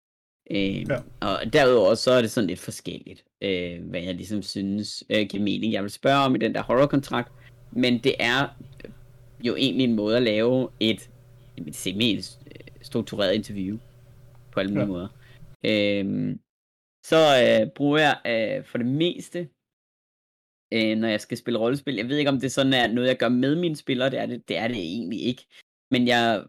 Øh, 0.51 0.89
Ja. 0.89 0.99
Og 1.21 1.53
derudover 1.53 1.95
så 1.95 2.11
er 2.11 2.21
det 2.21 2.31
sådan 2.31 2.47
lidt 2.47 2.59
forskelligt, 2.59 3.25
øh, 3.41 3.89
hvad 3.89 4.01
jeg 4.01 4.15
ligesom 4.15 4.41
synes 4.41 5.03
øh, 5.09 5.27
giver 5.27 5.43
mening. 5.43 5.73
Jeg 5.73 5.83
vil 5.83 5.91
spørge 5.91 6.25
om 6.25 6.35
i 6.35 6.37
den 6.37 6.53
der 6.55 6.63
horror-kontrakt, 6.63 7.31
men 7.71 7.97
det 8.03 8.15
er 8.19 8.47
jo 9.43 9.55
egentlig 9.55 9.83
en 9.83 9.95
måde 9.95 10.17
at 10.17 10.23
lave 10.23 10.69
et, 10.79 11.09
et 11.67 11.75
semi-struktureret 11.75 13.33
interview 13.33 13.77
på 14.51 14.59
alle 14.59 14.69
mulige 14.73 14.85
Ja. 14.85 14.91
måder. 14.91 15.07
Øh, 15.65 16.35
så 17.05 17.17
øh, 17.43 17.69
bruger 17.75 17.97
jeg 17.99 18.17
øh, 18.25 18.65
for 18.65 18.77
det 18.77 18.87
meste 18.87 19.49
øh, 20.73 20.97
når 20.97 21.07
jeg 21.07 21.21
skal 21.21 21.37
spille 21.37 21.59
rollespil. 21.59 21.95
Jeg 21.95 22.09
ved 22.09 22.17
ikke, 22.17 22.29
om 22.31 22.39
det 22.39 22.51
sådan 22.51 22.73
er 22.73 22.87
noget, 22.87 23.07
jeg 23.07 23.17
gør 23.17 23.29
med 23.29 23.55
mine 23.55 23.75
spillere. 23.75 24.09
Det 24.09 24.19
er 24.19 24.25
det, 24.25 24.47
det, 24.47 24.57
er 24.57 24.67
det 24.67 24.77
egentlig 24.77 25.21
ikke. 25.21 25.45
Men 25.91 26.07
jeg 26.07 26.45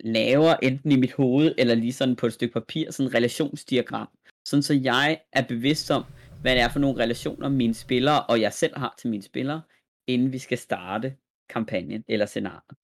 laver 0.00 0.54
enten 0.62 0.92
i 0.92 0.96
mit 0.96 1.12
hoved, 1.12 1.54
eller 1.58 1.74
lige 1.74 1.92
sådan 1.92 2.16
på 2.16 2.26
et 2.26 2.32
stykke 2.32 2.52
papir, 2.52 2.90
sådan 2.90 3.06
et 3.08 3.14
relationsdiagram. 3.14 4.08
Sådan 4.44 4.62
så 4.62 4.74
jeg 4.74 5.20
er 5.32 5.44
bevidst 5.46 5.90
om, 5.90 6.04
hvad 6.42 6.54
det 6.54 6.62
er 6.62 6.68
for 6.68 6.78
nogle 6.78 7.02
relationer 7.02 7.48
mine 7.48 7.74
spillere, 7.74 8.22
og 8.22 8.40
jeg 8.40 8.52
selv 8.52 8.78
har 8.78 8.94
til 8.98 9.10
mine 9.10 9.22
spillere, 9.22 9.62
inden 10.06 10.32
vi 10.32 10.38
skal 10.38 10.58
starte 10.58 11.16
kampagnen 11.48 12.04
eller 12.08 12.26
scenariet. 12.26 12.76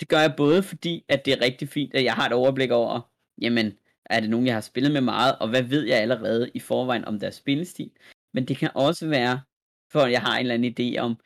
Det 0.00 0.08
gør 0.08 0.18
jeg 0.18 0.34
både 0.36 0.62
fordi, 0.62 1.04
at 1.08 1.24
det 1.24 1.32
er 1.32 1.40
rigtig 1.40 1.68
fint, 1.68 1.94
at 1.94 2.04
jeg 2.04 2.14
har 2.14 2.26
et 2.26 2.32
overblik 2.32 2.70
over, 2.70 3.10
jamen, 3.40 3.72
er 4.06 4.20
det 4.20 4.30
nogen, 4.30 4.46
jeg 4.46 4.54
har 4.54 4.60
spillet 4.60 4.92
med 4.92 5.00
meget, 5.00 5.38
og 5.38 5.48
hvad 5.48 5.62
ved 5.62 5.86
jeg 5.86 5.98
allerede 5.98 6.50
i 6.54 6.60
forvejen 6.60 7.04
om 7.04 7.20
deres 7.20 7.34
spillestil. 7.34 7.90
Men 8.34 8.44
det 8.44 8.56
kan 8.56 8.70
også 8.74 9.08
være, 9.08 9.40
for 9.92 10.06
jeg 10.06 10.22
har 10.22 10.38
en 10.38 10.40
eller 10.40 10.54
anden 10.54 10.74
idé 10.94 10.98
om, 10.98 11.16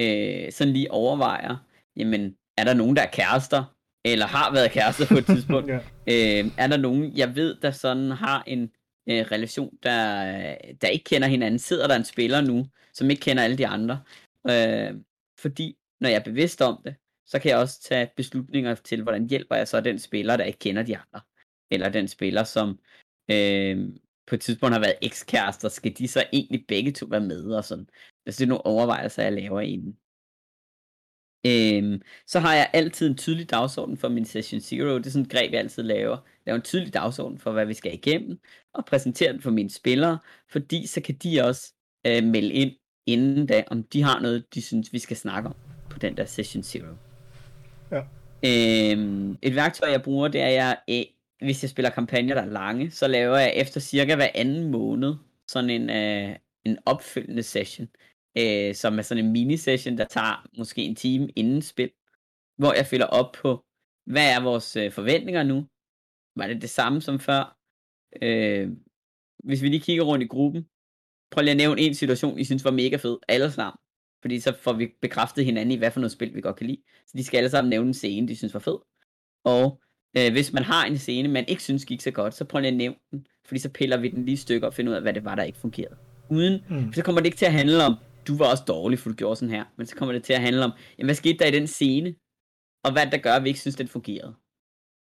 øh, 0.00 0.52
sådan 0.52 0.72
lige 0.72 0.90
overvejer, 0.90 1.56
jamen, 1.96 2.36
er 2.58 2.64
der 2.64 2.74
nogen, 2.74 2.96
der 2.96 3.02
er 3.02 3.10
kærester, 3.10 3.64
eller 4.04 4.26
har 4.26 4.52
været 4.52 4.70
kærester 4.70 5.06
på 5.06 5.18
et 5.18 5.26
tidspunkt? 5.26 5.70
Ja. 5.72 5.76
øh, 6.06 6.50
er 6.58 6.66
der 6.66 6.76
nogen, 6.76 7.16
jeg 7.16 7.36
ved, 7.36 7.56
der 7.62 7.70
sådan 7.70 8.10
har 8.10 8.44
en 8.46 8.62
øh, 9.08 9.22
relation, 9.32 9.78
der, 9.82 10.22
der 10.80 10.88
ikke 10.88 11.04
kender 11.04 11.28
hinanden? 11.28 11.58
Sidder 11.58 11.88
der 11.88 11.96
en 11.96 12.04
spiller 12.04 12.40
nu, 12.40 12.66
som 12.92 13.10
ikke 13.10 13.20
kender 13.20 13.42
alle 13.42 13.58
de 13.58 13.66
andre? 13.66 14.02
Øh, 14.50 14.94
fordi, 15.38 15.76
når 16.00 16.08
jeg 16.08 16.16
er 16.16 16.24
bevidst 16.24 16.62
om 16.62 16.80
det, 16.84 16.94
så 17.32 17.38
kan 17.38 17.50
jeg 17.50 17.58
også 17.58 17.82
tage 17.82 18.10
beslutninger 18.16 18.74
til, 18.74 19.02
hvordan 19.02 19.28
hjælper 19.28 19.56
jeg 19.56 19.68
så 19.68 19.80
den 19.80 19.98
spiller, 19.98 20.36
der 20.36 20.44
ikke 20.44 20.58
kender 20.58 20.82
de 20.82 20.96
andre? 20.96 21.20
Eller 21.70 21.88
den 21.88 22.08
spiller, 22.08 22.44
som 22.44 22.78
øh, 23.30 23.88
på 24.26 24.34
et 24.34 24.40
tidspunkt 24.40 24.72
har 24.72 24.80
været 24.80 24.98
ekskærester, 25.02 25.68
skal 25.68 25.98
de 25.98 26.08
så 26.08 26.24
egentlig 26.32 26.64
begge 26.68 26.92
to 26.92 27.06
være 27.06 27.20
med 27.20 27.44
og 27.44 27.64
sådan. 27.64 27.88
Altså 28.26 28.38
det 28.38 28.44
er 28.44 28.48
nogle 28.48 28.66
overvejelser, 28.66 29.22
jeg 29.22 29.32
laver 29.32 29.60
inden. 29.60 29.96
Øhm, 31.46 32.02
så 32.26 32.40
har 32.40 32.54
jeg 32.54 32.70
altid 32.72 33.08
en 33.08 33.16
tydelig 33.16 33.50
dagsorden 33.50 33.96
for 33.96 34.08
min 34.08 34.24
Session 34.24 34.60
Zero. 34.60 34.98
Det 34.98 35.06
er 35.06 35.10
sådan 35.10 35.26
et 35.26 35.32
greb, 35.32 35.52
jeg 35.52 35.60
altid 35.60 35.82
laver. 35.82 36.18
Lave 36.46 36.56
en 36.56 36.62
tydelig 36.62 36.94
dagsorden 36.94 37.38
for, 37.38 37.52
hvad 37.52 37.66
vi 37.66 37.74
skal 37.74 37.94
igennem, 37.94 38.40
og 38.74 38.84
præsentere 38.84 39.32
den 39.32 39.42
for 39.42 39.50
mine 39.50 39.70
spillere, 39.70 40.18
fordi 40.50 40.86
så 40.86 41.00
kan 41.00 41.14
de 41.14 41.42
også 41.44 41.72
øh, 42.06 42.24
melde 42.24 42.52
ind, 42.52 42.72
inden 43.06 43.46
da, 43.46 43.64
om 43.66 43.82
de 43.82 44.02
har 44.02 44.20
noget, 44.20 44.54
de 44.54 44.62
synes, 44.62 44.92
vi 44.92 44.98
skal 44.98 45.16
snakke 45.16 45.48
om 45.48 45.56
på 45.90 45.98
den 45.98 46.16
der 46.16 46.24
Session 46.24 46.62
Zero. 46.62 47.11
Ja. 47.92 48.02
Øhm, 48.44 49.38
et 49.42 49.54
værktøj, 49.54 49.90
jeg 49.90 50.02
bruger, 50.02 50.28
det 50.28 50.40
er, 50.40 50.48
jeg, 50.48 50.78
øh, 50.90 51.04
hvis 51.46 51.62
jeg 51.62 51.70
spiller 51.70 51.90
kampagner, 51.90 52.34
der 52.34 52.42
er 52.42 52.46
lange, 52.46 52.90
så 52.90 53.08
laver 53.08 53.36
jeg 53.36 53.52
efter 53.56 53.80
cirka 53.80 54.14
hver 54.14 54.28
anden 54.34 54.70
måned 54.70 55.14
sådan 55.48 55.70
en, 55.70 55.90
øh, 55.90 56.36
en 56.64 56.78
opfølgende 56.86 57.42
session, 57.42 57.88
øh, 58.38 58.74
som 58.74 58.98
er 58.98 59.02
sådan 59.02 59.24
en 59.24 59.32
mini-session, 59.32 59.98
der 59.98 60.04
tager 60.04 60.48
måske 60.58 60.82
en 60.82 60.94
time 60.94 61.28
inden 61.36 61.62
spil, 61.62 61.90
hvor 62.58 62.72
jeg 62.72 62.86
følger 62.86 63.06
op 63.06 63.32
på, 63.42 63.64
hvad 64.06 64.34
er 64.34 64.42
vores 64.42 64.76
øh, 64.76 64.92
forventninger 64.92 65.42
nu? 65.42 65.66
Var 66.36 66.46
det 66.46 66.62
det 66.62 66.70
samme 66.70 67.00
som 67.00 67.20
før? 67.20 67.58
Øh, 68.22 68.70
hvis 69.44 69.62
vi 69.62 69.68
lige 69.68 69.80
kigger 69.80 70.04
rundt 70.04 70.24
i 70.24 70.26
gruppen, 70.26 70.66
prøv 71.30 71.42
lige 71.42 71.50
at 71.50 71.56
nævne 71.56 71.80
en 71.80 71.94
situation, 71.94 72.38
I 72.38 72.44
synes 72.44 72.64
var 72.64 72.70
mega 72.70 72.96
fed, 72.96 73.18
alle 73.28 73.50
sammen. 73.50 73.78
Fordi 74.22 74.40
så 74.40 74.56
får 74.60 74.72
vi 74.72 74.88
bekræftet 75.00 75.44
hinanden 75.44 75.72
i, 75.72 75.76
hvad 75.76 75.90
for 75.90 76.00
noget 76.00 76.12
spil, 76.12 76.34
vi 76.34 76.40
godt 76.40 76.56
kan 76.56 76.66
lide. 76.66 76.82
Så 77.06 77.12
de 77.16 77.24
skal 77.24 77.38
alle 77.38 77.50
sammen 77.50 77.70
nævne 77.70 77.88
en 77.88 77.94
scene, 77.94 78.28
de 78.28 78.36
synes 78.36 78.54
var 78.54 78.60
fed. 78.60 78.78
Og 79.44 79.80
øh, 80.16 80.32
hvis 80.32 80.52
man 80.52 80.62
har 80.62 80.84
en 80.84 80.98
scene, 80.98 81.28
man 81.28 81.44
ikke 81.48 81.62
synes 81.62 81.84
gik 81.84 82.00
så 82.00 82.10
godt, 82.10 82.34
så 82.34 82.44
prøv 82.44 82.60
lige 82.60 82.70
at 82.70 82.76
nævne 82.76 82.96
den. 83.10 83.26
Fordi 83.44 83.60
så 83.60 83.68
piller 83.68 83.96
vi 83.96 84.08
den 84.08 84.24
lige 84.24 84.36
stykker 84.36 84.66
og 84.66 84.74
finder 84.74 84.92
ud 84.92 84.96
af, 84.96 85.02
hvad 85.02 85.12
det 85.12 85.24
var, 85.24 85.34
der 85.34 85.42
ikke 85.42 85.58
fungerede. 85.58 85.96
Uden, 86.30 86.64
mm. 86.70 86.92
så 86.92 87.02
kommer 87.02 87.20
det 87.20 87.26
ikke 87.26 87.38
til 87.38 87.46
at 87.46 87.52
handle 87.52 87.84
om, 87.84 87.94
du 88.28 88.36
var 88.36 88.50
også 88.50 88.64
dårlig, 88.68 88.98
for 88.98 89.10
du 89.10 89.14
gjorde 89.14 89.36
sådan 89.36 89.54
her. 89.54 89.64
Men 89.76 89.86
så 89.86 89.96
kommer 89.96 90.12
det 90.12 90.24
til 90.24 90.32
at 90.32 90.40
handle 90.40 90.64
om, 90.64 90.72
jamen, 90.98 91.06
hvad 91.06 91.14
skete 91.14 91.38
der 91.38 91.46
i 91.46 91.50
den 91.50 91.66
scene? 91.66 92.14
Og 92.84 92.92
hvad 92.92 93.06
der 93.06 93.18
gør, 93.18 93.32
at 93.32 93.44
vi 93.44 93.48
ikke 93.48 93.60
synes, 93.60 93.76
den 93.76 93.88
fungerede. 93.88 94.34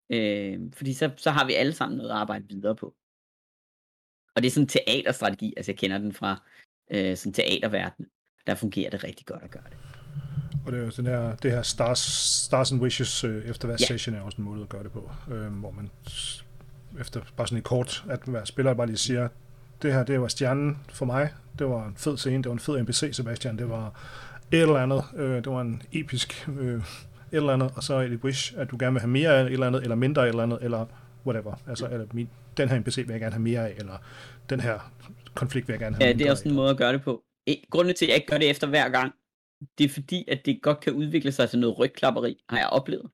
Øh, 0.09 0.59
fordi 0.73 0.93
så, 0.93 1.11
så 1.17 1.31
har 1.31 1.47
vi 1.47 1.53
alle 1.53 1.73
sammen 1.73 1.97
noget 1.97 2.09
at 2.09 2.15
arbejde 2.15 2.45
videre 2.49 2.75
på. 2.75 2.95
Og 4.35 4.41
det 4.41 4.47
er 4.47 4.51
sådan 4.51 4.63
en 4.63 4.67
teaterstrategi, 4.67 5.53
altså 5.57 5.71
jeg 5.71 5.79
kender 5.79 5.97
den 5.97 6.13
fra 6.13 6.47
øh, 6.91 7.17
sådan 7.17 7.33
teaterverdenen. 7.33 8.09
Der 8.47 8.55
fungerer 8.55 8.89
det 8.89 9.03
rigtig 9.03 9.25
godt 9.25 9.43
at 9.43 9.51
gøre 9.51 9.63
det. 9.69 9.77
Og 10.65 10.71
det 10.71 10.79
er 10.79 10.83
jo 10.83 10.91
den 10.97 11.05
her, 11.05 11.35
det 11.35 11.51
her 11.51 11.61
Stars, 11.61 11.99
Stars 12.45 12.71
and 12.71 12.81
Wishes 12.81 13.23
øh, 13.23 13.45
efter 13.45 13.67
hver 13.67 13.77
ja. 13.79 13.85
session 13.85 14.15
er 14.15 14.21
også 14.21 14.37
en 14.37 14.43
måde 14.43 14.61
at 14.61 14.69
gøre 14.69 14.83
det 14.83 14.91
på, 14.91 15.11
øh, 15.31 15.47
hvor 15.47 15.71
man 15.71 15.89
efter 16.99 17.21
bare 17.37 17.47
sådan 17.47 17.57
et 17.57 17.63
kort, 17.63 18.03
at 18.09 18.19
hver 18.25 18.45
spiller 18.45 18.73
bare 18.73 18.87
lige 18.87 18.97
siger, 18.97 19.27
det 19.81 19.93
her, 19.93 20.03
det 20.03 20.21
var 20.21 20.27
stjernen 20.27 20.77
for 20.89 21.05
mig, 21.05 21.29
det 21.59 21.67
var 21.67 21.87
en 21.87 21.95
fed 21.97 22.17
scene, 22.17 22.37
det 22.37 22.45
var 22.45 22.53
en 22.53 22.59
fed 22.59 22.81
NPC, 22.81 23.09
Sebastian, 23.11 23.57
det 23.57 23.69
var 23.69 23.93
et 24.51 24.61
eller 24.61 24.75
andet, 24.75 25.03
øh, 25.15 25.35
det 25.35 25.47
var 25.47 25.61
en 25.61 25.81
episk 25.91 26.49
øh, 26.59 26.75
et 26.75 26.83
eller 27.31 27.53
andet, 27.53 27.71
og 27.75 27.83
så 27.83 27.99
et 27.99 28.19
wish, 28.23 28.53
at 28.57 28.71
du 28.71 28.77
gerne 28.79 28.93
vil 28.93 29.01
have 29.01 29.09
mere 29.09 29.29
af 29.29 29.41
et 29.43 29.53
eller 29.53 29.67
andet, 29.67 29.83
eller 29.83 29.95
mindre 29.95 30.21
af 30.21 30.25
et 30.25 30.29
eller 30.29 30.43
andet, 30.43 30.59
eller 30.61 30.85
whatever. 31.25 31.53
Altså, 31.67 31.87
eller 31.87 32.05
min, 32.13 32.29
den 32.57 32.69
her 32.69 32.79
NPC 32.79 32.97
vil 32.97 33.07
jeg 33.09 33.19
gerne 33.19 33.33
have 33.33 33.41
mere 33.41 33.67
af, 33.69 33.73
eller 33.77 33.93
den 34.49 34.59
her 34.59 34.91
konflikt 35.33 35.67
vil 35.67 35.73
jeg 35.73 35.79
gerne 35.79 35.95
have 35.95 36.07
Ja, 36.07 36.13
det 36.13 36.27
er 36.27 36.31
også 36.31 36.49
en 36.49 36.55
måde 36.55 36.69
at 36.69 36.77
gøre 36.77 36.93
det 36.93 37.03
på. 37.03 37.23
Grunden 37.69 37.95
til, 37.95 38.05
at 38.05 38.09
jeg 38.09 38.15
ikke 38.15 38.27
gør 38.27 38.37
det 38.37 38.49
efter 38.49 38.67
hver 38.67 38.89
gang, 38.89 39.13
det 39.77 39.83
er 39.83 39.89
fordi, 39.89 40.25
at 40.27 40.45
det 40.45 40.61
godt 40.61 40.79
kan 40.79 40.93
udvikle 40.93 41.31
sig 41.31 41.49
til 41.49 41.59
noget 41.59 41.79
rygklapperi, 41.79 42.43
har 42.49 42.57
jeg 42.57 42.67
oplevet. 42.67 43.09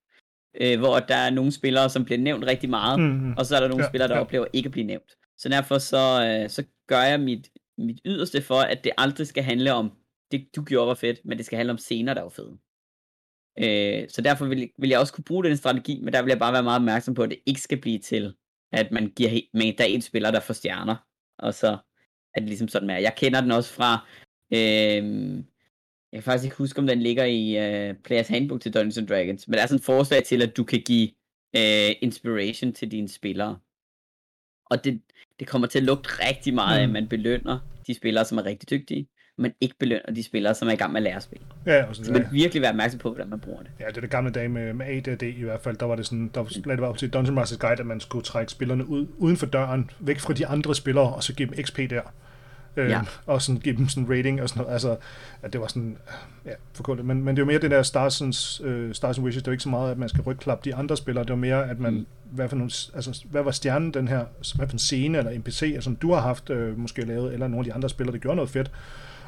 Øh, 0.61 0.79
hvor 0.79 0.99
der 0.99 1.15
er 1.15 1.29
nogle 1.29 1.51
spillere, 1.51 1.89
som 1.89 2.05
bliver 2.05 2.17
nævnt 2.17 2.45
rigtig 2.45 2.69
meget, 2.69 2.99
mm-hmm. 2.99 3.33
og 3.37 3.45
så 3.45 3.55
er 3.55 3.59
der 3.59 3.67
nogle 3.67 3.83
ja, 3.83 3.89
spillere, 3.89 4.07
der 4.07 4.15
ja. 4.15 4.21
oplever 4.21 4.45
ikke 4.53 4.67
at 4.67 4.71
blive 4.71 4.87
nævnt. 4.87 5.11
Så 5.37 5.49
derfor 5.49 5.77
så, 5.77 6.25
øh, 6.25 6.49
så 6.49 6.63
gør 6.87 7.01
jeg 7.01 7.19
mit, 7.19 7.49
mit 7.77 7.99
yderste 8.05 8.41
for, 8.41 8.55
at 8.55 8.83
det 8.83 8.91
aldrig 8.97 9.27
skal 9.27 9.43
handle 9.43 9.73
om, 9.73 9.91
det 10.31 10.47
du 10.55 10.63
gjorde 10.63 10.87
var 10.87 10.93
fedt, 10.93 11.19
men 11.25 11.37
det 11.37 11.45
skal 11.45 11.57
handle 11.57 11.71
om 11.71 11.77
scener, 11.77 12.13
der 12.13 12.21
var 12.21 12.29
fede. 12.29 12.57
Øh, 13.59 14.09
så 14.09 14.21
derfor 14.21 14.45
vil, 14.45 14.69
vil 14.79 14.89
jeg 14.89 14.99
også 14.99 15.13
kunne 15.13 15.23
bruge 15.23 15.43
den 15.43 15.57
strategi, 15.57 16.01
men 16.03 16.13
der 16.13 16.21
vil 16.21 16.29
jeg 16.29 16.39
bare 16.39 16.53
være 16.53 16.63
meget 16.63 16.79
opmærksom 16.79 17.13
på, 17.13 17.23
at 17.23 17.29
det 17.29 17.39
ikke 17.45 17.61
skal 17.61 17.81
blive 17.81 17.99
til, 17.99 18.33
at 18.71 18.91
man 18.91 19.11
giver, 19.15 19.41
men 19.53 19.77
der 19.77 19.83
er 19.83 19.87
en 19.87 20.01
spiller, 20.01 20.31
der 20.31 20.39
får 20.39 20.53
stjerner, 20.53 20.95
og 21.39 21.53
så 21.53 21.77
er 22.33 22.39
det 22.39 22.49
ligesom 22.49 22.67
sådan 22.67 22.87
med. 22.87 23.01
Jeg 23.01 23.13
kender 23.17 23.41
den 23.41 23.51
også 23.51 23.73
fra, 23.73 24.07
øh, 24.53 25.35
jeg 26.11 26.17
kan 26.17 26.23
faktisk 26.23 26.45
ikke 26.45 26.57
huske, 26.57 26.79
om 26.79 26.87
den 26.87 27.01
ligger 27.01 27.25
i 27.25 27.45
uh, 27.57 27.95
Players 28.03 28.27
Handbook 28.27 28.61
til 28.61 28.73
Dungeons 28.73 28.97
and 28.97 29.07
Dragons, 29.07 29.47
men 29.47 29.53
der 29.53 29.61
er 29.61 29.67
sådan 29.67 29.79
et 29.79 29.85
forslag 29.85 30.23
til, 30.23 30.41
at 30.41 30.57
du 30.57 30.63
kan 30.63 30.81
give 30.81 31.09
uh, 31.57 31.91
inspiration 32.01 32.73
til 32.73 32.91
dine 32.91 33.09
spillere. 33.09 33.59
Og 34.65 34.83
det, 34.83 35.01
det 35.39 35.47
kommer 35.47 35.67
til 35.67 35.79
at 35.79 35.85
lugte 35.85 36.09
rigtig 36.09 36.53
meget, 36.53 36.79
mm. 36.79 36.83
at 36.83 37.01
man 37.01 37.09
belønner 37.09 37.59
de 37.87 37.93
spillere, 37.93 38.25
som 38.25 38.37
er 38.37 38.45
rigtig 38.45 38.69
dygtige, 38.69 39.07
men 39.39 39.53
ikke 39.61 39.75
belønner 39.79 40.13
de 40.15 40.23
spillere, 40.23 40.55
som 40.55 40.67
er 40.67 40.71
i 40.71 40.75
gang 40.75 40.91
med 40.91 40.99
at 40.99 41.03
lære 41.03 41.15
at 41.15 41.23
spille. 41.23 41.45
Ja, 41.65 41.83
og 41.83 41.95
så, 41.95 42.05
så 42.05 42.11
man 42.11 42.21
ja. 42.21 42.27
virkelig 42.31 42.61
være 42.61 42.71
opmærksom 42.71 42.99
på, 42.99 43.09
hvordan 43.09 43.29
man 43.29 43.39
bruger 43.39 43.59
det. 43.59 43.71
Ja, 43.79 43.85
det 43.87 43.97
er 43.97 44.01
det 44.01 44.09
gamle 44.09 44.31
dage 44.31 44.49
med, 44.49 44.73
med 44.73 44.85
ADD 44.85 45.23
i 45.23 45.43
hvert 45.43 45.61
fald. 45.61 45.77
Der 45.77 45.85
var 45.85 45.95
det 45.95 46.05
sådan, 46.05 46.31
der 46.33 46.39
var, 46.41 46.47
det 46.47 46.81
var 46.81 46.87
op 46.87 46.97
til 46.97 47.09
Dungeon 47.09 47.35
Masters 47.35 47.57
Guide, 47.57 47.79
at 47.79 47.85
man 47.85 47.99
skulle 47.99 48.23
trække 48.23 48.51
spillerne 48.51 48.87
ud, 48.87 49.07
uden 49.17 49.37
for 49.37 49.45
døren, 49.45 49.89
væk 49.99 50.19
fra 50.19 50.33
de 50.33 50.47
andre 50.47 50.75
spillere, 50.75 51.13
og 51.13 51.23
så 51.23 51.33
give 51.33 51.49
dem 51.49 51.63
XP 51.63 51.77
der. 51.77 52.01
Øh, 52.77 52.89
ja. 52.89 53.01
Og 53.25 53.41
sådan 53.41 53.61
give 53.61 53.77
dem 53.77 53.89
sådan 53.89 54.09
rating 54.09 54.41
og 54.41 54.49
sådan 54.49 54.61
noget. 54.61 54.73
Altså, 54.73 54.97
at 55.41 55.53
det 55.53 55.61
var 55.61 55.67
sådan, 55.67 55.97
ja, 56.45 56.51
forkundet. 56.73 57.05
Men, 57.05 57.23
men 57.23 57.35
det 57.35 57.41
jo 57.41 57.45
mere 57.45 57.59
det 57.59 57.71
der 57.71 57.83
Stars, 57.83 58.61
øh, 58.61 58.93
Stars 58.93 59.17
and 59.17 59.25
Wishes, 59.25 59.43
det 59.43 59.47
jo 59.47 59.51
ikke 59.51 59.63
så 59.63 59.69
meget, 59.69 59.91
at 59.91 59.97
man 59.97 60.09
skal 60.09 60.21
rygklappe 60.21 60.69
de 60.69 60.75
andre 60.75 60.97
spillere, 60.97 61.23
det 61.23 61.29
var 61.29 61.35
mere, 61.35 61.69
at 61.69 61.79
man, 61.79 61.93
mm. 61.93 62.05
hvad, 62.31 62.49
for 62.49 62.55
nogle, 62.55 62.71
altså, 62.95 63.25
hvad 63.31 63.43
var 63.43 63.51
stjernen 63.51 63.93
den 63.93 64.07
her, 64.07 64.25
hvad 64.55 64.67
for 64.67 64.73
en 64.73 64.79
scene 64.79 65.17
eller 65.17 65.39
NPC, 65.39 65.77
som 65.79 65.95
du 65.95 66.13
har 66.13 66.21
haft 66.21 66.49
øh, 66.49 66.77
måske 66.77 67.05
lavet, 67.05 67.33
eller 67.33 67.47
nogle 67.47 67.59
af 67.59 67.65
de 67.65 67.73
andre 67.73 67.89
spillere, 67.89 68.13
der 68.13 68.19
gjorde 68.19 68.35
noget 68.35 68.49
fedt, 68.49 68.71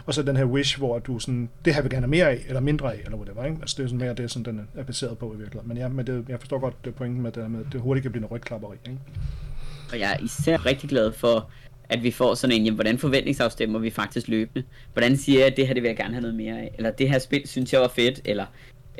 og 0.06 0.14
så 0.14 0.24
den 0.24 0.36
her 0.36 0.46
wish, 0.46 0.78
hvor 0.78 1.00
du 1.00 1.20
sådan, 1.20 1.50
det 1.66 1.76
her 1.76 1.82
vil 1.82 1.92
gerne 1.92 2.06
have 2.06 2.10
mere 2.10 2.30
af, 2.30 2.44
eller 2.48 2.60
mindre 2.60 2.94
af, 2.94 3.02
eller 3.06 3.18
whatever, 3.18 3.46
ikke? 3.46 3.58
Altså 3.62 3.76
det 3.78 3.84
er 3.84 3.88
sådan 3.88 4.00
mere 4.00 4.14
det, 4.14 4.32
som 4.32 4.44
den 4.44 4.68
er 4.76 4.84
baseret 4.84 5.18
på 5.18 5.34
i 5.34 5.38
virkeligheden. 5.38 5.68
Men 5.68 5.78
ja, 5.78 5.88
men 5.88 6.08
det, 6.08 6.26
jeg 6.30 6.40
forstår 6.40 6.60
godt 6.60 6.86
det 6.86 6.96
pointen 6.96 7.22
med 7.22 7.32
det, 7.32 7.52
med, 7.52 7.66
det 7.72 7.82
hurtigt 7.82 8.02
kan 8.02 8.12
blive 8.12 8.22
noget 8.22 8.32
rygklapperi, 8.32 8.78
ikke? 8.88 9.00
Og 9.92 10.00
jeg 10.00 10.12
er 10.12 10.24
især 10.24 10.66
rigtig 10.66 10.90
glad 10.90 11.12
for, 11.12 11.50
at 11.90 12.04
vi 12.04 12.12
får 12.12 12.34
sådan 12.34 12.56
en, 12.56 12.66
jamen, 12.66 12.76
hvordan 12.76 12.98
forventningsafstemmer 12.98 13.80
vi 13.80 13.90
faktisk 13.90 14.28
løbende? 14.28 14.64
Hvordan 14.94 15.18
siger 15.18 15.40
jeg, 15.40 15.48
at 15.48 15.58
det 15.58 15.68
her 15.68 15.74
det 15.74 15.84
vil 15.84 15.90
jeg 15.90 15.98
gerne 15.98 16.14
have 16.14 16.22
noget 16.22 16.36
mere 16.36 16.60
af? 16.60 16.72
Eller 16.78 16.92
det 16.92 17.10
her 17.10 17.20
spil 17.20 17.48
synes 17.48 17.74
jeg 17.74 17.82
var 17.82 17.88
fedt? 17.88 18.22
Eller 18.26 18.46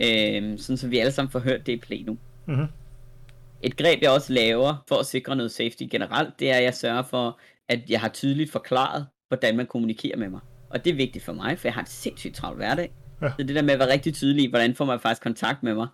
øh, 0.02 0.60
sådan 0.60 0.78
så 0.78 0.88
vi 0.88 1.00
alle 1.00 1.12
sammen 1.12 1.32
får 1.32 1.40
hørt 1.40 1.66
det 1.66 1.74
i 1.74 1.78
play 1.78 2.04
nu. 2.06 2.18
Mm-hmm. 2.46 2.68
Et 3.64 3.78
greb 3.78 4.02
jeg 4.02 4.12
også 4.12 4.34
laver 4.34 4.84
for 4.88 4.96
at 4.96 5.06
sikre 5.06 5.36
noget 5.36 5.52
safety 5.52 5.84
generelt, 5.92 6.40
det 6.40 6.52
er 6.52 6.56
at 6.56 6.64
jeg 6.64 6.74
sørger 6.74 7.04
for, 7.04 7.40
at 7.70 7.80
jeg 7.90 8.00
har 8.00 8.10
tydeligt 8.10 8.52
forklaret, 8.52 9.06
hvordan 9.28 9.58
man 9.58 9.66
kommunikerer 9.66 10.18
med 10.18 10.30
mig. 10.30 10.40
Og 10.74 10.86
det 10.86 10.92
er 10.92 10.96
vigtigt 10.96 11.26
for 11.26 11.34
mig, 11.34 11.60
for 11.60 11.68
jeg 11.68 11.74
har 11.74 11.82
en 11.82 11.88
sindssygt 11.88 12.36
travlt 12.36 12.58
hverdag. 12.58 12.92
Ja. 13.22 13.30
Så 13.30 13.44
det 13.44 13.56
der 13.56 13.62
med 13.62 13.74
at 13.74 13.80
være 13.80 13.92
rigtig 13.92 14.14
tydelig, 14.14 14.50
hvordan 14.50 14.76
får 14.76 14.86
man 14.86 15.00
faktisk 15.00 15.24
kontakt 15.24 15.64
med 15.64 15.76
mig. 15.76 15.88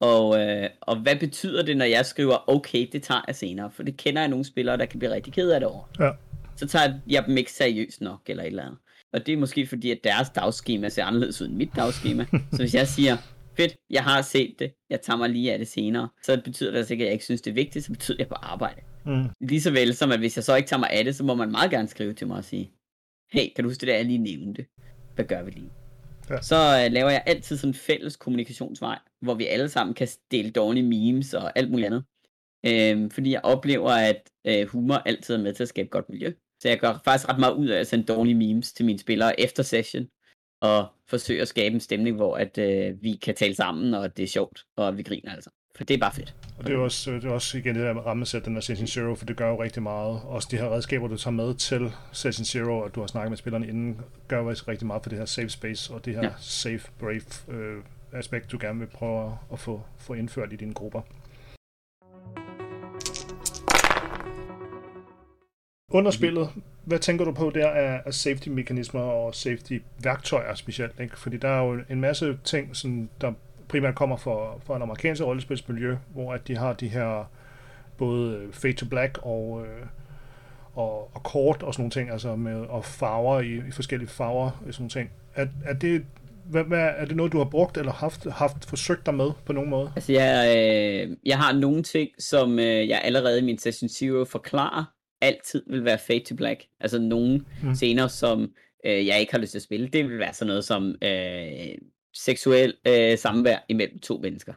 Og, 0.00 0.40
øh, 0.40 0.68
og 0.80 0.96
hvad 0.96 1.16
betyder 1.16 1.62
det, 1.62 1.76
når 1.76 1.84
jeg 1.84 2.06
skriver, 2.06 2.50
okay, 2.50 2.88
det 2.92 3.02
tager 3.02 3.20
jeg 3.26 3.36
senere? 3.36 3.70
For 3.70 3.82
det 3.82 3.96
kender 3.96 4.22
jeg 4.22 4.28
nogle 4.28 4.44
spillere, 4.44 4.76
der 4.76 4.86
kan 4.86 4.98
blive 4.98 5.12
rigtig 5.12 5.32
ked 5.32 5.50
af 5.50 5.60
det 5.60 5.68
over. 5.68 5.84
Ja 6.00 6.10
så 6.56 6.66
tager 6.66 6.94
jeg 7.06 7.26
dem 7.26 7.36
ikke 7.36 7.52
seriøst 7.52 8.00
nok, 8.00 8.20
eller 8.26 8.42
et 8.42 8.46
eller 8.46 8.62
andet. 8.62 8.78
Og 9.12 9.26
det 9.26 9.32
er 9.32 9.36
måske 9.36 9.66
fordi, 9.66 9.90
at 9.90 9.98
deres 10.04 10.30
dagskema 10.30 10.88
ser 10.88 11.04
anderledes 11.04 11.42
ud 11.42 11.46
end 11.46 11.56
mit 11.56 11.70
dagskema. 11.76 12.26
så 12.52 12.56
hvis 12.58 12.74
jeg 12.74 12.88
siger, 12.88 13.16
fedt, 13.56 13.76
jeg 13.90 14.04
har 14.04 14.22
set 14.22 14.54
det, 14.58 14.72
jeg 14.90 15.00
tager 15.00 15.16
mig 15.16 15.30
lige 15.30 15.52
af 15.52 15.58
det 15.58 15.68
senere, 15.68 16.08
så 16.22 16.40
betyder 16.44 16.70
det 16.70 16.78
altså 16.78 16.94
ikke, 16.94 17.04
at 17.04 17.06
jeg 17.06 17.12
ikke 17.12 17.24
synes, 17.24 17.40
det 17.40 17.50
er 17.50 17.54
vigtigt, 17.54 17.84
så 17.84 17.92
betyder 17.92 18.16
det, 18.16 18.24
at 18.24 18.30
jeg 18.30 18.36
på 18.36 18.44
arbejde. 18.44 18.80
Mm. 19.06 19.28
Lige 19.40 19.60
så 19.60 19.70
vel 19.70 19.94
som, 19.94 20.12
at 20.12 20.18
hvis 20.18 20.36
jeg 20.36 20.44
så 20.44 20.56
ikke 20.56 20.68
tager 20.68 20.80
mig 20.80 20.90
af 20.90 21.04
det, 21.04 21.16
så 21.16 21.24
må 21.24 21.34
man 21.34 21.50
meget 21.50 21.70
gerne 21.70 21.88
skrive 21.88 22.12
til 22.12 22.26
mig 22.26 22.36
og 22.36 22.44
sige, 22.44 22.70
hey, 23.32 23.52
kan 23.54 23.64
du 23.64 23.70
huske 23.70 23.80
det 23.80 23.88
der, 23.88 23.94
jeg 23.94 24.04
lige 24.04 24.18
nævnte? 24.18 24.66
Hvad 25.14 25.24
gør 25.24 25.42
vi 25.42 25.50
lige? 25.50 25.70
Ja. 26.30 26.42
Så 26.42 26.56
uh, 26.56 26.92
laver 26.92 27.10
jeg 27.10 27.22
altid 27.26 27.56
sådan 27.56 27.70
en 27.70 27.74
fælles 27.74 28.16
kommunikationsvej, 28.16 28.98
hvor 29.20 29.34
vi 29.34 29.46
alle 29.46 29.68
sammen 29.68 29.94
kan 29.94 30.08
dele 30.30 30.50
dårlige 30.50 30.88
memes 30.88 31.34
og 31.34 31.58
alt 31.58 31.70
muligt 31.70 31.86
andet. 31.86 32.04
Øhm, 32.66 33.10
fordi 33.10 33.32
jeg 33.32 33.40
oplever, 33.44 33.90
at 33.90 34.30
øh, 34.46 34.66
humor 34.66 34.94
altid 34.94 35.34
er 35.34 35.38
med 35.38 35.54
til 35.54 35.62
at 35.62 35.68
skabe 35.68 35.88
godt 35.88 36.08
miljø. 36.08 36.32
Så 36.60 36.68
jeg 36.68 36.78
gør 36.78 37.00
faktisk 37.04 37.28
ret 37.28 37.40
meget 37.40 37.54
ud 37.54 37.68
af 37.68 37.80
at 37.80 37.86
sende 37.86 38.04
dårlige 38.04 38.34
memes 38.34 38.72
til 38.72 38.86
mine 38.86 38.98
spillere 38.98 39.40
efter 39.40 39.62
session, 39.62 40.08
og 40.60 40.86
forsøge 41.08 41.42
at 41.42 41.48
skabe 41.48 41.74
en 41.74 41.80
stemning, 41.80 42.16
hvor 42.16 42.36
at, 42.36 42.58
øh, 42.58 43.02
vi 43.02 43.12
kan 43.12 43.34
tale 43.34 43.54
sammen, 43.54 43.94
og 43.94 44.16
det 44.16 44.22
er 44.22 44.26
sjovt, 44.26 44.64
og 44.76 44.98
vi 44.98 45.02
griner 45.02 45.32
altså. 45.32 45.50
For 45.76 45.84
det 45.84 45.94
er 45.94 45.98
bare 45.98 46.14
fedt. 46.14 46.34
Og 46.58 46.66
det 46.66 46.74
er 46.74 46.78
også, 46.78 47.10
det 47.10 47.24
er 47.24 47.30
også 47.30 47.58
igen 47.58 47.74
det 47.74 47.84
der 47.84 47.92
med 47.92 48.06
rammesæt, 48.06 48.44
den 48.44 48.54
der 48.54 48.60
Session 48.60 48.86
Zero, 48.86 49.14
for 49.14 49.26
det 49.26 49.36
gør 49.36 49.48
jo 49.48 49.62
rigtig 49.62 49.82
meget. 49.82 50.20
Også 50.24 50.48
de 50.50 50.56
her 50.56 50.74
redskaber, 50.74 51.08
du 51.08 51.16
tager 51.16 51.34
med 51.34 51.54
til 51.54 51.92
Session 52.12 52.44
Zero, 52.44 52.78
og 52.78 52.94
du 52.94 53.00
har 53.00 53.06
snakket 53.06 53.30
med 53.30 53.38
spillerne 53.38 53.68
inden, 53.68 54.00
gør 54.28 54.38
jo 54.38 54.48
også 54.48 54.64
rigtig 54.68 54.86
meget 54.86 55.02
for 55.02 55.10
det 55.10 55.18
her 55.18 55.24
safe 55.24 55.48
space, 55.48 55.94
og 55.94 56.04
det 56.04 56.14
her 56.14 56.22
ja. 56.22 56.32
safe, 56.38 56.90
brave 56.98 57.20
øh, 57.48 57.82
aspekt, 58.12 58.52
du 58.52 58.58
gerne 58.60 58.78
vil 58.78 58.86
prøve 58.86 59.38
at 59.52 59.58
få, 59.58 59.82
få 59.98 60.14
indført 60.14 60.52
i 60.52 60.56
dine 60.56 60.74
grupper. 60.74 61.00
Under 65.94 66.10
spillet, 66.10 66.48
hvad 66.84 66.98
tænker 66.98 67.24
du 67.24 67.32
på 67.32 67.50
der 67.54 67.68
af, 67.68 68.02
af 68.06 68.14
safety-mekanismer 68.14 69.00
og 69.00 69.34
safety-værktøjer 69.34 70.54
specielt? 70.54 71.00
Ikke? 71.00 71.18
Fordi 71.18 71.36
der 71.36 71.48
er 71.48 71.62
jo 71.62 71.80
en 71.90 72.00
masse 72.00 72.38
ting, 72.44 72.76
som 72.76 73.08
der 73.20 73.32
primært 73.72 73.94
kommer 73.94 74.16
fra, 74.16 74.58
fra 74.66 74.76
en 74.76 74.82
amerikansk 74.82 75.22
rollespilsmiljø, 75.22 75.96
hvor 76.14 76.32
at 76.32 76.48
de 76.48 76.56
har 76.56 76.72
de 76.72 76.88
her 76.88 77.30
både 77.98 78.48
Fade 78.52 78.72
to 78.72 78.86
Black 78.86 79.18
og, 79.22 79.64
øh, 79.66 79.86
og, 80.74 81.10
og 81.14 81.22
kort 81.22 81.62
og 81.62 81.74
sådan 81.74 81.82
nogle 81.82 81.90
ting, 81.90 82.10
altså 82.10 82.36
med 82.36 82.60
og 82.60 82.84
farver 82.84 83.40
i, 83.40 83.54
i 83.68 83.70
forskellige 83.70 84.08
farver 84.08 84.44
og 84.66 84.74
sådan 84.74 84.74
nogle 84.78 84.90
ting. 84.90 85.10
Er, 85.34 85.46
er 85.64 85.74
det 85.74 86.04
hvad, 86.44 86.64
hvad, 86.64 86.90
er 86.96 87.04
det 87.04 87.16
noget, 87.16 87.32
du 87.32 87.38
har 87.38 87.44
brugt 87.44 87.76
eller 87.76 87.92
haft, 87.92 88.26
haft 88.30 88.68
forsøgt 88.68 89.06
dig 89.06 89.14
med 89.14 89.30
på 89.44 89.52
nogen 89.52 89.70
måde? 89.70 89.92
Altså, 89.96 90.12
jeg, 90.12 90.56
øh, 90.56 91.16
jeg 91.24 91.38
har 91.38 91.52
nogle 91.52 91.82
ting, 91.82 92.08
som 92.18 92.58
øh, 92.58 92.88
jeg 92.88 93.00
allerede 93.04 93.38
i 93.38 93.42
min 93.42 93.58
Session 93.58 93.88
Zero 93.88 94.24
forklarer, 94.24 94.84
altid 95.20 95.62
vil 95.66 95.84
være 95.84 95.98
fade 95.98 96.24
to 96.24 96.34
black. 96.34 96.64
Altså 96.80 96.98
nogle 96.98 97.44
mm. 97.62 97.74
scener, 97.74 98.06
som 98.06 98.50
øh, 98.86 99.06
jeg 99.06 99.20
ikke 99.20 99.32
har 99.32 99.38
lyst 99.38 99.50
til 99.50 99.58
at 99.58 99.62
spille, 99.62 99.88
det 99.88 100.08
vil 100.08 100.18
være 100.18 100.34
sådan 100.34 100.46
noget 100.46 100.64
som 100.64 100.94
øh, 101.02 101.74
seksuel 102.14 102.74
øh, 102.88 103.18
samvær 103.18 103.58
imellem 103.68 103.98
to 103.98 104.18
mennesker. 104.18 104.52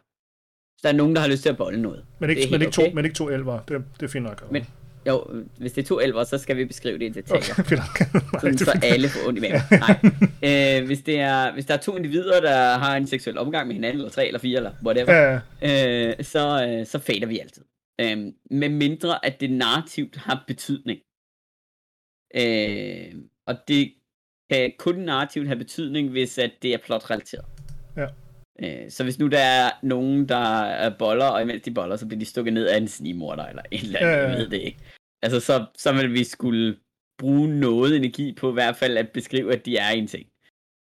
Så 0.78 0.80
der 0.84 0.90
er 0.90 0.94
nogen, 0.94 1.16
der 1.16 1.22
har 1.22 1.28
lyst 1.28 1.42
til 1.42 1.50
at 1.50 1.58
bolle 1.58 1.82
noget. 1.82 2.06
Men 2.20 2.30
ikke, 2.30 2.42
men 2.52 2.62
ikke, 2.62 2.68
okay. 2.80 2.90
to, 2.90 2.96
men 2.96 3.06
ikke 3.06 3.16
to 3.16 3.30
elver. 3.30 3.60
Det, 3.68 3.84
det 4.00 4.04
er 4.06 4.08
fint 4.12 4.24
nok. 4.26 4.52
Men- 4.52 4.66
Jo, 5.08 5.44
hvis 5.58 5.74
det 5.74 5.82
er 5.82 5.86
to 5.86 6.00
elver, 6.00 6.24
så 6.24 6.38
skal 6.38 6.58
vi 6.58 6.66
beskrive 6.66 7.00
det 7.00 7.06
i 7.06 7.10
detaljer. 7.10 7.56
okay, 7.60 7.78
Sådan, 8.42 8.52
det 8.52 8.60
så 8.60 8.80
alle 8.84 9.10
får 9.10 9.28
ondt 9.28 9.38
i 9.38 9.42
maven. 9.42 9.62
Nej. 10.44 10.80
Øh, 10.80 10.86
hvis, 10.86 11.02
det 11.02 11.20
er, 11.20 11.54
hvis 11.54 11.66
der 11.66 11.74
er 11.74 11.78
to 11.78 11.98
individer, 11.98 12.42
der 12.42 12.78
har 12.78 12.98
en 12.98 13.08
seksuel 13.08 13.38
omgang 13.38 13.68
med 13.68 13.76
hinanden, 13.76 14.00
eller 14.00 14.12
tre, 14.12 14.28
eller 14.28 14.40
fire, 14.40 14.58
eller 14.58 14.72
whatever, 14.86 15.14
ja. 15.62 16.10
øh, 16.10 16.24
så, 16.24 16.68
øh, 16.70 16.86
så 16.86 17.00
fader 17.00 17.26
vi 17.26 17.40
altid. 17.40 17.64
Øh, 18.02 18.18
med 18.52 18.70
mindre, 18.70 19.26
at 19.26 19.40
det 19.42 19.52
narrativt 19.52 20.16
har 20.16 20.44
betydning. 20.48 21.00
Øh, 22.36 23.16
og 23.48 23.56
det 23.68 23.94
kan 24.52 24.72
kun 24.80 24.96
narrativt 24.96 25.48
have 25.48 25.58
betydning, 25.58 26.10
hvis 26.10 26.38
at 26.38 26.52
det 26.62 26.74
er 26.74 26.78
plot-relateret. 26.78 27.46
Ja. 27.98 28.08
Øh, 28.64 28.92
så 28.92 29.04
hvis 29.04 29.20
nu 29.20 29.28
der 29.28 29.40
er 29.40 29.72
nogen, 29.84 30.30
der 30.30 30.64
er 30.64 30.98
boller, 31.00 31.26
og 31.26 31.42
imens 31.42 31.64
de 31.64 31.74
boller, 31.74 31.96
så 31.96 32.08
bliver 32.08 32.20
de 32.20 32.26
stukket 32.26 32.54
ned 32.54 32.68
af 32.68 32.78
en 32.78 32.88
snigmorder, 32.88 33.46
eller 33.46 33.64
et 33.72 33.82
eller 33.82 34.00
andet, 34.00 34.12
Ja, 34.12 34.22
ja, 34.22 34.30
jeg 34.30 34.38
ved 34.38 34.50
det 34.50 34.62
ikke. 34.62 34.78
Altså, 35.22 35.40
så, 35.40 35.66
så 35.78 35.94
vil 35.94 36.14
vi 36.14 36.24
skulle 36.24 36.78
bruge 37.18 37.48
noget 37.60 37.96
energi 37.96 38.34
på 38.34 38.50
i 38.50 38.54
hvert 38.54 38.76
fald 38.76 38.98
at 38.98 39.10
beskrive, 39.10 39.54
at 39.54 39.66
de 39.66 39.78
er 39.78 39.90
en 39.90 40.08
ting. 40.08 40.28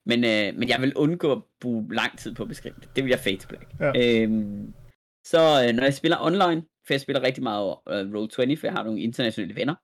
Men, 0.05 0.23
øh, 0.23 0.59
men 0.59 0.69
jeg 0.69 0.81
vil 0.81 0.93
undgå 0.95 1.31
at 1.31 1.41
bruge 1.61 1.93
lang 1.93 2.17
tid 2.17 2.35
på 2.35 2.43
at 2.43 2.49
beskrive 2.49 2.75
det. 2.79 2.89
Det 2.95 3.03
vil 3.03 3.09
jeg 3.09 3.19
fade 3.19 3.37
to 3.37 3.47
black. 3.47 3.67
Ja. 3.79 4.21
Øhm, 4.21 4.73
så 5.25 5.65
øh, 5.67 5.75
når 5.75 5.83
jeg 5.83 5.93
spiller 5.93 6.17
online, 6.21 6.63
for 6.85 6.93
jeg 6.93 7.01
spiller 7.01 7.23
rigtig 7.23 7.43
meget 7.43 7.75
øh, 7.89 8.01
Roll20, 8.01 8.59
for 8.59 8.67
jeg 8.67 8.73
har 8.73 8.83
nogle 8.83 9.01
internationale 9.01 9.55
venner, 9.55 9.75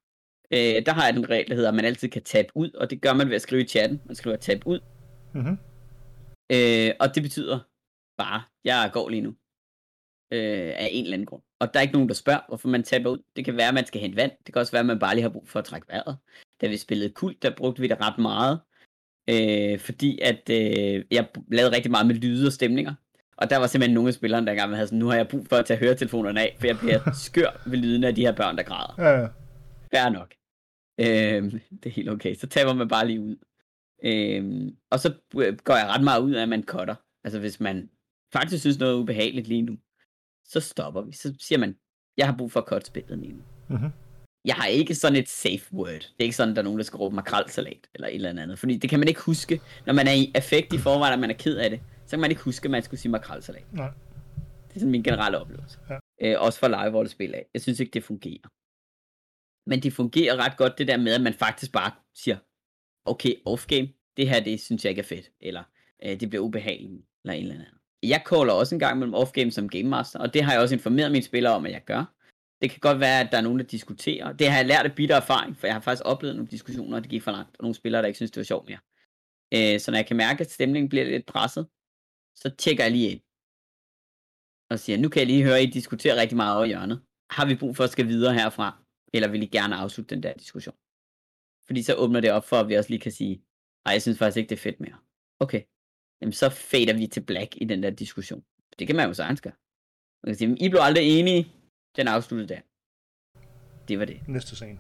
øh, 0.53 0.86
der 0.86 0.94
har 0.94 1.06
jeg 1.06 1.14
den 1.14 1.30
regel, 1.30 1.48
der 1.49 1.56
hedder, 1.56 1.69
at 1.69 1.76
man 1.76 1.86
altid 1.86 2.10
kan 2.10 2.23
tabe 2.23 2.48
ud, 2.56 2.72
og 2.73 2.90
det 2.90 3.02
gør 3.02 3.14
man 3.14 3.28
ved 3.30 3.36
at 3.36 3.41
skrive 3.41 3.61
i 3.64 3.68
chatten. 3.68 4.02
Man 4.06 4.15
skriver 4.15 4.36
tab 4.36 4.61
ud, 4.65 4.80
Mhm. 5.34 5.57
øh, 6.52 6.91
og 6.99 7.15
det 7.15 7.23
betyder 7.23 7.60
bare, 8.18 8.41
jeg 8.65 8.90
går 8.94 9.10
lige 9.10 9.22
nu. 9.22 9.36
Øh, 10.34 10.73
af 10.76 10.90
en 10.91 11.03
eller 11.03 11.14
anden 11.14 11.26
grund. 11.26 11.41
Og 11.60 11.73
der 11.73 11.80
er 11.80 11.82
ikke 11.82 11.94
nogen, 11.94 12.07
der 12.10 12.15
spørger, 12.15 12.40
hvorfor 12.48 12.68
man 12.69 12.84
taber 12.84 13.10
ud. 13.10 13.18
Det 13.36 13.45
kan 13.45 13.57
være, 13.57 13.68
at 13.68 13.73
man 13.73 13.86
skal 13.86 14.02
hente 14.02 14.15
vand. 14.18 14.32
Det 14.45 14.53
kan 14.53 14.60
også 14.60 14.72
være, 14.72 14.80
at 14.80 14.86
man 14.86 14.99
bare 14.99 15.15
lige 15.15 15.22
har 15.22 15.30
brug 15.30 15.48
for 15.48 15.60
at 15.60 15.65
trække 15.65 15.88
vejret. 15.90 16.18
Da 16.61 16.68
vi 16.68 16.78
spillede 16.78 17.10
kult, 17.10 17.44
der 17.44 17.56
brugte 17.56 17.82
vi 17.82 17.88
det 17.88 17.98
ret 18.02 18.18
meget. 18.18 18.60
Øh, 19.30 19.80
fordi 19.80 20.19
at 20.22 20.49
øh, 20.49 21.06
jeg 21.11 21.28
lavede 21.52 21.76
rigtig 21.76 21.91
meget 21.91 22.07
med 22.07 22.15
lyde 22.15 22.48
og 22.48 22.53
stemninger. 22.53 22.94
Og 23.38 23.49
der 23.49 23.57
var 23.57 23.68
simpelthen 23.68 23.94
nogle 23.94 24.07
af 24.07 24.14
spillerne, 24.14 24.45
der 24.45 24.52
engang 24.52 24.76
havde 24.76 24.88
sådan, 24.88 24.99
nu 24.99 25.07
har 25.07 25.15
jeg 25.15 25.28
brug 25.28 25.48
for 25.48 25.56
at 25.56 25.65
tage 25.65 25.80
høretelefonerne 25.80 26.41
af, 26.41 26.56
for 26.60 26.68
jeg 26.68 26.78
bliver 26.80 26.99
skør 27.26 27.61
ved 27.69 27.78
lyden 27.78 28.03
af 28.03 28.15
de 28.15 28.22
her 28.22 28.32
børn, 28.32 28.57
der 28.57 28.64
græder. 28.64 28.95
Ja, 28.98 29.19
ja. 29.22 29.28
Fair 29.94 30.10
nok. 30.10 30.34
Øhm, 30.99 31.51
det 31.51 31.85
er 31.85 31.89
helt 31.89 32.09
okay. 32.09 32.35
Så 32.35 32.47
taber 32.47 32.73
man 32.73 32.88
bare 32.88 33.07
lige 33.07 33.22
ud. 33.22 33.35
Øhm, 34.03 34.76
og 34.91 34.99
så 34.99 35.13
øh, 35.38 35.57
går 35.63 35.76
jeg 35.76 35.88
ret 35.88 36.03
meget 36.03 36.22
ud 36.22 36.31
af, 36.31 36.41
at 36.41 36.49
man 36.49 36.63
cutter. 36.63 36.95
Altså 37.23 37.39
hvis 37.39 37.59
man 37.59 37.89
faktisk 38.34 38.61
synes 38.61 38.80
noget 38.80 38.93
er 38.93 38.99
ubehageligt 38.99 39.47
lige 39.47 39.61
nu, 39.61 39.77
så 40.45 40.59
stopper 40.59 41.01
vi. 41.01 41.11
Så 41.11 41.35
siger 41.39 41.59
man, 41.59 41.76
jeg 42.18 42.27
har 42.27 42.38
brug 42.38 42.51
for 42.51 42.59
at 42.59 42.68
cutte 42.68 42.88
spillet 42.88 43.19
lige 43.19 43.34
nu. 43.34 43.43
Mhm. 43.69 43.89
Jeg 44.45 44.55
har 44.55 44.68
ikke 44.68 44.95
sådan 44.95 45.15
et 45.19 45.30
safe 45.30 45.73
word. 45.73 45.88
Det 45.89 46.19
er 46.19 46.23
ikke 46.23 46.35
sådan, 46.35 46.55
der 46.55 46.61
er 46.61 46.63
nogen, 46.63 46.80
der 46.80 46.84
skal 46.84 46.97
råbe 46.97 47.15
makrelsalat 47.15 47.88
eller 47.93 48.07
et 48.07 48.15
eller 48.15 48.30
andet. 48.30 48.59
Fordi 48.59 48.77
det 48.77 48.89
kan 48.89 48.99
man 48.99 49.07
ikke 49.07 49.22
huske. 49.22 49.61
Når 49.85 49.93
man 49.93 50.07
er 50.07 50.11
i 50.11 50.31
affekt 50.35 50.73
i 50.73 50.77
forvejen, 50.77 51.13
og 51.13 51.19
man 51.19 51.30
er 51.30 51.35
ked 51.35 51.57
af 51.57 51.69
det, 51.69 51.80
så 52.05 52.09
kan 52.09 52.19
man 52.19 52.31
ikke 52.31 52.43
huske, 52.43 52.65
at 52.65 52.72
man 52.72 52.84
skulle 52.84 52.99
sige 52.99 53.11
makrelsalat. 53.11 53.73
Nej. 53.73 53.89
Det 54.68 54.76
er 54.76 54.80
sådan 54.80 54.91
min 54.91 55.03
generelle 55.03 55.39
oplevelse. 55.39 55.80
Ja. 55.89 55.97
Øh, 56.22 56.41
også 56.41 56.59
for 56.59 56.68
live 56.68 57.07
spil 57.07 57.35
af. 57.35 57.45
Jeg 57.53 57.61
synes 57.61 57.80
ikke, 57.80 57.91
det 57.93 58.03
fungerer. 58.03 58.49
Men 59.65 59.79
det 59.83 59.93
fungerer 59.93 60.35
ret 60.35 60.57
godt, 60.57 60.77
det 60.77 60.88
der 60.88 60.97
med, 60.97 61.13
at 61.13 61.21
man 61.21 61.33
faktisk 61.33 61.71
bare 61.71 61.91
siger, 62.15 62.38
okay, 63.05 63.35
off-game, 63.45 64.13
det 64.17 64.29
her, 64.29 64.39
det 64.39 64.61
synes 64.61 64.85
jeg 64.85 64.89
ikke 64.89 64.99
er 64.99 65.05
fedt. 65.15 65.31
Eller 65.41 65.63
øh, 66.05 66.19
det 66.19 66.29
bliver 66.29 66.43
ubehageligt, 66.43 67.05
eller 67.23 67.33
en 67.33 67.41
eller 67.41 67.55
anden. 67.55 67.67
Jeg 68.03 68.23
caller 68.29 68.53
også 68.53 68.75
en 68.75 68.79
gang 68.79 68.99
mellem 68.99 69.15
off-game 69.15 69.51
som 69.51 69.69
game 69.69 69.89
master, 69.89 70.19
og 70.19 70.33
det 70.33 70.43
har 70.43 70.51
jeg 70.51 70.61
også 70.61 70.75
informeret 70.75 71.11
mine 71.11 71.23
spillere 71.23 71.53
om, 71.53 71.65
at 71.65 71.71
jeg 71.71 71.83
gør. 71.85 72.15
Det 72.61 72.71
kan 72.71 72.79
godt 72.79 72.99
være, 72.99 73.19
at 73.19 73.31
der 73.31 73.38
er 73.38 73.41
nogen, 73.41 73.59
der 73.59 73.65
diskuterer. 73.65 74.33
Det 74.33 74.49
har 74.49 74.57
jeg 74.57 74.65
lært 74.65 74.85
af 74.85 74.95
bitter 74.95 75.15
erfaring, 75.15 75.57
for 75.57 75.67
jeg 75.67 75.75
har 75.75 75.81
faktisk 75.81 76.05
oplevet 76.05 76.35
nogle 76.35 76.51
diskussioner, 76.51 76.97
og 76.97 77.03
det 77.03 77.11
gik 77.11 77.23
for 77.23 77.31
langt, 77.31 77.57
og 77.57 77.63
nogle 77.63 77.75
spillere, 77.75 78.01
der 78.01 78.07
ikke 78.07 78.17
synes, 78.17 78.31
det 78.31 78.38
var 78.38 78.43
sjovt 78.43 78.69
mere. 78.69 78.79
Øh, 79.53 79.79
så 79.79 79.91
når 79.91 79.97
jeg 79.97 80.07
kan 80.07 80.17
mærke, 80.17 80.41
at 80.41 80.51
stemningen 80.51 80.89
bliver 80.89 81.05
lidt 81.05 81.25
presset, 81.25 81.67
så 82.35 82.49
tjekker 82.57 82.83
jeg 82.83 82.91
lige 82.91 83.09
ind. 83.09 83.21
Og 84.69 84.79
siger, 84.79 84.97
nu 84.97 85.09
kan 85.09 85.19
jeg 85.19 85.27
lige 85.27 85.43
høre, 85.43 85.57
at 85.57 85.63
I 85.63 85.65
diskuterer 85.65 86.15
rigtig 86.15 86.38
meget 86.38 86.55
over 86.55 86.65
hjørnet. 86.65 87.01
Har 87.29 87.45
vi 87.45 87.55
brug 87.55 87.75
for 87.75 87.83
at 87.83 87.89
skal 87.89 88.07
videre 88.07 88.33
herfra? 88.33 88.80
Eller 89.15 89.27
vil 89.27 89.43
I 89.43 89.45
gerne 89.57 89.75
afslutte 89.75 90.15
den 90.15 90.23
der 90.23 90.33
diskussion? 90.33 90.75
Fordi 91.67 91.81
så 91.83 91.93
åbner 92.03 92.19
det 92.21 92.31
op 92.31 92.45
for, 92.49 92.57
at 92.59 92.67
vi 92.69 92.75
også 92.75 92.89
lige 92.89 93.05
kan 93.07 93.11
sige, 93.11 93.35
nej, 93.85 93.93
jeg 93.93 94.01
synes 94.01 94.17
faktisk 94.17 94.38
ikke, 94.38 94.49
det 94.49 94.55
er 94.55 94.65
fedt 94.67 94.79
mere. 94.79 94.97
Okay. 95.39 95.61
Jamen, 96.21 96.33
så 96.33 96.49
fader 96.49 96.93
vi 97.01 97.07
til 97.07 97.23
black 97.31 97.51
i 97.61 97.65
den 97.65 97.83
der 97.83 97.89
diskussion. 97.89 98.43
Det 98.79 98.88
kan 98.88 98.95
man 98.95 99.07
jo 99.07 99.13
sagtens 99.13 99.41
gøre. 99.41 99.57
Man 100.23 100.27
kan 100.29 100.38
sige, 100.38 100.65
I 100.65 100.69
blev 100.69 100.81
aldrig 100.81 101.19
enige, 101.19 101.41
den 101.97 102.07
afsluttede 102.07 102.49
der. 102.53 102.61
Det 103.88 103.99
var 103.99 104.05
det. 104.05 104.27
Næste 104.27 104.55
scene. 104.55 104.79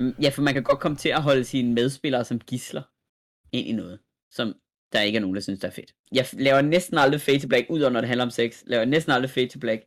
Mm, 0.00 0.14
Ja, 0.22 0.28
for 0.34 0.42
man 0.42 0.54
kan 0.54 0.62
godt 0.62 0.80
komme 0.80 0.96
til 0.96 1.08
at 1.08 1.22
holde 1.22 1.44
sine 1.44 1.74
medspillere 1.74 2.24
som 2.24 2.38
gisler 2.50 2.82
ind 3.56 3.66
i 3.68 3.72
noget, 3.72 3.96
som 4.36 4.46
der 4.92 5.00
ikke 5.00 5.16
er 5.16 5.20
nogen, 5.20 5.34
der 5.34 5.40
synes, 5.40 5.60
der 5.60 5.68
er 5.68 5.72
fedt. 5.72 5.94
Jeg 6.12 6.24
laver 6.32 6.60
næsten 6.60 6.98
aldrig 6.98 7.20
fade 7.20 7.40
to 7.40 7.48
black, 7.48 7.66
udover 7.70 7.92
når 7.92 8.00
det 8.00 8.08
handler 8.08 8.24
om 8.24 8.30
sex, 8.30 8.62
laver 8.66 8.84
næsten 8.84 9.12
aldrig 9.12 9.30
fade 9.30 9.48
to 9.48 9.58
black, 9.58 9.80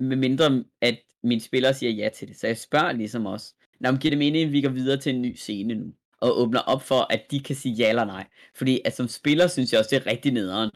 med 0.00 0.16
mindre 0.16 0.64
at 0.88 0.96
mine 1.24 1.40
spillere 1.40 1.74
siger 1.74 1.92
ja 1.92 2.08
til 2.08 2.28
det. 2.28 2.36
Så 2.36 2.46
jeg 2.46 2.58
spørger 2.58 2.92
ligesom 2.92 3.26
også, 3.26 3.54
når 3.80 3.90
man 3.90 4.00
giver 4.00 4.10
det 4.10 4.18
mening, 4.18 4.44
at 4.44 4.52
vi 4.52 4.62
går 4.62 4.68
videre 4.68 4.96
til 4.96 5.14
en 5.14 5.22
ny 5.22 5.34
scene 5.34 5.74
nu, 5.74 5.84
og 6.20 6.40
åbner 6.40 6.60
op 6.60 6.82
for, 6.82 7.06
at 7.10 7.30
de 7.30 7.40
kan 7.40 7.56
sige 7.56 7.74
ja 7.74 7.88
eller 7.88 8.04
nej. 8.04 8.26
Fordi 8.54 8.80
at 8.84 8.96
som 8.96 9.08
spiller, 9.08 9.46
synes 9.46 9.72
jeg 9.72 9.78
også, 9.78 9.96
det 9.96 10.06
er 10.06 10.10
rigtig 10.10 10.32
nederen 10.32 10.70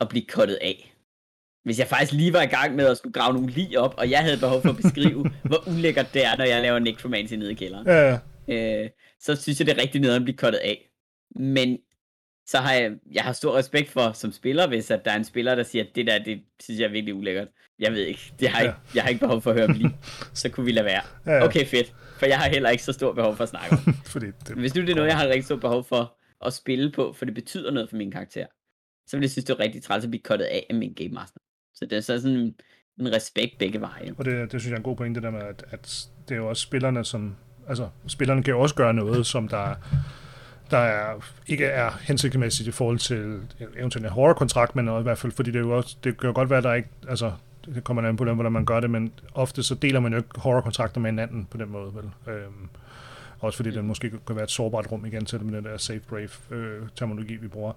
at 0.00 0.08
blive 0.08 0.24
kottet 0.26 0.58
af. 0.62 0.94
Hvis 1.64 1.78
jeg 1.78 1.86
faktisk 1.86 2.12
lige 2.12 2.32
var 2.32 2.42
i 2.42 2.46
gang 2.46 2.74
med 2.74 2.86
at 2.86 2.98
skulle 2.98 3.12
grave 3.12 3.34
nogle 3.34 3.50
lig 3.50 3.78
op, 3.78 3.94
og 3.98 4.10
jeg 4.10 4.22
havde 4.22 4.38
behov 4.38 4.62
for 4.62 4.68
at 4.68 4.76
beskrive, 4.76 5.30
hvor 5.48 5.68
ulækkert 5.68 6.14
det 6.14 6.24
er, 6.24 6.36
når 6.36 6.44
jeg 6.44 6.62
laver 6.62 6.78
necromancy 6.78 7.34
nede 7.34 7.52
i 7.52 7.54
kælderen 7.54 7.86
Ja, 7.86 8.18
ja. 8.48 8.82
øh, 8.82 8.90
så 9.20 9.36
synes 9.36 9.58
jeg, 9.60 9.66
det 9.66 9.78
er 9.78 9.82
rigtig 9.82 10.00
nederen 10.00 10.22
at 10.22 10.24
blive 10.24 10.36
kottet 10.36 10.58
af. 10.58 10.90
Men 11.36 11.78
så 12.46 12.58
har 12.58 12.72
jeg, 12.72 12.92
jeg 13.12 13.22
har 13.24 13.32
stor 13.32 13.56
respekt 13.56 13.90
for 13.90 14.12
som 14.12 14.32
spiller, 14.32 14.66
hvis 14.68 14.90
at 14.90 15.04
der 15.04 15.10
er 15.10 15.16
en 15.16 15.24
spiller, 15.24 15.54
der 15.54 15.62
siger, 15.62 15.84
at 15.84 15.90
det 15.94 16.06
der, 16.06 16.18
det 16.24 16.42
synes 16.62 16.80
jeg 16.80 16.86
er 16.86 16.90
virkelig 16.92 17.14
ulækkert. 17.14 17.48
Jeg 17.78 17.92
ved 17.92 18.00
ikke, 18.06 18.32
det 18.40 18.48
har 18.48 18.60
Ja. 18.62 18.66
ikke 18.68 18.78
jeg 18.94 19.02
har 19.02 19.08
ikke 19.08 19.20
behov 19.20 19.42
for 19.42 19.50
at 19.50 19.56
høre 19.56 19.66
dem 19.66 19.74
lige. 19.76 19.96
Så 20.34 20.48
kunne 20.48 20.66
vi 20.66 20.72
lade 20.72 20.84
være. 20.84 21.02
Ja, 21.26 21.32
ja. 21.32 21.44
Okay, 21.44 21.66
fedt. 21.66 21.94
For 22.18 22.26
jeg 22.26 22.38
har 22.38 22.48
heller 22.48 22.70
ikke 22.70 22.84
så 22.84 22.92
stor 22.92 23.12
behov 23.12 23.36
for 23.36 23.42
at 23.42 23.48
snakke 23.48 23.72
om. 23.86 23.94
Fordi 24.12 24.26
det, 24.26 24.56
Hvis 24.56 24.74
nu 24.74 24.82
det 24.82 24.90
er 24.90 24.94
noget, 24.94 25.08
jeg 25.08 25.16
har 25.18 25.26
rigtig 25.26 25.44
stort 25.44 25.60
behov 25.60 25.84
for 25.84 26.16
at 26.46 26.52
spille 26.52 26.92
på, 26.92 27.12
for 27.12 27.24
det 27.24 27.34
betyder 27.34 27.70
noget 27.70 27.90
for 27.90 27.96
min 27.96 28.10
karakter, 28.10 28.46
så 29.06 29.16
vil 29.16 29.22
jeg 29.22 29.30
synes, 29.30 29.44
det 29.44 29.54
er 29.54 29.60
rigtig 29.60 29.82
træls 29.82 30.04
at 30.04 30.10
blive 30.10 30.22
kottet 30.22 30.46
af 30.46 30.66
af 30.70 30.76
min 30.76 30.94
game 30.94 31.08
master. 31.10 31.38
Så 31.74 31.86
det 31.86 31.96
er 31.96 32.00
så 32.00 32.20
sådan 32.20 32.36
en, 32.36 32.54
en 33.00 33.12
respekt 33.12 33.58
begge 33.58 33.80
veje. 33.80 34.14
Og 34.18 34.24
det, 34.24 34.52
det 34.52 34.60
synes 34.60 34.66
jeg 34.70 34.72
er 34.72 34.76
en 34.76 34.82
god 34.82 34.96
pointe, 34.96 35.20
det 35.20 35.22
der 35.22 35.30
med, 35.30 35.42
at, 35.42 35.64
at 35.70 36.06
det 36.28 36.34
er 36.34 36.38
jo 36.38 36.48
også 36.48 36.62
spillerne, 36.62 37.04
som... 37.04 37.36
Altså, 37.68 37.88
spillerne 38.06 38.42
kan 38.42 38.50
jo 38.54 38.60
også 38.60 38.74
gøre 38.74 38.94
noget, 38.94 39.26
som 39.26 39.48
der, 39.48 39.74
der 40.70 40.78
er, 40.78 41.14
ikke 41.46 41.64
er 41.64 41.90
hensigtsmæssigt 42.00 42.68
i 42.68 42.72
forhold 42.72 42.98
til 42.98 43.40
eventuelt 43.76 44.06
en 44.06 44.12
horror-kontrakt, 44.12 44.76
men 44.76 45.00
i 45.00 45.02
hvert 45.02 45.18
fald, 45.18 45.32
fordi 45.32 45.50
det, 45.50 45.60
jo 45.60 45.76
også, 45.76 45.96
det 46.04 46.18
kan 46.18 46.26
jo 46.26 46.34
godt 46.34 46.50
være, 46.50 46.58
at 46.58 46.64
der 46.64 46.74
ikke... 46.74 46.88
Altså, 47.08 47.32
det 47.74 47.84
kommer 47.84 48.08
an 48.08 48.16
på, 48.16 48.24
hvordan 48.24 48.52
man 48.52 48.64
gør 48.64 48.80
det, 48.80 48.90
men 48.90 49.12
ofte 49.34 49.62
så 49.62 49.74
deler 49.74 50.00
man 50.00 50.12
jo 50.12 50.18
ikke 50.18 50.28
horror-kontrakter 50.36 51.00
med 51.00 51.10
hinanden 51.10 51.46
på 51.50 51.56
den 51.56 51.70
måde, 51.70 51.92
vel? 51.94 52.34
Øhm, 52.34 52.68
også 53.40 53.56
fordi 53.56 53.70
det 53.70 53.84
måske 53.84 54.10
kan 54.26 54.36
være 54.36 54.44
et 54.44 54.50
sårbart 54.50 54.92
rum 54.92 55.06
igen 55.06 55.24
til 55.24 55.38
det 55.38 55.46
med 55.46 55.56
den 55.56 55.64
der 55.64 55.76
safe 55.76 56.00
brave 56.00 56.28
øh, 56.50 56.82
terminologi, 56.96 57.36
vi 57.36 57.48
bruger. 57.48 57.72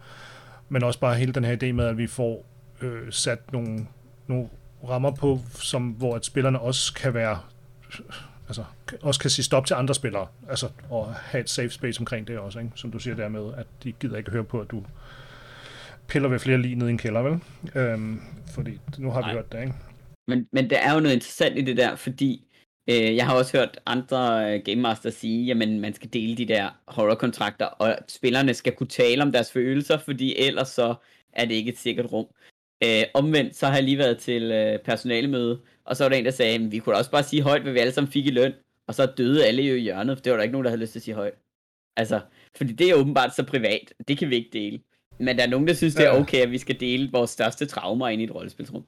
Men 0.70 0.84
også 0.84 1.00
bare 1.00 1.16
hele 1.16 1.32
den 1.32 1.44
her 1.44 1.58
idé 1.62 1.72
med, 1.72 1.86
at 1.86 1.98
vi 1.98 2.08
får 2.08 2.46
øh, 2.82 3.12
sat 3.12 3.54
nogle, 3.54 3.88
nogle 4.28 4.50
rammer 4.90 5.12
på, 5.12 5.40
som, 5.54 5.84
hvor 5.84 6.16
at 6.16 6.26
spillerne 6.26 6.60
også 6.60 6.94
kan 6.94 7.14
være 7.14 7.40
altså, 8.48 8.64
også 9.02 9.20
kan 9.20 9.30
sige 9.30 9.46
stop 9.46 9.66
til 9.66 9.74
andre 9.74 9.96
spillere, 9.96 10.28
altså, 10.50 10.70
og 10.90 11.14
have 11.14 11.42
et 11.42 11.50
safe 11.50 11.70
space 11.70 12.00
omkring 12.00 12.28
det 12.28 12.38
også, 12.38 12.60
ikke? 12.60 12.72
som 12.76 12.92
du 12.92 13.00
siger 13.00 13.16
der 13.16 13.30
med, 13.30 13.54
at 13.58 13.68
de 13.84 13.92
gider 13.92 14.18
ikke 14.18 14.32
høre 14.32 14.44
på, 14.44 14.62
at 14.62 14.72
du 14.72 14.84
piller 16.08 16.30
ved 16.30 16.40
flere 16.40 16.62
lige 16.62 16.76
ned 16.76 16.88
i 16.88 16.92
en 16.92 16.98
kælder, 16.98 17.22
vel? 17.22 17.40
Øhm, 17.76 18.22
fordi 18.54 18.80
nu 18.98 19.12
har 19.12 19.20
vi 19.20 19.26
Nej. 19.26 19.34
hørt 19.34 19.52
det, 19.52 19.62
ikke? 19.62 19.74
Men, 20.28 20.48
men 20.52 20.70
der 20.70 20.78
er 20.78 20.94
jo 20.94 21.00
noget 21.00 21.16
interessant 21.16 21.58
i 21.58 21.62
det 21.62 21.78
der, 21.78 21.96
fordi 21.96 22.48
øh, 22.90 23.16
jeg 23.16 23.26
har 23.26 23.36
også 23.36 23.58
hørt 23.58 23.80
andre 23.86 24.54
øh, 24.54 24.62
Game 24.66 24.82
Master 24.82 25.10
sige, 25.10 25.46
jamen 25.46 25.80
man 25.80 25.94
skal 25.94 26.14
dele 26.14 26.38
de 26.38 26.48
der 26.48 26.70
horror-kontrakter, 26.88 27.66
og 27.66 27.98
spillerne 28.08 28.54
skal 28.54 28.74
kunne 28.76 28.88
tale 28.88 29.24
om 29.24 29.32
deres 29.32 29.52
følelser, 29.52 29.98
fordi 29.98 30.36
ellers 30.38 30.68
så 30.70 30.96
er 31.34 31.46
det 31.46 31.56
ikke 31.56 31.72
et 31.72 31.78
sikkert 31.78 32.12
rum. 32.12 32.28
Øh, 32.84 33.04
omvendt, 33.14 33.56
så 33.56 33.68
har 33.68 33.74
jeg 33.74 33.84
lige 33.84 33.98
været 33.98 34.18
til 34.18 34.52
øh, 34.52 34.80
personalemøde, 34.80 35.62
og 35.86 35.98
så 35.98 36.04
var 36.04 36.10
der 36.10 36.16
en, 36.18 36.26
der 36.26 36.32
sagde, 36.32 36.60
"Men 36.60 36.72
vi 36.72 36.80
kunne 36.80 36.94
da 36.94 36.98
også 36.98 37.12
bare 37.12 37.24
sige 37.24 37.42
højt, 37.42 37.62
hvad 37.62 37.74
vi 37.74 37.80
alle 37.80 37.94
sammen 37.94 38.12
fik 38.12 38.26
i 38.26 38.32
løn, 38.32 38.54
og 38.88 38.96
så 38.96 39.06
døde 39.06 39.46
alle 39.46 39.64
jo 39.64 39.76
i 39.76 39.80
hjørnet, 39.80 40.18
for 40.18 40.24
det 40.24 40.32
var 40.32 40.38
der 40.38 40.44
ikke 40.44 40.52
nogen, 40.52 40.66
der 40.66 40.72
havde 40.72 40.82
lyst 40.82 40.92
til 40.92 41.00
at 41.00 41.04
sige 41.04 41.16
højt. 41.16 41.34
Altså, 41.98 42.22
fordi 42.58 42.74
det 42.74 42.90
er 42.90 42.96
åbenbart 42.96 43.36
så 43.36 43.44
privat, 43.44 43.94
det 44.08 44.18
kan 44.18 44.30
vi 44.30 44.36
ikke 44.36 44.50
dele. 44.54 44.80
Men 45.20 45.38
der 45.38 45.44
er 45.44 45.48
nogen, 45.50 45.68
der 45.68 45.74
synes, 45.74 45.96
det 45.96 46.06
er 46.06 46.12
okay, 46.12 46.38
at 46.38 46.52
vi 46.52 46.58
skal 46.58 46.80
dele 46.80 47.10
vores 47.12 47.30
største 47.30 47.66
traumer 47.66 48.08
ind 48.08 48.22
i 48.22 48.26
et 48.26 48.36
rollespilsrum. 48.36 48.86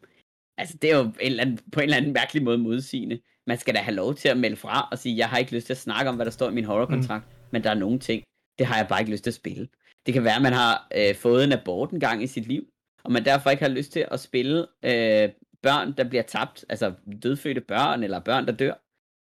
Altså, 0.57 0.77
det 0.81 0.91
er 0.91 0.97
jo 0.97 1.03
en 1.03 1.13
eller 1.19 1.43
anden, 1.43 1.59
på 1.71 1.79
en 1.79 1.83
eller 1.83 1.97
anden 1.97 2.13
mærkelig 2.13 2.43
måde 2.43 2.57
modsigende. 2.57 3.19
Man 3.47 3.57
skal 3.57 3.73
da 3.75 3.79
have 3.79 3.95
lov 3.95 4.15
til 4.15 4.29
at 4.29 4.37
melde 4.37 4.55
fra 4.55 4.87
og 4.91 4.99
sige, 4.99 5.17
jeg 5.17 5.29
har 5.29 5.37
ikke 5.37 5.55
lyst 5.55 5.65
til 5.65 5.73
at 5.73 5.77
snakke 5.77 6.09
om, 6.09 6.15
hvad 6.15 6.25
der 6.25 6.31
står 6.31 6.49
i 6.49 6.53
min 6.53 6.65
horror-kontrakt, 6.65 7.25
mm. 7.27 7.33
men 7.51 7.63
der 7.63 7.69
er 7.69 7.73
nogle 7.73 7.99
ting, 7.99 8.23
det 8.59 8.67
har 8.67 8.77
jeg 8.77 8.87
bare 8.87 8.99
ikke 8.99 9.11
lyst 9.11 9.23
til 9.23 9.31
at 9.31 9.35
spille. 9.35 9.67
Det 10.05 10.13
kan 10.13 10.23
være, 10.23 10.35
at 10.35 10.41
man 10.41 10.53
har 10.53 10.87
øh, 10.97 11.15
fået 11.15 11.43
en 11.43 11.51
abort 11.51 11.91
en 11.91 11.99
gang 11.99 12.23
i 12.23 12.27
sit 12.27 12.47
liv, 12.47 12.63
og 13.03 13.11
man 13.11 13.25
derfor 13.25 13.49
ikke 13.49 13.63
har 13.63 13.69
lyst 13.69 13.91
til 13.91 14.05
at 14.11 14.19
spille 14.19 14.65
øh, 14.83 15.29
børn, 15.63 15.93
der 15.97 16.03
bliver 16.09 16.23
tabt, 16.23 16.65
altså 16.69 16.93
dødfødte 17.23 17.61
børn, 17.61 18.03
eller 18.03 18.19
børn, 18.19 18.45
der 18.45 18.51
dør. 18.51 18.73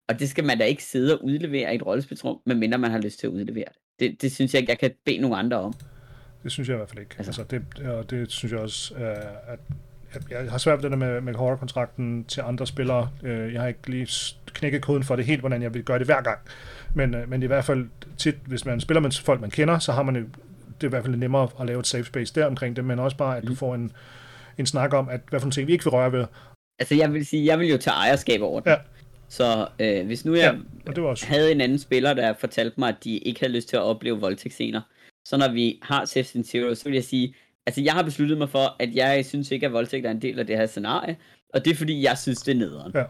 Og 0.08 0.18
det 0.18 0.28
skal 0.28 0.44
man 0.44 0.58
da 0.58 0.64
ikke 0.64 0.84
sidde 0.84 1.18
og 1.18 1.24
udlevere 1.24 1.72
i 1.72 1.76
et 1.76 1.86
rollespilsrum, 1.86 2.38
medmindre 2.46 2.78
man 2.78 2.90
har 2.90 2.98
lyst 2.98 3.18
til 3.18 3.26
at 3.26 3.30
udlevere 3.30 3.64
det. 3.68 4.10
Det, 4.10 4.22
det 4.22 4.32
synes 4.32 4.54
jeg 4.54 4.60
ikke, 4.60 4.70
jeg 4.70 4.78
kan 4.78 4.90
bede 5.04 5.18
nogen 5.18 5.38
andre 5.38 5.56
om. 5.56 5.74
Det 6.42 6.52
synes 6.52 6.68
jeg 6.68 6.74
i 6.74 6.76
hvert 6.76 6.88
fald 6.88 7.00
ikke. 7.00 7.14
Altså. 7.18 7.42
Altså, 7.42 7.58
det, 7.78 7.86
og 7.88 8.10
det 8.10 8.32
synes 8.32 8.52
jeg 8.52 8.60
også, 8.60 8.94
øh, 8.94 9.16
at 9.46 9.60
jeg 10.30 10.50
har 10.50 10.58
svært 10.58 10.78
ved 10.78 10.82
det 10.82 10.90
der 10.90 10.96
med, 10.96 11.20
med 11.20 11.34
horror-kontrakten 11.34 12.24
til 12.24 12.40
andre 12.40 12.66
spillere. 12.66 13.10
Øh, 13.22 13.52
Jeg 13.52 13.60
har 13.60 13.68
ikke 13.68 13.90
lige 13.90 14.08
knækket 14.46 14.82
koden 14.82 15.02
for 15.02 15.16
det 15.16 15.24
helt, 15.24 15.40
hvordan 15.40 15.62
jeg 15.62 15.74
vil 15.74 15.84
gøre 15.84 15.98
det 15.98 16.06
hver 16.06 16.22
gang. 16.22 16.38
Men, 16.94 17.14
øh, 17.14 17.30
men 17.30 17.42
i 17.42 17.46
hvert 17.46 17.64
fald 17.64 17.88
tit, 18.18 18.36
hvis 18.46 18.64
man 18.64 18.80
spiller 18.80 19.00
med 19.00 19.10
folk, 19.24 19.40
man 19.40 19.50
kender, 19.50 19.78
så 19.78 19.92
har 19.92 20.02
man 20.02 20.34
det 20.82 20.86
er 20.86 20.90
i 20.90 20.94
hvert 20.96 21.04
fald 21.04 21.16
nemmere 21.16 21.48
at 21.60 21.66
lave 21.66 21.80
et 21.80 21.86
safe 21.86 22.04
space 22.04 22.34
der 22.34 22.46
omkring 22.46 22.76
det, 22.76 22.84
men 22.84 22.98
også 22.98 23.16
bare, 23.16 23.36
at 23.36 23.46
du 23.48 23.54
får 23.54 23.74
en, 23.74 23.92
en 24.58 24.66
snak 24.66 24.94
om, 24.94 25.08
at 25.08 25.20
hvad 25.28 25.40
for 25.40 25.44
nogle 25.44 25.52
ting, 25.52 25.66
vi 25.66 25.72
ikke 25.72 25.84
vil 25.84 25.90
røre 25.90 26.12
ved. 26.12 26.24
Altså 26.78 26.94
jeg 26.94 27.12
vil 27.12 27.26
sige, 27.26 27.46
jeg 27.46 27.58
vil 27.58 27.68
jo 27.68 27.76
tage 27.78 27.94
ejerskab 27.94 28.40
over 28.42 28.60
det. 28.60 28.70
Ja. 28.70 28.76
Så 29.28 29.66
øh, 29.78 30.06
hvis 30.06 30.24
nu 30.24 30.34
jeg 30.34 30.58
Ja, 30.86 30.92
det 30.92 31.02
var 31.02 31.08
også... 31.08 31.26
havde 31.26 31.52
en 31.52 31.60
anden 31.60 31.78
spiller, 31.78 32.14
der 32.14 32.34
fortalte 32.40 32.80
mig, 32.80 32.88
at 32.88 32.96
de 33.04 33.18
ikke 33.18 33.40
havde 33.40 33.52
lyst 33.52 33.68
til 33.68 33.76
at 33.76 33.82
opleve 33.82 34.20
voldtægtsscener, 34.20 34.80
så 35.24 35.36
når 35.36 35.52
vi 35.52 35.78
har 35.82 36.04
Safety 36.04 36.50
Zero, 36.50 36.74
så 36.74 36.84
vil 36.84 36.94
jeg 36.94 37.04
sige, 37.04 37.34
altså 37.66 37.80
jeg 37.80 37.92
har 37.92 38.02
besluttet 38.02 38.38
mig 38.38 38.48
for, 38.48 38.76
at 38.78 38.94
jeg 38.94 39.26
synes 39.26 39.50
ikke, 39.50 39.66
at 39.66 39.72
voldtægt 39.72 40.06
er 40.06 40.10
en 40.10 40.22
del 40.22 40.38
af 40.38 40.46
det 40.46 40.56
her 40.56 40.66
scenarie, 40.66 41.16
og 41.54 41.64
det 41.64 41.70
er 41.70 41.74
fordi, 41.74 42.04
jeg 42.04 42.18
synes, 42.18 42.38
det 42.38 42.52
er 42.52 42.58
nederen. 42.58 42.92
Ja. 42.94 43.04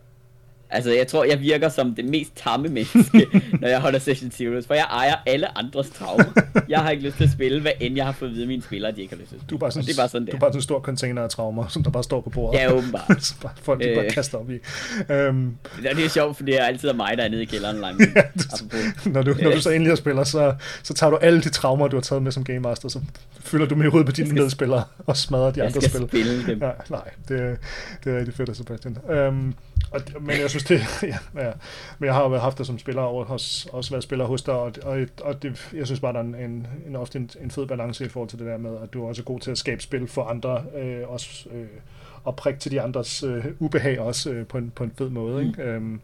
Altså, 0.74 0.90
jeg 0.92 1.06
tror, 1.06 1.24
jeg 1.24 1.40
virker 1.40 1.68
som 1.68 1.94
det 1.94 2.04
mest 2.04 2.30
tamme 2.36 2.68
menneske, 2.68 3.26
når 3.60 3.68
jeg 3.68 3.80
holder 3.80 3.98
Session 3.98 4.30
Zeros, 4.30 4.66
for 4.66 4.74
jeg 4.74 4.86
ejer 4.90 5.14
alle 5.26 5.58
andres 5.58 5.90
traumer. 5.90 6.24
Jeg 6.68 6.78
har 6.80 6.90
ikke 6.90 7.02
lyst 7.04 7.16
til 7.16 7.24
at 7.24 7.30
spille, 7.30 7.60
hvad 7.60 7.72
end 7.80 7.96
jeg 7.96 8.04
har 8.04 8.12
fået 8.12 8.28
at 8.28 8.34
vide 8.34 8.42
af 8.44 8.48
mine 8.48 8.62
spillere, 8.62 8.92
de 8.92 9.02
ikke 9.02 9.14
har 9.14 9.20
lyst 9.20 9.28
til 9.28 9.36
at 9.36 9.40
spille. 9.40 9.50
Du 9.50 9.54
er 9.54 9.58
bare 9.58 9.70
sådan, 9.70 9.82
Og 9.82 9.86
det 9.86 9.92
er 9.92 9.96
bare 9.96 10.08
sådan, 10.08 10.26
du 10.26 10.36
er 10.36 10.40
bare 10.40 10.50
sådan 10.50 10.58
en 10.58 10.62
stor 10.62 10.80
container 10.80 11.22
af 11.22 11.30
traumer, 11.30 11.68
som 11.68 11.82
der 11.82 11.90
bare 11.90 12.02
står 12.04 12.20
på 12.20 12.30
bordet. 12.30 12.58
Ja, 12.58 12.72
åbenbart. 12.72 13.16
Så 13.24 13.34
bare 13.42 13.52
folk, 13.62 13.80
de 13.82 13.92
bare 13.96 14.04
Øh. 14.04 14.10
kaster 14.10 14.38
op 14.38 14.50
i. 14.50 14.54
Øhm, 15.12 15.56
Det 15.82 15.90
er, 15.90 15.94
det 15.94 16.04
er 16.04 16.08
sjovt, 16.08 16.36
for 16.36 16.44
det 16.44 16.60
er 16.60 16.64
altid 16.64 16.92
mig, 16.92 17.16
der 17.16 17.24
er 17.24 17.28
nede 17.28 17.42
i 17.42 17.46
kælderen 17.46 17.80
leger 17.80 17.94
med. 17.98 18.06
Apropos. 18.16 19.06
når, 19.06 19.22
du, 19.22 19.34
når 19.42 19.50
du 19.50 19.60
så 19.60 19.70
endelig 19.70 19.98
spiller, 19.98 20.24
så, 20.24 20.54
så 20.82 20.94
tager 20.94 21.10
du 21.10 21.16
alle 21.16 21.42
de 21.42 21.48
traumer, 21.50 21.88
du 21.88 21.96
har 21.96 22.00
taget 22.02 22.22
med 22.22 22.32
som 22.32 22.44
Game 22.44 22.60
Master, 22.60 22.88
så 22.88 23.00
fylder 23.40 23.66
du 23.66 23.74
med 23.74 23.90
hovedet 23.90 24.06
på 24.06 24.12
dine 24.12 24.28
skal- 24.28 24.42
medspillere 24.42 24.84
og 25.06 25.16
smadrer 25.16 25.50
de 25.50 25.58
Jeg 25.60 25.66
andre 25.66 25.80
skal 25.80 25.90
spil. 25.90 26.08
spille 26.08 26.46
dem. 26.46 26.62
Ja, 26.62 26.70
nej, 26.90 27.00
det, 27.28 27.58
det 28.04 28.12
er 28.14 28.18
rigtig 28.18 28.34
fedt 28.34 28.48
af 28.48 28.56
Sebastian. 28.56 28.98
Øhm, 29.10 29.54
og, 29.90 30.00
men 30.20 30.40
jeg 30.40 30.50
synes 30.50 30.61
det, 30.64 30.80
ja, 31.02 31.18
ja, 31.42 31.52
men 31.98 32.06
jeg 32.06 32.14
har 32.14 32.28
jo 32.28 32.38
haft 32.38 32.58
det 32.58 32.66
som 32.66 32.78
spiller, 32.78 33.02
og 33.02 33.30
også, 33.30 33.68
også 33.72 33.90
været 33.90 34.02
spiller 34.02 34.24
hos 34.24 34.42
dig, 34.42 34.54
og, 34.54 34.72
og, 34.82 35.06
og 35.22 35.42
det, 35.42 35.70
jeg 35.74 35.86
synes 35.86 36.00
bare, 36.00 36.12
der 36.12 36.18
er 36.18 36.24
en, 36.24 36.34
en, 36.34 36.66
en 36.86 36.96
ofte 36.96 37.18
en, 37.18 37.30
en 37.40 37.50
fed 37.50 37.66
balance 37.66 38.04
i 38.04 38.08
forhold 38.08 38.28
til 38.28 38.38
det 38.38 38.46
der 38.46 38.56
med, 38.56 38.76
at 38.82 38.92
du 38.92 39.04
er 39.04 39.08
også 39.08 39.22
god 39.22 39.40
til 39.40 39.50
at 39.50 39.58
skabe 39.58 39.82
spil 39.82 40.08
for 40.08 40.24
andre, 40.24 40.64
øh, 40.78 41.08
også, 41.08 41.48
øh, 41.52 41.66
og 42.24 42.36
prikke 42.36 42.60
til 42.60 42.72
de 42.72 42.80
andres 42.80 43.22
øh, 43.22 43.44
ubehag 43.58 44.00
også 44.00 44.30
øh, 44.30 44.46
på, 44.46 44.58
en, 44.58 44.72
på 44.74 44.84
en 44.84 44.92
fed 44.98 45.08
måde, 45.08 45.46
ikke? 45.46 45.62
Øhm, 45.62 46.00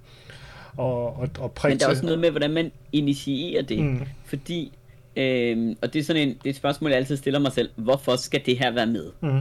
og, 0.76 1.16
og, 1.16 1.28
og 1.39 1.52
prikke 1.52 1.74
Men 1.74 1.80
der 1.80 1.86
er 1.86 1.90
også 1.90 2.05
noget 2.05 2.18
med, 2.18 2.30
hvordan 2.30 2.51
man 2.51 2.72
initierer 2.93 3.62
det. 3.62 3.78
Mm. 3.78 3.90
Mm. 3.90 4.06
Fordi, 4.24 4.72
øhm, 5.16 5.76
og 5.82 5.93
det 5.93 5.98
er 5.98 6.05
sådan 6.05 6.22
en, 6.22 6.28
det 6.28 6.47
er 6.47 6.51
et 6.51 6.56
spørgsmål, 6.56 6.90
jeg 6.90 6.98
altid 6.98 7.16
stiller 7.16 7.40
mig 7.40 7.52
selv. 7.52 7.70
Hvorfor 7.76 8.16
skal 8.16 8.40
det 8.47 8.59
her 8.59 8.70
være 8.70 8.86
med? 8.86 9.10
Mm. 9.20 9.40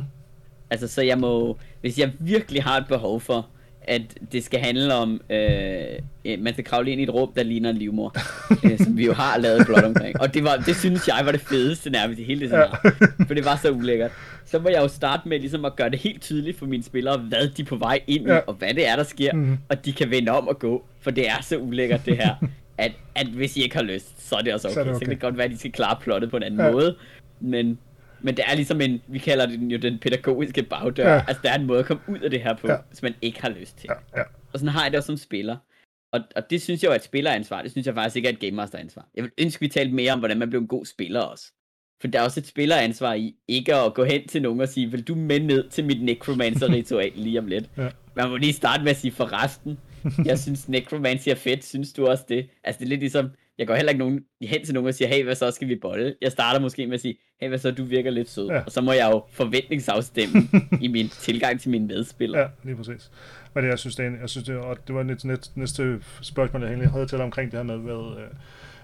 Altså, 0.69 0.87
så 0.87 1.01
jeg 1.01 1.17
må, 1.17 1.57
hvis 1.81 1.99
jeg 1.99 2.11
virkelig 2.19 2.63
har 2.63 2.77
et 2.77 2.87
behov 2.87 3.21
for, 3.21 3.47
at 3.87 4.01
det 4.31 4.43
skal 4.43 4.59
handle 4.59 4.93
om, 4.95 5.21
øh, 5.29 5.81
øh, 6.25 6.39
man 6.39 6.53
skal 6.53 6.63
kravle 6.65 6.91
ind 6.91 7.01
i 7.01 7.03
et 7.03 7.09
rum, 7.13 7.31
der 7.35 7.43
ligner 7.43 7.69
en 7.69 7.77
livmor, 7.77 8.15
øh, 8.71 8.77
som 8.77 8.97
vi 8.97 9.05
jo 9.05 9.13
har 9.13 9.37
lavet 9.37 9.65
blot 9.65 9.83
omkring. 9.83 10.21
Og 10.21 10.33
det, 10.33 10.43
var, 10.43 10.55
det 10.55 10.75
synes 10.75 11.07
jeg 11.07 11.21
var 11.25 11.31
det 11.31 11.41
fedeste 11.41 11.89
nærmest 11.89 12.19
i 12.19 12.23
hele 12.23 12.39
det 12.39 12.49
scenarie, 12.49 12.91
for 13.27 13.33
det 13.33 13.45
var 13.45 13.55
så 13.61 13.71
ulækkert. 13.71 14.11
Så 14.45 14.59
må 14.59 14.69
jeg 14.69 14.81
jo 14.81 14.87
starte 14.87 15.29
med 15.29 15.39
ligesom 15.39 15.65
at 15.65 15.75
gøre 15.75 15.89
det 15.89 15.99
helt 15.99 16.21
tydeligt 16.21 16.59
for 16.59 16.65
mine 16.65 16.83
spillere, 16.83 17.17
hvad 17.17 17.47
de 17.49 17.61
er 17.61 17.65
på 17.65 17.75
vej 17.75 17.99
ind 18.07 18.25
i, 18.27 18.29
Ja. 18.29 18.37
og 18.37 18.53
hvad 18.53 18.73
det 18.73 18.87
er, 18.87 18.95
der 18.95 19.03
sker, 19.03 19.33
Mhm. 19.33 19.57
og 19.69 19.85
de 19.85 19.93
kan 19.93 20.11
vende 20.11 20.31
om 20.31 20.47
og 20.47 20.59
gå, 20.59 20.85
for 21.01 21.11
det 21.11 21.29
er 21.29 21.41
så 21.41 21.57
ulækkert 21.57 22.05
det 22.05 22.17
her, 22.17 22.35
at, 22.77 22.91
at 23.15 23.27
hvis 23.27 23.57
I 23.57 23.61
ikke 23.63 23.75
har 23.75 23.83
lyst, 23.83 24.29
så 24.29 24.35
er 24.35 24.41
det 24.41 24.53
også 24.53 24.67
okay. 24.67 24.73
Så 24.75 24.79
det 24.79 24.89
okay. 24.89 24.95
så 24.95 24.99
kan 24.99 25.09
det 25.09 25.19
godt 25.19 25.37
være, 25.37 25.45
at 25.45 25.51
de 25.51 25.57
skal 25.57 25.71
klare 25.71 25.97
plottet 26.01 26.31
på 26.31 26.37
en 26.37 26.43
anden 26.43 26.59
Ja. 26.59 26.65
ja. 26.65 26.71
måde, 26.71 26.95
men 27.39 27.79
men 28.21 28.37
det 28.37 28.45
er 28.47 28.55
ligesom 28.55 28.81
en, 28.81 29.01
vi 29.07 29.19
kalder 29.19 29.45
det 29.45 29.59
jo 29.71 29.77
den 29.77 29.99
pædagogiske 29.99 30.63
bagdør. 30.63 31.13
Ja. 31.13 31.21
Altså, 31.27 31.41
der 31.43 31.51
er 31.51 31.55
en 31.59 31.65
måde 31.65 31.79
at 31.79 31.85
komme 31.85 32.03
ud 32.07 32.19
af 32.19 32.29
det 32.29 32.41
her 32.41 32.55
på, 32.55 32.67
Ja. 32.67 32.75
hvis 32.89 33.01
man 33.01 33.13
ikke 33.21 33.41
har 33.41 33.49
lyst 33.49 33.77
til. 33.77 33.89
Ja, 34.15 34.19
ja. 34.19 34.23
Og 34.53 34.59
sådan 34.59 34.73
har 34.73 34.83
jeg 34.83 34.91
det 34.91 34.97
også 34.97 35.07
som 35.07 35.17
spiller. 35.17 35.57
Og, 36.13 36.19
og 36.35 36.49
det 36.49 36.61
synes 36.61 36.83
jeg 36.83 36.87
jo 36.87 36.91
er 36.91 36.95
et 36.95 37.03
spilleransvar. 37.03 37.61
Det 37.61 37.71
synes 37.71 37.87
jeg 37.87 37.93
faktisk 37.95 38.15
ikke 38.15 38.29
er 38.29 38.33
et 38.33 38.39
Game 38.39 38.51
Master 38.51 38.77
ansvar. 38.77 39.07
Jeg 39.15 39.23
vil 39.23 39.31
ønske, 39.37 39.59
vi 39.59 39.67
talte 39.67 39.93
mere 39.93 40.11
om, 40.13 40.19
hvordan 40.19 40.37
man 40.37 40.49
bliver 40.49 40.61
en 40.61 40.67
god 40.67 40.85
spiller 40.85 41.19
også. 41.21 41.51
For 42.01 42.07
der 42.07 42.19
er 42.19 42.23
også 42.23 42.39
et 42.39 42.47
spilleransvar 42.47 43.13
i, 43.13 43.35
ikke 43.47 43.75
at 43.75 43.93
gå 43.93 44.03
hen 44.03 44.27
til 44.27 44.41
nogen 44.41 44.61
og 44.61 44.67
sige, 44.69 44.91
vil 44.91 45.03
du 45.03 45.15
med 45.15 45.39
ned 45.39 45.69
til 45.69 45.85
mit 45.85 46.01
Necromancer-ritual 46.03 47.11
lige 47.25 47.39
om 47.39 47.47
lidt? 47.47 47.69
Ja. 47.77 47.89
Man 48.15 48.29
må 48.29 48.37
lige 48.37 48.53
starte 48.53 48.83
med 48.83 48.91
at 48.91 48.97
sige, 48.97 49.11
forresten, 49.11 49.77
jeg 50.25 50.39
synes 50.39 50.69
Necromancy 50.69 51.29
er 51.29 51.35
fedt, 51.35 51.65
synes 51.65 51.93
du 51.93 52.07
også 52.07 52.23
det? 52.29 52.49
Altså 52.63 52.79
det 52.79 52.85
er 52.85 52.89
lidt 52.89 52.99
ligesom, 52.99 53.29
jeg 53.57 53.67
går 53.67 53.75
heller 53.75 53.91
ikke 53.91 53.99
nogen, 53.99 54.23
hen 54.41 54.65
til 54.65 54.73
nogen 54.73 54.87
og 54.87 54.93
siger, 54.93 55.07
hey, 55.07 55.23
hvad 55.23 55.35
så 55.35 55.51
skal 55.51 55.67
vi 55.67 55.75
bolle? 55.75 56.15
Jeg 56.21 56.31
starter 56.31 56.59
måske 56.59 56.87
med 56.87 56.93
at 56.93 57.01
sige, 57.01 57.17
hey, 57.41 57.47
hvad 57.49 57.59
så, 57.59 57.71
du 57.71 57.83
virker 57.83 58.11
lidt 58.11 58.29
sød. 58.29 58.47
Ja. 58.47 58.59
Og 58.59 58.71
så 58.71 58.81
må 58.81 58.91
jeg 58.91 59.09
jo 59.11 59.23
forventningsafstemme 59.31 60.49
i 60.81 60.87
min 60.87 61.09
tilgang 61.09 61.61
til 61.61 61.71
mine 61.71 61.87
medspillere. 61.87 62.41
Ja, 62.41 62.47
lige 62.63 62.75
præcis. 62.75 63.11
Men 63.53 63.63
det, 63.63 63.69
jeg 63.69 63.79
synes, 63.79 63.95
det, 63.95 64.05
er 64.05 64.11
jeg 64.21 64.29
synes, 64.29 64.45
det, 64.45 64.55
og 64.55 64.77
det 64.87 64.95
var 64.95 65.03
net, 65.03 65.25
net, 65.25 65.51
næste 65.55 65.99
spørgsmål, 66.21 66.61
jeg 66.61 66.69
egentlig 66.69 66.89
havde 66.89 67.05
til 67.07 67.21
omkring 67.21 67.51
det 67.51 67.59
her 67.59 67.63
med, 67.63 67.77
med, 67.77 68.17
øh, 68.17 68.27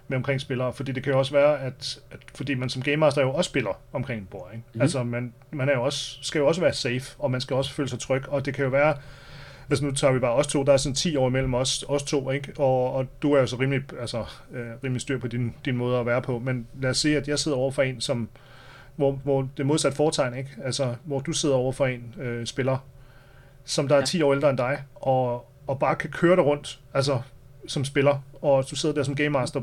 med 0.07 0.17
omkring 0.17 0.41
spillere, 0.41 0.73
fordi 0.73 0.91
det 0.91 1.03
kan 1.03 1.13
jo 1.13 1.19
også 1.19 1.31
være, 1.31 1.61
at, 1.61 1.99
at 2.11 2.19
fordi 2.35 2.53
man 2.53 2.69
som 2.69 2.81
Game 2.81 2.97
Master 2.97 3.21
jo 3.21 3.33
også 3.33 3.49
spiller 3.49 3.81
omkring 3.93 4.21
et 4.21 4.29
bord, 4.29 4.49
ikke? 4.53 4.65
Mm. 4.73 4.81
Altså, 4.81 5.03
man, 5.03 5.33
man 5.51 5.69
er 5.69 5.73
jo 5.73 5.83
også, 5.83 6.17
skal 6.21 6.39
jo 6.39 6.47
også 6.47 6.61
være 6.61 6.73
safe, 6.73 7.15
og 7.19 7.31
man 7.31 7.41
skal 7.41 7.55
også 7.55 7.73
føle 7.73 7.89
sig 7.89 7.99
tryg, 7.99 8.29
og 8.29 8.45
det 8.45 8.53
kan 8.53 8.63
jo 8.63 8.69
være, 8.69 8.95
altså 9.69 9.85
nu 9.85 9.91
tager 9.91 10.13
vi 10.13 10.19
bare 10.19 10.33
os 10.33 10.47
to, 10.47 10.63
der 10.63 10.73
er 10.73 10.77
sådan 10.77 10.95
10 10.95 11.15
år 11.15 11.27
imellem 11.27 11.53
os, 11.53 11.85
os 11.87 12.03
to, 12.03 12.31
ikke? 12.31 12.53
Og, 12.57 12.93
og 12.93 13.07
du 13.21 13.33
er 13.33 13.39
jo 13.39 13.47
så 13.47 13.55
rimelig, 13.59 13.81
altså, 13.99 14.25
øh, 14.53 14.67
rimelig 14.83 15.01
styr 15.01 15.19
på 15.19 15.27
din, 15.27 15.53
din 15.65 15.77
måde 15.77 15.99
at 15.99 16.05
være 16.05 16.21
på, 16.21 16.39
men 16.39 16.67
lad 16.81 16.89
os 16.89 16.97
sige, 16.97 17.17
at 17.17 17.27
jeg 17.27 17.39
sidder 17.39 17.57
over 17.57 17.71
for 17.71 17.81
en, 17.81 18.01
som, 18.01 18.29
hvor, 18.95 19.11
hvor 19.11 19.47
det 19.57 19.65
modsat 19.65 19.93
foretegn, 19.93 20.37
ikke? 20.37 20.49
Altså, 20.63 20.95
hvor 21.03 21.19
du 21.19 21.31
sidder 21.31 21.55
over 21.55 21.71
for 21.71 21.85
en 21.85 22.15
øh, 22.21 22.45
spiller, 22.45 22.77
som 23.65 23.87
der 23.87 23.95
er 23.95 23.99
Ja. 23.99 24.05
10 24.05 24.21
år 24.21 24.33
ældre 24.33 24.49
end 24.49 24.57
dig, 24.57 24.83
og, 24.95 25.51
og 25.67 25.79
bare 25.79 25.95
kan 25.95 26.09
køre 26.09 26.35
dig 26.35 26.45
rundt, 26.45 26.79
altså 26.93 27.21
som 27.67 27.85
spiller, 27.85 28.23
og 28.41 28.65
du 28.71 28.75
sidder 28.75 28.95
der 28.95 29.03
som 29.03 29.15
Game 29.15 29.29
Master. 29.29 29.61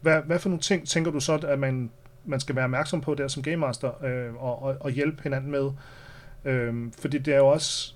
Hvad, 0.00 0.22
hvad 0.22 0.38
for 0.38 0.48
nogle 0.48 0.60
ting 0.60 0.88
tænker 0.88 1.10
du 1.10 1.20
så, 1.20 1.34
at 1.34 1.58
man, 1.58 1.90
man 2.24 2.40
skal 2.40 2.56
være 2.56 2.64
opmærksom 2.64 3.00
på 3.00 3.14
der 3.14 3.28
som 3.28 3.42
Game 3.42 3.56
Master, 3.56 4.04
øh, 4.04 4.34
og, 4.34 4.62
og, 4.62 4.76
og 4.80 4.90
hjælpe 4.90 5.22
hinanden 5.22 5.50
med? 5.50 5.70
Øh, 6.44 6.74
fordi 6.98 7.18
det 7.18 7.34
er 7.34 7.38
jo 7.38 7.48
også, 7.48 7.94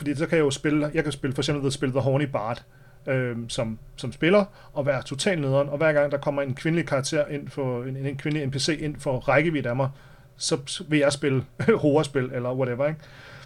fordi 0.00 0.14
så 0.14 0.26
kan 0.26 0.38
jeg 0.38 0.44
jo 0.44 0.50
spille, 0.50 0.90
jeg 0.94 1.02
kan 1.02 1.12
spille 1.12 1.34
for 1.34 1.42
eksempel 1.42 1.72
spille 1.72 1.92
The 1.92 2.00
Horny 2.00 2.24
Bard, 2.24 2.64
øh, 3.06 3.36
som, 3.48 3.78
som 3.96 4.12
spiller, 4.12 4.44
og 4.72 4.86
være 4.86 5.02
totalt 5.02 5.40
nederen, 5.40 5.68
og 5.68 5.76
hver 5.76 5.92
gang 5.92 6.12
der 6.12 6.18
kommer 6.18 6.42
en 6.42 6.54
kvindelig 6.54 6.86
karakter 6.86 7.26
ind 7.26 7.48
for, 7.48 7.84
en, 7.84 7.96
en 7.96 8.16
kvindelig 8.16 8.46
NPC 8.46 8.78
ind 8.80 8.96
for 9.00 9.18
rækkevidde 9.18 9.68
af 9.68 9.76
mig, 9.76 9.90
så 10.36 10.84
vil 10.88 10.98
jeg 10.98 11.12
spille 11.12 11.44
horrorspil, 11.82 12.30
eller 12.34 12.54
whatever, 12.54 12.88
ikke? 12.88 13.00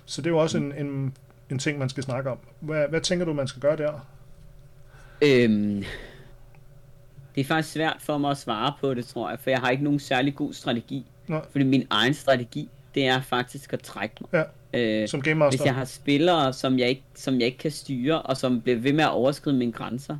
Så 0.06 0.22
det 0.22 0.26
er 0.26 0.30
jo 0.30 0.38
også 0.38 0.58
en, 0.58 0.72
en, 0.72 1.16
en 1.50 1.58
ting, 1.58 1.78
man 1.78 1.88
skal 1.88 2.02
snakke 2.02 2.30
om. 2.30 2.38
Hvad, 2.60 2.88
hvad 2.88 3.00
tænker 3.00 3.24
du, 3.24 3.32
man 3.32 3.48
skal 3.48 3.62
gøre 3.62 3.76
der? 3.76 4.06
Øhm, 5.22 5.84
det 7.34 7.40
er 7.40 7.44
faktisk 7.44 7.72
svært 7.72 7.96
for 8.00 8.18
mig 8.18 8.30
at 8.30 8.38
svare 8.38 8.72
på 8.80 8.94
det, 8.94 9.06
tror 9.06 9.30
jeg, 9.30 9.38
for 9.40 9.50
jeg 9.50 9.60
har 9.60 9.70
ikke 9.70 9.84
nogen 9.84 10.00
særlig 10.00 10.34
god 10.34 10.52
strategi. 10.52 11.06
Nå. 11.26 11.40
Fordi 11.50 11.64
min 11.64 11.86
egen 11.90 12.14
strategi, 12.14 12.68
det 12.94 13.06
er 13.06 13.20
faktisk 13.20 13.72
at 13.72 13.80
trække 13.80 14.14
mig. 14.20 14.28
Ja, 14.32 14.42
Øh, 14.74 15.08
som 15.08 15.22
Game 15.22 15.34
Master. 15.34 15.58
hvis 15.58 15.66
jeg 15.66 15.74
har 15.74 15.84
spillere, 15.84 16.52
som 16.52 16.78
jeg, 16.78 16.88
ikke, 16.88 17.04
som 17.14 17.34
jeg 17.34 17.46
ikke 17.46 17.58
kan 17.58 17.70
styre, 17.70 18.22
og 18.22 18.36
som 18.36 18.60
bliver 18.60 18.78
ved 18.78 18.92
med 18.92 19.04
at 19.04 19.10
overskride 19.10 19.56
mine 19.56 19.72
grænser, 19.72 20.18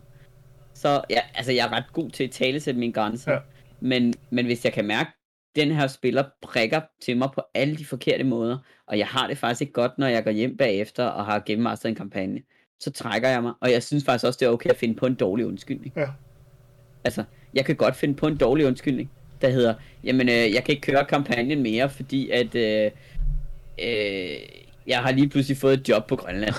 så 0.74 1.00
ja, 1.10 1.20
altså 1.34 1.52
jeg 1.52 1.66
er 1.66 1.72
ret 1.72 1.92
god 1.92 2.10
til 2.10 2.24
at 2.24 2.30
talesætte 2.30 2.80
mine 2.80 2.92
grænser. 2.92 3.32
Ja. 3.32 3.38
Men, 3.80 4.14
men 4.30 4.46
hvis 4.46 4.64
jeg 4.64 4.72
kan 4.72 4.84
mærke, 4.84 5.08
at 5.08 5.56
den 5.56 5.70
her 5.70 5.86
spiller 5.86 6.24
prikker 6.42 6.80
til 7.02 7.16
mig 7.16 7.28
på 7.34 7.42
alle 7.54 7.76
de 7.76 7.84
forkerte 7.84 8.24
måder, 8.24 8.58
og 8.86 8.98
jeg 8.98 9.06
har 9.06 9.26
det 9.26 9.38
faktisk 9.38 9.60
ikke 9.60 9.72
godt, 9.72 9.98
når 9.98 10.06
jeg 10.06 10.24
går 10.24 10.30
hjem 10.30 10.56
bagefter 10.56 11.04
og 11.04 11.24
har 11.24 11.42
gennemasteret 11.46 11.90
en 11.90 11.96
kampagne, 11.96 12.40
så 12.80 12.90
trækker 12.90 13.28
jeg 13.28 13.42
mig. 13.42 13.52
Og 13.60 13.72
jeg 13.72 13.82
synes 13.82 14.04
faktisk 14.04 14.26
også, 14.26 14.38
det 14.40 14.46
er 14.46 14.50
okay 14.50 14.70
at 14.70 14.76
finde 14.76 14.94
på 14.94 15.06
en 15.06 15.14
dårlig 15.14 15.46
undskyldning. 15.46 15.92
Ja. 15.96 16.06
Altså, 17.04 17.24
jeg 17.54 17.64
kan 17.64 17.76
godt 17.76 17.96
finde 17.96 18.14
på 18.14 18.26
en 18.26 18.36
dårlig 18.36 18.66
undskyldning, 18.66 19.10
der 19.40 19.48
hedder, 19.48 19.74
jamen, 20.04 20.28
øh, 20.28 20.34
jeg 20.34 20.64
kan 20.64 20.74
ikke 20.74 20.92
køre 20.92 21.04
kampagnen 21.04 21.62
mere, 21.62 21.90
fordi 21.90 22.30
at, 22.30 22.54
øh, 22.54 22.90
øh, 23.82 24.36
jeg 24.86 24.98
har 24.98 25.12
lige 25.12 25.28
pludselig 25.28 25.56
fået 25.56 25.80
et 25.80 25.88
job 25.88 26.06
på 26.06 26.16
Grønland. 26.16 26.54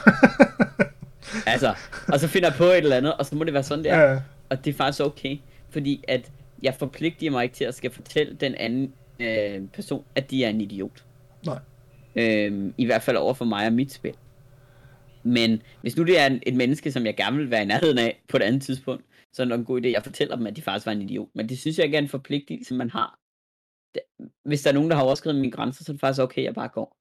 altså, 1.53 1.75
og 2.07 2.19
så 2.19 2.27
finder 2.27 2.49
jeg 2.49 2.57
på 2.57 2.63
et 2.63 2.77
eller 2.77 2.97
andet, 2.97 3.13
og 3.13 3.25
så 3.25 3.35
må 3.35 3.43
det 3.43 3.53
være 3.53 3.63
sådan 3.63 3.83
der. 3.83 3.99
Ja, 3.99 4.19
Og 4.49 4.65
det 4.65 4.73
er 4.73 4.77
faktisk 4.77 5.03
okay, 5.03 5.37
fordi 5.69 6.03
at 6.07 6.31
jeg 6.63 6.75
forpligter 6.79 7.31
mig 7.31 7.43
ikke 7.43 7.55
til 7.55 7.63
at 7.63 7.75
skal 7.75 7.91
fortælle 7.91 8.33
den 8.33 8.55
anden 8.55 8.93
øh, 9.19 9.61
person, 9.73 10.05
at 10.15 10.31
de 10.31 10.43
er 10.43 10.49
en 10.49 10.61
idiot. 10.61 11.03
nej. 11.45 11.59
Øhm, 12.15 12.73
I 12.77 12.85
hvert 12.85 13.01
fald 13.01 13.17
over 13.17 13.33
for 13.33 13.45
mig 13.45 13.65
og 13.67 13.73
mit 13.73 13.91
spil. 13.93 14.13
Men 15.23 15.61
hvis 15.81 15.97
nu 15.97 16.03
det 16.03 16.19
er 16.19 16.25
en, 16.25 16.39
et 16.45 16.55
menneske, 16.55 16.91
som 16.91 17.05
jeg 17.05 17.15
gerne 17.15 17.37
vil 17.37 17.51
være 17.51 17.61
i 17.61 17.65
nærheden 17.65 17.97
af 17.97 18.23
på 18.29 18.37
et 18.37 18.41
andet 18.41 18.61
tidspunkt, 18.61 19.03
så 19.33 19.41
er 19.41 19.45
det 19.45 19.49
nok 19.49 19.59
en 19.59 19.65
god 19.65 19.81
idé, 19.81 19.87
at 19.87 19.93
jeg 19.93 20.03
fortæller 20.03 20.35
dem, 20.35 20.47
at 20.47 20.55
de 20.55 20.61
faktisk 20.61 20.85
var 20.85 20.91
en 20.91 21.01
idiot. 21.01 21.27
Men 21.35 21.49
det 21.49 21.59
synes 21.59 21.77
jeg 21.77 21.85
ikke 21.85 21.97
er 21.97 22.01
en 22.01 22.07
forpligtelse, 22.07 22.73
man 22.73 22.89
har. 22.89 23.19
Hvis 24.45 24.61
der 24.61 24.69
er 24.69 24.73
nogen, 24.73 24.89
der 24.89 24.95
har 24.95 25.03
overskrevet 25.03 25.39
mine 25.39 25.51
grænser, 25.51 25.83
så 25.83 25.91
er 25.91 25.93
det 25.93 26.01
faktisk 26.01 26.21
okay, 26.21 26.41
at 26.41 26.45
jeg 26.45 26.53
bare 26.53 26.67
går. 26.67 26.97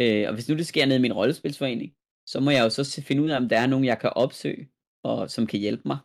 Øh, 0.00 0.28
og 0.28 0.34
hvis 0.34 0.48
nu 0.48 0.56
det 0.56 0.66
sker 0.66 0.86
ned 0.86 0.96
i 0.96 1.00
min 1.00 1.12
rollespilsforening, 1.12 1.94
så 2.26 2.40
må 2.40 2.50
jeg 2.50 2.64
jo 2.64 2.70
så 2.70 3.02
finde 3.06 3.22
ud 3.22 3.30
af, 3.30 3.36
om 3.36 3.48
der 3.48 3.58
er 3.58 3.66
nogen, 3.66 3.84
jeg 3.84 3.98
kan 3.98 4.10
opsøge, 4.14 4.68
og 5.02 5.30
som 5.30 5.46
kan 5.46 5.60
hjælpe 5.60 5.82
mig. 5.86 5.98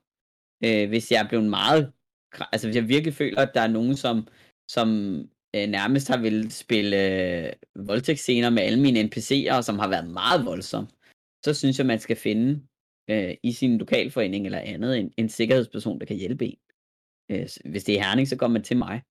Øh, 0.65 0.89
hvis 0.89 1.11
jeg 1.11 1.23
er 1.23 1.27
blevet 1.27 1.45
meget... 1.45 1.91
Altså 2.51 2.67
hvis 2.67 2.75
jeg 2.75 2.87
virkelig 2.87 3.13
føler, 3.13 3.41
at 3.41 3.51
der 3.53 3.61
er 3.61 3.67
nogen, 3.67 3.95
som, 3.95 4.27
som 4.67 4.89
øh, 5.55 5.67
nærmest 5.67 6.07
har 6.07 6.17
ville 6.17 6.51
spille 6.51 6.97
øh, 6.97 7.53
voldtægtsscener 7.75 8.49
med 8.49 8.63
alle 8.63 8.79
mine 8.79 9.01
NPC'er, 9.01 9.61
som 9.61 9.79
har 9.79 9.87
været 9.89 10.09
meget 10.09 10.45
voldsom, 10.45 10.87
så 11.45 11.53
synes 11.53 11.77
jeg, 11.77 11.85
man 11.85 11.99
skal 11.99 12.15
finde 12.15 12.61
øh, 13.09 13.35
i 13.43 13.51
sin 13.51 13.77
lokalforening 13.77 14.45
eller 14.45 14.59
andet 14.59 14.99
en, 14.99 15.13
en 15.17 15.29
sikkerhedsperson, 15.29 15.99
der 15.99 16.05
kan 16.05 16.17
hjælpe 16.17 16.45
en. 16.45 16.57
Øh, 17.31 17.47
hvis 17.65 17.83
det 17.83 17.97
er 17.97 18.03
Herning, 18.03 18.27
så 18.27 18.35
går 18.35 18.47
man 18.47 18.63
til 18.63 18.77
mig. 18.77 19.01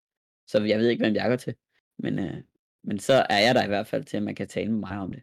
Så 0.46 0.62
jeg 0.64 0.78
ved 0.78 0.88
ikke, 0.88 1.04
hvem 1.04 1.14
jeg 1.14 1.28
går 1.28 1.36
til. 1.36 1.54
Men, 1.98 2.18
øh, 2.18 2.42
men 2.84 2.98
så 2.98 3.26
er 3.30 3.38
jeg 3.38 3.54
der 3.54 3.64
i 3.64 3.68
hvert 3.68 3.86
fald 3.86 4.04
til, 4.04 4.16
at 4.16 4.22
man 4.22 4.34
kan 4.34 4.48
tale 4.48 4.70
med 4.70 4.78
mig 4.80 4.98
om 4.98 5.12
det. 5.12 5.22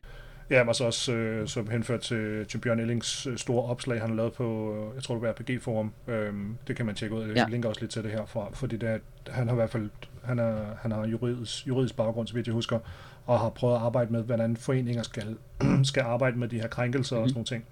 Ja, 0.49 0.67
og 0.67 0.75
så 0.75 0.83
også 0.85 1.13
øh, 1.13 1.47
som 1.47 1.69
henført 1.69 1.99
til, 2.01 2.45
til 2.45 2.57
Bjørn 2.57 2.79
Ellings 2.79 3.27
øh, 3.27 3.37
store 3.37 3.63
opslag, 3.69 4.01
han 4.01 4.09
har 4.09 4.15
lavet 4.15 4.33
på, 4.33 4.75
øh, 4.75 4.95
jeg 4.95 5.03
tror 5.03 5.15
det 5.15 5.21
var 5.21 5.29
RPG 5.31 5.61
Forum. 5.61 5.93
Øhm, 6.07 6.57
det 6.67 6.75
kan 6.75 6.85
man 6.85 6.95
tjekke 6.95 7.15
ud. 7.15 7.27
Jeg 7.27 7.35
Ja. 7.37 7.45
linker 7.49 7.69
også 7.69 7.81
lidt 7.81 7.91
til 7.91 8.03
det 8.03 8.11
herfra, 8.11 8.49
fordi 8.53 8.77
det 8.77 8.89
er, 8.89 8.97
han 9.31 9.47
har 9.47 9.53
i 9.53 9.55
hvert 9.55 9.69
fald 9.69 9.89
han, 10.23 10.39
er, 10.39 10.65
han 10.81 10.91
har 10.91 11.05
juridisk, 11.07 11.67
juridisk 11.67 11.95
baggrund, 11.95 12.27
så 12.27 12.33
vidt 12.33 12.47
jeg 12.47 12.53
husker, 12.53 12.79
og 13.25 13.39
har 13.39 13.49
prøvet 13.49 13.75
at 13.75 13.81
arbejde 13.81 14.11
med, 14.13 14.23
hvordan 14.23 14.57
foreninger 14.57 15.03
skal, 15.03 15.37
skal 15.83 16.01
arbejde 16.03 16.37
med 16.39 16.47
de 16.47 16.59
her 16.61 16.67
krænkelser 16.67 17.15
mm-hmm. 17.15 17.23
og 17.23 17.29
sådan 17.29 17.37
nogle 17.37 17.45
ting. 17.45 17.65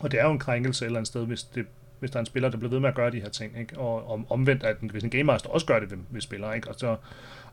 Og 0.00 0.10
det 0.12 0.20
er 0.20 0.24
jo 0.24 0.30
en 0.32 0.38
krænkelse 0.38 0.84
et 0.84 0.86
eller 0.86 0.98
andet 0.98 1.08
sted, 1.08 1.26
hvis, 1.26 1.42
det, 1.42 1.66
hvis 2.00 2.10
der 2.10 2.16
er 2.16 2.20
en 2.20 2.26
spiller, 2.26 2.48
der 2.48 2.58
bliver 2.58 2.70
ved 2.70 2.80
med 2.80 2.88
at 2.88 2.94
gøre 2.94 3.10
de 3.10 3.20
her 3.20 3.28
ting. 3.28 3.58
Ikke? 3.58 3.78
Og 3.78 4.10
om, 4.10 4.30
omvendt, 4.30 4.62
at 4.62 4.80
en, 4.80 4.90
hvis 4.90 5.04
en 5.04 5.10
Game 5.10 5.22
Master 5.22 5.50
også 5.50 5.66
gør 5.66 5.80
det 5.80 5.90
ved, 5.90 5.98
ved 6.10 6.20
spillere. 6.20 6.56
Ikke? 6.56 6.68
Og, 6.68 6.74
så, 6.78 6.96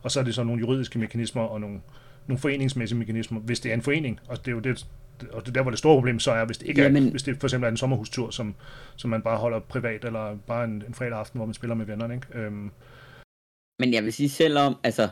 og 0.02 0.10
så 0.10 0.20
er 0.20 0.24
det 0.24 0.34
så 0.34 0.44
nogle 0.44 0.60
juridiske 0.60 0.98
mekanismer 0.98 1.42
og 1.42 1.60
nogle, 1.60 1.80
nogle 2.26 2.38
foreningsmæssige 2.38 2.98
mekanismer, 2.98 3.40
hvis 3.40 3.60
det 3.60 3.70
er 3.70 3.74
en 3.74 3.82
forening. 3.82 4.20
Og 4.28 4.38
det 4.38 4.48
er 4.48 4.52
jo 4.52 4.60
det, 4.60 4.86
og 5.32 5.40
det 5.40 5.48
er 5.48 5.52
der, 5.52 5.62
hvor 5.62 5.70
det 5.70 5.78
store 5.78 5.96
problem 5.96 6.18
så 6.18 6.30
er, 6.30 6.44
hvis 6.44 6.58
det 6.58 6.68
ikke 6.68 6.82
Jamen, 6.82 7.06
er, 7.06 7.10
hvis 7.10 7.22
det 7.22 7.36
for 7.40 7.46
eksempel 7.46 7.66
er 7.66 7.70
en 7.70 7.76
sommerhustur, 7.76 8.30
som, 8.30 8.54
som 8.96 9.10
man 9.10 9.22
bare 9.22 9.38
holder 9.38 9.60
privat, 9.60 10.04
eller 10.04 10.36
bare 10.46 10.64
en, 10.64 10.84
en 10.88 10.94
fredag 10.94 11.18
aften, 11.18 11.38
hvor 11.38 11.46
man 11.46 11.54
spiller 11.54 11.74
med 11.74 11.86
vennerne. 11.86 12.14
Ikke? 12.14 12.26
Øhm, 12.34 12.70
Men 13.78 13.94
jeg 13.94 14.04
vil 14.04 14.12
sige 14.12 14.28
selvom, 14.28 14.76
altså, 14.84 15.02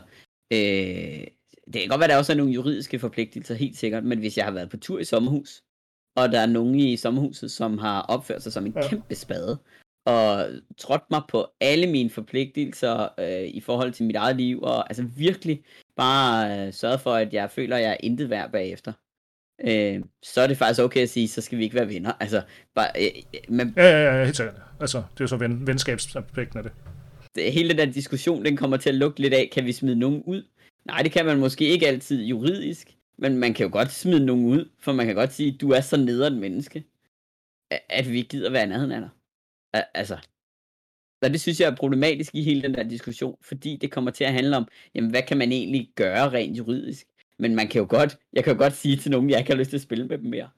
øh, 0.53 1.27
det 1.73 1.81
kan 1.81 1.89
godt 1.89 1.99
være, 1.99 2.09
der 2.09 2.17
også 2.17 2.33
er 2.33 2.37
nogle 2.37 2.53
juridiske 2.53 2.99
forpligtelser, 2.99 3.55
helt 3.55 3.77
sikkert, 3.77 4.03
men 4.03 4.19
hvis 4.19 4.37
jeg 4.37 4.45
har 4.45 4.51
været 4.51 4.69
på 4.69 4.77
tur 4.77 4.99
i 4.99 5.03
sommerhus, 5.03 5.61
og 6.15 6.31
der 6.31 6.39
er 6.39 6.45
nogen 6.45 6.75
i 6.75 6.97
sommerhuset, 6.97 7.51
som 7.51 7.77
har 7.77 8.01
opført 8.01 8.43
sig 8.43 8.53
som 8.53 8.65
en 8.65 8.73
Ja. 8.75 8.87
kæmpe 8.89 9.15
spade, 9.15 9.57
og 10.05 10.47
trådt 10.77 11.03
mig 11.11 11.21
på 11.29 11.47
alle 11.61 11.87
mine 11.87 12.09
forpligtelser 12.09 13.07
øh, 13.19 13.47
i 13.47 13.61
forhold 13.61 13.91
til 13.91 14.05
mit 14.05 14.15
eget 14.15 14.35
liv, 14.35 14.61
og 14.61 14.89
altså 14.89 15.03
virkelig 15.17 15.63
bare 15.97 16.59
øh, 16.67 16.73
sørget 16.73 16.99
for, 17.01 17.13
at 17.13 17.33
jeg 17.33 17.51
føler, 17.51 17.75
at 17.75 17.81
jeg 17.83 17.91
er 17.91 17.97
intet 17.99 18.29
værd 18.29 18.51
bagefter. 18.51 18.93
Øh, 19.67 20.03
så 20.23 20.41
er 20.41 20.47
det 20.47 20.57
faktisk 20.57 20.81
okay 20.81 21.01
at 21.01 21.09
sige, 21.09 21.27
så 21.27 21.41
skal 21.41 21.57
vi 21.57 21.63
ikke 21.63 21.75
være 21.75 21.87
venner. 21.87 22.11
Altså, 22.19 22.41
bare, 22.75 22.87
øh, 23.01 23.09
men 23.49 23.73
ja, 23.77 23.83
ja, 23.89 24.17
ja, 24.17 24.23
helt 24.23 24.37
sikkert. 24.37 24.55
Altså, 24.81 24.97
det 24.97 25.19
er 25.19 25.23
jo 25.23 25.27
så 25.27 25.37
ven, 25.37 25.67
venskabsaspekten 25.67 26.57
af 26.57 26.63
det. 26.63 26.71
det- 27.35 27.53
hele 27.53 27.69
den 27.69 27.77
der 27.77 27.85
diskussion, 27.85 28.45
den 28.45 28.57
kommer 28.57 28.77
til 28.77 28.89
at 28.89 28.95
lugte 28.95 29.21
lidt 29.21 29.33
af, 29.33 29.49
kan 29.53 29.65
vi 29.65 29.71
smide 29.71 29.95
nogen 29.99 30.23
ud? 30.25 30.43
Nej, 30.85 31.01
det 31.01 31.11
kan 31.11 31.25
man 31.25 31.39
måske 31.39 31.65
ikke 31.67 31.87
altid 31.87 32.23
juridisk, 32.25 32.94
men 33.17 33.37
man 33.37 33.53
kan 33.53 33.65
jo 33.65 33.71
godt 33.71 33.91
smide 33.91 34.25
nogen 34.25 34.45
ud, 34.45 34.69
for 34.79 34.93
man 34.93 35.05
kan 35.05 35.15
godt 35.15 35.33
sige, 35.33 35.57
du 35.57 35.69
er 35.69 35.81
så 35.81 35.97
nederen 35.97 36.39
menneske, 36.39 36.83
at- 37.89 38.09
vi 38.09 38.17
ikke 38.17 38.29
gider 38.29 38.51
være 38.51 38.63
i 38.63 38.67
nærheden 38.67 38.91
af 38.91 39.01
dig. 39.01 39.09
Altså, 39.93 40.17
og 41.21 41.29
det 41.29 41.41
synes 41.41 41.59
jeg 41.59 41.71
er 41.71 41.75
problematisk 41.75 42.35
i 42.35 42.43
hele 42.43 42.61
den 42.61 42.73
der 42.73 42.83
diskussion, 42.83 43.37
fordi 43.41 43.77
det 43.81 43.91
kommer 43.91 44.11
til 44.11 44.23
at 44.23 44.33
handle 44.33 44.57
om, 44.57 44.67
jamen 44.95 45.09
hvad 45.09 45.23
kan 45.23 45.37
man 45.37 45.51
egentlig 45.51 45.91
gøre 45.95 46.31
rent 46.31 46.57
juridisk? 46.57 47.07
Men 47.39 47.55
man 47.55 47.67
kan 47.67 47.81
jo 47.81 47.87
godt, 47.89 48.17
jeg 48.33 48.43
kan 48.43 48.53
jo 48.53 48.59
godt 48.59 48.73
sige 48.73 48.97
til 48.97 49.11
nogen, 49.11 49.29
jeg 49.29 49.39
ikke 49.39 49.51
har 49.51 49.57
lyst 49.57 49.69
til 49.69 49.77
at 49.77 49.81
spille 49.81 50.07
med 50.07 50.17
dem 50.17 50.29
mere. 50.29 50.49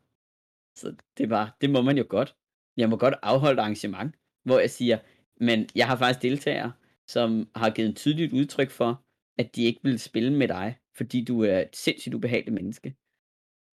Så 0.76 0.96
det 1.18 1.24
er 1.24 1.28
bare, 1.28 1.52
det 1.62 1.70
må 1.70 1.82
man 1.82 1.98
jo 1.98 2.06
godt. 2.10 2.36
Jeg 2.78 2.90
må 2.90 2.98
godt 2.98 3.14
afholde 3.22 3.62
arrangement, 3.62 4.16
hvor 4.44 4.60
jeg 4.60 4.70
siger, 4.70 4.98
men 5.40 5.70
jeg 5.76 5.88
har 5.88 5.98
faktisk 5.98 6.22
deltagere, 6.22 6.72
som 7.08 7.50
har 7.56 7.70
givet 7.70 7.90
en 7.90 7.96
tydeligt 7.96 8.34
udtryk 8.34 8.70
for, 8.70 9.04
at 9.38 9.56
de 9.56 9.64
ikke 9.64 9.80
vil 9.84 10.00
spille 10.00 10.34
med 10.34 10.48
dig, 10.48 10.78
fordi 10.98 11.24
du 11.24 11.42
er 11.44 11.60
et 11.60 11.76
sindssygt 11.76 12.16
ubehageligt 12.16 12.54
menneske. 12.54 12.96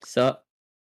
Så, 0.06 0.36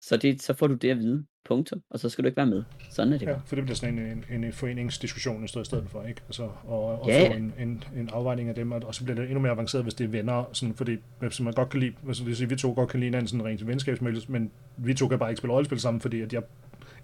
så, 0.02 0.16
det, 0.16 0.42
så 0.42 0.54
får 0.54 0.66
du 0.66 0.74
det 0.74 0.90
at 0.90 0.98
vide. 0.98 1.26
Punktum. 1.44 1.82
Og 1.90 1.98
så 1.98 2.08
skal 2.08 2.24
du 2.24 2.26
ikke 2.26 2.36
være 2.36 2.46
med. 2.46 2.62
Sådan 2.90 3.12
er 3.12 3.18
det 3.18 3.26
Ja, 3.26 3.36
for 3.46 3.54
det 3.56 3.64
bliver 3.64 3.76
sådan 3.76 3.98
en, 3.98 4.24
en, 4.30 4.44
en 4.44 4.52
foreningsdiskussion 4.52 5.44
i 5.44 5.48
stedet- 5.48 5.84
for, 5.88 6.02
ikke? 6.02 6.20
Altså, 6.26 6.50
og, 6.64 6.84
og 7.02 7.08
Ja. 7.08 7.28
få 7.28 7.32
en, 7.32 7.54
en, 7.58 7.84
en 7.96 8.08
afvejning 8.12 8.48
af 8.48 8.54
dem, 8.54 8.72
og, 8.72 8.80
og 8.84 8.94
så 8.94 9.04
bliver 9.04 9.14
det 9.16 9.24
endnu 9.24 9.40
mere 9.40 9.52
avanceret, 9.52 9.84
hvis 9.84 9.94
det 9.94 10.04
er 10.04 10.08
venner, 10.08 10.44
sådan, 10.52 10.74
fordi 10.74 10.96
hvis 11.18 11.40
man 11.40 11.52
godt 11.52 11.70
kan 11.70 11.80
lide, 11.80 11.94
altså 12.06 12.20
det 12.20 12.26
vil 12.28 12.36
sige, 12.36 12.48
vi 12.48 12.56
to 12.56 12.72
godt 12.72 12.88
kan 12.90 13.00
lide 13.00 13.06
hinanden 13.08 13.28
sådan 13.28 13.44
rent 13.44 13.66
venskabsmæssigt, 13.66 14.28
men 14.30 14.50
vi 14.76 14.94
to 14.94 15.08
kan 15.08 15.18
bare 15.18 15.30
ikke 15.30 15.38
spille 15.38 15.54
rollespil 15.54 15.80
sammen, 15.80 16.00
fordi 16.00 16.20
at 16.20 16.32
jeg, 16.32 16.42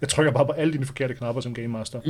jeg 0.01 0.09
trykker 0.09 0.31
bare 0.31 0.45
på 0.45 0.51
alle 0.51 0.73
dine 0.73 0.85
forkerte 0.85 1.13
knapper 1.13 1.41
som 1.41 1.53
Game 1.53 1.67
Master. 1.67 2.01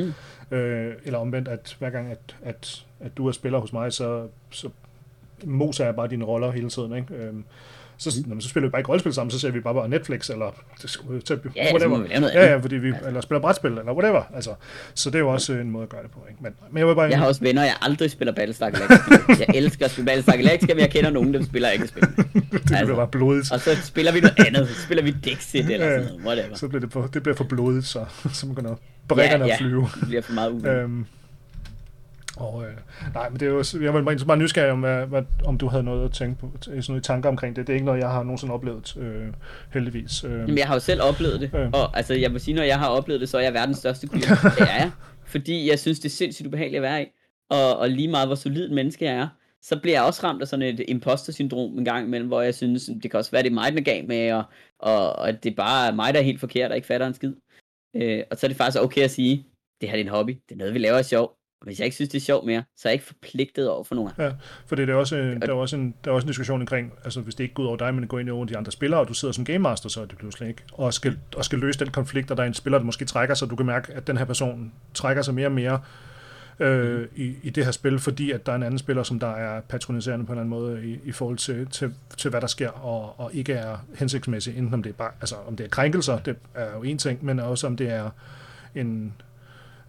Mm. 0.52 0.58
Øh, 0.58 0.96
eller 1.04 1.20
omvendt, 1.20 1.48
at 1.48 1.76
hver 1.80 1.90
gang, 1.90 2.12
at, 2.12 2.38
at, 2.44 2.86
at 3.00 3.18
du 3.18 3.28
er 3.28 3.32
spiller 3.32 3.60
hos 3.60 3.74
mig, 3.74 3.94
så, 3.94 4.30
så 4.52 4.70
moser 5.44 5.86
jeg 5.86 5.96
bare 5.96 6.08
dine 6.08 6.26
roller 6.26 6.52
hele 6.52 6.70
tiden, 6.70 6.96
ikke? 6.96 7.14
Øhm, 7.16 7.44
så, 7.98 8.24
mm. 8.28 8.42
så 8.42 8.50
spiller 8.50 8.68
vi 8.68 8.72
bare 8.72 8.80
ikke 8.80 8.90
rollespil 8.90 9.14
sammen, 9.14 9.32
så 9.32 9.40
ser 9.40 9.52
vi 9.52 9.60
bare 9.60 9.74
bare 9.74 9.90
Netflix, 9.90 10.30
eller 10.30 10.64
så, 10.78 11.00
Ja, 11.06 11.20
så 11.26 11.38
må 11.72 11.78
vi 11.78 11.80
lave 11.80 11.90
noget 11.90 12.10
Ja, 12.10 12.16
andet. 12.16 12.32
ja, 12.34 12.58
fordi 12.58 12.76
vi, 12.76 12.94
eller 13.08 13.22
spiller 13.22 13.42
brætspil, 13.42 13.72
eller 13.72 13.94
whatever. 13.94 14.24
Altså, 14.36 14.54
så 14.94 15.10
det 15.10 15.16
er 15.16 15.20
jo 15.20 15.30
også 15.30 15.54
en 15.54 15.72
måde 15.72 15.84
at 15.84 15.90
gøre 15.90 16.04
det 16.04 16.12
på. 16.12 16.20
Ikke? 16.30 16.44
Men, 16.44 16.54
men 16.72 16.78
jeg 16.80 16.88
vil 16.88 16.96
bare... 16.96 17.10
Jeg 17.10 17.18
har 17.18 17.28
også 17.28 17.42
venner, 17.42 17.64
jeg 17.64 17.76
aldrig 17.82 18.12
spiller 18.12 18.34
Battlestar 18.34 18.70
Galactica. 18.70 19.16
Jeg 19.48 19.56
elsker 19.56 19.86
at 19.86 19.92
spille 19.92 20.06
Battlestar 20.06 20.36
Galactica, 20.36 20.74
men 20.74 20.82
jeg 20.82 20.90
kender 20.90 21.10
nogen, 21.10 21.34
der 21.34 21.44
spiller 21.46 21.70
ikke 21.70 21.88
spil. 21.88 22.02
det 22.14 22.18
bliver 22.66 22.78
altså. 22.78 22.96
bare 22.96 23.08
blodigt. 23.08 23.52
Og 23.52 23.60
så 23.60 23.70
spiller 23.84 24.12
vi 24.12 24.20
noget 24.20 24.48
andet. 24.48 24.68
Så 24.70 24.82
spiller 24.82 25.04
vi 25.04 25.12
Dixit 25.12 25.70
eller 25.70 25.86
Ja, 25.86 25.92
sådan 26.00 26.06
noget. 26.06 26.26
Whatever. 26.26 26.56
Så 26.56 26.68
bliver 26.68 26.82
det, 26.82 26.92
for, 26.92 27.08
det 27.14 27.24
bliver 27.24 27.36
for 27.36 27.44
blodigt, 27.44 27.86
så, 27.86 28.06
så 28.34 28.48
begynder 28.48 28.76
brækkerne 29.08 29.46
ja, 29.46 29.52
at 29.52 29.58
flyve. 29.58 29.88
Det 30.00 30.08
bliver 30.08 30.22
for 30.22 30.34
meget 30.34 30.50
uvenner. 30.52 30.84
Øhm, 30.84 31.06
og, 32.38 32.64
øh, 32.64 32.74
nej, 33.14 33.30
men 33.30 33.40
det 33.40 33.46
er 33.48 33.50
jo, 33.52 33.64
jeg 33.84 33.94
var 33.94 34.02
bare, 34.02 34.18
bare 34.28 34.38
nysgerrig 34.38 34.72
om, 34.72 34.80
hvad, 34.80 35.06
hvad, 35.06 35.24
om 35.46 35.58
du 35.58 35.68
havde 35.68 35.84
noget 35.84 36.06
at 36.06 36.12
tænke 36.12 36.40
på, 36.40 36.52
sådan 36.62 36.84
noget 36.88 37.04
tanker 37.04 37.30
omkring 37.30 37.56
det. 37.56 37.68
Det 37.68 37.74
er 37.74 37.76
ikke 37.76 37.86
noget, 37.86 38.00
jeg 38.00 38.10
har 38.10 38.24
nogensinde 38.24 38.54
oplevet, 38.54 38.98
øh, 38.98 39.28
heldigvis. 39.74 40.24
Øh, 40.24 40.32
Jamen, 40.32 40.58
jeg 40.58 40.68
har 40.68 40.74
jo 40.74 40.80
selv 40.80 41.02
oplevet 41.02 41.42
det, 41.42 41.50
Ja. 41.54 41.70
og 41.74 41.98
altså, 41.98 42.14
jeg 42.14 42.32
må 42.32 42.40
sige, 42.40 42.56
når 42.56 42.64
jeg 42.64 42.80
har 42.80 42.88
oplevet 42.88 43.22
det, 43.22 43.30
så 43.30 43.38
er 43.38 43.42
jeg 43.42 43.54
verdens 43.54 43.78
største 43.78 44.08
kujon. 44.08 44.22
Det 44.58 44.62
er 44.62 44.66
jeg. 44.78 44.92
Fordi 45.26 45.70
jeg 45.70 45.80
synes, 45.80 46.00
det 46.00 46.06
er 46.06 46.14
sindssygt 46.14 46.48
ubehageligt 46.48 46.78
at 46.78 46.82
være 46.82 47.04
i. 47.04 47.06
Og, 47.50 47.78
og 47.78 47.90
lige 47.90 48.08
meget, 48.08 48.28
hvor 48.28 48.36
solid 48.36 48.66
et 48.66 48.72
menneske 48.72 49.06
jeg 49.06 49.14
er, 49.14 49.28
så 49.62 49.80
bliver 49.80 49.96
jeg 49.98 50.04
også 50.04 50.22
ramt 50.24 50.42
af 50.42 50.48
sådan 50.48 50.66
et 50.80 50.82
imposter-syndrom 50.88 51.78
en 51.78 51.86
gang 51.86 52.08
imellem, 52.08 52.28
hvor 52.28 52.42
jeg 52.42 52.56
synes, 52.56 52.90
det 53.04 53.12
kan 53.12 53.18
også 53.18 53.32
være, 53.32 53.44
det 53.44 53.50
er 53.50 53.54
mig, 53.54 53.72
den 53.72 53.80
er 53.80 53.84
galt 53.84 54.08
med, 54.08 54.32
og, 54.34 54.44
og, 54.80 55.14
og 55.16 55.30
at 55.30 55.44
det 55.44 55.56
bare 55.56 55.88
er 55.88 55.92
mig, 55.94 56.14
der 56.14 56.20
er 56.20 56.24
helt 56.24 56.40
forkert, 56.40 56.72
og 56.72 56.76
ikke 56.78 56.88
fatter 56.88 57.08
en 57.08 57.14
skid. 57.14 57.34
Øh, 57.96 58.24
og 58.32 58.38
så 58.38 58.46
er 58.46 58.48
det 58.48 58.58
faktisk 58.58 58.84
okay 58.84 59.02
at 59.02 59.12
sige, 59.12 59.46
det 59.82 59.90
her 59.90 59.96
er 59.98 60.02
en 60.02 60.08
hobby, 60.08 60.32
det 60.50 60.56
er 60.56 60.58
noget, 60.58 60.74
vi 60.74 60.80
laver 60.80 60.98
af 60.98 61.06
sjov. 61.06 61.38
Og 61.62 61.66
hvis 61.66 61.80
jeg 61.80 61.86
ikke 61.86 61.96
synes, 61.96 62.10
det 62.10 62.18
er 62.18 62.22
sjovt 62.22 62.46
mere, 62.46 62.64
så 62.78 62.88
er 62.88 62.92
jeg 62.92 62.94
ikke 62.94 63.06
forpligtet 63.06 63.70
over 63.70 63.84
for 63.84 63.96
nogen. 63.96 64.12
Ja, 64.18 64.32
for 64.66 64.76
det 64.76 64.90
er 64.90 64.94
også, 64.94 65.16
der 65.16 65.48
er 65.48 65.54
også 65.54 65.76
en, 65.76 65.96
der 66.04 66.12
er 66.12 66.16
også 66.16 66.26
en 66.26 66.30
diskussion 66.30 66.62
omkring, 66.62 66.94
altså 67.04 67.22
hvis 67.22 67.36
det 67.36 67.44
ikke 67.44 67.56
går 67.56 67.64
ud 67.64 67.68
over 67.68 67.78
dig, 67.78 67.94
men 67.94 68.02
det 68.02 68.10
går 68.10 68.20
ind 68.20 68.30
over 68.30 68.46
de 68.46 68.58
andre 68.58 68.72
spillere, 68.72 69.00
og 69.00 69.08
du 69.08 69.14
sidder 69.14 69.32
som 69.32 69.46
game 69.46 69.60
master, 69.60 69.90
så 69.90 70.02
er 70.02 70.06
det 70.06 70.18
pludselig 70.18 70.50
ikke, 70.50 70.62
og 70.74 70.94
skal, 70.94 71.18
og 71.36 71.46
skal 71.46 71.60
løse 71.60 71.80
den 71.80 71.92
konflikt, 71.92 72.32
og 72.32 72.38
der 72.38 72.44
er 72.44 72.48
en 72.48 72.54
spiller, 72.54 72.78
der 72.78 72.86
måske 72.86 73.06
trækker 73.06 73.36
sig, 73.36 73.50
du 73.50 73.56
kan 73.56 73.66
mærke, 73.66 73.94
at 73.94 74.08
den 74.08 74.18
her 74.18 74.26
person 74.26 74.74
trækker 74.94 75.22
sig 75.24 75.34
mere 75.34 75.48
og 75.48 75.52
mere 75.52 75.82
øh, 76.60 77.08
i, 77.16 77.36
i 77.44 77.50
det 77.50 77.66
her 77.66 77.72
spil, 77.72 78.00
fordi 78.00 78.32
at 78.32 78.46
der 78.46 78.52
er 78.52 78.56
en 78.56 78.64
anden 78.64 78.78
spiller, 78.78 79.04
som 79.04 79.20
der 79.20 79.32
er 79.32 79.62
patroniserende 79.62 80.26
på 80.26 80.34
en 80.34 80.40
eller 80.40 80.56
anden 80.56 80.76
måde 80.76 80.88
i, 80.88 81.00
i 81.06 81.12
forhold 81.12 81.38
til, 81.38 81.68
til, 81.68 81.94
til, 82.18 82.30
hvad 82.30 82.42
der 82.42 82.48
sker, 82.48 82.70
og, 82.70 83.20
og 83.20 83.34
ikke 83.34 83.54
er 83.54 83.78
hensigtsmæssigt, 83.96 84.58
enten 84.58 84.74
om 84.74 84.84
det 84.84 84.90
er 84.90 84.94
bare, 84.94 85.12
altså 85.22 85.36
om 85.48 85.56
det 85.56 85.64
er 85.64 85.70
krænkelser, 85.70 86.20
det 86.20 86.36
er 86.56 86.76
jo 86.76 86.84
en 86.84 86.98
ting, 86.98 87.26
men 87.26 87.40
også 87.40 87.68
om 87.68 87.78
det 87.78 87.90
er 87.90 88.10
en, 88.76 89.14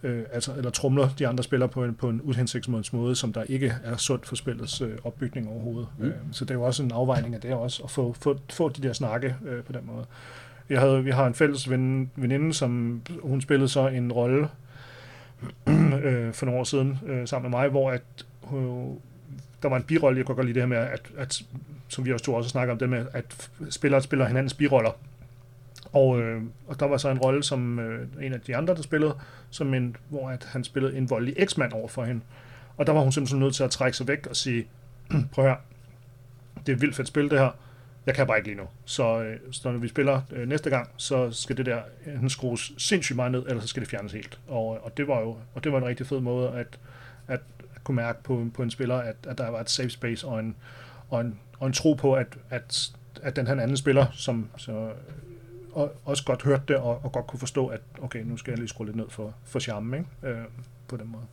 øh, 0.03 0.23
altså, 0.33 0.53
eller 0.57 0.71
trumler 0.71 1.09
de 1.19 1.29
andre 1.29 1.45
spillere 1.45 1.69
på 1.69 1.85
en, 1.85 1.95
på 1.95 2.09
en 2.09 2.21
uhensigtsmæssig 2.25 2.97
måde, 2.97 3.17
som 3.17 3.33
der 3.33 3.43
ikke 3.43 3.75
er 3.85 3.97
sundt 3.97 4.27
for 4.27 4.37
spillets 4.37 4.81
øh, 4.81 4.99
opbygning 5.05 5.49
overhovedet. 5.49 5.89
Mm. 5.99 6.07
Øh, 6.07 6.15
så 6.33 6.45
det 6.45 6.51
er 6.51 6.55
jo 6.55 6.63
også 6.63 6.83
en 6.83 6.93
afvejning 6.93 7.35
af 7.35 7.41
det 7.41 7.55
også, 7.55 7.83
at 7.83 7.91
få, 7.91 8.17
få, 8.21 8.39
få 8.53 8.69
de 8.69 8.83
der 8.83 8.93
snakke 8.93 9.37
øh, 9.47 9.65
på 9.65 9.73
den 9.73 9.81
måde. 9.87 10.07
Jeg 10.69 10.81
havde, 10.81 11.05
vi 11.05 11.11
har 11.11 11.27
en 11.27 11.35
fælles 11.35 11.71
ven, 11.71 12.11
veninde, 12.17 12.55
som 12.55 13.03
hun 13.23 13.41
spillede 13.41 13.69
så 13.69 13.89
en 13.89 14.13
rolle 14.13 14.49
øh, 16.05 16.33
for 16.33 16.47
nogle 16.47 16.61
år 16.61 16.65
siden 16.65 16.99
øh, 17.07 17.29
sammen 17.29 17.51
med 17.51 17.59
mig, 17.59 17.69
hvor 17.69 17.91
at, 17.91 18.03
øh, 18.53 18.59
der 19.63 19.69
var 19.69 19.77
en 19.77 19.83
birolle, 19.83 20.19
jeg 20.19 20.27
kunne 20.27 20.37
godt 20.37 20.47
lide 20.47 20.55
det 20.55 20.63
her 20.63 20.69
med, 20.69 20.77
at, 20.77 21.11
at 21.17 21.43
som 21.89 22.05
vi 22.05 22.13
også 22.13 22.25
to 22.25 22.35
også 22.35 22.51
snakker 22.51 22.73
om, 22.73 22.79
det 22.79 22.89
med, 22.89 23.07
at 23.13 23.51
spillere 23.71 24.03
spiller 24.03 24.27
hinandens 24.27 24.55
biroller. 24.55 24.91
Og, 25.97 26.21
øh, 26.21 26.43
og 26.67 26.81
der 26.81 26.87
var 26.87 26.97
så 26.97 27.11
en 27.11 27.19
rolle, 27.19 27.43
som 27.43 27.79
øh, 27.79 28.09
en 28.23 28.33
af 28.33 28.41
de 28.41 28.57
andre, 28.57 28.75
der 28.75 28.83
spillede, 28.83 29.15
som 29.51 29.75
en, 29.75 29.97
hvor 30.09 30.31
at 30.31 30.45
han 30.45 30.65
spillede 30.65 30.97
en 30.97 31.11
voldelig 31.11 31.35
eksmand 31.37 31.73
over 31.73 31.89
for 31.89 32.05
hende. 32.05 32.21
Og 32.77 32.87
der 32.87 32.93
var 32.93 33.01
hun 33.01 33.13
simpelthen 33.13 33.41
nødt 33.41 33.55
til 33.55 33.65
at 33.65 33.71
trække 33.71 33.97
sig 33.97 34.09
væk 34.09 34.27
og 34.27 34.37
sige, 34.37 34.67
prøv 35.33 35.45
her, 35.45 35.57
det 36.67 36.73
er 36.73 36.77
et 36.77 36.81
vildt 36.81 36.97
fedt 36.97 37.09
spil 37.09 37.31
det 37.31 37.39
her, 37.39 37.51
jeg 38.07 38.15
kan 38.15 38.27
bare 38.27 38.37
ikke 38.37 38.49
lige 38.49 38.59
nu. 38.59 38.69
Så, 38.85 39.23
øh, 39.23 39.39
så 39.51 39.71
når 39.71 39.79
vi 39.79 39.89
spiller 39.89 40.21
øh, 40.33 40.49
næste 40.49 40.71
gang, 40.71 40.89
så 40.97 41.31
skal 41.31 41.57
det 41.57 41.67
der 41.67 41.81
øh, 42.07 42.15
enten 42.15 42.31
skrues 42.31 42.73
sindssygt 42.79 43.17
meget 43.17 43.33
ned, 43.33 43.45
eller 43.49 43.61
så 43.61 43.69
skal 43.69 43.81
det 43.81 43.91
fjernes 43.91 44.13
helt. 44.13 44.39
Og, 44.49 44.77
øh, 44.77 44.85
og 44.85 44.97
det 44.97 45.09
var 45.09 45.21
jo 45.21 45.37
og 45.55 45.65
det 45.65 45.73
var 45.73 45.79
en 45.79 45.85
rigtig 45.85 46.07
fed 46.07 46.21
måde 46.21 46.49
at, 46.49 46.79
at, 47.29 47.41
at 47.75 47.85
kunne 47.85 47.97
mærke 47.97 48.23
på, 48.23 48.47
på 48.55 48.63
en 48.63 48.71
spiller, 48.71 48.97
at, 48.97 49.17
at 49.27 49.39
der 49.39 49.49
var 49.49 49.61
et 49.61 49.71
safe 49.71 49.91
space 49.91 50.27
og 50.27 50.41
en, 50.41 50.57
og 51.11 51.21
en, 51.21 51.39
og 51.59 51.67
en 51.67 51.73
tro 51.73 51.95
på, 51.95 52.15
at, 52.15 52.39
at, 52.51 52.93
at 53.23 53.37
den 53.37 53.47
her 53.47 53.61
anden 53.61 53.77
spiller, 53.77 54.07
som 54.13 54.49
så, 54.57 54.91
og 55.77 55.93
også 56.05 56.25
godt 56.25 56.43
hørte 56.43 56.63
det, 56.69 56.77
og, 56.77 57.01
og 57.05 57.13
godt 57.13 57.27
kunne 57.27 57.41
forstå, 57.41 57.67
at 57.67 57.81
okay, 58.03 58.23
nu 58.23 58.37
skal 58.37 58.51
jeg 58.51 58.59
lige 58.59 58.69
skrue 58.69 58.87
lidt 58.87 58.97
ned 58.97 59.09
for, 59.09 59.35
for 59.45 59.59
charmen, 59.59 59.95
ikke? 59.95 60.37
Øh, 60.39 60.45
på 60.89 60.97
den 60.97 61.09
måde. 61.09 61.25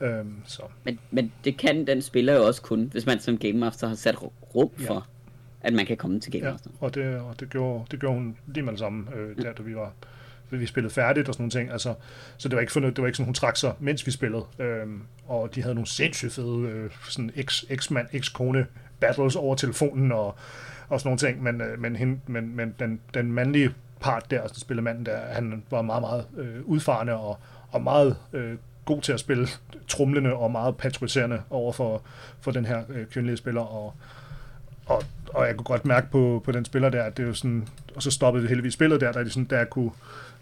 Øhm, 0.00 0.42
så. 0.44 0.62
Men, 0.84 0.98
men 1.10 1.32
det 1.44 1.58
kan 1.58 1.86
den 1.86 2.02
spiller 2.02 2.34
jo 2.34 2.46
også 2.46 2.62
kun, 2.62 2.88
hvis 2.92 3.06
man 3.06 3.20
som 3.20 3.38
Game 3.38 3.58
Master 3.58 3.88
har 3.88 3.94
sat 3.94 4.22
rum 4.22 4.70
for, 4.76 4.94
ja. 4.94 5.00
at 5.68 5.72
man 5.72 5.86
kan 5.86 5.96
komme 5.96 6.20
til 6.20 6.32
Game 6.32 6.50
Master. 6.50 6.70
Ja, 6.80 6.86
og 6.86 6.94
det, 6.94 7.20
og 7.20 7.40
det, 7.40 7.50
gjorde, 7.50 7.84
det 7.90 8.00
gjorde 8.00 8.14
hun 8.14 8.36
lige 8.46 8.64
med 8.64 8.72
det 8.72 8.78
samme, 8.78 9.14
øh, 9.14 9.36
der, 9.36 9.52
da 9.52 9.62
vi 9.62 9.76
var 9.76 9.92
vi 10.50 10.66
spillede 10.66 10.94
færdigt 10.94 11.28
og 11.28 11.34
sådan 11.34 11.42
nogle 11.42 11.50
ting. 11.50 11.70
Altså, 11.70 11.94
så 12.36 12.48
det 12.48 12.56
var 12.56 12.60
ikke 12.60 12.72
fornødt, 12.72 12.96
det 12.96 13.02
var 13.02 13.08
ikke 13.08 13.16
sådan, 13.16 13.26
hun 13.26 13.34
trak 13.34 13.56
sig, 13.56 13.72
mens 13.78 14.06
vi 14.06 14.10
spillede. 14.10 14.44
Øhm, 14.58 15.02
og 15.26 15.54
de 15.54 15.62
havde 15.62 15.74
nogle 15.74 15.88
sindssygt 15.88 16.32
fede 16.32 16.68
øh, 16.68 16.90
sådan 17.08 17.30
eks-mand, 17.68 18.06
eks-kone 18.12 18.66
battles 19.00 19.36
over 19.36 19.54
telefonen 19.54 20.12
og, 20.12 20.34
og 20.88 21.00
sådan 21.00 21.08
nogle 21.08 21.18
ting. 21.18 21.42
Men, 21.42 21.60
øh, 21.60 21.80
men, 21.80 21.96
hende, 21.96 22.20
men, 22.26 22.56
men 22.56 22.74
den, 22.78 23.00
den 23.14 23.32
mandlige 23.32 23.74
part 24.00 24.30
der, 24.30 24.42
altså 24.42 24.60
spiller 24.60 24.82
manden 24.82 25.06
der, 25.06 25.18
han 25.18 25.62
var 25.70 25.82
meget, 25.82 26.00
meget 26.00 26.26
øh, 26.36 26.62
udfarende 26.64 27.12
og, 27.12 27.38
og 27.70 27.82
meget 27.82 28.16
øh, 28.32 28.56
god 28.84 29.02
til 29.02 29.12
at 29.12 29.20
spille 29.20 29.48
trumlende 29.88 30.32
og 30.32 30.50
meget 30.50 30.76
patroniserende 30.76 31.42
over 31.50 31.72
for, 31.72 32.02
for 32.40 32.50
den 32.50 32.64
her 32.64 32.82
øh, 32.88 33.06
kvindelige 33.06 33.36
spiller, 33.36 33.60
og, 33.60 33.94
og, 34.86 35.02
og 35.34 35.46
jeg 35.46 35.56
kunne 35.56 35.64
godt 35.64 35.84
mærke 35.84 36.10
på, 36.10 36.42
på 36.44 36.52
den 36.52 36.64
spiller 36.64 36.88
der, 36.88 37.02
at 37.02 37.16
det 37.16 37.22
er 37.22 37.26
jo 37.26 37.34
sådan, 37.34 37.68
og 37.96 38.02
så 38.02 38.10
stoppede 38.10 38.42
det 38.42 38.48
heldigvis 38.48 38.74
spillet 38.74 39.00
der, 39.00 39.12
der, 39.12 39.28
sådan, 39.28 39.44
der 39.44 39.58
jeg 39.58 39.70
kunne, 39.70 39.90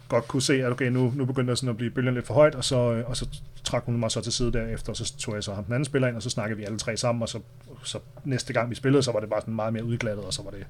godt 0.08 0.28
kunne 0.28 0.42
se, 0.42 0.54
at 0.64 0.72
okay, 0.72 0.88
nu, 0.88 1.12
nu 1.16 1.24
begyndte 1.24 1.50
der 1.50 1.54
sådan 1.54 1.68
at 1.68 1.76
blive 1.76 1.90
bølgen 1.90 2.14
lidt 2.14 2.26
for 2.26 2.34
højt, 2.34 2.54
og 2.54 2.64
så, 2.64 2.92
øh, 2.92 3.10
og 3.10 3.16
så 3.16 3.28
trak 3.64 3.84
hun 3.84 3.96
mig 3.96 4.10
så 4.10 4.20
til 4.20 4.32
side 4.32 4.52
derefter, 4.52 4.92
og 4.92 4.96
så 4.96 5.16
tog 5.16 5.34
jeg 5.34 5.44
så 5.44 5.54
ham 5.54 5.64
den 5.64 5.72
anden 5.72 5.84
spiller 5.84 6.08
ind, 6.08 6.16
og 6.16 6.22
så 6.22 6.30
snakkede 6.30 6.58
vi 6.58 6.64
alle 6.64 6.78
tre 6.78 6.96
sammen, 6.96 7.22
og 7.22 7.28
så, 7.28 7.40
så 7.82 7.98
næste 8.24 8.52
gang 8.52 8.70
vi 8.70 8.74
spillede, 8.74 9.02
så 9.02 9.12
var 9.12 9.20
det 9.20 9.30
bare 9.30 9.40
sådan 9.40 9.54
meget 9.54 9.72
mere 9.72 9.84
udglattet, 9.84 10.24
og 10.24 10.32
så 10.32 10.42
var, 10.42 10.50
det, 10.50 10.66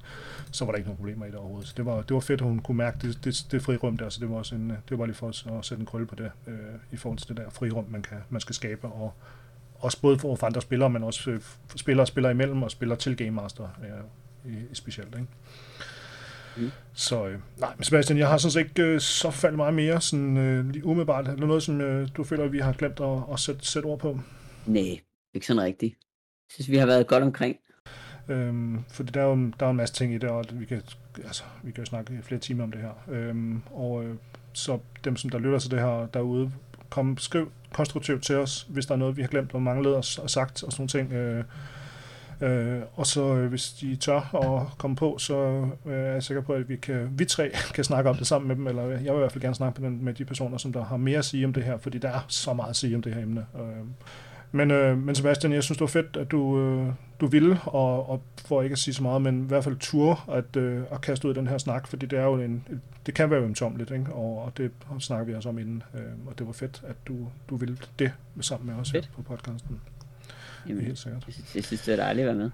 så 0.51 0.65
var 0.65 0.71
der 0.71 0.77
ikke 0.77 0.87
nogen 0.87 0.97
problemer 0.97 1.25
i 1.25 1.29
det 1.29 1.35
overhovedet. 1.35 1.67
Så 1.67 1.73
det 1.77 1.85
var, 1.85 2.01
det 2.01 2.13
var 2.13 2.19
fedt, 2.19 2.41
at 2.41 2.47
hun 2.47 2.59
kunne 2.59 2.77
mærke 2.77 2.97
det, 3.01 3.19
det, 3.23 3.45
det 3.51 3.61
frirum 3.61 3.97
der, 3.97 4.09
så 4.09 4.19
det 4.19 4.29
var 4.29 4.35
også 4.35 4.55
en, 4.55 4.73
det 4.89 4.99
var 4.99 5.05
lige 5.05 5.15
for 5.15 5.57
at 5.57 5.65
sætte 5.65 5.81
en 5.81 5.85
krølle 5.85 6.07
på 6.07 6.15
det, 6.15 6.31
øh, 6.47 6.55
i 6.91 6.97
forhold 6.97 7.19
til 7.19 7.27
det 7.27 7.37
der 7.37 7.49
frirum, 7.49 7.85
man, 7.89 8.01
kan, 8.01 8.17
man 8.29 8.41
skal 8.41 8.55
skabe, 8.55 8.87
og 8.87 9.13
også 9.79 10.01
både 10.01 10.19
for, 10.19 10.35
for 10.35 10.47
andre 10.47 10.61
spillere, 10.61 10.89
men 10.89 11.03
også 11.03 11.31
øh, 11.31 11.41
spillere 11.75 12.03
og 12.03 12.07
spillere 12.07 12.31
imellem, 12.31 12.63
og 12.63 12.71
spillere 12.71 12.97
til 12.97 13.17
Game 13.17 13.31
Master 13.31 13.63
øh, 13.63 14.51
i, 14.53 14.57
i 14.71 14.75
specielt. 14.75 15.15
Ikke? 15.15 15.27
Mm. 16.57 16.71
Så 16.93 17.27
øh, 17.27 17.39
nej, 17.57 17.73
men 17.75 17.83
Sebastian, 17.83 18.19
jeg 18.19 18.27
har 18.27 18.37
sådan 18.37 18.51
set 18.51 18.59
ikke 18.59 18.83
øh, 18.83 18.99
så 18.99 19.31
faldet 19.31 19.57
meget 19.57 19.73
mere 19.73 20.01
sådan, 20.01 20.37
øh, 20.37 20.69
lige 20.69 20.85
umiddelbart. 20.85 21.27
Er 21.27 21.35
der 21.35 21.45
noget, 21.45 21.63
som 21.63 21.81
øh, 21.81 22.07
du 22.17 22.23
føler, 22.23 22.47
vi 22.47 22.59
har 22.59 22.73
glemt 22.73 22.99
at, 22.99 23.19
at 23.33 23.39
sætte, 23.39 23.65
sætte 23.65 23.87
ord 23.87 23.99
på? 23.99 24.19
Nej, 24.65 24.99
ikke 25.33 25.47
sådan 25.47 25.61
rigtigt. 25.61 25.95
Jeg 26.49 26.53
synes, 26.53 26.71
vi 26.71 26.77
har 26.77 26.85
været 26.85 27.07
godt 27.07 27.23
omkring. 27.23 27.57
Øhm, 28.29 28.83
fordi 28.89 29.11
der 29.11 29.21
er, 29.21 29.25
jo, 29.25 29.51
der 29.59 29.65
er 29.65 29.69
en 29.69 29.77
masse 29.77 29.95
ting 29.95 30.13
i 30.13 30.17
det, 30.17 30.29
og 30.29 30.45
vi 30.53 30.65
kan, 30.65 30.81
altså, 31.17 31.43
vi 31.63 31.71
kan 31.71 31.83
jo 31.83 31.85
snakke 31.85 32.19
flere 32.23 32.39
timer 32.39 32.63
om 32.63 32.71
det 32.71 32.81
her. 32.81 32.91
Øhm, 33.07 33.61
og 33.71 34.03
øh, 34.03 34.15
så 34.53 34.79
dem, 35.03 35.15
som 35.15 35.29
der 35.29 35.39
lytter 35.39 35.59
til 35.59 35.71
det 35.71 35.79
her 35.79 36.07
derude, 36.13 36.51
kom, 36.89 37.17
skriv 37.17 37.51
konstruktivt 37.73 38.23
til 38.23 38.35
os, 38.35 38.67
hvis 38.69 38.85
der 38.85 38.93
er 38.93 38.97
noget, 38.97 39.17
vi 39.17 39.21
har 39.21 39.29
glemt 39.29 39.53
og 39.53 39.61
manglet 39.61 39.95
og, 39.95 40.03
og 40.23 40.29
sagt 40.29 40.63
og 40.63 40.71
sådan 40.71 40.81
nogle 40.81 40.89
ting. 40.89 41.13
Øh, 41.13 41.43
Øh, 42.41 42.81
og 42.93 43.07
så 43.07 43.35
øh, 43.35 43.49
hvis 43.49 43.69
de 43.69 43.95
tør 43.95 44.35
at 44.35 44.77
komme 44.77 44.95
på, 44.95 45.17
så 45.17 45.67
øh, 45.85 45.93
er 45.93 46.11
jeg 46.13 46.23
sikker 46.23 46.41
på, 46.41 46.53
at 46.53 46.69
vi, 46.69 46.75
kan, 46.75 47.09
vi 47.11 47.25
tre 47.25 47.51
kan 47.75 47.83
snakke 47.83 48.09
om 48.09 48.15
det 48.15 48.27
sammen 48.27 48.47
med 48.47 48.55
dem, 48.55 48.67
eller 48.67 48.83
jeg 48.83 48.99
vil 48.99 49.05
i 49.05 49.17
hvert 49.17 49.31
fald 49.31 49.41
gerne 49.41 49.55
snakke 49.55 49.81
med, 49.81 49.89
med 49.89 50.13
de 50.13 50.25
personer, 50.25 50.57
som 50.57 50.73
der 50.73 50.83
har 50.83 50.97
mere 50.97 51.17
at 51.17 51.25
sige 51.25 51.45
om 51.45 51.53
det 51.53 51.63
her, 51.63 51.77
fordi 51.77 51.97
der 51.97 52.09
er 52.09 52.25
så 52.27 52.53
meget 52.53 52.69
at 52.69 52.75
sige 52.75 52.95
om 52.95 53.01
det 53.01 53.13
her 53.13 53.21
emne. 53.21 53.45
Øh, 53.55 53.85
men, 54.51 54.71
øh, 54.71 54.97
men 54.97 55.15
Sebastian, 55.15 55.53
jeg 55.53 55.63
synes, 55.63 55.77
det 55.77 55.81
var 55.81 55.87
fedt, 55.87 56.17
at 56.17 56.31
du, 56.31 56.59
øh, 56.59 56.87
du 57.19 57.27
ville, 57.27 57.59
og, 57.63 58.09
og 58.09 58.21
for 58.45 58.61
ikke 58.61 58.73
at 58.73 58.79
sige 58.79 58.93
så 58.93 59.03
meget, 59.03 59.21
men 59.21 59.43
i 59.43 59.47
hvert 59.47 59.63
fald 59.63 59.77
tur 59.79 60.29
at, 60.31 60.55
øh, 60.55 60.83
at 60.91 61.01
kaste 61.01 61.27
ud 61.27 61.33
den 61.33 61.47
her 61.47 61.57
snak, 61.57 61.87
fordi 61.87 62.05
det 62.05 62.19
er 62.19 62.23
jo 62.23 62.35
en, 62.35 62.65
det 63.05 63.13
kan 63.13 63.29
være 63.29 63.41
ømtomligt, 63.41 63.91
ikke? 63.91 64.13
Og, 64.13 64.43
og 64.43 64.57
det 64.57 64.71
snakker 64.99 65.25
vi 65.25 65.33
også 65.33 65.49
om 65.49 65.59
inden, 65.59 65.83
øh, 65.93 66.01
og 66.27 66.39
det 66.39 66.47
var 66.47 66.53
fedt, 66.53 66.83
at 66.87 66.95
du, 67.07 67.27
du 67.49 67.55
ville 67.55 67.77
det 67.99 68.11
sammen 68.41 68.67
med 68.67 68.81
os 68.81 68.91
fedt. 68.91 69.05
her 69.05 69.13
på 69.15 69.21
podcasten. 69.21 69.81
Jamen, 70.69 70.83
helt 70.83 70.99
sikkert. 70.99 71.23
Jeg, 71.55 71.63
synes, 71.63 71.81
det 71.81 71.91
er 71.91 71.95
dejligt 71.95 72.27
at 72.27 72.37
være 72.37 72.43
med. 72.43 72.51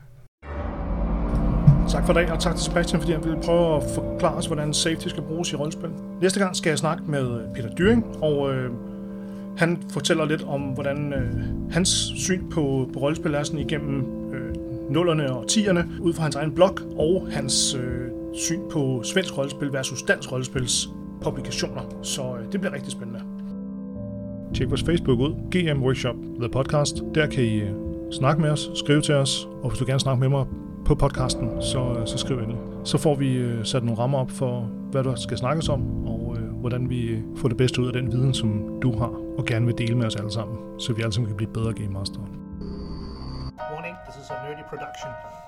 Tak 1.90 2.06
for 2.06 2.14
dag, 2.14 2.32
og 2.32 2.40
tak 2.40 2.56
til 2.56 2.64
Sebastian, 2.66 3.02
fordi 3.02 3.14
han 3.14 3.24
ville 3.24 3.40
prøve 3.44 3.76
at 3.76 3.84
forklare 3.96 4.36
os, 4.36 4.46
hvordan 4.46 4.74
safety 4.74 5.08
skal 5.08 5.24
bruges 5.24 5.52
i 5.52 5.56
rollespil. 5.56 5.90
Næste 6.22 6.40
gang 6.40 6.56
skal 6.56 6.70
jeg 6.70 6.78
snakke 6.78 7.04
med 7.04 7.54
Peter 7.56 7.76
Dyring, 7.76 8.06
og 8.22 8.54
øh, 8.54 8.72
han 9.58 9.84
fortæller 9.90 10.26
lidt 10.26 10.44
om, 10.44 10.62
hvordan 10.62 11.14
øh, 11.14 11.72
hans 11.72 11.90
syn 12.16 12.50
på, 12.50 12.90
på 12.94 13.00
rollespil 13.00 13.34
er 13.34 13.44
sådan 13.44 13.60
igennem 13.60 14.04
øh, 14.34 14.56
nullerne 14.92 15.34
og 15.34 15.48
tierne, 15.48 15.88
ud 16.02 16.14
fra 16.14 16.24
hans 16.24 16.36
egen 16.36 16.56
blog, 16.56 16.78
og 16.98 17.28
hans 17.32 17.76
øh, 17.76 18.10
syn 18.34 18.60
på 18.72 19.04
svensk 19.04 19.38
rollespil 19.38 19.74
versus 19.74 20.02
dansk 20.02 20.32
rollespils 20.32 20.90
publikationer. 21.24 21.82
Så 22.04 22.22
øh, 22.22 22.52
det 22.52 22.60
bliver 22.62 22.74
rigtig 22.74 22.92
spændende. 22.92 23.22
Tjek 24.54 24.70
vores 24.70 24.84
Facebook 24.84 25.20
ud, 25.20 25.34
GM 25.52 25.84
Workshop 25.84 26.16
The 26.40 26.50
Podcast. 26.50 27.04
Der 27.16 27.28
kan 27.28 27.44
I 27.44 27.60
øh, 27.60 27.91
snak 28.12 28.38
med 28.38 28.50
os, 28.50 28.72
skriv 28.76 29.02
til 29.02 29.16
os, 29.16 29.48
og 29.64 29.70
hvis 29.70 29.80
du 29.80 29.86
gerne 29.86 30.00
snakke 30.00 30.20
med 30.20 30.30
mig 30.30 30.46
på 30.86 30.96
podcasten, 30.96 31.62
så, 31.62 31.96
øh, 32.00 32.08
så 32.08 32.18
skriv 32.18 32.42
ind. 32.42 32.54
Så 32.84 32.98
får 32.98 33.16
vi 33.16 33.34
øh, 33.38 33.66
sat 33.66 33.84
nogle 33.84 34.00
rammer 34.02 34.20
op 34.20 34.32
for, 34.32 34.62
hvad 34.92 35.04
der 35.04 35.16
skal 35.16 35.38
snakkes 35.38 35.70
om, 35.70 36.08
og 36.08 36.38
øh, 36.40 36.44
hvordan 36.44 36.90
vi 36.90 37.02
øh, 37.08 37.22
får 37.38 37.48
det 37.48 37.58
bedste 37.58 37.82
ud 37.82 37.88
af 37.88 37.94
den 37.94 38.12
viden, 38.12 38.34
som 38.34 38.80
du 38.82 38.98
har, 38.98 39.12
og 39.38 39.46
gerne 39.46 39.66
vil 39.66 39.78
dele 39.78 39.96
med 39.98 40.06
os 40.06 40.16
alle 40.16 40.32
sammen, 40.32 40.80
så 40.80 40.94
vi 40.94 41.02
alle 41.02 41.14
sammen 41.14 41.28
kan 41.28 41.38
blive 41.38 41.54
bedre 41.54 41.74
Game 41.74 41.94
Master. 41.94 42.20
Warning, 43.72 43.96
this 44.08 44.16
is 44.24 44.30
a 44.30 44.36
nerdy 44.48 44.64
production. 44.70 45.41